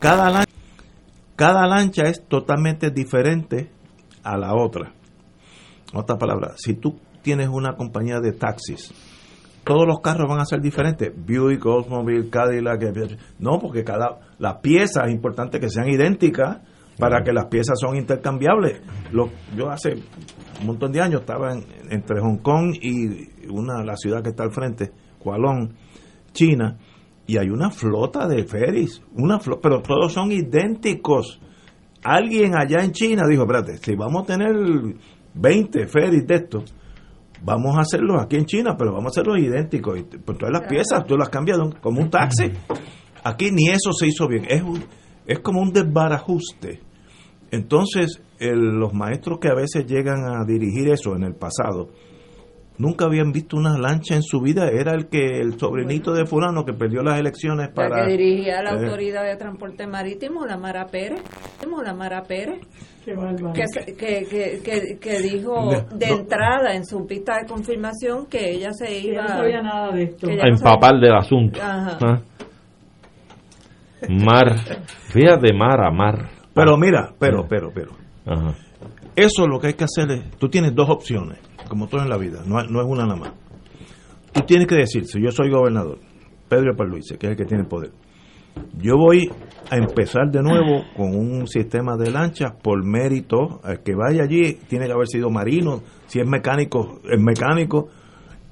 Cada 0.00 0.28
lancha, 0.30 0.50
cada 1.36 1.66
lancha 1.68 2.02
es 2.04 2.26
totalmente 2.26 2.90
diferente 2.90 3.70
a 4.24 4.36
la 4.36 4.54
otra. 4.54 4.92
Otra 5.94 6.16
palabra, 6.18 6.54
si 6.56 6.74
tú 6.74 6.98
tienes 7.22 7.48
una 7.48 7.74
compañía 7.76 8.18
de 8.20 8.32
taxis, 8.32 8.92
todos 9.64 9.86
los 9.86 10.00
carros 10.00 10.28
van 10.28 10.40
a 10.40 10.44
ser 10.44 10.60
diferentes. 10.60 11.12
Buick, 11.16 11.64
Oldsmobile, 11.66 12.28
Cadillac. 12.30 12.82
eh, 12.82 13.16
No, 13.38 13.58
porque 13.58 13.82
cada 13.84 14.20
la 14.38 14.60
pieza 14.60 15.04
es 15.06 15.12
importante 15.12 15.58
que 15.60 15.68
sean 15.68 15.88
idénticas 15.88 16.58
para 16.98 17.22
que 17.24 17.32
las 17.32 17.46
piezas 17.46 17.78
son 17.80 17.96
intercambiables. 17.96 18.80
Lo, 19.12 19.30
yo 19.56 19.70
hace 19.70 19.94
un 20.60 20.66
montón 20.66 20.92
de 20.92 21.00
años 21.00 21.22
estaba 21.22 21.52
en- 21.52 21.64
entre 21.90 22.20
Hong 22.20 22.38
Kong 22.38 22.74
y 22.80 23.48
una 23.50 23.82
la 23.84 23.96
ciudad 23.96 24.22
que 24.22 24.30
está 24.30 24.44
al 24.44 24.52
frente, 24.52 24.92
Kualong, 25.18 25.70
China, 26.32 26.78
y 27.26 27.38
hay 27.38 27.48
una 27.48 27.70
flota 27.70 28.28
de 28.28 28.44
ferries, 28.44 29.02
una 29.14 29.38
flo- 29.40 29.58
pero 29.62 29.80
todos 29.82 30.12
son 30.12 30.30
idénticos. 30.30 31.40
Alguien 32.02 32.54
allá 32.54 32.84
en 32.84 32.92
China 32.92 33.22
dijo, 33.28 33.42
espérate, 33.42 33.78
si 33.78 33.94
vamos 33.96 34.24
a 34.24 34.26
tener 34.26 34.52
20 35.34 35.86
ferries 35.86 36.26
de 36.26 36.34
estos, 36.34 36.74
vamos 37.44 37.76
a 37.76 37.80
hacerlos 37.82 38.20
aquí 38.22 38.36
en 38.36 38.46
China, 38.46 38.74
pero 38.78 38.92
vamos 38.92 39.06
a 39.06 39.20
hacerlos 39.20 39.38
idénticos. 39.38 39.98
Y 39.98 40.02
pues 40.18 40.38
todas 40.38 40.52
las 40.52 40.68
piezas 40.68 41.04
tú 41.06 41.16
las 41.16 41.28
cambias 41.28 41.58
como 41.80 42.00
un 42.00 42.10
taxi. 42.10 42.50
Aquí 43.22 43.50
ni 43.52 43.68
eso 43.70 43.92
se 43.92 44.06
hizo 44.06 44.26
bien. 44.28 44.44
Es, 44.48 44.62
un- 44.62 44.84
es 45.26 45.38
como 45.40 45.60
un 45.60 45.72
desbarajuste. 45.72 46.80
Entonces, 47.50 48.20
el- 48.38 48.78
los 48.78 48.92
maestros 48.94 49.38
que 49.40 49.48
a 49.48 49.54
veces 49.54 49.86
llegan 49.86 50.24
a 50.26 50.44
dirigir 50.44 50.88
eso 50.88 51.14
en 51.16 51.22
el 51.24 51.34
pasado, 51.34 51.90
nunca 52.78 53.04
habían 53.06 53.32
visto 53.32 53.56
una 53.56 53.78
lancha 53.78 54.14
en 54.14 54.22
su 54.22 54.40
vida. 54.40 54.68
Era 54.68 54.92
el 54.92 55.08
que 55.08 55.40
el 55.40 55.58
sobrinito 55.58 56.12
de 56.12 56.26
fulano 56.26 56.64
que 56.64 56.72
perdió 56.72 57.02
las 57.02 57.18
elecciones 57.18 57.68
La 57.68 57.74
para... 57.74 58.04
que 58.06 58.12
dirigía 58.12 58.62
la 58.62 58.72
eh, 58.72 58.84
Autoridad 58.84 59.24
de 59.24 59.36
Transporte 59.36 59.86
Marítimo, 59.86 60.44
la 60.46 60.56
Mara 60.56 60.86
Pérez, 60.86 61.22
la 61.84 61.94
Mara 61.94 62.22
Pérez, 62.22 62.60
que, 63.04 63.14
que, 63.94 64.26
que, 64.26 64.60
que, 64.62 64.98
que 64.98 65.20
dijo 65.20 65.70
De- 65.94 66.08
no. 66.08 66.16
entrada 66.20 66.74
en 66.74 66.84
su 66.86 67.06
pista 67.06 67.38
de 67.38 67.46
confirmación 67.46 68.26
que 68.26 68.50
ella 68.50 68.70
se 68.72 68.98
iba 68.98 69.22
no 69.22 69.28
sabía 69.28 69.62
nada 69.62 69.92
de 69.92 70.02
esto. 70.04 70.28
A 70.28 70.48
empapar 70.48 70.94
del 71.00 71.14
asunto. 71.14 71.60
Ajá. 71.62 71.98
¿Ah? 72.02 72.20
Mar. 74.08 74.56
Fíjate, 75.12 75.52
mar 75.54 75.80
a 75.80 75.90
mar. 75.90 76.28
Pero 76.54 76.76
mira, 76.76 77.12
pero, 77.18 77.46
pero, 77.48 77.70
pero. 77.74 77.92
Ajá. 78.26 78.54
Eso 79.16 79.46
lo 79.46 79.58
que 79.60 79.68
hay 79.68 79.74
que 79.74 79.84
hacer 79.84 80.10
es, 80.10 80.30
tú 80.38 80.48
tienes 80.48 80.74
dos 80.74 80.88
opciones, 80.90 81.38
como 81.68 81.86
todo 81.88 82.02
en 82.02 82.08
la 82.08 82.16
vida, 82.16 82.42
no, 82.46 82.62
no 82.64 82.80
es 82.80 82.86
una 82.86 83.04
nada 83.04 83.16
más. 83.16 83.32
Tú 84.32 84.42
tienes 84.42 84.66
que 84.66 84.74
decir, 84.74 85.06
si 85.06 85.22
yo 85.22 85.30
soy 85.30 85.50
gobernador, 85.50 85.98
Pedro 86.48 86.72
Luis, 86.84 87.06
que 87.18 87.26
es 87.26 87.30
el 87.32 87.36
que 87.36 87.44
tiene 87.44 87.62
el 87.62 87.68
poder, 87.68 87.92
yo 88.78 88.96
voy 88.96 89.30
a 89.70 89.76
empezar 89.76 90.30
de 90.30 90.42
nuevo 90.42 90.84
con 90.96 91.14
un 91.14 91.46
sistema 91.46 91.96
de 91.96 92.10
lanchas 92.10 92.52
por 92.62 92.84
mérito, 92.84 93.60
el 93.64 93.80
que 93.80 93.94
vaya 93.94 94.24
allí 94.24 94.58
tiene 94.68 94.86
que 94.86 94.92
haber 94.92 95.08
sido 95.08 95.30
marino, 95.30 95.82
si 96.06 96.20
es 96.20 96.26
mecánico, 96.26 97.00
es 97.10 97.20
mecánico, 97.20 97.88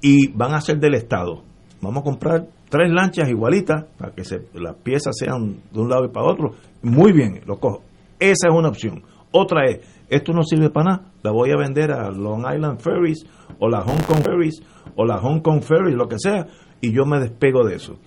y 0.01 0.33
van 0.33 0.55
a 0.55 0.61
ser 0.61 0.79
del 0.79 0.95
Estado. 0.95 1.43
Vamos 1.81 2.01
a 2.01 2.05
comprar 2.05 2.47
tres 2.69 2.91
lanchas 2.91 3.29
igualitas 3.29 3.85
para 3.99 4.15
que 4.15 4.25
se, 4.25 4.47
las 4.55 4.77
piezas 4.77 5.17
sean 5.19 5.63
de 5.73 5.81
un 5.81 5.89
lado 5.89 6.05
y 6.05 6.09
para 6.09 6.27
otro. 6.27 6.55
Muy 6.83 7.13
bien, 7.13 7.41
lo 7.47 7.59
cojo. 7.59 7.83
Esa 8.19 8.49
es 8.49 8.55
una 8.55 8.69
opción. 8.69 9.03
Otra 9.33 9.67
es, 9.67 9.81
esto 10.09 10.33
no 10.33 10.43
sirve 10.43 10.71
para 10.71 10.91
nada, 10.91 11.12
la 11.23 11.31
voy 11.31 11.51
a 11.51 11.57
vender 11.57 11.93
a 11.93 12.11
Long 12.11 12.45
Island 12.53 12.81
Ferries 12.81 13.25
o 13.59 13.69
la 13.69 13.81
Hong 13.83 14.03
Kong 14.07 14.23
Ferries 14.25 14.63
o 14.97 15.05
la 15.05 15.19
Hong 15.19 15.41
Kong 15.41 15.63
Ferries, 15.63 15.95
lo 15.97 16.09
que 16.09 16.17
sea, 16.19 16.47
y 16.81 16.93
yo 16.93 17.05
me 17.07 17.21
despego 17.21 17.65
de 17.67 17.77
eso. 17.77 17.99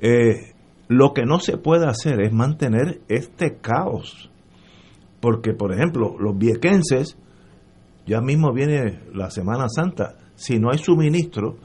Eh, 0.00 0.52
lo 0.88 1.12
que 1.12 1.24
no 1.24 1.38
se 1.38 1.56
puede 1.58 1.86
hacer 1.86 2.20
es 2.20 2.32
mantener 2.32 3.00
este 3.08 3.58
caos. 3.60 4.30
Porque, 5.20 5.52
por 5.54 5.72
ejemplo, 5.72 6.16
los 6.18 6.36
viequenses, 6.36 7.16
ya 8.06 8.20
mismo 8.20 8.52
viene 8.52 9.00
la 9.14 9.30
Semana 9.30 9.66
Santa, 9.68 10.16
si 10.34 10.58
no 10.58 10.70
hay 10.70 10.78
suministro, 10.78 11.56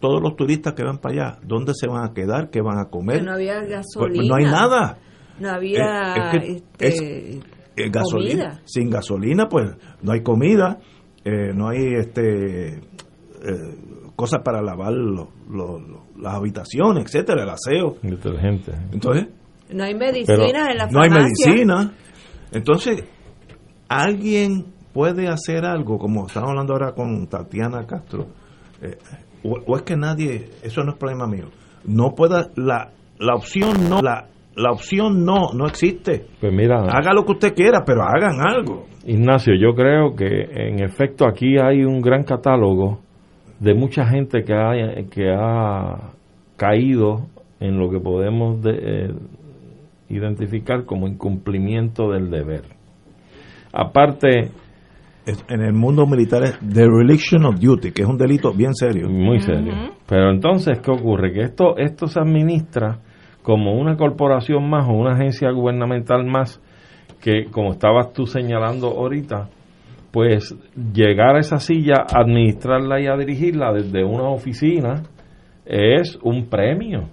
todos 0.00 0.20
los 0.20 0.36
turistas 0.36 0.74
que 0.74 0.84
van 0.84 0.98
para 0.98 1.14
allá, 1.14 1.38
¿dónde 1.42 1.72
se 1.74 1.86
van 1.88 2.04
a 2.04 2.12
quedar? 2.12 2.50
¿Qué 2.50 2.60
van 2.60 2.78
a 2.78 2.90
comer? 2.90 3.20
que 3.20 3.24
no 3.24 3.32
había 3.32 3.58
Pues, 3.60 3.70
gasolina. 3.70 4.24
no 4.28 4.34
hay 4.36 4.44
nada. 4.44 4.98
No 5.38 5.50
había 5.50 6.34
Eh, 6.34 6.62
es 6.78 7.00
que 7.00 7.36
este, 7.38 7.40
Eh, 7.76 7.90
gasolina. 7.90 8.44
comida. 8.50 8.62
Sin 8.64 8.90
gasolina, 8.90 9.48
pues 9.48 9.70
no 10.02 10.12
hay 10.12 10.22
comida, 10.22 10.78
eh, 11.24 11.52
no 11.54 11.68
hay 11.68 11.94
este 11.94 12.74
eh, 12.78 12.80
cosas 14.16 14.40
para 14.42 14.62
lavar 14.62 14.92
lo- 14.92 15.28
lo- 15.50 15.78
lo- 15.78 16.06
las 16.18 16.34
habitaciones, 16.34 17.04
etcétera, 17.04 17.42
el 17.42 17.50
aseo. 17.50 17.96
Detergente. 18.02 18.72
Entonces, 18.92 19.28
No 19.70 19.84
hay 19.84 19.94
medicinas 19.94 20.68
en 20.70 20.78
la 20.78 20.86
no 20.86 21.00
hay 21.02 21.10
farmacia. 21.10 21.46
medicina. 21.50 21.92
Entonces, 22.52 23.04
alguien 23.88 24.66
puede 24.92 25.28
hacer 25.28 25.64
algo, 25.64 25.98
como 25.98 26.26
estamos 26.26 26.50
hablando 26.50 26.72
ahora 26.72 26.92
con 26.94 27.26
Tatiana 27.26 27.86
Castro, 27.86 28.26
eh, 28.80 28.96
o, 29.44 29.58
o 29.66 29.76
es 29.76 29.82
que 29.82 29.96
nadie, 29.96 30.50
eso 30.62 30.82
no 30.82 30.92
es 30.92 30.98
problema 30.98 31.26
mío, 31.26 31.50
no 31.84 32.14
pueda, 32.14 32.50
la, 32.56 32.92
la 33.18 33.34
opción 33.34 33.88
no, 33.88 34.00
la, 34.00 34.28
la 34.56 34.72
opción 34.72 35.24
no, 35.24 35.52
no 35.54 35.66
existe. 35.66 36.24
Pues 36.40 36.52
mira, 36.52 36.80
Haga 36.82 37.12
lo 37.14 37.24
que 37.24 37.32
usted 37.32 37.54
quiera, 37.54 37.82
pero 37.86 38.02
hagan 38.02 38.38
algo. 38.40 38.86
Ignacio, 39.06 39.54
yo 39.54 39.74
creo 39.74 40.14
que 40.16 40.26
en 40.50 40.82
efecto 40.82 41.26
aquí 41.28 41.56
hay 41.62 41.84
un 41.84 42.00
gran 42.00 42.24
catálogo 42.24 43.00
de 43.60 43.74
mucha 43.74 44.06
gente 44.06 44.42
que 44.44 44.52
ha, 44.54 44.72
que 45.10 45.30
ha 45.30 46.12
caído 46.56 47.26
en 47.60 47.78
lo 47.78 47.88
que 47.90 48.00
podemos 48.00 48.60
de- 48.62 48.78
eh, 49.06 49.14
identificar 50.08 50.84
como 50.84 51.06
incumplimiento 51.08 52.10
del 52.10 52.30
deber. 52.30 52.62
Aparte, 53.72 54.50
En 55.48 55.60
el 55.60 55.72
mundo 55.72 56.06
militar 56.06 56.44
es 56.44 56.56
dereliction 56.62 57.44
of 57.46 57.56
duty, 57.58 57.90
que 57.90 58.02
es 58.02 58.08
un 58.08 58.16
delito 58.16 58.52
bien 58.54 58.72
serio. 58.74 59.08
muy 59.08 59.40
serio. 59.40 59.72
Pero 60.08 60.30
entonces, 60.30 60.78
¿qué 60.80 60.90
ocurre? 60.92 61.32
Que 61.32 61.40
esto, 61.42 61.76
esto 61.78 62.06
se 62.06 62.20
administra 62.20 63.00
como 63.46 63.74
una 63.74 63.96
corporación 63.96 64.68
más 64.68 64.88
o 64.88 64.92
una 64.92 65.12
agencia 65.12 65.52
gubernamental 65.52 66.26
más 66.26 66.60
que, 67.22 67.44
como 67.44 67.70
estabas 67.70 68.12
tú 68.12 68.26
señalando 68.26 68.88
ahorita, 68.88 69.50
pues 70.10 70.52
llegar 70.74 71.36
a 71.36 71.38
esa 71.38 71.60
silla, 71.60 72.04
administrarla 72.12 73.00
y 73.00 73.06
a 73.06 73.16
dirigirla 73.16 73.72
desde 73.72 74.02
una 74.02 74.24
oficina 74.30 75.04
es 75.64 76.18
un 76.24 76.46
premio. 76.46 77.04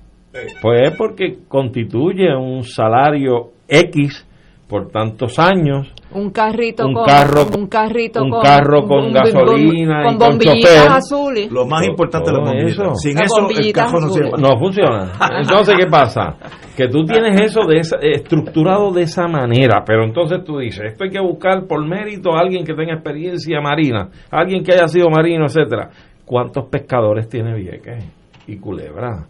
Pues 0.60 0.82
es 0.90 0.98
porque 0.98 1.38
constituye 1.48 2.36
un 2.36 2.64
salario 2.64 3.52
X 3.68 4.28
por 4.68 4.90
tantos 4.90 5.38
años 5.38 5.94
Un 6.16 6.30
carrito 6.32 6.86
Un 6.88 6.94
con 6.94 7.06
carro- 7.06 7.46
un 7.58 7.68
carrito 7.68 8.24
un 8.24 8.30
con 8.30 8.42
carro 8.42 8.84
con 8.86 9.12
gasolina 9.14 10.04
con 10.04 10.14
y 10.16 10.18
con 10.18 10.30
bombillitas 10.30 10.90
azules. 10.90 11.52
Lo 11.52 11.66
más 11.66 11.86
importante 11.86 12.30
es 12.30 12.38
la 12.38 12.44
bombillita. 12.44 12.84
eso. 12.84 12.96
Sin 12.96 13.18
eso, 13.22 13.50
el 13.50 13.74
carro 13.74 14.00
no 14.00 14.06
azules. 14.08 14.14
sirve. 14.32 14.42
no 14.42 14.60
funciona. 14.60 15.12
Entonces, 15.40 15.76
¿qué 15.78 15.88
pasa? 15.88 16.36
Que 16.78 16.88
tú 16.88 17.04
tienes 17.06 17.42
eso 17.42 17.62
de 17.68 17.78
esa- 17.78 17.98
estructurado 18.02 18.92
de 18.92 19.04
esa 19.04 19.28
manera, 19.28 19.84
pero 19.86 20.04
entonces 20.04 20.44
tú 20.44 20.58
dices, 20.60 20.92
esto 20.92 21.04
hay 21.04 21.10
que 21.12 21.20
buscar 21.22 21.66
por 21.68 21.86
mérito 21.88 22.36
a 22.36 22.40
alguien 22.40 22.66
que 22.66 22.74
tenga 22.74 22.94
experiencia 22.94 23.62
marina, 23.62 24.10
alguien 24.32 24.64
que 24.64 24.74
haya 24.74 24.88
sido 24.88 25.10
marino, 25.10 25.46
etcétera. 25.46 25.90
¿Cuántos 26.26 26.66
pescadores 26.70 27.28
tiene 27.28 27.54
Vieques 27.56 28.06
y 28.48 28.58
Culebra? 28.58 29.26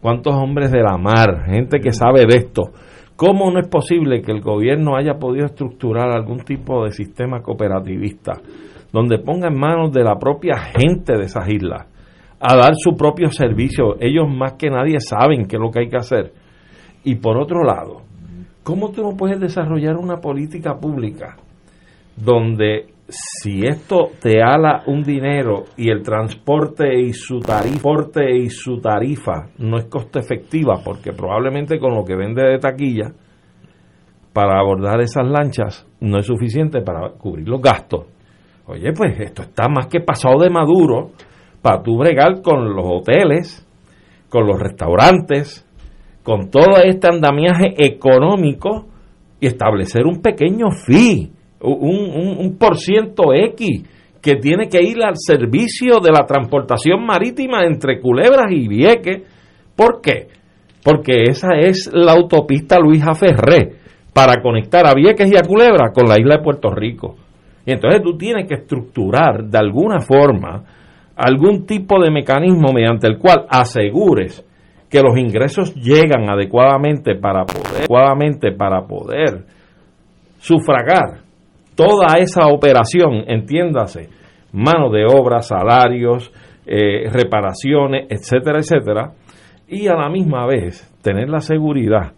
¿Cuántos 0.00 0.34
hombres 0.34 0.70
de 0.70 0.80
la 0.80 0.96
mar? 0.96 1.44
Gente 1.46 1.80
que 1.80 1.92
sabe 1.92 2.24
de 2.26 2.36
esto. 2.36 2.70
¿Cómo 3.18 3.50
no 3.50 3.58
es 3.58 3.66
posible 3.66 4.22
que 4.22 4.30
el 4.30 4.40
gobierno 4.40 4.94
haya 4.96 5.18
podido 5.18 5.46
estructurar 5.46 6.16
algún 6.16 6.38
tipo 6.44 6.84
de 6.84 6.92
sistema 6.92 7.42
cooperativista 7.42 8.34
donde 8.92 9.18
ponga 9.18 9.48
en 9.48 9.58
manos 9.58 9.90
de 9.90 10.04
la 10.04 10.20
propia 10.20 10.56
gente 10.56 11.14
de 11.18 11.24
esas 11.24 11.48
islas 11.48 11.88
a 12.38 12.54
dar 12.54 12.74
su 12.76 12.96
propio 12.96 13.32
servicio? 13.32 13.96
Ellos 13.98 14.28
más 14.32 14.52
que 14.52 14.70
nadie 14.70 15.00
saben 15.00 15.48
qué 15.48 15.56
es 15.56 15.60
lo 15.60 15.72
que 15.72 15.80
hay 15.80 15.88
que 15.88 15.96
hacer. 15.96 16.32
Y 17.02 17.16
por 17.16 17.38
otro 17.38 17.64
lado, 17.64 18.02
¿cómo 18.62 18.92
tú 18.92 19.02
no 19.02 19.16
puedes 19.16 19.40
desarrollar 19.40 19.96
una 19.96 20.18
política 20.18 20.78
pública 20.78 21.38
donde 22.14 22.86
si 23.08 23.66
esto 23.66 24.10
te 24.20 24.42
ala 24.42 24.82
un 24.86 25.02
dinero 25.02 25.64
y 25.78 25.90
el 25.90 26.02
transporte 26.02 27.00
y 27.00 27.14
su 27.14 27.40
tarifa 27.40 27.88
y 28.30 28.50
su 28.50 28.80
tarifa 28.80 29.48
no 29.58 29.78
es 29.78 29.86
costo 29.86 30.18
efectiva 30.18 30.80
porque 30.84 31.12
probablemente 31.12 31.78
con 31.78 31.94
lo 31.94 32.04
que 32.04 32.16
vende 32.16 32.42
de 32.42 32.58
taquilla 32.58 33.12
para 34.34 34.60
abordar 34.60 35.00
esas 35.00 35.26
lanchas 35.26 35.86
no 36.00 36.18
es 36.18 36.26
suficiente 36.26 36.82
para 36.82 37.10
cubrir 37.12 37.48
los 37.48 37.62
gastos. 37.62 38.06
Oye, 38.66 38.92
pues 38.92 39.18
esto 39.18 39.42
está 39.42 39.68
más 39.68 39.86
que 39.86 40.00
pasado 40.00 40.40
de 40.40 40.50
maduro 40.50 41.12
para 41.62 41.82
tú 41.82 41.96
bregar 41.96 42.42
con 42.42 42.74
los 42.74 42.84
hoteles, 42.86 43.66
con 44.28 44.46
los 44.46 44.60
restaurantes, 44.60 45.66
con 46.22 46.50
todo 46.50 46.76
este 46.84 47.08
andamiaje 47.08 47.74
económico 47.78 48.86
y 49.40 49.46
establecer 49.46 50.04
un 50.04 50.20
pequeño 50.20 50.70
fee, 50.70 51.32
un, 51.60 52.36
un, 52.38 52.56
por 52.56 52.76
ciento 52.76 53.32
X 53.32 53.84
que 54.20 54.36
tiene 54.36 54.68
que 54.68 54.82
ir 54.82 55.02
al 55.02 55.14
servicio 55.16 56.00
de 56.00 56.10
la 56.10 56.26
transportación 56.26 57.04
marítima 57.04 57.64
entre 57.64 58.00
Culebras 58.00 58.50
y 58.50 58.68
Vieques. 58.68 59.22
¿Por 59.76 60.00
qué? 60.00 60.28
Porque 60.82 61.24
esa 61.28 61.56
es 61.58 61.90
la 61.92 62.12
autopista 62.12 62.78
Luisa 62.78 63.14
Ferré 63.14 63.76
para 64.12 64.40
conectar 64.42 64.86
a 64.86 64.94
Vieques 64.94 65.30
y 65.30 65.36
a 65.36 65.42
Culebra 65.42 65.92
con 65.92 66.08
la 66.08 66.18
isla 66.18 66.36
de 66.36 66.42
Puerto 66.42 66.70
Rico. 66.70 67.16
Y 67.64 67.72
entonces 67.72 68.02
tú 68.02 68.16
tienes 68.16 68.48
que 68.48 68.54
estructurar 68.54 69.44
de 69.44 69.58
alguna 69.58 70.00
forma 70.00 70.64
algún 71.16 71.66
tipo 71.66 72.00
de 72.00 72.10
mecanismo 72.10 72.72
mediante 72.72 73.06
el 73.06 73.18
cual 73.18 73.46
asegures 73.48 74.44
que 74.88 75.02
los 75.02 75.18
ingresos 75.18 75.74
llegan 75.74 76.30
adecuadamente 76.30 77.14
para 77.16 77.44
poder, 77.44 77.76
adecuadamente 77.76 78.52
para 78.52 78.86
poder 78.86 79.44
sufragar 80.38 81.27
toda 81.78 82.18
esa 82.18 82.48
operación, 82.48 83.22
entiéndase, 83.28 84.08
mano 84.52 84.90
de 84.90 85.04
obra, 85.04 85.42
salarios, 85.42 86.32
eh, 86.66 87.08
reparaciones, 87.08 88.08
etcétera, 88.10 88.58
etcétera, 88.58 89.12
y 89.68 89.86
a 89.86 89.94
la 89.94 90.10
misma 90.10 90.44
vez 90.44 90.92
tener 91.02 91.28
la 91.28 91.38
seguridad 91.38 92.14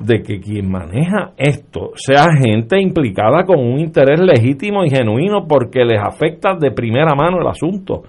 de 0.00 0.20
que 0.20 0.40
quien 0.40 0.68
maneja 0.68 1.30
esto 1.36 1.92
sea 1.94 2.26
gente 2.36 2.82
implicada 2.82 3.44
con 3.44 3.60
un 3.60 3.78
interés 3.78 4.18
legítimo 4.18 4.84
y 4.84 4.90
genuino 4.90 5.46
porque 5.46 5.84
les 5.84 6.00
afecta 6.02 6.56
de 6.58 6.72
primera 6.72 7.14
mano 7.14 7.38
el 7.40 7.46
asunto, 7.46 8.02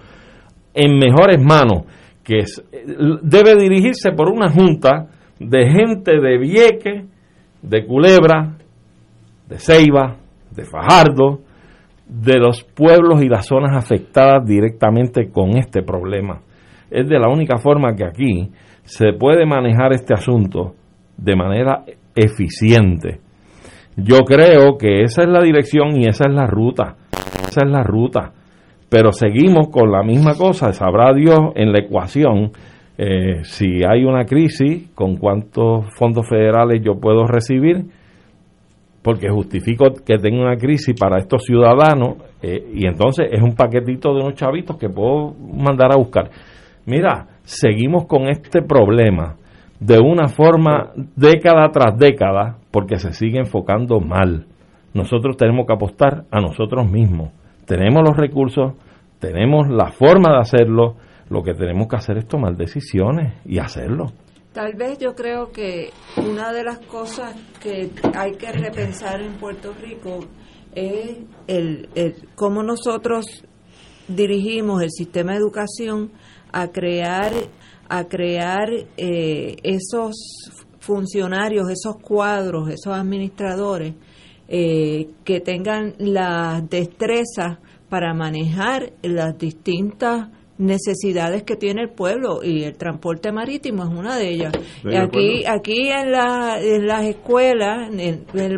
en 0.74 0.98
mejores 0.98 1.40
manos, 1.40 1.84
que 2.24 2.42
debe 3.22 3.54
dirigirse 3.54 4.10
por 4.10 4.28
una 4.28 4.50
junta 4.50 5.06
de 5.38 5.70
gente 5.70 6.18
de 6.20 6.36
Vieque, 6.36 7.04
de 7.62 7.86
Culebra, 7.86 8.56
de 9.48 9.58
Ceiba, 9.60 10.16
de 10.56 10.64
Fajardo, 10.64 11.40
de 12.08 12.38
los 12.38 12.64
pueblos 12.64 13.22
y 13.22 13.28
las 13.28 13.46
zonas 13.46 13.76
afectadas 13.76 14.46
directamente 14.46 15.30
con 15.30 15.56
este 15.56 15.82
problema. 15.82 16.40
Es 16.90 17.08
de 17.08 17.18
la 17.18 17.28
única 17.28 17.58
forma 17.58 17.94
que 17.94 18.04
aquí 18.04 18.50
se 18.84 19.12
puede 19.12 19.44
manejar 19.44 19.92
este 19.92 20.14
asunto 20.14 20.74
de 21.16 21.36
manera 21.36 21.84
eficiente. 22.14 23.20
Yo 23.96 24.18
creo 24.20 24.76
que 24.78 25.02
esa 25.02 25.22
es 25.22 25.28
la 25.28 25.42
dirección 25.42 26.00
y 26.00 26.06
esa 26.06 26.24
es 26.28 26.34
la 26.34 26.46
ruta. 26.46 26.96
Esa 27.48 27.64
es 27.64 27.70
la 27.70 27.82
ruta. 27.82 28.32
Pero 28.88 29.10
seguimos 29.10 29.68
con 29.68 29.90
la 29.90 30.02
misma 30.02 30.34
cosa. 30.34 30.72
Sabrá 30.72 31.12
Dios 31.12 31.38
en 31.54 31.72
la 31.72 31.80
ecuación 31.80 32.52
eh, 32.98 33.44
si 33.44 33.84
hay 33.84 34.04
una 34.04 34.24
crisis, 34.24 34.90
con 34.94 35.16
cuántos 35.16 35.86
fondos 35.98 36.26
federales 36.28 36.80
yo 36.82 36.98
puedo 36.98 37.26
recibir, 37.26 37.84
porque 39.06 39.28
justifico 39.28 39.84
que 40.04 40.18
tenga 40.18 40.42
una 40.42 40.56
crisis 40.56 40.92
para 40.98 41.18
estos 41.20 41.44
ciudadanos 41.44 42.16
eh, 42.42 42.72
y 42.74 42.88
entonces 42.88 43.28
es 43.30 43.40
un 43.40 43.54
paquetito 43.54 44.12
de 44.12 44.20
unos 44.20 44.34
chavitos 44.34 44.76
que 44.78 44.88
puedo 44.88 45.32
mandar 45.32 45.92
a 45.92 45.96
buscar. 45.96 46.28
Mira, 46.86 47.28
seguimos 47.44 48.06
con 48.06 48.26
este 48.26 48.62
problema 48.62 49.36
de 49.78 50.00
una 50.00 50.26
forma 50.26 50.90
década 51.14 51.68
tras 51.70 51.96
década 51.96 52.56
porque 52.72 52.96
se 52.96 53.12
sigue 53.12 53.38
enfocando 53.38 54.00
mal. 54.00 54.46
Nosotros 54.92 55.36
tenemos 55.36 55.68
que 55.68 55.74
apostar 55.74 56.24
a 56.32 56.40
nosotros 56.40 56.90
mismos. 56.90 57.30
Tenemos 57.64 58.02
los 58.02 58.16
recursos, 58.16 58.72
tenemos 59.20 59.68
la 59.68 59.92
forma 59.92 60.32
de 60.32 60.40
hacerlo, 60.40 60.96
lo 61.30 61.44
que 61.44 61.54
tenemos 61.54 61.86
que 61.86 61.94
hacer 61.94 62.18
es 62.18 62.26
tomar 62.26 62.56
decisiones 62.56 63.34
y 63.44 63.60
hacerlo. 63.60 64.06
Tal 64.56 64.72
vez 64.72 64.96
yo 64.96 65.14
creo 65.14 65.52
que 65.52 65.90
una 66.16 66.50
de 66.50 66.64
las 66.64 66.78
cosas 66.78 67.36
que 67.60 67.90
hay 68.14 68.32
que 68.36 68.50
repensar 68.50 69.20
en 69.20 69.34
Puerto 69.34 69.74
Rico 69.74 70.20
es 70.74 71.18
el, 71.46 71.90
cómo 72.34 72.62
nosotros 72.62 73.26
dirigimos 74.08 74.80
el 74.80 74.90
sistema 74.90 75.32
de 75.32 75.40
educación 75.40 76.10
a 76.52 76.68
crear 76.68 77.34
a 77.90 78.04
crear 78.04 78.70
eh, 78.96 79.56
esos 79.62 80.14
funcionarios, 80.78 81.68
esos 81.68 81.98
cuadros, 81.98 82.70
esos 82.70 82.94
administradores 82.94 83.92
eh, 84.48 85.10
que 85.22 85.40
tengan 85.40 85.96
la 85.98 86.64
destreza 86.66 87.60
para 87.90 88.14
manejar 88.14 88.94
las 89.02 89.36
distintas 89.36 90.30
necesidades 90.58 91.42
que 91.42 91.56
tiene 91.56 91.82
el 91.82 91.90
pueblo 91.90 92.40
y 92.42 92.64
el 92.64 92.76
transporte 92.76 93.32
marítimo 93.32 93.84
es 93.84 93.90
una 93.90 94.16
de 94.16 94.28
ellas. 94.30 94.52
aquí 94.96 95.44
aquí 95.46 95.88
en, 95.90 96.12
la, 96.12 96.58
en 96.60 96.86
las 96.86 97.04
escuelas, 97.04 97.90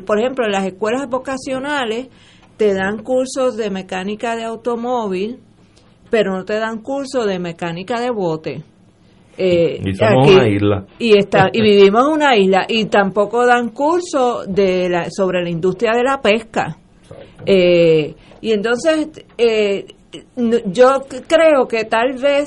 por 0.07 0.19
ejemplo, 0.19 0.45
en 0.47 0.53
las 0.53 0.67
escuelas 0.67 1.09
vocacionales 1.09 2.09
te 2.57 2.75
dan 2.75 3.03
cursos 3.03 3.57
de 3.57 3.71
mecánica 3.71 4.37
de 4.37 4.45
automóvil, 4.45 5.39
pero 6.11 6.37
no 6.37 6.45
te 6.45 6.55
dan 6.55 6.83
cursos 6.83 7.27
de 7.27 7.39
mecánica 7.39 8.01
de 8.01 8.11
bote. 8.11 8.63
Eh, 9.41 9.81
y 9.85 9.95
somos 9.95 10.29
una 10.29 10.49
isla. 10.49 10.87
Y, 10.99 11.17
está, 11.17 11.49
y 11.53 11.63
vivimos 11.63 12.05
en 12.07 12.13
una 12.13 12.37
isla. 12.37 12.67
Y 12.69 12.87
tampoco 12.87 13.47
dan 13.47 13.69
curso 13.69 14.45
de 14.45 14.89
la, 14.89 15.09
sobre 15.11 15.43
la 15.45 15.51
industria 15.51 15.93
de 15.93 16.03
la 16.03 16.21
pesca. 16.21 16.77
Eh, 17.47 18.15
y 18.41 18.53
entonces, 18.53 19.25
eh, 19.39 19.87
yo 20.67 21.05
creo 21.27 21.69
que 21.69 21.85
tal 21.85 22.15
vez 22.15 22.47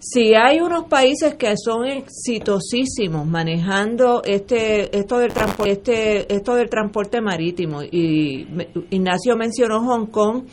si 0.00 0.34
hay 0.34 0.60
unos 0.60 0.84
países 0.84 1.34
que 1.34 1.54
son 1.56 1.86
exitosísimos 1.86 3.26
manejando 3.26 4.22
este 4.24 4.96
esto 4.96 5.18
del 5.18 5.32
transporte 5.32 5.72
este 5.72 6.34
esto 6.34 6.54
del 6.54 6.70
transporte 6.70 7.20
marítimo 7.20 7.82
y 7.82 8.46
Ignacio 8.90 9.36
mencionó 9.36 9.80
Hong 9.80 10.06
Kong 10.06 10.44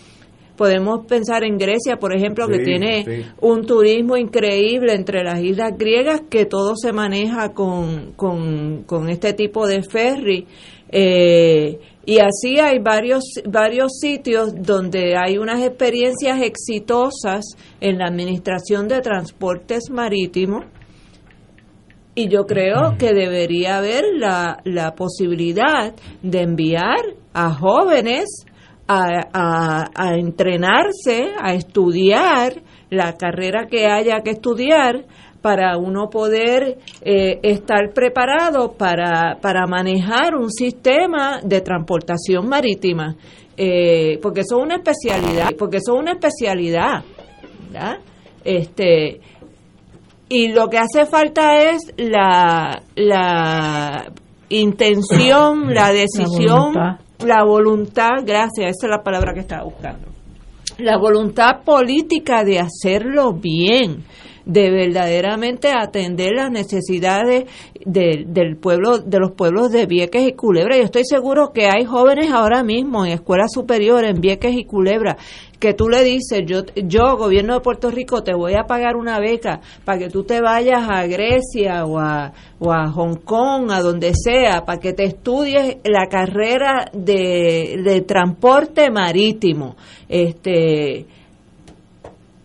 Podemos 0.55 1.05
pensar 1.05 1.43
en 1.43 1.57
Grecia, 1.57 1.97
por 1.97 2.15
ejemplo, 2.15 2.47
que 2.47 2.59
tiene 2.59 3.25
un 3.41 3.65
turismo 3.65 4.15
increíble 4.15 4.93
entre 4.93 5.21
las 5.21 5.41
islas 5.41 5.77
griegas, 5.77 6.21
que 6.29 6.45
todo 6.45 6.75
se 6.77 6.93
maneja 6.93 7.51
con, 7.51 8.13
con, 8.13 9.09
este 9.09 9.33
tipo 9.33 9.67
de 9.67 9.83
ferry. 9.83 10.47
Eh, 10.89 11.77
y 12.05 12.19
así 12.19 12.59
hay 12.59 12.79
varios, 12.79 13.23
varios 13.45 13.97
sitios 13.99 14.53
donde 14.55 15.17
hay 15.17 15.37
unas 15.37 15.63
experiencias 15.63 16.41
exitosas 16.41 17.45
en 17.81 17.97
la 17.97 18.05
administración 18.05 18.87
de 18.87 19.01
transportes 19.01 19.89
marítimos. 19.89 20.65
Y 22.13 22.29
yo 22.29 22.45
creo 22.45 22.95
que 22.97 23.13
debería 23.13 23.79
haber 23.79 24.03
la, 24.17 24.59
la 24.63 24.93
posibilidad 24.93 25.93
de 26.21 26.41
enviar 26.41 27.15
a 27.33 27.51
jóvenes 27.51 28.45
a, 28.87 29.89
a, 29.95 30.15
entrenarse, 30.15 31.31
a 31.41 31.53
estudiar 31.55 32.61
la 32.89 33.13
carrera 33.17 33.67
que 33.67 33.87
haya 33.87 34.21
que 34.23 34.31
estudiar 34.31 35.05
para 35.45 35.77
uno 35.77 36.09
poder 36.09 36.79
eh, 37.03 37.39
estar 37.43 37.93
preparado 37.93 38.71
para, 38.71 39.37
para 39.39 39.67
manejar 39.67 40.33
un 40.33 40.49
sistema 40.49 41.39
de 41.43 41.61
transportación 41.61 42.49
marítima, 42.49 43.15
eh, 43.55 44.17
porque 44.23 44.39
eso 44.39 44.57
es 44.57 44.63
una 44.63 44.77
especialidad, 44.77 45.51
porque 45.55 45.77
eso 45.77 45.93
es 45.93 45.99
una 45.99 46.13
especialidad, 46.13 47.03
Este, 48.43 49.21
y 50.29 50.47
lo 50.47 50.67
que 50.67 50.79
hace 50.79 51.05
falta 51.05 51.61
es 51.61 51.93
la, 51.95 52.81
la 52.95 54.11
intención, 54.49 55.71
la 55.75 55.91
decisión 55.91 56.73
la 57.23 57.43
voluntad, 57.43 58.23
gracias, 58.25 58.77
esa 58.77 58.87
es 58.87 58.89
la 58.89 59.03
palabra 59.03 59.35
que 59.35 59.41
estaba 59.41 59.63
buscando, 59.63 60.07
la 60.79 60.97
voluntad 60.97 61.61
política 61.63 62.43
de 62.43 62.57
hacerlo 62.57 63.33
bien, 63.33 64.03
de 64.45 64.69
verdaderamente 64.69 65.71
atender 65.71 66.33
las 66.35 66.51
necesidades 66.51 67.45
del 67.85 68.57
pueblo, 68.57 68.99
de 68.99 69.19
los 69.19 69.31
pueblos 69.31 69.71
de 69.71 69.85
Vieques 69.85 70.27
y 70.27 70.33
Culebra. 70.33 70.77
Yo 70.77 70.83
estoy 70.83 71.05
seguro 71.05 71.51
que 71.51 71.67
hay 71.67 71.85
jóvenes 71.85 72.31
ahora 72.31 72.63
mismo 72.63 73.05
en 73.05 73.13
escuelas 73.13 73.51
superiores 73.51 74.11
en 74.11 74.21
Vieques 74.21 74.53
y 74.55 74.65
Culebra 74.65 75.17
que 75.59 75.73
tú 75.73 75.89
le 75.89 76.03
dices, 76.03 76.43
yo, 76.45 76.63
yo, 76.75 77.17
gobierno 77.17 77.55
de 77.55 77.61
Puerto 77.61 77.89
Rico, 77.89 78.21
te 78.21 78.35
voy 78.35 78.53
a 78.53 78.65
pagar 78.67 78.95
una 78.95 79.19
beca 79.19 79.61
para 79.83 79.97
que 79.97 80.09
tú 80.09 80.23
te 80.23 80.41
vayas 80.41 80.87
a 80.87 81.07
Grecia 81.07 81.85
o 81.85 81.97
a, 81.97 82.33
o 82.59 82.71
a 82.71 82.91
Hong 82.91 83.15
Kong, 83.23 83.71
a 83.71 83.79
donde 83.79 84.13
sea, 84.13 84.63
para 84.65 84.79
que 84.79 84.93
te 84.93 85.05
estudies 85.05 85.77
la 85.83 86.07
carrera 86.07 86.85
de, 86.93 87.81
de 87.83 88.01
transporte 88.01 88.91
marítimo. 88.91 89.75
Este, 90.07 91.05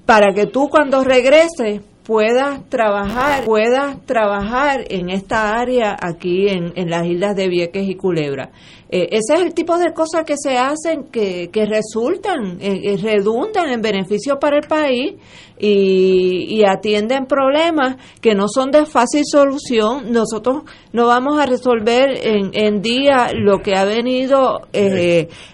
para 0.06 0.32
que 0.32 0.46
tú 0.46 0.68
cuando 0.68 1.04
regreses 1.04 1.82
puedas 2.10 2.68
trabajar, 2.68 3.44
puedas 3.44 4.04
trabajar 4.04 4.84
en 4.88 5.10
esta 5.10 5.56
área 5.56 5.96
aquí 5.96 6.48
en, 6.48 6.72
en 6.74 6.90
las 6.90 7.06
islas 7.06 7.36
de 7.36 7.46
Vieques 7.46 7.88
y 7.88 7.94
Culebra. 7.94 8.50
Eh, 8.88 9.10
ese 9.12 9.34
es 9.34 9.42
el 9.42 9.54
tipo 9.54 9.78
de 9.78 9.92
cosas 9.92 10.24
que 10.24 10.34
se 10.36 10.58
hacen 10.58 11.04
que, 11.12 11.50
que 11.52 11.66
resultan, 11.66 12.58
eh, 12.60 12.80
eh, 12.82 12.96
redundan 13.00 13.68
en 13.68 13.80
beneficio 13.80 14.40
para 14.40 14.56
el 14.56 14.66
país 14.66 15.14
y, 15.56 16.46
y, 16.48 16.64
atienden 16.64 17.26
problemas 17.26 17.94
que 18.20 18.34
no 18.34 18.48
son 18.48 18.72
de 18.72 18.86
fácil 18.86 19.22
solución. 19.24 20.10
Nosotros 20.10 20.64
no 20.92 21.06
vamos 21.06 21.38
a 21.38 21.46
resolver 21.46 22.10
en, 22.26 22.50
en 22.54 22.82
día 22.82 23.28
lo 23.32 23.58
que 23.58 23.76
ha 23.76 23.84
venido 23.84 24.62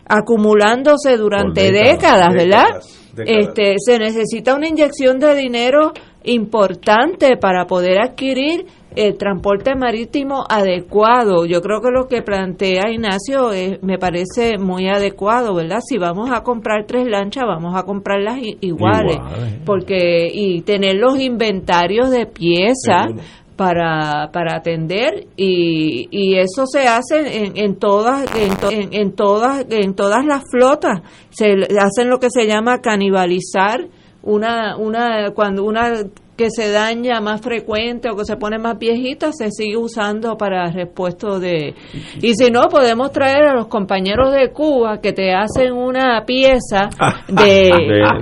acumulándose 0.08 1.18
durante 1.18 1.70
décadas, 1.70 2.32
¿verdad? 2.32 2.80
Este, 3.24 3.76
se 3.78 3.98
necesita 3.98 4.54
una 4.54 4.68
inyección 4.68 5.18
de 5.18 5.34
dinero 5.34 5.92
importante 6.26 7.36
para 7.36 7.66
poder 7.66 7.98
adquirir 7.98 8.66
el 8.94 9.16
transporte 9.18 9.74
marítimo 9.74 10.44
adecuado. 10.48 11.44
Yo 11.44 11.60
creo 11.60 11.80
que 11.80 11.90
lo 11.90 12.08
que 12.08 12.22
plantea 12.22 12.90
Ignacio 12.90 13.50
me 13.82 13.98
parece 13.98 14.56
muy 14.58 14.88
adecuado, 14.88 15.54
¿verdad? 15.54 15.80
Si 15.86 15.98
vamos 15.98 16.30
a 16.32 16.42
comprar 16.42 16.86
tres 16.86 17.06
lanchas, 17.06 17.44
vamos 17.46 17.76
a 17.76 17.82
comprarlas 17.82 18.38
iguales, 18.60 19.18
porque 19.64 20.28
y 20.32 20.62
tener 20.62 20.96
los 20.96 21.20
inventarios 21.20 22.10
de 22.10 22.26
piezas 22.26 23.08
para, 23.56 24.30
para 24.32 24.56
atender 24.56 25.26
y, 25.36 26.08
y 26.10 26.38
eso 26.38 26.66
se 26.66 26.86
hace 26.86 27.44
en, 27.44 27.56
en 27.56 27.76
todas 27.76 28.26
en, 28.36 28.92
en, 28.92 29.12
todas 29.12 29.64
en 29.70 29.94
todas 29.94 30.26
las 30.26 30.42
flotas 30.50 31.00
se 31.30 31.52
hacen 31.80 32.10
lo 32.10 32.18
que 32.18 32.28
se 32.30 32.46
llama 32.46 32.82
canibalizar 32.82 33.88
una 34.26 34.76
una 34.76 35.30
cuando 35.30 35.64
una 35.64 36.04
que 36.36 36.50
se 36.50 36.70
daña 36.70 37.20
más 37.20 37.40
frecuente 37.40 38.10
o 38.10 38.16
que 38.16 38.24
se 38.24 38.36
pone 38.36 38.58
más 38.58 38.78
viejita 38.78 39.32
se 39.32 39.50
sigue 39.50 39.76
usando 39.76 40.36
para 40.36 40.70
repuesto 40.70 41.40
de 41.40 41.74
y 42.20 42.34
si 42.34 42.50
no 42.50 42.68
podemos 42.68 43.10
traer 43.12 43.48
a 43.48 43.54
los 43.54 43.66
compañeros 43.66 44.32
de 44.32 44.50
Cuba 44.50 45.00
que 45.00 45.12
te 45.12 45.32
hacen 45.32 45.72
una 45.72 46.24
pieza 46.26 46.88
de, 47.28 47.72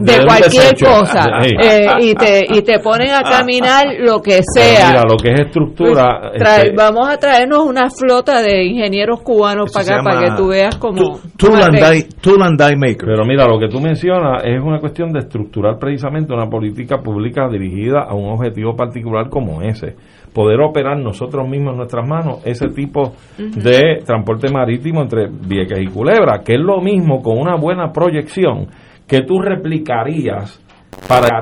de, 0.00 0.26
cualquier 0.26 0.74
cosa 0.78 1.24
eh, 1.42 1.86
y 2.00 2.14
te 2.14 2.44
y 2.48 2.62
te 2.62 2.78
ponen 2.78 3.10
a 3.10 3.22
caminar 3.22 3.86
lo 3.98 4.20
que 4.22 4.40
sea. 4.54 4.88
mira 4.88 5.02
lo 5.08 5.16
que 5.16 5.32
es 5.32 5.40
estructura 5.40 6.30
pues, 6.30 6.42
este, 6.42 6.72
vamos 6.76 7.08
a 7.08 7.18
traernos 7.18 7.64
una 7.64 7.90
flota 7.90 8.42
de 8.42 8.64
ingenieros 8.64 9.20
cubanos 9.22 9.72
para 9.72 9.84
acá 9.84 10.04
para 10.04 10.20
que 10.20 10.36
tú 10.36 10.48
veas 10.48 10.76
como 10.76 11.20
tool 11.36 12.42
and 12.42 12.58
die 12.58 12.76
maker. 12.76 13.06
Pero 13.06 13.24
mira 13.24 13.46
lo 13.46 13.58
que 13.58 13.68
tú 13.68 13.80
mencionas 13.80 14.42
es 14.44 14.60
una 14.60 14.80
cuestión 14.80 15.12
de 15.12 15.20
estructurar 15.20 15.78
precisamente 15.78 16.32
una 16.32 16.48
política 16.48 17.02
pública 17.02 17.48
dirigida 17.48 18.03
a 18.08 18.14
un 18.14 18.30
objetivo 18.30 18.74
particular 18.76 19.28
como 19.28 19.62
ese. 19.62 19.96
Poder 20.32 20.60
operar 20.60 20.98
nosotros 20.98 21.48
mismos 21.48 21.72
en 21.72 21.78
nuestras 21.78 22.08
manos 22.08 22.40
ese 22.44 22.68
tipo 22.68 23.12
de 23.38 24.02
transporte 24.04 24.52
marítimo 24.52 25.02
entre 25.02 25.28
Vieques 25.28 25.80
y 25.80 25.86
Culebra, 25.86 26.42
que 26.44 26.54
es 26.54 26.60
lo 26.60 26.80
mismo 26.80 27.22
con 27.22 27.38
una 27.38 27.56
buena 27.56 27.92
proyección 27.92 28.68
que 29.06 29.22
tú 29.22 29.38
replicarías 29.40 30.60
para, 31.08 31.40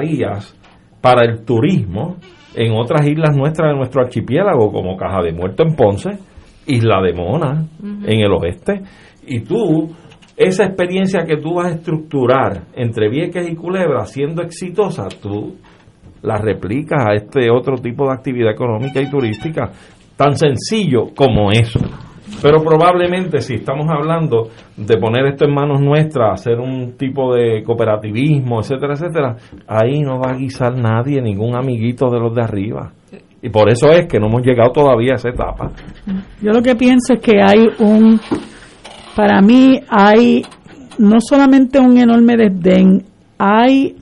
para 1.00 1.24
el 1.24 1.44
turismo 1.44 2.16
en 2.54 2.72
otras 2.72 3.06
islas 3.06 3.36
nuestras 3.36 3.70
de 3.70 3.76
nuestro 3.76 4.02
archipiélago, 4.02 4.70
como 4.72 4.96
Caja 4.96 5.22
de 5.22 5.32
Muerto 5.32 5.62
en 5.62 5.74
Ponce, 5.74 6.10
Isla 6.66 7.00
de 7.00 7.12
Mona 7.12 7.66
en 7.82 8.20
el 8.20 8.32
oeste, 8.32 8.82
y 9.26 9.40
tú 9.40 9.90
esa 10.36 10.64
experiencia 10.64 11.24
que 11.24 11.36
tú 11.36 11.54
vas 11.54 11.66
a 11.66 11.76
estructurar 11.76 12.64
entre 12.74 13.08
Vieques 13.08 13.48
y 13.48 13.54
Culebra 13.54 14.04
siendo 14.06 14.42
exitosa, 14.42 15.08
tú 15.20 15.56
la 16.22 16.36
replicas 16.36 17.04
a 17.06 17.14
este 17.14 17.50
otro 17.50 17.76
tipo 17.76 18.06
de 18.06 18.12
actividad 18.12 18.52
económica 18.52 19.00
y 19.00 19.10
turística, 19.10 19.70
tan 20.16 20.36
sencillo 20.36 21.14
como 21.14 21.50
eso. 21.50 21.80
Pero 22.40 22.62
probablemente 22.62 23.40
si 23.40 23.54
estamos 23.54 23.86
hablando 23.88 24.48
de 24.76 24.96
poner 24.96 25.26
esto 25.26 25.44
en 25.44 25.54
manos 25.54 25.80
nuestras, 25.80 26.40
hacer 26.40 26.58
un 26.58 26.96
tipo 26.96 27.34
de 27.34 27.62
cooperativismo, 27.62 28.60
etcétera, 28.60 28.94
etcétera, 28.94 29.36
ahí 29.66 30.00
no 30.00 30.18
va 30.18 30.32
a 30.32 30.36
guisar 30.36 30.76
nadie, 30.76 31.20
ningún 31.20 31.54
amiguito 31.54 32.08
de 32.08 32.18
los 32.18 32.34
de 32.34 32.42
arriba. 32.42 32.92
Y 33.42 33.48
por 33.48 33.68
eso 33.68 33.90
es 33.90 34.06
que 34.06 34.18
no 34.18 34.28
hemos 34.28 34.42
llegado 34.42 34.70
todavía 34.70 35.12
a 35.12 35.16
esa 35.16 35.30
etapa. 35.30 35.70
Yo 36.40 36.52
lo 36.52 36.62
que 36.62 36.74
pienso 36.76 37.14
es 37.14 37.20
que 37.20 37.40
hay 37.42 37.66
un, 37.80 38.20
para 39.16 39.40
mí 39.40 39.80
hay 39.88 40.42
no 40.98 41.18
solamente 41.20 41.80
un 41.80 41.98
enorme 41.98 42.36
desdén, 42.36 43.04
hay 43.38 43.96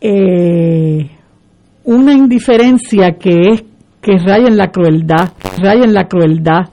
eh, 0.00 1.10
una 1.84 2.12
indiferencia 2.12 3.12
que 3.12 3.40
es 3.52 3.64
que 4.00 4.16
raya 4.18 4.48
en 4.48 4.56
la 4.56 4.70
crueldad, 4.70 5.32
raya 5.58 5.84
en 5.84 5.94
la 5.94 6.06
crueldad. 6.06 6.68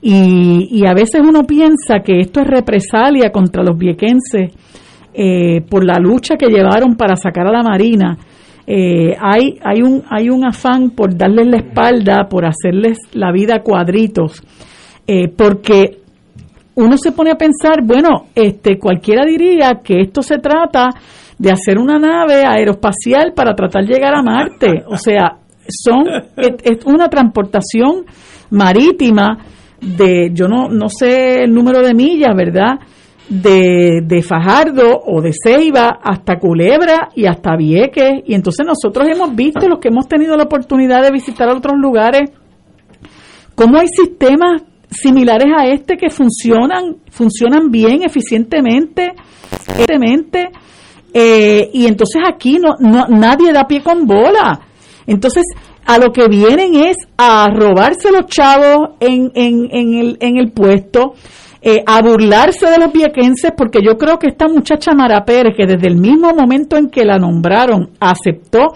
Y, 0.00 0.84
a 0.84 0.94
veces 0.94 1.20
uno 1.24 1.44
piensa 1.44 2.00
que 2.04 2.18
esto 2.18 2.40
es 2.40 2.46
represalia 2.48 3.30
contra 3.30 3.62
los 3.62 3.78
viequenses 3.78 4.52
eh, 5.14 5.60
por 5.70 5.84
la 5.84 6.00
lucha 6.00 6.36
que 6.36 6.48
llevaron 6.48 6.96
para 6.96 7.14
sacar 7.14 7.46
a 7.46 7.52
la 7.52 7.62
Marina. 7.62 8.18
Eh, 8.66 9.14
hay, 9.20 9.58
hay, 9.62 9.82
un, 9.82 10.02
hay 10.10 10.28
un 10.28 10.44
afán 10.44 10.90
por 10.90 11.16
darles 11.16 11.46
la 11.46 11.58
espalda, 11.58 12.28
por 12.28 12.44
hacerles 12.44 12.98
la 13.12 13.30
vida 13.30 13.60
cuadritos, 13.62 14.42
eh, 15.06 15.28
porque 15.28 15.98
uno 16.74 16.96
se 16.96 17.12
pone 17.12 17.30
a 17.30 17.36
pensar, 17.36 17.82
bueno, 17.84 18.26
este, 18.34 18.78
cualquiera 18.78 19.24
diría 19.24 19.80
que 19.84 20.00
esto 20.00 20.22
se 20.22 20.38
trata 20.38 20.88
de 21.42 21.50
hacer 21.50 21.76
una 21.76 21.98
nave 21.98 22.44
aeroespacial 22.46 23.32
para 23.34 23.56
tratar 23.56 23.84
de 23.84 23.94
llegar 23.94 24.14
a 24.14 24.22
Marte. 24.22 24.84
O 24.86 24.96
sea, 24.96 25.38
son 25.66 26.04
es, 26.36 26.86
una 26.86 27.08
transportación 27.08 28.04
marítima 28.50 29.38
de, 29.80 30.30
yo 30.32 30.46
no, 30.46 30.68
no 30.68 30.88
sé 30.88 31.42
el 31.42 31.52
número 31.52 31.80
de 31.80 31.94
millas, 31.94 32.32
¿verdad? 32.36 32.78
De, 33.28 34.02
de 34.04 34.22
Fajardo 34.22 35.02
o 35.04 35.20
de 35.20 35.32
Ceiba 35.32 35.98
hasta 36.00 36.38
Culebra 36.38 37.08
y 37.16 37.26
hasta 37.26 37.56
Vieques. 37.56 38.22
Y 38.24 38.34
entonces 38.34 38.64
nosotros 38.64 39.08
hemos 39.08 39.34
visto, 39.34 39.68
los 39.68 39.80
que 39.80 39.88
hemos 39.88 40.06
tenido 40.06 40.36
la 40.36 40.44
oportunidad 40.44 41.02
de 41.02 41.10
visitar 41.10 41.48
otros 41.48 41.74
lugares, 41.76 42.30
cómo 43.56 43.78
hay 43.78 43.88
sistemas 43.88 44.62
similares 44.90 45.48
a 45.58 45.66
este 45.66 45.96
que 45.96 46.08
funcionan, 46.08 46.98
funcionan 47.10 47.68
bien, 47.72 48.04
eficientemente, 48.04 49.12
eficientemente 49.50 50.50
eh, 51.12 51.70
y 51.72 51.86
entonces 51.86 52.22
aquí 52.26 52.58
no, 52.58 52.74
no, 52.78 53.06
nadie 53.08 53.52
da 53.52 53.66
pie 53.66 53.82
con 53.82 54.06
bola. 54.06 54.60
Entonces, 55.06 55.44
a 55.84 55.98
lo 55.98 56.12
que 56.12 56.28
vienen 56.28 56.74
es 56.76 56.96
a 57.16 57.48
robarse 57.52 58.10
los 58.12 58.26
chavos 58.26 58.90
en, 59.00 59.30
en, 59.34 59.68
en, 59.70 59.94
el, 59.94 60.16
en 60.20 60.36
el 60.36 60.52
puesto, 60.52 61.14
eh, 61.60 61.82
a 61.86 62.02
burlarse 62.02 62.68
de 62.70 62.78
los 62.78 62.92
viequenses, 62.92 63.52
porque 63.56 63.80
yo 63.84 63.96
creo 63.96 64.18
que 64.18 64.28
esta 64.28 64.48
muchacha 64.48 64.94
Mara 64.94 65.24
Pérez, 65.24 65.54
que 65.56 65.66
desde 65.66 65.88
el 65.88 65.96
mismo 65.96 66.32
momento 66.32 66.76
en 66.76 66.88
que 66.88 67.04
la 67.04 67.18
nombraron, 67.18 67.90
aceptó 68.00 68.74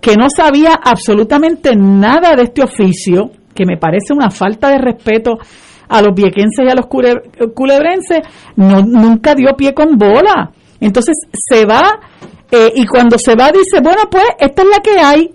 que 0.00 0.16
no 0.16 0.28
sabía 0.34 0.74
absolutamente 0.82 1.74
nada 1.76 2.34
de 2.36 2.44
este 2.44 2.62
oficio, 2.62 3.30
que 3.54 3.66
me 3.66 3.76
parece 3.76 4.12
una 4.14 4.30
falta 4.30 4.70
de 4.70 4.78
respeto 4.78 5.38
a 5.88 6.00
los 6.02 6.14
viequenses 6.14 6.64
y 6.64 6.70
a 6.70 6.74
los 6.74 6.86
culebrenses, 6.86 8.20
no, 8.56 8.80
nunca 8.82 9.34
dio 9.34 9.54
pie 9.56 9.74
con 9.74 9.98
bola. 9.98 10.52
Entonces 10.80 11.16
se 11.32 11.64
va 11.66 12.00
eh, 12.50 12.72
y 12.74 12.86
cuando 12.86 13.18
se 13.18 13.34
va 13.34 13.50
dice, 13.52 13.80
bueno, 13.82 14.02
pues 14.10 14.24
esta 14.38 14.62
es 14.62 14.68
la 14.68 14.78
que 14.78 14.98
hay, 14.98 15.34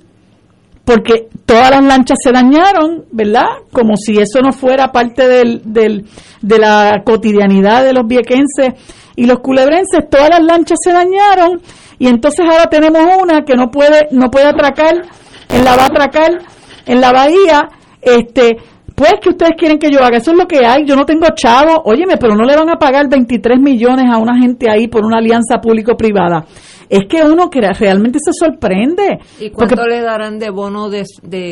porque 0.83 1.29
todas 1.45 1.71
las 1.71 1.83
lanchas 1.83 2.17
se 2.21 2.31
dañaron, 2.31 3.05
¿verdad? 3.11 3.45
Como 3.71 3.95
si 3.95 4.17
eso 4.17 4.41
no 4.41 4.51
fuera 4.51 4.91
parte 4.91 5.27
del, 5.27 5.61
del, 5.65 6.05
de 6.41 6.59
la 6.59 7.01
cotidianidad 7.05 7.83
de 7.83 7.93
los 7.93 8.05
viequenses 8.07 8.73
y 9.15 9.25
los 9.25 9.39
culebrenses, 9.39 10.09
todas 10.09 10.29
las 10.29 10.43
lanchas 10.43 10.77
se 10.83 10.91
dañaron 10.91 11.61
y 11.97 12.07
entonces 12.07 12.45
ahora 12.49 12.65
tenemos 12.69 13.01
una 13.21 13.43
que 13.45 13.55
no 13.55 13.71
puede, 13.71 14.07
no 14.11 14.29
puede 14.29 14.47
atracar, 14.47 15.03
en 15.49 15.63
la 15.63 15.75
va 15.75 15.83
a 15.83 15.87
atracar 15.87 16.39
en 16.85 17.01
la 17.01 17.11
bahía, 17.11 17.69
este, 18.01 18.57
pues 18.95 19.15
que 19.21 19.29
ustedes 19.29 19.53
quieren 19.57 19.77
que 19.77 19.91
yo 19.91 20.01
haga, 20.01 20.17
eso 20.17 20.31
es 20.31 20.37
lo 20.37 20.47
que 20.47 20.65
hay, 20.65 20.85
yo 20.85 20.95
no 20.95 21.05
tengo 21.05 21.27
chavo, 21.35 21.81
óyeme, 21.83 22.15
pero 22.17 22.33
no 22.33 22.45
le 22.45 22.55
van 22.55 22.69
a 22.69 22.77
pagar 22.77 23.09
23 23.09 23.59
millones 23.59 24.05
a 24.09 24.17
una 24.17 24.39
gente 24.39 24.69
ahí 24.69 24.87
por 24.87 25.03
una 25.03 25.17
alianza 25.17 25.59
público-privada. 25.61 26.45
Es 26.89 27.01
que 27.09 27.21
uno 27.21 27.49
que 27.49 27.59
realmente 27.61 28.19
se 28.23 28.31
sorprende. 28.31 29.19
¿Y 29.39 29.49
cuánto 29.49 29.85
le 29.85 30.01
darán 30.01 30.39
de 30.39 30.49
bono 30.49 30.89
de, 30.89 31.03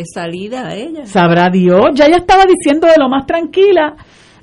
salida 0.05 0.67
a 0.67 0.75
ella? 0.75 1.05
Sabrá 1.05 1.49
Dios, 1.49 1.89
ya 1.95 2.05
ella 2.05 2.17
estaba 2.17 2.45
diciendo 2.45 2.87
de 2.87 2.93
lo 2.97 3.09
más 3.09 3.25
tranquila, 3.25 3.95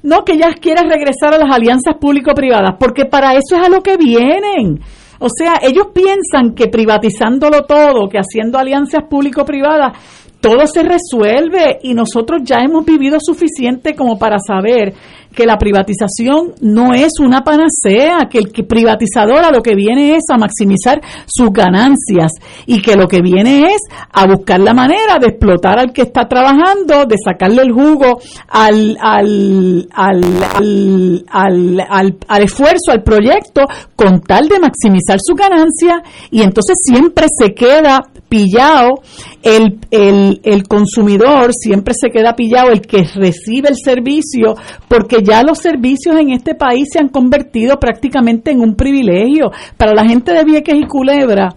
no 0.02 0.22
que 0.24 0.34
ella 0.34 0.52
quiere 0.60 0.82
regresar 0.82 1.32
a 1.32 1.38
las 1.38 1.54
alianzas 1.54 1.94
público-privadas, 1.98 2.76
porque 2.78 3.06
para 3.06 3.32
eso 3.32 3.56
es 3.56 3.66
a 3.66 3.70
lo 3.70 3.82
que 3.82 3.96
vienen. 3.96 4.80
O 5.20 5.28
sea, 5.28 5.54
ellos 5.62 5.88
piensan 5.94 6.54
que 6.54 6.68
privatizándolo 6.68 7.64
todo, 7.64 8.08
que 8.08 8.18
haciendo 8.18 8.58
alianzas 8.58 9.04
público-privadas, 9.08 9.92
todo 10.40 10.66
se 10.66 10.82
resuelve 10.82 11.78
y 11.82 11.94
nosotros 11.94 12.40
ya 12.44 12.58
hemos 12.58 12.84
vivido 12.84 13.18
suficiente 13.20 13.94
como 13.94 14.18
para 14.18 14.38
saber 14.38 14.94
que 15.34 15.46
la 15.46 15.58
privatización 15.58 16.54
no 16.60 16.92
es 16.92 17.20
una 17.20 17.42
panacea, 17.42 18.28
que 18.28 18.38
el 18.38 18.50
privatizador 18.66 19.44
a 19.44 19.52
lo 19.52 19.62
que 19.62 19.74
viene 19.74 20.16
es 20.16 20.24
a 20.30 20.36
maximizar 20.36 21.00
sus 21.26 21.52
ganancias 21.52 22.32
y 22.66 22.82
que 22.82 22.96
lo 22.96 23.06
que 23.06 23.20
viene 23.20 23.68
es 23.68 23.80
a 24.12 24.26
buscar 24.26 24.60
la 24.60 24.74
manera 24.74 25.18
de 25.20 25.28
explotar 25.28 25.78
al 25.78 25.92
que 25.92 26.02
está 26.02 26.26
trabajando, 26.26 27.04
de 27.06 27.16
sacarle 27.24 27.62
el 27.62 27.72
jugo 27.72 28.20
al, 28.48 28.96
al, 29.00 29.88
al, 29.92 31.24
al, 31.30 32.18
al 32.26 32.42
esfuerzo, 32.42 32.90
al 32.90 33.02
proyecto, 33.02 33.62
con 33.94 34.20
tal 34.22 34.48
de 34.48 34.58
maximizar 34.58 35.18
su 35.22 35.34
ganancia 35.34 36.02
y 36.30 36.42
entonces 36.42 36.76
siempre 36.82 37.26
se 37.38 37.54
queda 37.54 38.00
pillado, 38.30 39.02
el, 39.42 39.80
el, 39.90 40.40
el, 40.44 40.68
consumidor 40.68 41.50
siempre 41.52 41.92
se 41.94 42.10
queda 42.10 42.36
pillado, 42.36 42.70
el 42.70 42.80
que 42.80 43.02
recibe 43.14 43.68
el 43.68 43.76
servicio, 43.76 44.54
porque 44.88 45.18
ya 45.22 45.42
los 45.42 45.58
servicios 45.58 46.16
en 46.16 46.30
este 46.30 46.54
país 46.54 46.88
se 46.92 47.00
han 47.00 47.08
convertido 47.08 47.78
prácticamente 47.78 48.52
en 48.52 48.60
un 48.60 48.76
privilegio. 48.76 49.50
Para 49.76 49.92
la 49.92 50.08
gente 50.08 50.32
de 50.32 50.44
Vieques 50.44 50.76
y 50.76 50.86
Culebra, 50.86 51.48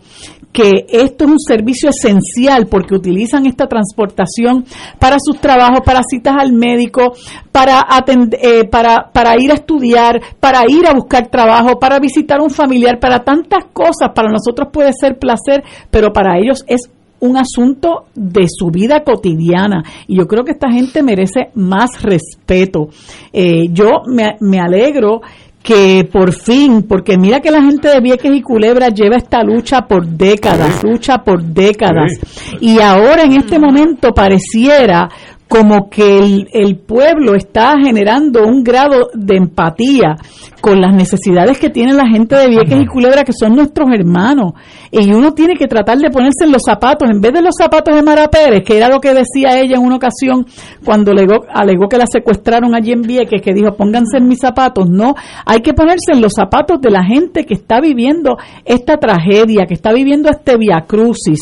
que 0.53 0.85
esto 0.87 1.25
es 1.25 1.31
un 1.31 1.39
servicio 1.39 1.89
esencial 1.89 2.67
porque 2.67 2.93
utilizan 2.95 3.47
esta 3.47 3.67
transportación 3.67 4.65
para 4.99 5.17
sus 5.19 5.39
trabajos, 5.39 5.81
para 5.83 6.01
citas 6.07 6.35
al 6.39 6.53
médico, 6.53 7.13
para, 7.51 7.83
atender, 7.89 8.39
eh, 8.41 8.63
para, 8.65 9.35
ir 9.39 9.51
a 9.51 9.55
estudiar, 9.55 10.21
para 10.39 10.61
ir 10.69 10.87
a 10.87 10.93
buscar 10.93 11.27
trabajo, 11.27 11.79
para 11.79 11.99
visitar 11.99 12.39
un 12.39 12.51
familiar, 12.51 12.99
para 12.99 13.19
tantas 13.19 13.65
cosas. 13.73 14.11
Para 14.13 14.29
nosotros 14.29 14.69
puede 14.71 14.91
ser 14.93 15.17
placer, 15.17 15.63
pero 15.89 16.13
para 16.13 16.37
ellos 16.37 16.63
es 16.67 16.89
un 17.19 17.37
asunto 17.37 18.05
de 18.13 18.47
su 18.47 18.69
vida 18.69 19.01
cotidiana 19.03 19.81
y 20.07 20.17
yo 20.17 20.27
creo 20.27 20.43
que 20.43 20.51
esta 20.51 20.69
gente 20.69 21.01
merece 21.01 21.49
más 21.55 22.03
respeto. 22.03 22.89
Eh, 23.31 23.69
yo 23.71 24.03
me 24.05 24.59
alegro 24.59 25.21
que 25.63 26.07
por 26.11 26.33
fin, 26.33 26.83
porque 26.83 27.17
mira 27.17 27.39
que 27.39 27.49
la 27.49 27.63
gente 27.63 27.87
de 27.87 28.01
Vieques 28.01 28.35
y 28.35 28.41
Culebra 28.41 28.89
lleva 28.89 29.15
esta 29.15 29.41
lucha 29.43 29.87
por 29.87 30.05
décadas, 30.05 30.83
lucha 30.83 31.23
por 31.23 31.41
décadas, 31.41 32.11
y 32.59 32.79
ahora 32.79 33.23
en 33.23 33.37
este 33.37 33.57
momento 33.57 34.11
pareciera 34.11 35.09
como 35.53 35.87
que 35.87 36.17
el, 36.17 36.49
el, 36.51 36.77
pueblo 36.77 37.35
está 37.35 37.75
generando 37.79 38.41
un 38.43 38.63
grado 38.63 39.09
de 39.13 39.37
empatía 39.37 40.15
con 40.63 40.81
las 40.81 40.95
necesidades 40.95 41.59
que 41.59 41.69
tiene 41.69 41.93
la 41.93 42.07
gente 42.07 42.35
de 42.35 42.47
Vieques 42.47 42.81
y 42.81 42.85
Culebra, 42.87 43.23
que 43.23 43.33
son 43.37 43.53
nuestros 43.53 43.89
hermanos. 43.93 44.53
Y 44.91 45.11
uno 45.11 45.33
tiene 45.33 45.55
que 45.55 45.67
tratar 45.67 45.97
de 45.97 46.09
ponerse 46.09 46.45
en 46.45 46.53
los 46.53 46.61
zapatos, 46.65 47.07
en 47.07 47.19
vez 47.19 47.33
de 47.33 47.41
los 47.41 47.53
zapatos 47.55 47.93
de 47.93 48.01
Mara 48.01 48.29
Pérez, 48.29 48.63
que 48.65 48.77
era 48.77 48.87
lo 48.87 48.99
que 48.99 49.13
decía 49.13 49.59
ella 49.59 49.75
en 49.75 49.83
una 49.83 49.97
ocasión 49.97 50.45
cuando 50.85 51.11
alegó, 51.11 51.43
alegó 51.53 51.89
que 51.89 51.97
la 51.97 52.07
secuestraron 52.07 52.73
allí 52.73 52.93
en 52.93 53.01
Vieques, 53.01 53.41
que 53.41 53.53
dijo, 53.53 53.75
pónganse 53.75 54.17
en 54.17 54.27
mis 54.27 54.39
zapatos. 54.39 54.89
No, 54.89 55.13
hay 55.45 55.59
que 55.59 55.73
ponerse 55.73 56.13
en 56.13 56.21
los 56.21 56.31
zapatos 56.33 56.79
de 56.81 56.89
la 56.89 57.03
gente 57.03 57.45
que 57.45 57.55
está 57.55 57.79
viviendo 57.79 58.37
esta 58.63 58.97
tragedia, 58.97 59.65
que 59.67 59.73
está 59.73 59.91
viviendo 59.91 60.29
este 60.29 60.57
viacrucis, 60.57 61.41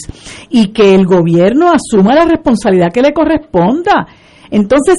y 0.50 0.70
que 0.74 0.96
el 0.96 1.06
gobierno 1.06 1.72
asuma 1.72 2.16
la 2.16 2.26
responsabilidad 2.26 2.92
que 2.92 3.04
le 3.04 3.14
corresponda 3.14 4.01
entonces, 4.52 4.96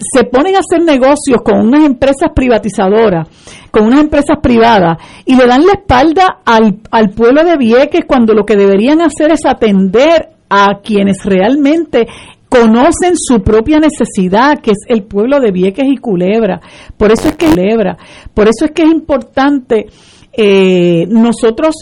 se 0.00 0.24
ponen 0.24 0.56
a 0.56 0.60
hacer 0.60 0.82
negocios 0.82 1.40
con 1.44 1.60
unas 1.60 1.84
empresas 1.84 2.30
privatizadoras, 2.34 3.28
con 3.70 3.86
unas 3.86 4.00
empresas 4.00 4.38
privadas, 4.42 4.98
y 5.24 5.36
le 5.36 5.46
dan 5.46 5.64
la 5.64 5.74
espalda 5.74 6.40
al, 6.44 7.10
pueblo 7.10 7.44
de 7.44 7.56
Vieques 7.56 8.04
cuando 8.06 8.34
lo 8.34 8.44
que 8.44 8.56
deberían 8.56 9.00
hacer 9.00 9.30
es 9.30 9.44
atender 9.46 10.30
a 10.48 10.80
quienes 10.82 11.24
realmente 11.24 12.06
conocen 12.48 13.14
su 13.16 13.42
propia 13.42 13.78
necesidad, 13.78 14.60
que 14.60 14.72
es 14.72 14.78
el 14.88 15.04
pueblo 15.04 15.40
de 15.40 15.52
Vieques 15.52 15.86
y 15.86 15.96
Culebra. 15.96 16.60
Por 16.96 17.12
eso 17.12 17.28
es 17.28 17.36
que 17.36 17.46
Culebra, 17.46 17.96
por 18.32 18.48
eso 18.48 18.64
es 18.64 18.72
que 18.72 18.82
es 18.82 18.90
importante 18.90 19.86
eh, 20.32 21.06
nosotros 21.08 21.74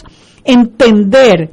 entender 0.43 1.49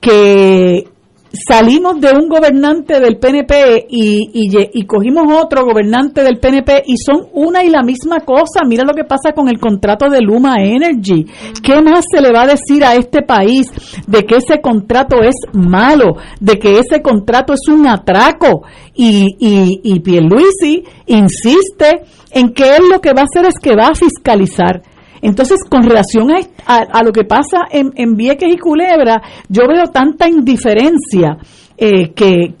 que 0.00 0.84
salimos 1.32 2.00
de 2.00 2.12
un 2.12 2.28
gobernante 2.28 3.00
del 3.00 3.18
PNP 3.18 3.86
y, 3.90 4.30
y, 4.32 4.86
cogimos 4.86 5.24
otro 5.42 5.64
gobernante 5.64 6.22
del 6.22 6.38
PNP 6.38 6.84
y 6.86 6.96
son 6.96 7.26
una 7.32 7.62
y 7.64 7.70
la 7.70 7.82
misma 7.82 8.20
cosa. 8.20 8.64
Mira 8.66 8.84
lo 8.84 8.94
que 8.94 9.04
pasa 9.04 9.32
con 9.32 9.48
el 9.48 9.58
contrato 9.58 10.08
de 10.08 10.20
Luma 10.20 10.56
Energy. 10.60 11.26
¿Qué 11.62 11.80
más 11.82 12.04
se 12.10 12.22
le 12.22 12.32
va 12.32 12.42
a 12.42 12.46
decir 12.46 12.84
a 12.84 12.94
este 12.94 13.22
país 13.22 13.70
de 14.06 14.24
que 14.24 14.36
ese 14.36 14.60
contrato 14.60 15.16
es 15.22 15.34
malo, 15.52 16.16
de 16.40 16.58
que 16.58 16.78
ese 16.78 17.02
contrato 17.02 17.52
es 17.52 17.68
un 17.68 17.86
atraco? 17.86 18.62
Y, 18.94 19.26
y, 19.38 19.80
y 19.82 20.00
Pierluisi 20.00 20.82
insiste 21.06 22.02
en 22.32 22.52
que 22.52 22.76
él 22.76 22.88
lo 22.90 23.00
que 23.00 23.12
va 23.12 23.22
a 23.22 23.24
hacer 23.24 23.46
es 23.46 23.58
que 23.60 23.76
va 23.76 23.88
a 23.88 23.94
fiscalizar. 23.94 24.82
Entonces, 25.22 25.60
con 25.68 25.82
relación 25.82 26.28
a, 26.66 27.02
lo 27.02 27.12
que 27.12 27.24
pasa 27.24 27.66
en, 27.70 27.92
en, 27.96 28.16
Vieques 28.16 28.52
y 28.52 28.58
Culebra, 28.58 29.22
yo 29.48 29.66
veo 29.66 29.86
tanta 29.92 30.28
indiferencia 30.28 31.38
eh, 31.76 32.12
que, 32.12 32.54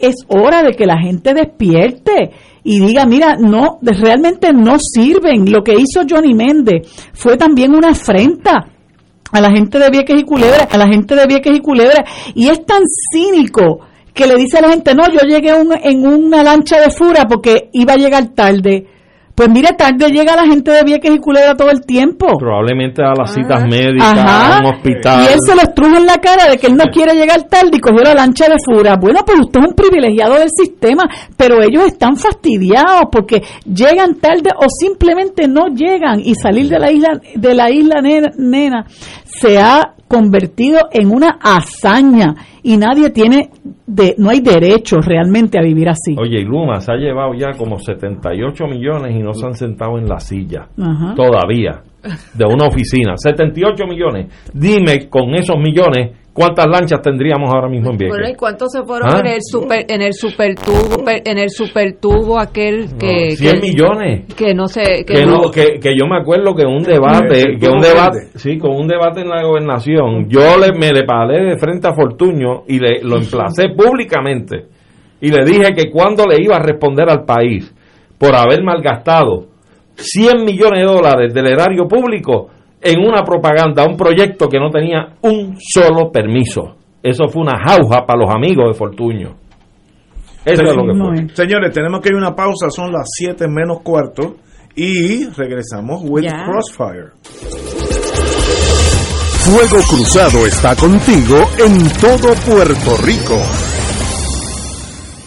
es, 0.00 0.14
hora 0.28 0.62
de 0.62 0.72
que 0.72 0.86
la 0.86 0.98
gente 0.98 1.34
despierte 1.34 2.30
y 2.64 2.80
diga, 2.80 3.04
mira, 3.04 3.36
no, 3.36 3.78
realmente 3.82 4.52
no 4.52 4.76
sirven. 4.78 5.50
Lo 5.52 5.62
que 5.62 5.74
hizo 5.74 6.06
Johnny 6.08 6.34
Méndez 6.34 6.88
fue 7.12 7.36
también 7.36 7.74
una 7.74 7.90
afrenta 7.90 8.66
a 9.30 9.40
la 9.40 9.50
gente 9.50 9.78
de 9.78 9.90
Vieques 9.90 10.20
y 10.20 10.24
Culebra, 10.24 10.68
a 10.70 10.78
la 10.78 10.86
gente 10.86 11.14
de 11.14 11.26
Vieques 11.26 11.54
y 11.54 11.60
Culebra, 11.60 12.04
y 12.34 12.48
es 12.48 12.64
tan 12.64 12.82
cínico 13.12 13.80
que 14.14 14.26
le 14.26 14.36
dice 14.36 14.56
a 14.56 14.62
la 14.62 14.70
gente, 14.70 14.94
no, 14.94 15.04
yo 15.08 15.20
llegué 15.28 15.50
en 15.82 16.06
una 16.06 16.42
lancha 16.42 16.80
de 16.80 16.90
fura 16.90 17.26
porque 17.28 17.68
iba 17.74 17.92
a 17.92 17.98
llegar 17.98 18.28
tarde 18.28 18.86
pues 19.36 19.50
mire, 19.50 19.68
tarde 19.76 20.10
llega 20.10 20.34
la 20.34 20.46
gente 20.46 20.70
de 20.70 20.82
Vieques 20.82 21.14
y 21.14 21.18
Culebra 21.18 21.54
todo 21.54 21.70
el 21.70 21.84
tiempo. 21.84 22.26
Probablemente 22.38 23.02
a 23.02 23.12
las 23.14 23.34
citas 23.34 23.64
médicas, 23.68 24.16
a 24.16 24.60
un 24.60 24.74
hospital. 24.74 25.24
Y 25.24 25.34
él 25.34 25.38
se 25.46 25.54
lo 25.54 25.60
estruja 25.60 25.98
en 25.98 26.06
la 26.06 26.16
cara 26.16 26.48
de 26.48 26.56
que 26.56 26.68
él 26.68 26.74
no 26.74 26.84
quiere 26.90 27.14
llegar 27.14 27.42
tarde 27.42 27.72
y 27.74 27.78
cogió 27.78 28.02
la 28.02 28.14
lancha 28.14 28.46
de 28.48 28.56
fura. 28.64 28.96
Bueno, 28.96 29.20
pues 29.26 29.38
usted 29.40 29.60
es 29.60 29.66
un 29.68 29.74
privilegiado 29.74 30.36
del 30.38 30.48
sistema, 30.48 31.04
pero 31.36 31.62
ellos 31.62 31.84
están 31.84 32.16
fastidiados 32.16 33.08
porque 33.12 33.42
llegan 33.66 34.14
tarde 34.14 34.52
o 34.56 34.68
simplemente 34.70 35.46
no 35.46 35.66
llegan 35.66 36.20
y 36.20 36.34
salir 36.34 36.70
de 36.70 36.78
la 36.78 36.90
isla 36.90 37.20
de 37.34 37.54
la 37.54 37.70
isla 37.70 38.00
nena 38.00 38.86
se 39.24 39.58
ha 39.58 39.95
convertido 40.08 40.80
en 40.92 41.10
una 41.10 41.38
hazaña 41.40 42.34
y 42.62 42.76
nadie 42.76 43.10
tiene 43.10 43.50
de 43.86 44.14
no 44.18 44.30
hay 44.30 44.40
derecho 44.40 44.96
realmente 44.98 45.58
a 45.58 45.62
vivir 45.62 45.88
así. 45.88 46.16
Oye, 46.18 46.40
y 46.40 46.44
Luma 46.44 46.80
se 46.80 46.92
ha 46.92 46.96
llevado 46.96 47.34
ya 47.34 47.56
como 47.56 47.78
78 47.78 48.66
millones 48.66 49.14
y 49.14 49.22
no 49.22 49.32
se 49.34 49.46
han 49.46 49.54
sentado 49.54 49.98
en 49.98 50.08
la 50.08 50.20
silla 50.20 50.68
todavía 51.14 51.82
de 52.34 52.44
una 52.44 52.68
oficina, 52.68 53.14
78 53.16 53.86
millones. 53.86 54.26
Dime 54.52 55.08
con 55.08 55.34
esos 55.34 55.56
millones 55.56 56.25
¿Cuántas 56.36 56.66
lanchas 56.66 57.00
tendríamos 57.00 57.48
ahora 57.50 57.66
mismo 57.66 57.92
en 57.92 57.96
Vieques? 57.96 58.14
Bueno, 58.14 58.30
¿y 58.30 58.34
cuántos 58.34 58.70
se 58.70 58.82
fueron 58.84 59.08
¿Ah? 59.10 59.20
en 59.20 59.26
el 59.26 59.40
super 59.40 59.86
en 59.88 60.02
el 60.02 60.12
supertubo 60.12 61.02
en 61.08 61.38
el 61.38 61.48
supertubo 61.48 62.38
aquel 62.38 62.90
que 62.98 63.30
100 63.30 63.60
millones 63.60 64.34
que 64.34 64.52
no 64.52 64.68
sé 64.68 65.06
que, 65.06 65.24
no, 65.24 65.50
que, 65.50 65.80
que, 65.80 65.96
yo 65.96 66.06
me 66.06 66.18
acuerdo 66.18 66.54
que 66.54 66.66
un 66.66 66.82
debate 66.82 67.56
que 67.58 67.68
un 67.68 67.80
debate 67.80 68.28
sí 68.34 68.58
con 68.58 68.72
un 68.72 68.86
debate 68.86 69.22
en 69.22 69.30
la 69.30 69.42
gobernación 69.42 70.28
yo 70.28 70.58
le 70.58 70.78
me 70.78 70.92
le 70.92 71.04
paré 71.04 71.42
de 71.42 71.56
frente 71.56 71.88
a 71.88 71.94
Fortuño 71.94 72.64
y 72.68 72.80
le 72.80 73.00
lo 73.02 73.16
emplacé 73.16 73.68
públicamente 73.76 74.66
y 75.22 75.30
le 75.30 75.42
dije 75.42 75.72
que 75.74 75.90
cuando 75.90 76.26
le 76.26 76.42
iba 76.42 76.56
a 76.56 76.62
responder 76.62 77.08
al 77.08 77.24
país 77.24 77.74
por 78.18 78.34
haber 78.36 78.62
malgastado 78.62 79.46
100 79.94 80.44
millones 80.44 80.80
de 80.80 80.86
dólares 80.86 81.32
del 81.32 81.46
erario 81.46 81.88
público 81.88 82.50
en 82.80 83.00
una 83.00 83.22
propaganda, 83.22 83.84
un 83.84 83.96
proyecto 83.96 84.48
que 84.48 84.58
no 84.58 84.70
tenía 84.70 85.14
un 85.22 85.56
solo 85.58 86.10
permiso. 86.10 86.76
Eso 87.02 87.28
fue 87.28 87.42
una 87.42 87.58
jauja 87.58 88.04
para 88.04 88.20
los 88.20 88.34
amigos 88.34 88.66
de 88.68 88.74
Fortuño. 88.74 89.36
Eso 90.44 90.62
es 90.62 90.76
lo 90.76 90.86
que 90.86 90.94
fue. 90.98 91.34
Señores, 91.34 91.72
tenemos 91.72 92.00
que 92.00 92.08
ir 92.10 92.14
a 92.14 92.18
una 92.18 92.34
pausa, 92.34 92.70
son 92.70 92.92
las 92.92 93.08
7 93.16 93.46
menos 93.48 93.80
cuarto 93.82 94.36
y 94.76 95.24
regresamos 95.30 96.02
with 96.04 96.26
Crossfire. 96.26 97.10
Fuego 99.46 99.82
Cruzado 99.88 100.46
está 100.46 100.74
contigo 100.74 101.36
en 101.58 101.88
todo 102.00 102.34
Puerto 102.44 102.96
Rico. 103.04 103.75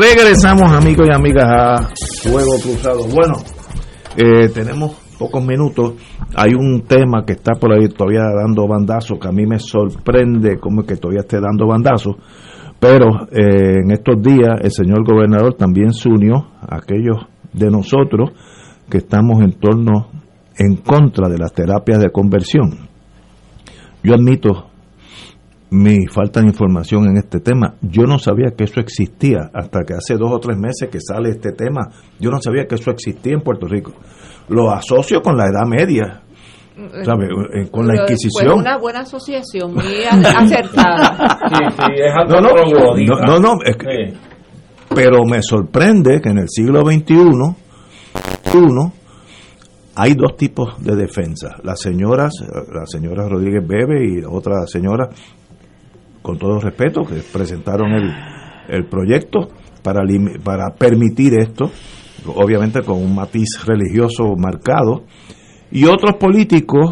Regresamos 0.00 0.70
amigos 0.70 1.08
y 1.10 1.12
amigas 1.12 1.44
a 1.44 1.88
Fuego 2.22 2.52
Cruzado. 2.62 3.00
Bueno, 3.08 3.34
eh, 4.16 4.48
tenemos 4.54 4.92
pocos 5.18 5.44
minutos. 5.44 5.94
Hay 6.36 6.52
un 6.54 6.82
tema 6.82 7.24
que 7.26 7.32
está 7.32 7.54
por 7.54 7.72
ahí 7.72 7.88
todavía 7.88 8.20
dando 8.20 8.68
bandazos, 8.68 9.18
que 9.18 9.26
a 9.26 9.32
mí 9.32 9.44
me 9.44 9.58
sorprende 9.58 10.60
como 10.60 10.84
que 10.84 10.94
todavía 10.94 11.22
esté 11.22 11.40
dando 11.40 11.66
bandazos. 11.66 12.14
Pero 12.78 13.06
eh, 13.32 13.80
en 13.82 13.90
estos 13.90 14.22
días 14.22 14.60
el 14.62 14.70
señor 14.70 15.04
gobernador 15.04 15.54
también 15.54 15.92
se 15.92 16.08
unió 16.08 16.46
a 16.60 16.76
aquellos 16.76 17.16
de 17.52 17.68
nosotros 17.68 18.30
que 18.88 18.98
estamos 18.98 19.42
en 19.42 19.54
torno, 19.54 20.12
en 20.56 20.76
contra 20.76 21.28
de 21.28 21.38
las 21.38 21.52
terapias 21.52 21.98
de 21.98 22.12
conversión. 22.12 22.88
Yo 24.04 24.14
admito 24.14 24.67
mi 25.70 26.06
falta 26.06 26.40
de 26.40 26.46
información 26.46 27.06
en 27.08 27.16
este 27.18 27.40
tema. 27.40 27.74
Yo 27.82 28.04
no 28.04 28.18
sabía 28.18 28.52
que 28.56 28.64
eso 28.64 28.80
existía 28.80 29.50
hasta 29.52 29.80
que 29.84 29.94
hace 29.94 30.14
dos 30.16 30.30
o 30.32 30.38
tres 30.38 30.56
meses 30.58 30.88
que 30.90 30.98
sale 31.00 31.30
este 31.30 31.52
tema. 31.52 31.88
Yo 32.18 32.30
no 32.30 32.40
sabía 32.40 32.66
que 32.66 32.76
eso 32.76 32.90
existía 32.90 33.34
en 33.34 33.40
Puerto 33.40 33.66
Rico. 33.66 33.92
Lo 34.48 34.70
asocio 34.70 35.20
con 35.20 35.36
la 35.36 35.44
Edad 35.44 35.66
Media, 35.66 36.22
¿sabe? 37.04 37.26
Eh, 37.54 37.68
con 37.70 37.86
la 37.86 37.96
Inquisición. 38.00 38.46
Fue 38.52 38.60
una 38.60 38.78
buena 38.78 39.00
asociación, 39.00 39.74
muy 39.74 40.04
acertada. 40.10 41.38
No, 42.28 42.40
no, 42.40 42.50
no, 42.50 43.20
no, 43.26 43.38
no, 43.38 43.52
es 43.64 43.76
que- 43.76 44.14
pero 44.94 45.22
me 45.26 45.42
sorprende 45.42 46.18
que 46.22 46.30
en 46.30 46.38
el 46.38 46.48
siglo 46.48 46.80
XXI 46.80 47.14
uno, 48.54 48.92
hay 49.94 50.14
dos 50.14 50.36
tipos 50.36 50.82
de 50.82 50.96
defensa. 50.96 51.56
Las 51.62 51.80
señoras, 51.80 52.32
la 52.72 52.86
señora 52.86 53.28
Rodríguez 53.28 53.66
Bebe 53.66 54.04
y 54.06 54.20
la 54.22 54.30
otra 54.30 54.66
señora, 54.66 55.10
con 56.28 56.36
todo 56.36 56.60
respeto, 56.60 57.06
que 57.06 57.22
presentaron 57.32 57.90
el, 57.92 58.12
el 58.68 58.84
proyecto 58.84 59.48
para, 59.82 60.02
para 60.44 60.74
permitir 60.74 61.32
esto, 61.38 61.70
obviamente 62.26 62.82
con 62.82 63.02
un 63.02 63.14
matiz 63.14 63.64
religioso 63.64 64.36
marcado, 64.36 65.04
y 65.70 65.86
otros 65.86 66.16
políticos 66.20 66.84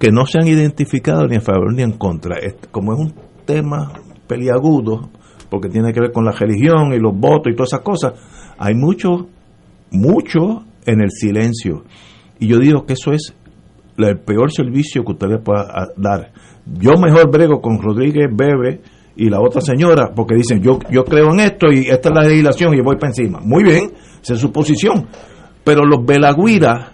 que 0.00 0.10
no 0.10 0.26
se 0.26 0.40
han 0.40 0.48
identificado 0.48 1.28
ni 1.28 1.36
a 1.36 1.40
favor 1.40 1.72
ni 1.72 1.82
en 1.82 1.92
contra. 1.92 2.38
Como 2.72 2.92
es 2.92 2.98
un 2.98 3.14
tema 3.44 3.92
peliagudo, 4.26 5.08
porque 5.48 5.68
tiene 5.68 5.92
que 5.92 6.00
ver 6.00 6.10
con 6.10 6.24
la 6.24 6.32
religión 6.32 6.92
y 6.92 6.98
los 6.98 7.16
votos 7.16 7.52
y 7.52 7.54
todas 7.54 7.72
esas 7.72 7.84
cosas, 7.84 8.14
hay 8.58 8.74
mucho, 8.74 9.28
mucho 9.92 10.64
en 10.86 11.02
el 11.02 11.10
silencio. 11.12 11.84
Y 12.40 12.48
yo 12.48 12.58
digo 12.58 12.84
que 12.84 12.94
eso 12.94 13.12
es 13.12 13.32
el 13.96 14.18
peor 14.18 14.50
servicio 14.50 15.04
que 15.04 15.12
usted 15.12 15.28
le 15.28 15.38
pueda 15.38 15.92
dar. 15.96 16.32
Yo 16.66 16.92
mejor 16.96 17.30
brego 17.30 17.60
con 17.60 17.80
Rodríguez 17.80 18.28
Bebe 18.32 18.80
y 19.16 19.28
la 19.28 19.40
otra 19.40 19.60
señora, 19.60 20.12
porque 20.14 20.34
dicen, 20.34 20.62
yo, 20.62 20.78
yo 20.90 21.04
creo 21.04 21.32
en 21.32 21.40
esto 21.40 21.66
y 21.72 21.88
esta 21.88 22.08
es 22.08 22.14
la 22.14 22.22
legislación 22.22 22.74
y 22.74 22.80
voy 22.80 22.96
para 22.96 23.08
encima. 23.08 23.40
Muy 23.40 23.64
bien, 23.64 23.92
esa 24.22 24.34
es 24.34 24.40
su 24.40 24.52
posición. 24.52 25.06
Pero 25.64 25.84
los 25.84 26.04
Belagüira 26.04 26.92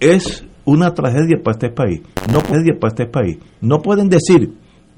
es 0.00 0.44
una 0.64 0.92
tragedia 0.92 1.38
para 1.42 1.52
este 1.52 1.70
país. 1.70 2.02
No 2.32 2.40
tragedia 2.40 2.74
para 2.80 2.92
este 2.92 3.06
país. 3.06 3.38
No 3.60 3.80
pueden 3.80 4.08
decir, 4.08 4.52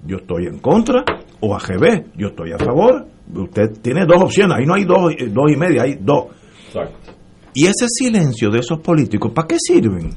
yo 0.07 0.19
estoy 0.19 0.47
en 0.47 0.59
contra 0.59 1.05
o 1.41 1.55
AGB, 1.55 2.17
yo 2.17 2.29
estoy 2.29 2.53
a 2.53 2.59
favor. 2.59 3.07
Usted 3.35 3.81
tiene 3.83 4.07
dos 4.07 4.23
opciones, 4.23 4.57
ahí 4.59 4.67
no 4.67 4.75
hay 4.75 4.85
dos, 4.85 5.13
dos 5.31 5.53
y 5.53 5.57
media, 5.57 5.83
hay 5.83 5.99
dos. 6.01 6.27
Y 7.55 7.65
ese 7.65 7.87
silencio 7.89 8.51
de 8.51 8.61
esos 8.61 8.79
políticos, 8.81 9.33
¿para 9.35 9.49
qué 9.49 9.57
sirven? 9.59 10.11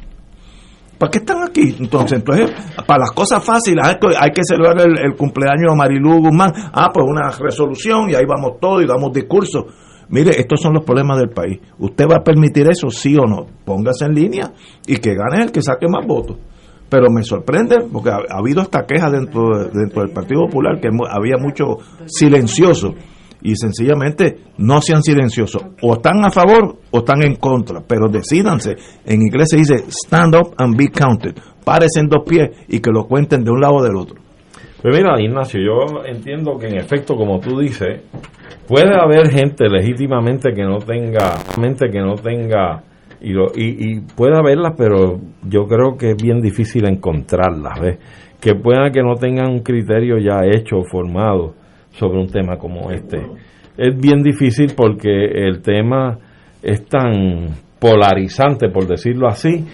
¿Para 1.00 1.10
qué 1.12 1.18
están 1.20 1.42
aquí? 1.44 1.76
Entonces, 1.80 2.20
entonces 2.20 2.52
para 2.86 3.00
las 3.00 3.12
cosas 3.14 3.44
fáciles 3.44 3.84
hay 3.88 4.32
que, 4.32 4.42
celebrar 4.44 4.76
el, 4.82 5.16
cumpleaños 5.16 5.72
de 5.72 5.76
Marilu 5.78 6.20
Guzmán. 6.20 6.52
Ah, 6.74 6.90
pues 6.94 7.06
una 7.10 7.30
resolución 7.32 8.10
y 8.10 8.16
ahí 8.16 8.26
vamos 8.28 8.60
todos 8.60 8.84
y 8.84 8.86
damos 8.86 9.14
discursos. 9.14 9.64
Mire, 10.10 10.32
estos 10.40 10.60
son 10.62 10.74
los 10.74 10.84
problemas 10.84 11.18
del 11.20 11.30
país. 11.30 11.60
¿Usted 11.78 12.06
va 12.06 12.18
a 12.18 12.24
permitir 12.24 12.68
eso, 12.70 12.90
sí 12.90 13.16
o 13.16 13.26
no? 13.26 13.46
Póngase 13.64 14.06
en 14.06 14.14
línea 14.16 14.52
y 14.86 14.98
que 14.98 15.16
gane 15.16 15.44
el 15.44 15.52
que 15.52 15.62
saque 15.62 15.88
más 15.88 16.06
votos. 16.06 16.38
Pero 16.90 17.12
me 17.12 17.22
sorprende 17.24 17.78
porque 17.94 18.10
ha, 18.10 18.16
ha 18.16 18.40
habido 18.40 18.62
esta 18.64 18.86
queja 18.86 19.10
dentro, 19.12 19.44
de- 19.58 19.70
dentro 19.72 20.02
del 20.02 20.12
Partido 20.12 20.42
Popular 20.48 20.80
que 20.82 20.90
había 21.12 21.38
mucho 21.40 21.78
silencioso 22.08 22.94
y 23.42 23.56
sencillamente 23.56 24.38
no 24.58 24.82
sean 24.82 25.02
silenciosos. 25.02 25.64
O 25.82 25.94
están 25.94 26.24
a 26.26 26.30
favor 26.30 26.78
o 26.92 26.98
están 27.00 27.24
en 27.24 27.36
contra, 27.36 27.82
pero 27.88 28.08
decídanse. 28.10 28.76
En 29.06 29.22
inglés 29.22 29.50
se 29.52 29.58
dice 29.58 29.76
stand 29.90 30.36
up 30.36 30.54
and 30.58 30.76
be 30.78 30.88
counted. 30.90 31.36
Párese 31.64 32.00
en 32.00 32.08
dos 32.08 32.24
pies 32.28 32.50
y 32.68 32.80
que 32.80 32.92
lo 32.92 33.06
cuenten 33.06 33.44
de 33.44 33.52
un 33.52 33.62
lado 33.62 33.76
o 33.76 33.84
del 33.84 33.96
otro. 33.96 34.16
Pues 34.82 34.98
mira, 34.98 35.20
Ignacio, 35.22 35.60
yo 35.62 36.04
entiendo 36.06 36.58
que 36.58 36.68
en 36.68 36.78
efecto, 36.78 37.16
como 37.16 37.40
tú 37.40 37.60
dices, 37.60 38.02
puede 38.68 38.96
haber 38.98 39.30
gente 39.30 39.68
legítimamente 39.70 40.54
que 40.54 40.64
no 40.64 40.78
tenga, 40.80 41.34
mente 41.60 41.90
que 41.92 42.00
no 42.00 42.16
tenga, 42.16 42.84
y, 43.22 43.32
lo- 43.34 43.52
y, 43.54 43.76
y 43.98 44.00
puede 44.16 44.38
haberlas, 44.38 44.76
pero 44.78 45.20
yo 45.44 45.66
creo 45.68 45.98
que 45.98 46.12
es 46.12 46.16
bien 46.16 46.40
difícil 46.40 46.86
encontrarlas, 46.88 47.78
¿ves? 47.82 47.98
Que 48.40 48.56
puedan 48.56 48.92
que 48.94 49.02
no 49.04 49.16
tengan 49.16 49.52
un 49.52 49.60
criterio 49.60 50.18
ya 50.18 50.40
hecho, 50.46 50.78
formado 50.90 51.56
sobre 52.00 52.20
un 52.20 52.28
tema 52.28 52.58
como 52.58 52.90
este. 52.92 53.22
Es 53.78 53.96
bien 54.00 54.24
difícil 54.24 54.74
porque 54.76 55.10
el 55.10 55.62
tema 55.62 56.18
es 56.62 56.86
tan 56.86 57.50
polarizante, 57.80 58.70
por 58.70 58.88
decirlo 58.88 59.28
así. 59.28 59.66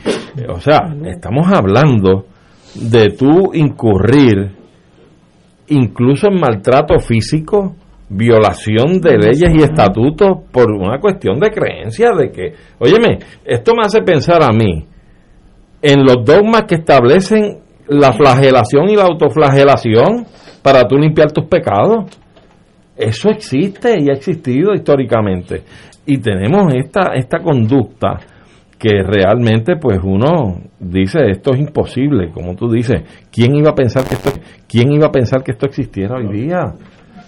O 0.49 0.59
sea, 0.59 0.95
estamos 1.05 1.47
hablando 1.51 2.25
de 2.75 3.09
tú 3.11 3.51
incurrir 3.53 4.51
incluso 5.67 6.27
en 6.27 6.39
maltrato 6.39 6.99
físico, 6.99 7.75
violación 8.09 9.01
de 9.01 9.17
leyes 9.17 9.51
y 9.55 9.63
estatutos 9.63 10.43
por 10.51 10.71
una 10.71 10.99
cuestión 10.99 11.39
de 11.39 11.49
creencia 11.49 12.11
de 12.15 12.29
que, 12.29 12.53
óyeme, 12.77 13.17
esto 13.43 13.73
me 13.75 13.83
hace 13.83 14.01
pensar 14.01 14.43
a 14.43 14.51
mí 14.51 14.85
en 15.81 16.03
los 16.03 16.23
dogmas 16.23 16.63
que 16.67 16.75
establecen 16.75 17.59
la 17.87 18.13
flagelación 18.13 18.89
y 18.89 18.95
la 18.95 19.03
autoflagelación 19.03 20.25
para 20.65 20.87
tú 20.87 20.97
limpiar 20.97 21.31
tus 21.31 21.45
pecados. 21.45 22.05
Eso 22.97 23.29
existe 23.29 24.01
y 24.01 24.09
ha 24.09 24.13
existido 24.13 24.73
históricamente. 24.73 25.61
Y 26.07 26.17
tenemos 26.17 26.73
esta, 26.73 27.11
esta 27.13 27.37
conducta 27.37 28.19
que 28.79 29.03
realmente 29.03 29.75
pues 29.75 29.99
uno 30.03 30.59
dice 30.79 31.19
esto 31.29 31.53
es 31.53 31.59
imposible, 31.59 32.31
como 32.31 32.55
tú 32.55 32.67
dices, 32.67 33.03
¿quién 33.31 33.55
iba 33.55 33.69
a 33.69 33.75
pensar 33.75 34.05
que 34.05 34.15
esto 34.15 34.31
quién 34.67 34.91
iba 34.91 35.05
a 35.07 35.11
pensar 35.11 35.43
que 35.43 35.51
esto 35.51 35.67
existiera 35.67 36.15
hoy 36.17 36.35
día? 36.35 36.73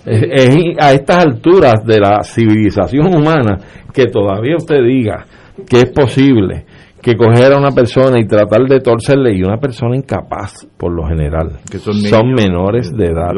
Es, 0.03 0.57
a 0.80 0.93
estas 0.93 1.26
alturas 1.26 1.85
de 1.85 1.99
la 1.99 2.23
civilización 2.23 3.15
humana 3.15 3.57
que 3.93 4.05
todavía 4.05 4.55
usted 4.57 4.84
diga 4.84 5.26
que 5.69 5.77
es 5.77 5.91
posible 5.91 6.65
que 7.08 7.16
coger 7.16 7.54
a 7.54 7.58
una 7.58 7.72
persona 7.72 8.20
y 8.20 8.28
tratar 8.28 8.64
de 8.68 8.82
torcerle 8.82 9.34
y 9.34 9.42
una 9.42 9.56
persona 9.56 9.96
incapaz 9.96 10.68
por 10.76 10.92
lo 10.92 11.08
general. 11.08 11.60
Que 11.72 11.78
son, 11.78 11.94
son 11.94 12.34
menores 12.34 12.92
de 12.92 13.06
edad. 13.06 13.32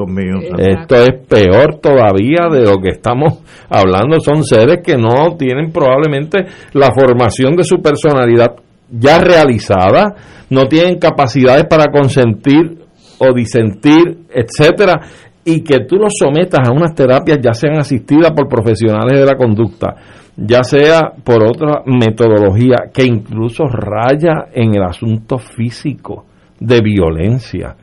Esto 0.57 0.95
es 0.95 1.27
peor 1.27 1.75
todavía 1.79 2.49
de 2.51 2.61
lo 2.61 2.81
que 2.81 2.89
estamos 2.89 3.43
hablando. 3.69 4.19
Son 4.21 4.43
seres 4.43 4.79
que 4.83 4.97
no 4.97 5.37
tienen 5.37 5.71
probablemente 5.71 6.47
la 6.73 6.91
formación 6.91 7.55
de 7.55 7.63
su 7.63 7.79
personalidad 7.79 8.55
ya 8.89 9.19
realizada 9.19 10.15
no 10.49 10.65
tienen 10.65 10.97
capacidades 10.97 11.65
para 11.69 11.91
consentir 11.91 12.79
o 13.19 13.33
disentir 13.35 14.17
etcétera 14.33 14.99
y 15.45 15.61
que 15.61 15.81
tú 15.87 15.97
los 15.97 16.13
sometas 16.17 16.67
a 16.67 16.71
unas 16.71 16.95
terapias 16.95 17.37
ya 17.39 17.53
sean 17.53 17.77
asistidas 17.77 18.31
por 18.31 18.47
profesionales 18.47 19.19
de 19.19 19.25
la 19.27 19.37
conducta 19.37 19.95
ya 20.41 20.63
sea 20.63 21.11
por 21.23 21.43
otra 21.43 21.83
metodología 21.85 22.89
que 22.93 23.03
incluso 23.03 23.65
raya 23.65 24.47
en 24.53 24.75
el 24.75 24.83
asunto 24.83 25.37
físico 25.37 26.25
de 26.59 26.81
violencia, 26.81 27.75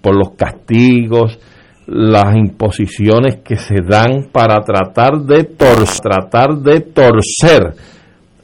por 0.00 0.16
los 0.16 0.30
castigos, 0.36 1.38
las 1.86 2.36
imposiciones 2.36 3.38
que 3.38 3.56
se 3.56 3.76
dan 3.82 4.28
para 4.30 4.60
tratar 4.60 5.18
de, 5.22 5.44
tratar 5.44 6.58
de 6.58 6.80
torcer 6.80 7.74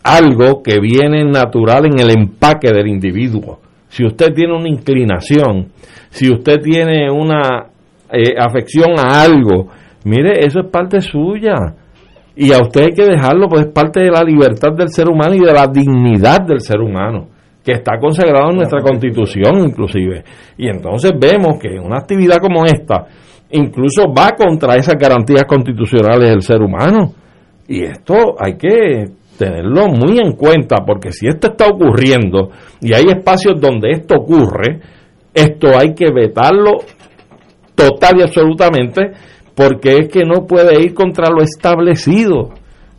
algo 0.03 0.63
que 0.63 0.81
viene 0.81 1.25
natural 1.25 1.87
en 1.87 1.99
el 1.99 2.11
empaque 2.11 2.73
del 2.73 2.89
individuo. 2.89 3.61
Si 3.89 4.05
usted 4.05 4.35
tiene 4.35 4.57
una 4.57 4.69
inclinación, 4.69 5.69
si 6.11 6.31
usted 6.31 6.61
tiene 6.61 7.11
una 7.11 7.67
eh, 8.11 8.35
afección 8.37 8.99
a 8.99 9.23
algo, 9.23 9.69
mire, 10.05 10.45
eso 10.45 10.61
es 10.61 10.71
parte 10.71 11.01
suya 11.01 11.55
y 12.37 12.53
a 12.53 12.59
usted 12.59 12.87
hay 12.87 12.93
que 12.93 13.05
dejarlo, 13.05 13.49
pues 13.49 13.67
es 13.67 13.73
parte 13.73 14.01
de 14.01 14.11
la 14.11 14.23
libertad 14.23 14.73
del 14.77 14.89
ser 14.89 15.09
humano 15.09 15.35
y 15.35 15.41
de 15.41 15.53
la 15.53 15.67
dignidad 15.69 16.41
del 16.47 16.61
ser 16.61 16.81
humano, 16.81 17.29
que 17.63 17.73
está 17.73 17.99
consagrado 18.01 18.51
en 18.51 18.57
nuestra 18.57 18.81
constitución 18.81 19.59
inclusive. 19.59 20.25
Y 20.59 20.69
entonces 20.69 21.13
vemos 21.19 21.59
que 21.61 21.79
una 21.79 21.99
actividad 21.99 22.39
como 22.39 22.65
esta 22.65 23.07
incluso 23.51 24.13
va 24.13 24.31
contra 24.33 24.75
esas 24.75 24.97
garantías 24.97 25.45
constitucionales 25.45 26.31
del 26.31 26.43
ser 26.43 26.61
humano. 26.61 27.13
Y 27.69 27.85
esto 27.85 28.35
hay 28.39 28.57
que 28.57 29.05
tenerlo 29.39 29.89
muy 29.89 30.19
en 30.19 30.33
cuenta, 30.33 30.85
porque 30.85 31.13
si 31.13 31.27
esto 31.27 31.49
está 31.49 31.67
ocurriendo 31.69 32.51
y 32.81 32.93
hay 32.95 33.05
espacios 33.09 33.61
donde 33.61 33.91
esto 33.91 34.17
ocurre, 34.17 34.81
esto 35.33 35.69
hay 35.79 35.95
que 35.95 36.13
vetarlo 36.13 36.79
total 37.75 38.19
y 38.19 38.23
absolutamente 38.23 39.13
porque 39.55 39.97
es 39.97 40.09
que 40.09 40.25
no 40.25 40.47
puede 40.47 40.83
ir 40.83 40.95
contra 40.95 41.31
lo 41.31 41.43
establecido 41.43 42.51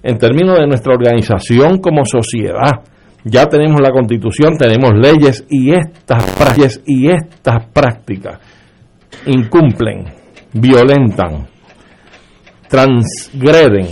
en 0.03 0.17
términos 0.17 0.59
de 0.59 0.67
nuestra 0.67 0.93
organización 0.93 1.79
como 1.79 2.05
sociedad. 2.05 2.83
Ya 3.23 3.47
tenemos 3.47 3.81
la 3.81 3.89
constitución, 3.89 4.55
tenemos 4.57 4.91
leyes 4.93 5.45
y 5.49 5.71
estas 5.71 6.31
prácticas, 6.35 6.81
y 6.85 7.07
prácticas 7.73 8.39
incumplen, 9.25 10.05
violentan, 10.53 11.47
transgreden 12.69 13.87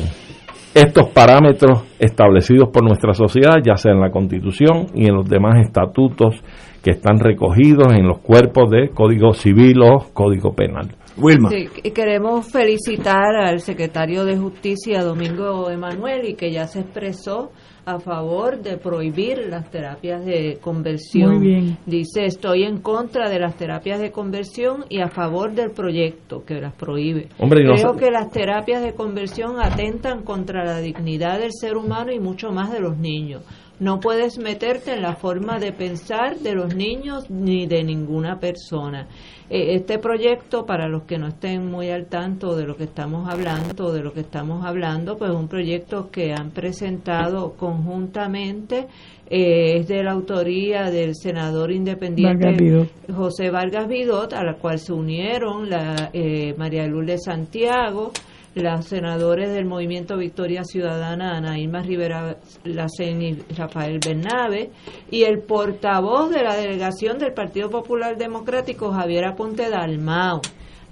estos 0.74 1.10
parámetros 1.10 1.84
establecidos 2.00 2.70
por 2.70 2.84
nuestra 2.84 3.14
sociedad, 3.14 3.58
ya 3.64 3.76
sea 3.76 3.92
en 3.92 4.02
la 4.02 4.12
constitución 4.12 4.88
y 4.94 5.08
en 5.08 5.16
los 5.16 5.30
demás 5.30 5.60
estatutos 5.66 6.36
que 6.84 6.92
están 6.92 7.20
recogidos 7.20 7.94
en 7.94 8.08
los 8.08 8.20
cuerpos 8.20 8.70
de 8.70 8.90
código 8.90 9.34
civil 9.34 9.82
o 9.82 10.08
código 10.14 10.54
penal. 10.54 10.90
Wilma. 11.18 11.50
queremos 11.94 12.52
felicitar 12.52 13.36
al 13.36 13.60
secretario 13.60 14.26
de 14.26 14.38
Justicia, 14.38 15.04
Domingo 15.04 15.70
Emanuel, 15.70 16.30
y 16.30 16.34
que 16.36 16.52
ya 16.52 16.68
se 16.68 16.80
expresó 16.82 17.52
a 17.86 18.00
favor 18.00 18.62
de 18.62 18.78
prohibir 18.78 19.40
las 19.50 19.70
terapias 19.70 20.26
de 20.26 20.58
conversión. 20.62 21.38
Muy 21.38 21.48
bien. 21.48 21.78
Dice, 21.86 22.26
estoy 22.26 22.64
en 22.64 22.80
contra 22.80 23.30
de 23.30 23.40
las 23.40 23.56
terapias 23.56 24.00
de 24.00 24.12
conversión 24.12 24.86
y 24.90 25.02
a 25.02 25.10
favor 25.10 25.54
del 25.54 25.72
proyecto 25.72 26.44
que 26.46 26.62
las 26.62 26.74
prohíbe. 26.74 27.28
Creo 27.38 27.96
que 27.98 28.10
las 28.10 28.32
terapias 28.32 28.82
de 28.82 28.94
conversión 28.94 29.58
atentan 29.60 30.24
contra 30.24 30.64
la 30.64 30.80
dignidad 30.80 31.40
del 31.40 31.52
ser 31.52 31.76
humano 31.76 32.12
y 32.12 32.20
mucho 32.20 32.52
más 32.52 32.72
de 32.72 32.80
los 32.80 32.98
niños. 32.98 33.44
No 33.80 34.00
puedes 34.00 34.38
meterte 34.38 34.94
en 34.94 35.02
la 35.02 35.16
forma 35.16 35.60
de 35.60 35.72
pensar 35.72 36.38
de 36.38 36.54
los 36.54 36.76
niños 36.76 37.30
ni 37.30 37.66
de 37.66 37.84
ninguna 37.84 38.40
persona. 38.40 39.08
Eh, 39.50 39.76
este 39.76 40.00
proyecto, 40.00 40.66
para 40.66 40.88
los 40.88 41.04
que 41.04 41.18
no 41.18 41.28
estén 41.28 41.70
muy 41.70 41.90
al 41.90 42.06
tanto 42.06 42.56
de 42.56 42.66
lo 42.66 42.78
que 42.78 42.86
estamos 42.86 43.28
hablando, 43.30 43.92
de 43.92 44.02
lo 44.02 44.14
que 44.14 44.22
estamos 44.22 44.66
hablando, 44.66 45.18
pues 45.18 45.32
es 45.32 45.38
un 45.38 45.48
proyecto 45.48 46.10
que 46.12 46.34
han 46.34 46.52
presentado 46.52 47.54
conjuntamente, 47.54 48.88
eh, 49.30 49.80
es 49.80 49.88
de 49.88 50.04
la 50.04 50.12
autoría 50.12 50.92
del 50.92 51.16
senador 51.16 51.72
independiente 51.72 52.88
José 53.14 53.50
Vargas 53.50 53.88
Vidot, 53.88 54.34
a 54.34 54.44
la 54.44 54.56
cual 54.56 54.80
se 54.80 54.94
unieron 54.94 55.70
la 55.70 56.10
eh, 56.14 56.54
María 56.58 56.88
Lourdes 56.88 57.24
Santiago, 57.26 58.12
los 58.56 58.86
senadores 58.86 59.52
del 59.54 59.66
Movimiento 59.66 60.18
Victoria 60.18 60.64
Ciudadana, 60.64 61.38
Ana 61.38 61.58
Irma 61.58 61.82
Rivera 61.82 62.38
Lacen 62.64 63.22
y 63.22 63.34
Rafael 63.56 64.00
Bernabe, 64.06 64.72
y 65.10 65.24
el 65.24 65.40
portavoz 65.40 66.30
de 66.30 66.44
la 66.44 66.56
delegación 66.56 67.18
del 67.18 67.34
Partido 67.34 67.70
Popular 67.70 68.18
Democrático, 68.18 68.92
Javier 68.92 69.26
Aponte 69.26 69.70
Dalmau 69.70 70.42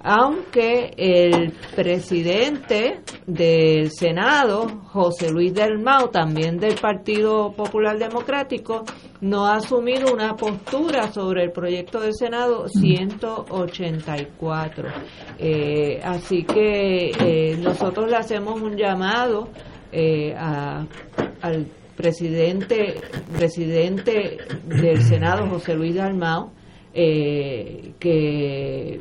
aunque 0.02 0.92
el 0.96 1.52
presidente 1.76 3.02
del 3.26 3.90
Senado, 3.90 4.66
José 4.92 5.30
Luis 5.30 5.52
del 5.54 5.78
Mau, 5.78 6.08
también 6.08 6.58
del 6.58 6.74
Partido 6.74 7.52
Popular 7.52 7.98
Democrático, 7.98 8.84
no 9.20 9.46
ha 9.46 9.56
asumido 9.56 10.12
una 10.12 10.34
postura 10.34 11.12
sobre 11.12 11.44
el 11.44 11.52
proyecto 11.52 12.00
del 12.00 12.14
Senado 12.14 12.66
184. 12.68 14.88
Eh, 15.38 16.00
así 16.02 16.42
que 16.44 17.10
eh, 17.10 17.56
nosotros 17.58 18.10
le 18.10 18.16
hacemos 18.16 18.60
un 18.60 18.76
llamado 18.76 19.48
eh, 19.92 20.34
al 20.34 20.88
presidente, 21.96 23.00
presidente 23.36 24.38
del 24.64 25.02
Senado, 25.02 25.48
José 25.48 25.74
Luis 25.74 25.94
Dalmau, 25.94 26.50
eh, 26.94 27.94
que 27.98 29.00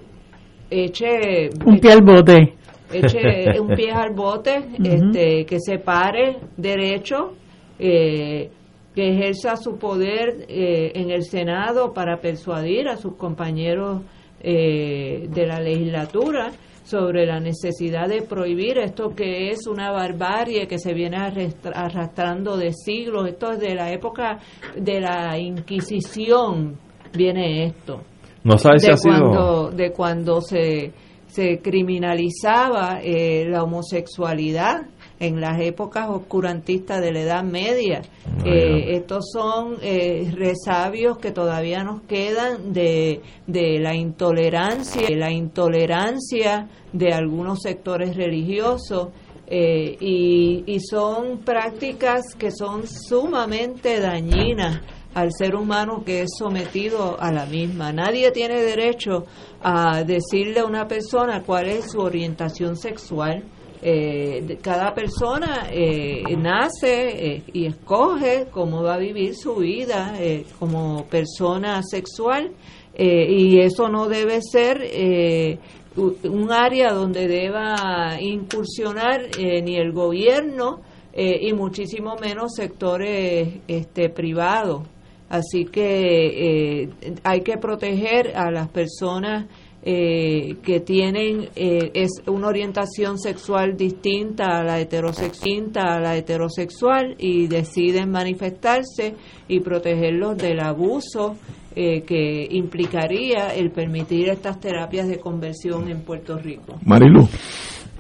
eche 0.72 1.50
un 1.66 1.80
pie 1.80 1.92
al 1.92 2.02
bote. 2.02 2.54
eche 2.92 3.60
un 3.60 3.76
pie 3.76 3.92
al 3.92 4.14
bote 4.14 4.64
este 4.82 5.46
que 5.46 5.58
se 5.60 5.80
pare 5.80 6.38
derecho 6.56 7.34
eh, 7.78 8.50
que 8.96 9.10
ejerza 9.10 9.56
su 9.56 9.78
poder 9.78 10.46
eh, 10.48 10.92
en 10.96 11.12
el 11.12 11.24
Senado 11.24 11.94
para 11.94 12.18
persuadir 12.20 12.88
a 12.88 12.98
sus 12.98 13.16
compañeros 13.16 14.02
eh, 14.42 15.28
de 15.30 15.46
la 15.46 15.60
legislatura 15.60 16.52
sobre 16.84 17.26
la 17.26 17.40
necesidad 17.40 18.08
de 18.08 18.22
prohibir 18.22 18.78
esto 18.78 19.16
que 19.16 19.50
es 19.50 19.68
una 19.68 19.92
barbarie 19.92 20.68
que 20.68 20.78
se 20.78 20.94
viene 20.94 21.18
arrastrando 21.74 22.58
de 22.58 22.74
siglos, 22.74 23.30
esto 23.30 23.52
es 23.52 23.60
de 23.60 23.76
la 23.76 23.92
época 23.94 24.40
de 24.76 25.00
la 25.00 25.38
Inquisición, 25.38 26.78
viene 27.14 27.66
esto. 27.66 28.02
No 28.44 28.58
sabes 28.58 28.82
de 28.84 28.92
ha 28.92 28.96
cuando, 28.96 29.72
De 29.72 29.92
cuando 29.92 30.42
se, 30.42 30.92
se 31.28 31.60
criminalizaba 31.60 33.00
eh, 33.04 33.46
la 33.48 33.64
homosexualidad 33.64 34.88
en 35.20 35.40
las 35.40 35.62
épocas 35.62 36.10
oscurantistas 36.10 37.00
de 37.00 37.12
la 37.12 37.22
Edad 37.22 37.44
Media. 37.44 38.02
Eh, 38.44 38.96
estos 38.96 39.30
son 39.32 39.78
eh, 39.82 40.32
resabios 40.36 41.20
que 41.20 41.32
todavía 41.32 41.84
nos 41.84 42.02
quedan 42.02 42.74
de, 42.74 43.22
de 43.46 43.80
la 43.80 43.94
intolerancia, 43.94 45.08
de 45.08 45.16
la 45.16 45.32
intolerancia 45.32 46.68
de 46.92 47.14
algunos 47.14 47.62
sectores 47.62 48.16
religiosos 48.16 49.10
Eh, 49.54 49.98
y, 50.00 50.64
y 50.66 50.80
son 50.80 51.40
prácticas 51.44 52.22
que 52.40 52.52
son 52.52 52.88
sumamente 52.88 54.00
dañinas 54.00 54.80
al 55.14 55.32
ser 55.32 55.56
humano 55.56 56.04
que 56.06 56.22
es 56.22 56.30
sometido 56.38 57.20
a 57.20 57.32
la 57.32 57.46
misma. 57.46 57.92
Nadie 57.92 58.32
tiene 58.32 58.62
derecho 58.62 59.26
a 59.62 60.04
decirle 60.04 60.62
a 60.62 60.66
una 60.66 60.88
persona 60.88 61.44
cuál 61.44 61.68
es 61.68 61.92
su 61.92 62.00
orientación 62.00 62.78
sexual. 62.78 63.44
Eh, 63.84 64.60
cada 64.62 64.94
persona 64.94 65.68
eh, 65.72 66.24
nace 66.38 67.36
eh, 67.36 67.44
y 67.52 67.66
escoge 67.66 68.46
cómo 68.52 68.84
va 68.84 68.94
a 68.94 69.00
vivir 69.00 69.36
su 69.36 69.56
vida 69.56 70.14
eh, 70.20 70.46
como 70.60 71.06
persona 71.08 71.82
sexual 71.82 72.52
y 72.94 73.60
eso 73.60 73.88
no 73.88 74.08
debe 74.08 74.42
ser 74.42 74.78
un 75.96 76.52
área 76.52 76.94
donde 76.94 77.28
deba 77.28 78.18
incursionar 78.20 79.30
ni 79.40 79.78
el 79.78 79.94
gobierno 79.94 80.82
y 81.16 81.52
muchísimo 81.54 82.18
menos 82.22 82.54
sectores 82.54 83.62
este, 83.68 84.10
privados. 84.10 84.84
Así 85.32 85.64
que 85.64 86.82
eh, 86.82 86.90
hay 87.24 87.40
que 87.40 87.58
proteger 87.58 88.36
a 88.36 88.52
las 88.52 88.68
personas 88.68 89.46
eh, 89.84 90.58
que 90.62 90.82
tienen 90.82 91.48
eh, 91.56 91.90
es 91.96 92.22
una 92.28 92.50
orientación 92.50 93.18
sexual 93.18 93.76
distinta 93.76 94.60
a 94.60 94.64
la 94.64 94.80
heterosexual 94.80 95.72
a 95.74 96.00
la 96.00 96.18
heterosexual 96.18 97.16
y 97.18 97.48
deciden 97.48 98.12
manifestarse 98.12 99.16
y 99.48 99.60
protegerlos 99.62 100.38
del 100.38 100.60
abuso 100.60 101.36
eh, 101.74 102.02
que 102.02 102.48
implicaría 102.52 103.56
el 103.56 103.72
permitir 103.72 104.28
estas 104.28 104.60
terapias 104.60 105.08
de 105.08 105.18
conversión 105.20 105.90
en 105.90 106.02
Puerto 106.02 106.38
Rico. 106.38 106.78
Marilu. 106.86 107.28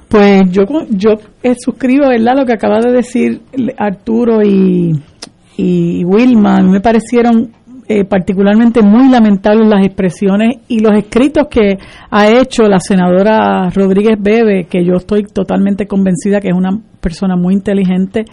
Pues 0.10 0.42
yo, 0.52 0.64
yo 0.90 1.12
eh, 1.42 1.56
suscribo 1.58 2.10
¿verdad? 2.10 2.34
lo 2.36 2.46
que 2.46 2.52
acaba 2.52 2.82
de 2.82 2.92
decir 2.92 3.42
Arturo 3.78 4.44
y, 4.44 4.92
y 5.62 6.04
Wilma. 6.04 6.58
A 6.58 6.62
mí 6.62 6.72
me 6.72 6.82
parecieron 6.82 7.52
eh, 7.88 8.06
particularmente 8.06 8.82
muy 8.82 9.10
lamentables 9.10 9.68
las 9.68 9.86
expresiones 9.86 10.60
y 10.68 10.80
los 10.80 10.98
escritos 10.98 11.48
que 11.50 11.78
ha 12.10 12.30
hecho 12.30 12.64
la 12.64 12.80
senadora 12.80 13.70
Rodríguez 13.70 14.18
Bebe, 14.20 14.66
que 14.70 14.86
yo 14.86 14.94
estoy 14.96 15.24
totalmente 15.24 15.88
convencida 15.88 16.40
que 16.40 16.50
es 16.50 16.56
una 16.56 16.80
persona 17.00 17.36
muy 17.36 17.54
inteligente. 17.54 18.26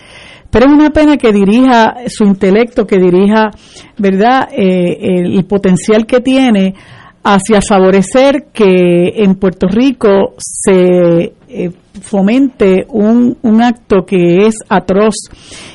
Pero 0.50 0.66
es 0.66 0.72
una 0.72 0.90
pena 0.90 1.16
que 1.16 1.32
dirija 1.32 1.96
su 2.06 2.24
intelecto, 2.24 2.86
que 2.86 2.98
dirija, 2.98 3.50
¿verdad?, 3.98 4.48
eh, 4.52 4.96
el, 5.26 5.44
potencial 5.44 6.06
que 6.06 6.20
tiene 6.20 6.74
hacia 7.24 7.60
favorecer 7.60 8.46
que 8.52 9.12
en 9.16 9.34
Puerto 9.34 9.66
Rico 9.66 10.34
se 10.38 11.32
eh, 11.48 11.70
fomente 12.00 12.86
un, 12.88 13.36
un 13.42 13.62
acto 13.62 14.06
que 14.06 14.46
es 14.46 14.54
atroz 14.68 15.16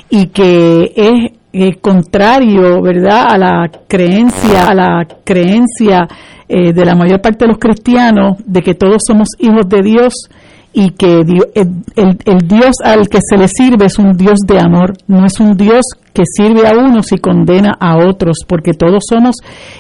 y 0.10 0.28
que 0.28 0.92
es 0.96 1.43
eh, 1.54 1.76
contrario, 1.80 2.82
¿verdad?, 2.82 3.28
a 3.30 3.38
la 3.38 3.72
creencia, 3.88 4.68
a 4.68 4.74
la 4.74 5.08
creencia 5.24 6.08
eh, 6.50 6.74
de 6.74 6.86
la 6.86 6.96
mayor 6.96 7.22
parte 7.22 7.46
de 7.46 7.50
los 7.50 7.60
cristianos 7.60 8.38
de 8.46 8.62
que 8.62 8.74
todos 8.74 9.04
somos 9.06 9.30
hijos 9.38 9.70
de 9.70 9.84
Dios 9.84 10.14
y 10.74 10.90
que 10.92 11.20
el, 11.22 11.84
el- 11.96 12.48
Dios 12.48 12.76
al 12.84 13.08
que 13.08 13.20
se 13.22 13.38
le 13.38 13.48
sirve 13.48 13.86
es 13.86 14.00
un 14.00 14.14
Dios 14.14 14.40
de 14.48 14.60
amor, 14.60 14.94
no 15.08 15.26
es 15.26 15.40
un 15.40 15.56
Dios 15.56 15.82
que 16.14 16.24
sirve 16.26 16.68
a 16.68 16.74
unos 16.78 17.12
y 17.12 17.18
condena 17.18 17.76
a 17.80 17.98
otros, 18.08 18.38
porque 18.48 18.74
todos 18.74 19.04
somos 19.10 19.36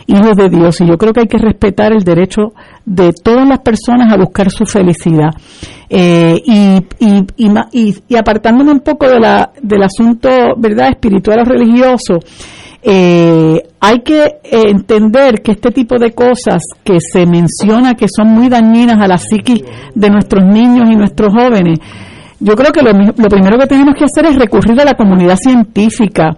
hijos 0.07 0.35
de 0.35 0.49
Dios 0.49 0.81
y 0.81 0.87
yo 0.87 0.97
creo 0.97 1.13
que 1.13 1.21
hay 1.21 1.27
que 1.27 1.37
respetar 1.37 1.93
el 1.93 2.03
derecho 2.03 2.53
de 2.85 3.11
todas 3.13 3.47
las 3.47 3.59
personas 3.59 4.11
a 4.11 4.17
buscar 4.17 4.49
su 4.51 4.65
felicidad. 4.65 5.29
Eh, 5.89 6.41
y, 6.45 6.77
y, 6.99 7.25
y- 7.71 7.95
y 8.07 8.15
apartándome 8.15 8.71
un 8.71 8.79
poco 8.79 9.07
de 9.07 9.19
la, 9.19 9.51
del 9.61 9.83
asunto 9.83 10.29
verdad 10.57 10.89
espiritual 10.89 11.39
o 11.41 11.43
religioso, 11.45 12.19
eh, 12.83 13.61
hay 13.79 13.99
que 14.01 14.39
entender 14.43 15.41
que 15.41 15.53
este 15.53 15.71
tipo 15.71 15.97
de 15.97 16.11
cosas 16.11 16.61
que 16.83 16.99
se 16.99 17.25
menciona 17.25 17.95
que 17.95 18.07
son 18.13 18.27
muy 18.27 18.49
dañinas 18.49 19.01
a 19.01 19.07
la 19.07 19.17
psiquis 19.17 19.63
de 19.95 20.09
nuestros 20.09 20.45
niños 20.45 20.89
y 20.91 20.95
nuestros 20.95 21.33
jóvenes, 21.33 21.79
yo 22.39 22.55
creo 22.55 22.71
que 22.71 22.81
lo, 22.81 22.91
lo 22.91 23.29
primero 23.29 23.57
que 23.57 23.67
tenemos 23.67 23.95
que 23.97 24.03
hacer 24.05 24.25
es 24.25 24.37
recurrir 24.37 24.79
a 24.81 24.85
la 24.85 24.95
comunidad 24.95 25.37
científica. 25.37 26.37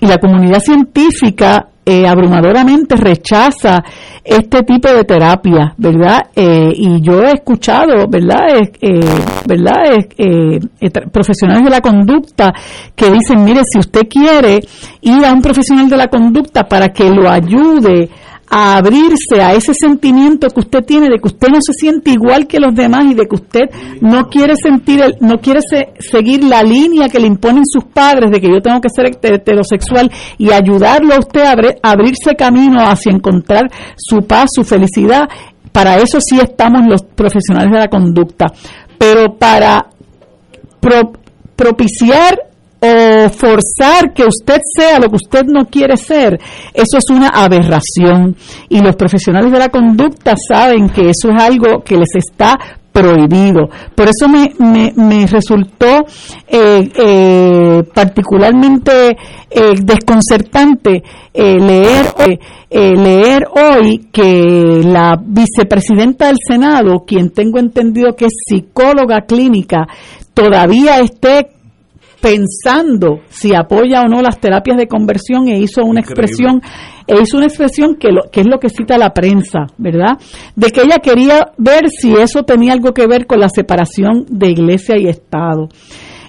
Y 0.00 0.06
la 0.06 0.18
comunidad 0.18 0.60
científica 0.60 1.68
eh, 1.88 2.04
abrumadoramente 2.04 2.96
rechaza 2.96 3.82
este 4.24 4.64
tipo 4.64 4.92
de 4.92 5.04
terapia, 5.04 5.72
¿verdad? 5.76 6.26
Eh, 6.34 6.72
y 6.74 7.00
yo 7.00 7.22
he 7.22 7.30
escuchado, 7.30 8.08
¿verdad? 8.08 8.58
Eh, 8.80 9.00
¿verdad? 9.46 9.92
Eh, 10.18 10.58
eh, 10.80 10.90
profesionales 11.12 11.62
de 11.62 11.70
la 11.70 11.80
conducta 11.80 12.52
que 12.94 13.08
dicen, 13.12 13.44
mire, 13.44 13.60
si 13.64 13.78
usted 13.78 14.08
quiere 14.08 14.60
ir 15.02 15.24
a 15.24 15.32
un 15.32 15.40
profesional 15.40 15.88
de 15.88 15.96
la 15.96 16.08
conducta 16.08 16.64
para 16.64 16.88
que 16.88 17.08
lo 17.08 17.30
ayude 17.30 18.10
a 18.48 18.76
abrirse 18.76 19.40
a 19.42 19.54
ese 19.54 19.74
sentimiento 19.74 20.48
que 20.48 20.60
usted 20.60 20.84
tiene 20.84 21.08
de 21.08 21.18
que 21.18 21.26
usted 21.28 21.48
no 21.48 21.58
se 21.60 21.72
siente 21.72 22.10
igual 22.12 22.46
que 22.46 22.60
los 22.60 22.74
demás 22.74 23.06
y 23.10 23.14
de 23.14 23.26
que 23.26 23.34
usted 23.34 23.62
no 24.00 24.28
quiere 24.28 24.54
sentir 24.56 25.00
el, 25.02 25.16
no 25.20 25.38
quiere 25.40 25.60
se- 25.68 25.92
seguir 25.98 26.44
la 26.44 26.62
línea 26.62 27.08
que 27.08 27.18
le 27.18 27.26
imponen 27.26 27.64
sus 27.66 27.84
padres 27.84 28.30
de 28.30 28.40
que 28.40 28.48
yo 28.48 28.60
tengo 28.62 28.80
que 28.80 28.88
ser 28.88 29.06
hete- 29.06 29.34
heterosexual 29.34 30.10
y 30.38 30.52
ayudarlo 30.52 31.14
a 31.14 31.18
usted 31.18 31.40
a 31.42 31.52
abrir- 31.52 31.76
a 31.82 31.90
abrirse 31.90 32.36
camino 32.36 32.78
hacia 32.80 33.10
encontrar 33.12 33.70
su 33.96 34.18
paz, 34.26 34.50
su 34.54 34.62
felicidad, 34.62 35.28
para 35.72 35.98
eso 35.98 36.18
sí 36.20 36.38
estamos 36.40 36.82
los 36.88 37.02
profesionales 37.02 37.70
de 37.72 37.78
la 37.80 37.88
conducta, 37.88 38.46
pero 38.96 39.34
para 39.34 39.86
pro- 40.80 41.12
propiciar 41.56 42.38
o 42.80 43.28
forzar 43.30 44.12
que 44.14 44.24
usted 44.24 44.58
sea 44.76 44.98
lo 44.98 45.08
que 45.08 45.16
usted 45.16 45.44
no 45.46 45.66
quiere 45.66 45.96
ser, 45.96 46.38
eso 46.74 46.98
es 46.98 47.10
una 47.10 47.28
aberración. 47.28 48.36
Y 48.68 48.80
los 48.80 48.96
profesionales 48.96 49.50
de 49.50 49.58
la 49.58 49.68
conducta 49.68 50.34
saben 50.36 50.88
que 50.88 51.10
eso 51.10 51.30
es 51.30 51.42
algo 51.42 51.82
que 51.82 51.96
les 51.96 52.14
está 52.14 52.58
prohibido. 52.96 53.68
Por 53.94 54.08
eso 54.08 54.26
me, 54.26 54.54
me, 54.58 54.90
me 54.96 55.26
resultó 55.26 56.06
eh, 56.48 56.90
eh, 56.96 57.82
particularmente 57.94 59.10
eh, 59.50 59.74
desconcertante 59.82 61.02
eh, 61.34 61.58
leer, 61.60 62.06
leer 62.70 63.48
hoy 63.50 64.08
que 64.10 64.80
la 64.82 65.20
vicepresidenta 65.22 66.28
del 66.28 66.36
Senado, 66.42 67.04
quien 67.06 67.30
tengo 67.30 67.58
entendido 67.58 68.16
que 68.16 68.26
es 68.26 68.32
psicóloga 68.48 69.26
clínica, 69.26 69.86
todavía 70.32 71.00
esté 71.00 71.55
pensando 72.20 73.20
si 73.28 73.54
apoya 73.54 74.02
o 74.02 74.08
no 74.08 74.22
las 74.22 74.38
terapias 74.40 74.76
de 74.76 74.86
conversión 74.88 75.48
e 75.48 75.58
hizo 75.58 75.82
una 75.82 76.00
Increíble. 76.00 76.24
expresión 76.24 76.62
e 77.06 77.22
hizo 77.22 77.36
una 77.36 77.46
expresión 77.46 77.94
que, 77.94 78.08
lo, 78.10 78.22
que 78.30 78.40
es 78.40 78.46
lo 78.46 78.58
que 78.58 78.68
cita 78.68 78.98
la 78.98 79.10
prensa, 79.10 79.66
¿verdad? 79.78 80.18
De 80.56 80.70
que 80.70 80.82
ella 80.82 80.98
quería 80.98 81.52
ver 81.56 81.88
si 81.88 82.14
eso 82.14 82.42
tenía 82.42 82.72
algo 82.72 82.92
que 82.92 83.06
ver 83.06 83.26
con 83.26 83.38
la 83.38 83.48
separación 83.48 84.26
de 84.28 84.50
iglesia 84.50 84.96
y 84.98 85.08
Estado. 85.08 85.68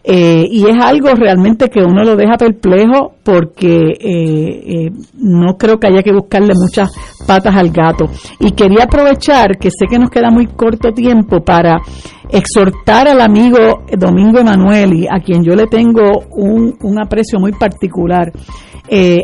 Eh, 0.10 0.48
y 0.50 0.66
es 0.66 0.82
algo 0.82 1.10
realmente 1.16 1.68
que 1.70 1.82
uno 1.82 2.02
lo 2.02 2.16
deja 2.16 2.38
perplejo 2.38 3.16
porque 3.26 3.92
eh, 4.00 4.86
eh, 4.86 4.92
no 5.16 5.58
creo 5.58 5.78
que 5.78 5.88
haya 5.88 6.02
que 6.02 6.14
buscarle 6.14 6.54
muchas 6.56 6.90
patas 7.28 7.54
al 7.54 7.72
gato. 7.72 8.06
Y 8.40 8.52
quería 8.52 8.86
aprovechar 8.86 9.58
que 9.60 9.70
sé 9.70 9.86
que 9.90 10.00
nos 10.00 10.10
queda 10.10 10.32
muy 10.32 10.48
corto 10.48 10.94
tiempo 10.94 11.44
para 11.44 11.82
exhortar 12.30 13.10
al 13.10 13.20
amigo 13.20 13.84
Domingo 13.98 14.40
Emanueli, 14.40 15.08
a 15.08 15.20
quien 15.20 15.44
yo 15.44 15.56
le 15.56 15.68
tengo 15.68 16.24
un, 16.32 16.78
un 16.84 17.02
aprecio 17.02 17.38
muy 17.38 17.52
particular, 17.52 18.32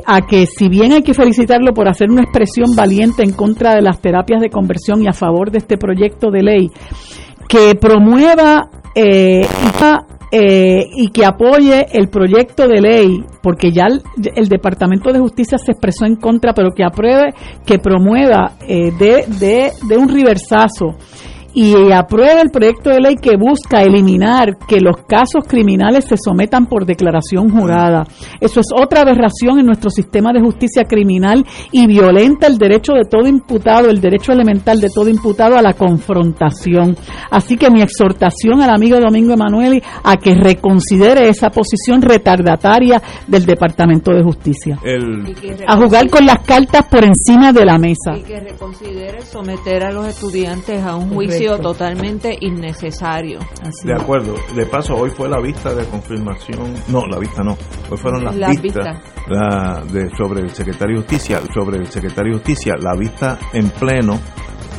a 0.05 0.21
que 0.21 0.45
si 0.45 0.67
bien 0.67 0.91
hay 0.91 1.01
que 1.01 1.13
felicitarlo 1.13 1.73
por 1.73 1.87
hacer 1.87 2.11
una 2.11 2.23
expresión 2.23 2.75
valiente 2.75 3.23
en 3.23 3.31
contra 3.31 3.73
de 3.75 3.81
las 3.81 4.01
terapias 4.01 4.41
de 4.41 4.49
conversión 4.49 5.01
y 5.01 5.07
a 5.07 5.13
favor 5.13 5.49
de 5.49 5.59
este 5.59 5.77
proyecto 5.77 6.29
de 6.29 6.43
ley, 6.43 6.71
que 7.47 7.75
promueva 7.75 8.69
eh, 8.95 9.47
eh, 10.35 10.89
y 10.95 11.09
que 11.09 11.27
apoye 11.27 11.85
el 11.91 12.09
proyecto 12.09 12.67
de 12.67 12.81
ley, 12.81 13.23
porque 13.43 13.71
ya 13.71 13.85
el, 13.85 14.47
Departamento 14.47 15.13
de 15.13 15.19
Justicia 15.19 15.59
se 15.59 15.73
expresó 15.73 16.05
en 16.05 16.15
contra, 16.15 16.53
pero 16.55 16.71
que 16.71 16.83
apruebe, 16.83 17.35
que 17.63 17.77
promueva 17.77 18.53
eh, 18.67 18.91
de, 18.97 19.25
de, 19.27 19.71
de 19.87 19.97
un 19.97 20.09
reversazo 20.09 20.95
y 21.53 21.91
apruebe 21.91 22.41
el 22.41 22.49
proyecto 22.49 22.89
de 22.89 22.99
ley 22.99 23.15
que 23.15 23.37
busca 23.37 23.83
eliminar 23.83 24.57
que 24.67 24.79
los 24.79 24.97
casos 25.07 25.45
criminales 25.47 26.05
se 26.05 26.15
sometan 26.17 26.65
por 26.65 26.85
declaración 26.85 27.49
jurada. 27.49 28.05
Eso 28.39 28.59
es 28.59 28.67
otra 28.75 29.01
aberración 29.01 29.59
en 29.59 29.67
nuestro 29.67 29.89
sistema 29.89 30.33
de 30.33 30.41
justicia 30.41 30.85
criminal 30.85 31.45
y 31.71 31.85
violenta 31.85 32.47
el 32.47 32.57
derecho 32.57 32.93
de 32.93 33.05
todo 33.05 33.27
imputado, 33.27 33.89
el 33.89 34.01
derecho 34.01 34.31
elemental 34.31 34.79
de 34.79 34.89
todo 34.89 35.09
imputado 35.09 35.55
a 35.55 35.61
la 35.61 35.73
confrontación. 35.73 36.97
Así 37.29 37.57
que 37.57 37.69
mi 37.69 37.81
exhortación 37.81 38.61
al 38.61 38.71
amigo 38.71 38.99
Domingo 38.99 39.33
Emanueli 39.33 39.81
a 40.03 40.17
que 40.17 40.33
reconsidere 40.33 41.29
esa 41.29 41.49
posición 41.49 42.01
retardataria 42.01 43.01
del 43.27 43.45
Departamento 43.45 44.11
de 44.11 44.23
Justicia. 44.23 44.79
El, 44.83 45.35
A 45.67 45.77
jugar 45.77 46.09
con 46.09 46.25
las 46.25 46.39
cartas 46.39 46.85
por 46.89 47.03
encima 47.03 47.53
de 47.53 47.65
la 47.65 47.77
mesa. 47.77 48.17
Y 48.17 48.23
que 48.23 48.39
reconsidere 48.39 49.21
someter 49.21 49.83
a 49.83 49.91
los 49.91 50.07
estudiantes 50.07 50.83
a 50.83 50.95
un 50.95 51.09
juicio 51.09 51.42
sido 51.43 51.59
totalmente 51.59 52.37
innecesario. 52.39 53.39
De 53.83 53.93
acuerdo. 53.93 54.35
De 54.55 54.65
paso, 54.65 54.95
hoy 54.95 55.09
fue 55.09 55.27
la 55.27 55.41
vista 55.41 55.73
de 55.73 55.85
confirmación. 55.85 56.73
No, 56.87 57.05
la 57.05 57.19
vista 57.19 57.43
no. 57.43 57.57
Hoy 57.89 57.97
fueron 57.97 58.23
las, 58.23 58.35
Las 58.35 58.61
vistas 58.61 58.97
la 59.27 59.83
de, 59.91 60.09
sobre 60.17 60.41
el 60.41 60.49
secretario 60.51 60.97
de 60.97 61.01
Justicia. 61.01 61.41
Sobre 61.53 61.77
el 61.79 61.87
secretario 61.87 62.33
de 62.33 62.39
Justicia, 62.39 62.75
la 62.79 62.95
vista 62.95 63.37
en 63.51 63.69
pleno. 63.71 64.19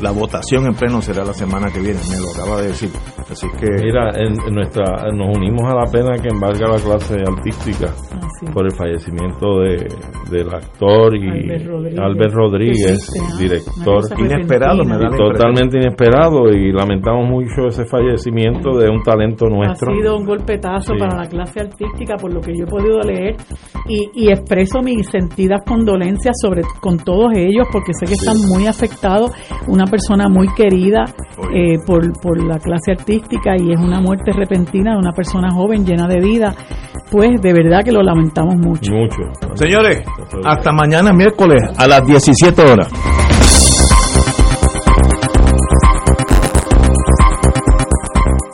La 0.05 0.10
votación 0.12 0.66
en 0.66 0.74
pleno 0.74 1.01
será 1.01 1.24
la 1.24 1.32
semana 1.32 1.68
que 1.72 1.81
viene, 1.81 1.98
me 2.10 2.20
lo 2.20 2.28
acaba 2.36 2.60
de 2.60 2.68
decir. 2.68 2.90
Así 3.31 3.47
que. 3.59 3.66
Mira, 3.82 4.10
en, 4.20 4.36
en 4.47 4.55
nuestra, 4.55 4.85
nos 5.14 5.35
unimos 5.35 5.62
a 5.64 5.74
la 5.74 5.90
pena 5.90 6.18
que 6.20 6.28
embarga 6.28 6.68
la 6.68 6.76
clase 6.76 7.16
artística 7.26 7.89
por 8.52 8.66
el 8.66 8.72
fallecimiento 8.76 9.60
de, 9.60 9.89
del 10.31 10.48
actor 10.55 11.16
y 11.16 11.26
Albert 11.31 11.66
Rodríguez. 11.66 11.98
Albert 11.98 12.35
Rodríguez, 12.35 13.10
¿ah? 13.18 13.39
director. 13.40 14.02
Cosa 14.02 14.14
Inesperado, 14.20 14.85
me 14.85 14.98
da 14.98 15.09
la 15.09 15.16
Totalmente 15.16 15.78
inesperado 15.78 16.48
y 16.51 16.70
lamentamos 16.70 17.26
mucho 17.31 17.68
ese 17.68 17.86
fallecimiento 17.86 18.76
de 18.76 18.90
un 18.90 19.02
talento 19.02 19.47
nuestro. 19.47 19.90
Ha 19.90 19.97
sido 19.97 20.18
un 20.18 20.26
golpetazo 20.26 20.93
Sí. 20.93 20.98
para 20.98 21.16
la 21.22 21.28
clase 21.28 21.60
artística, 21.60 22.16
por 22.16 22.31
lo 22.31 22.40
que 22.43 22.52
yo 22.55 22.64
he 22.64 22.70
podido 22.70 23.01
leer, 23.01 23.36
y, 23.89 24.10
y 24.14 24.28
expreso 24.31 24.82
mis 24.82 25.09
sentidas 25.09 25.62
condolencias 25.66 26.35
sobre 26.43 26.60
con 26.81 26.98
todos 26.98 27.32
ellos, 27.36 27.66
porque 27.72 27.93
sé 27.94 28.05
que 28.05 28.14
están 28.14 28.36
muy 28.48 28.66
afectados. 28.66 29.31
Una 29.66 29.85
persona 29.95 30.29
muy 30.29 30.49
querida 30.55 31.05
eh, 31.55 31.79
por, 31.87 32.12
por 32.21 32.43
la 32.43 32.59
clase 32.59 32.93
artística 32.99 33.55
y 33.57 33.73
es 33.73 33.79
una 33.79 34.01
muerte 34.01 34.33
repentina 34.33 34.93
de 34.93 34.99
una 34.99 35.12
persona 35.12 35.51
joven 35.53 35.87
llena 35.87 36.09
de 36.09 36.19
vida. 36.19 36.53
Pues 37.12 37.41
de 37.41 37.53
verdad 37.53 37.85
que 37.85 37.93
lo 37.93 38.03
lamentamos 38.03 38.57
mucho. 38.57 38.93
Mucho. 38.93 39.23
Señores, 39.55 40.03
hasta 40.45 40.73
mañana 40.73 41.12
miércoles 41.12 41.62
a 41.79 41.87
las 41.87 42.05
17 42.05 42.62
horas. 42.62 42.89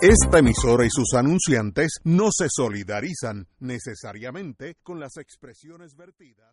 Esta 0.03 0.39
emisora 0.39 0.85
y 0.85 0.91
sus 0.91 1.15
anunciantes 1.15 2.01
no 2.05 2.29
se 2.31 2.49
solidarizan 2.51 3.47
necesariamente 3.61 4.77
con 4.83 4.99
las 4.99 5.17
expresiones 5.17 5.95
vertidas. 5.95 6.50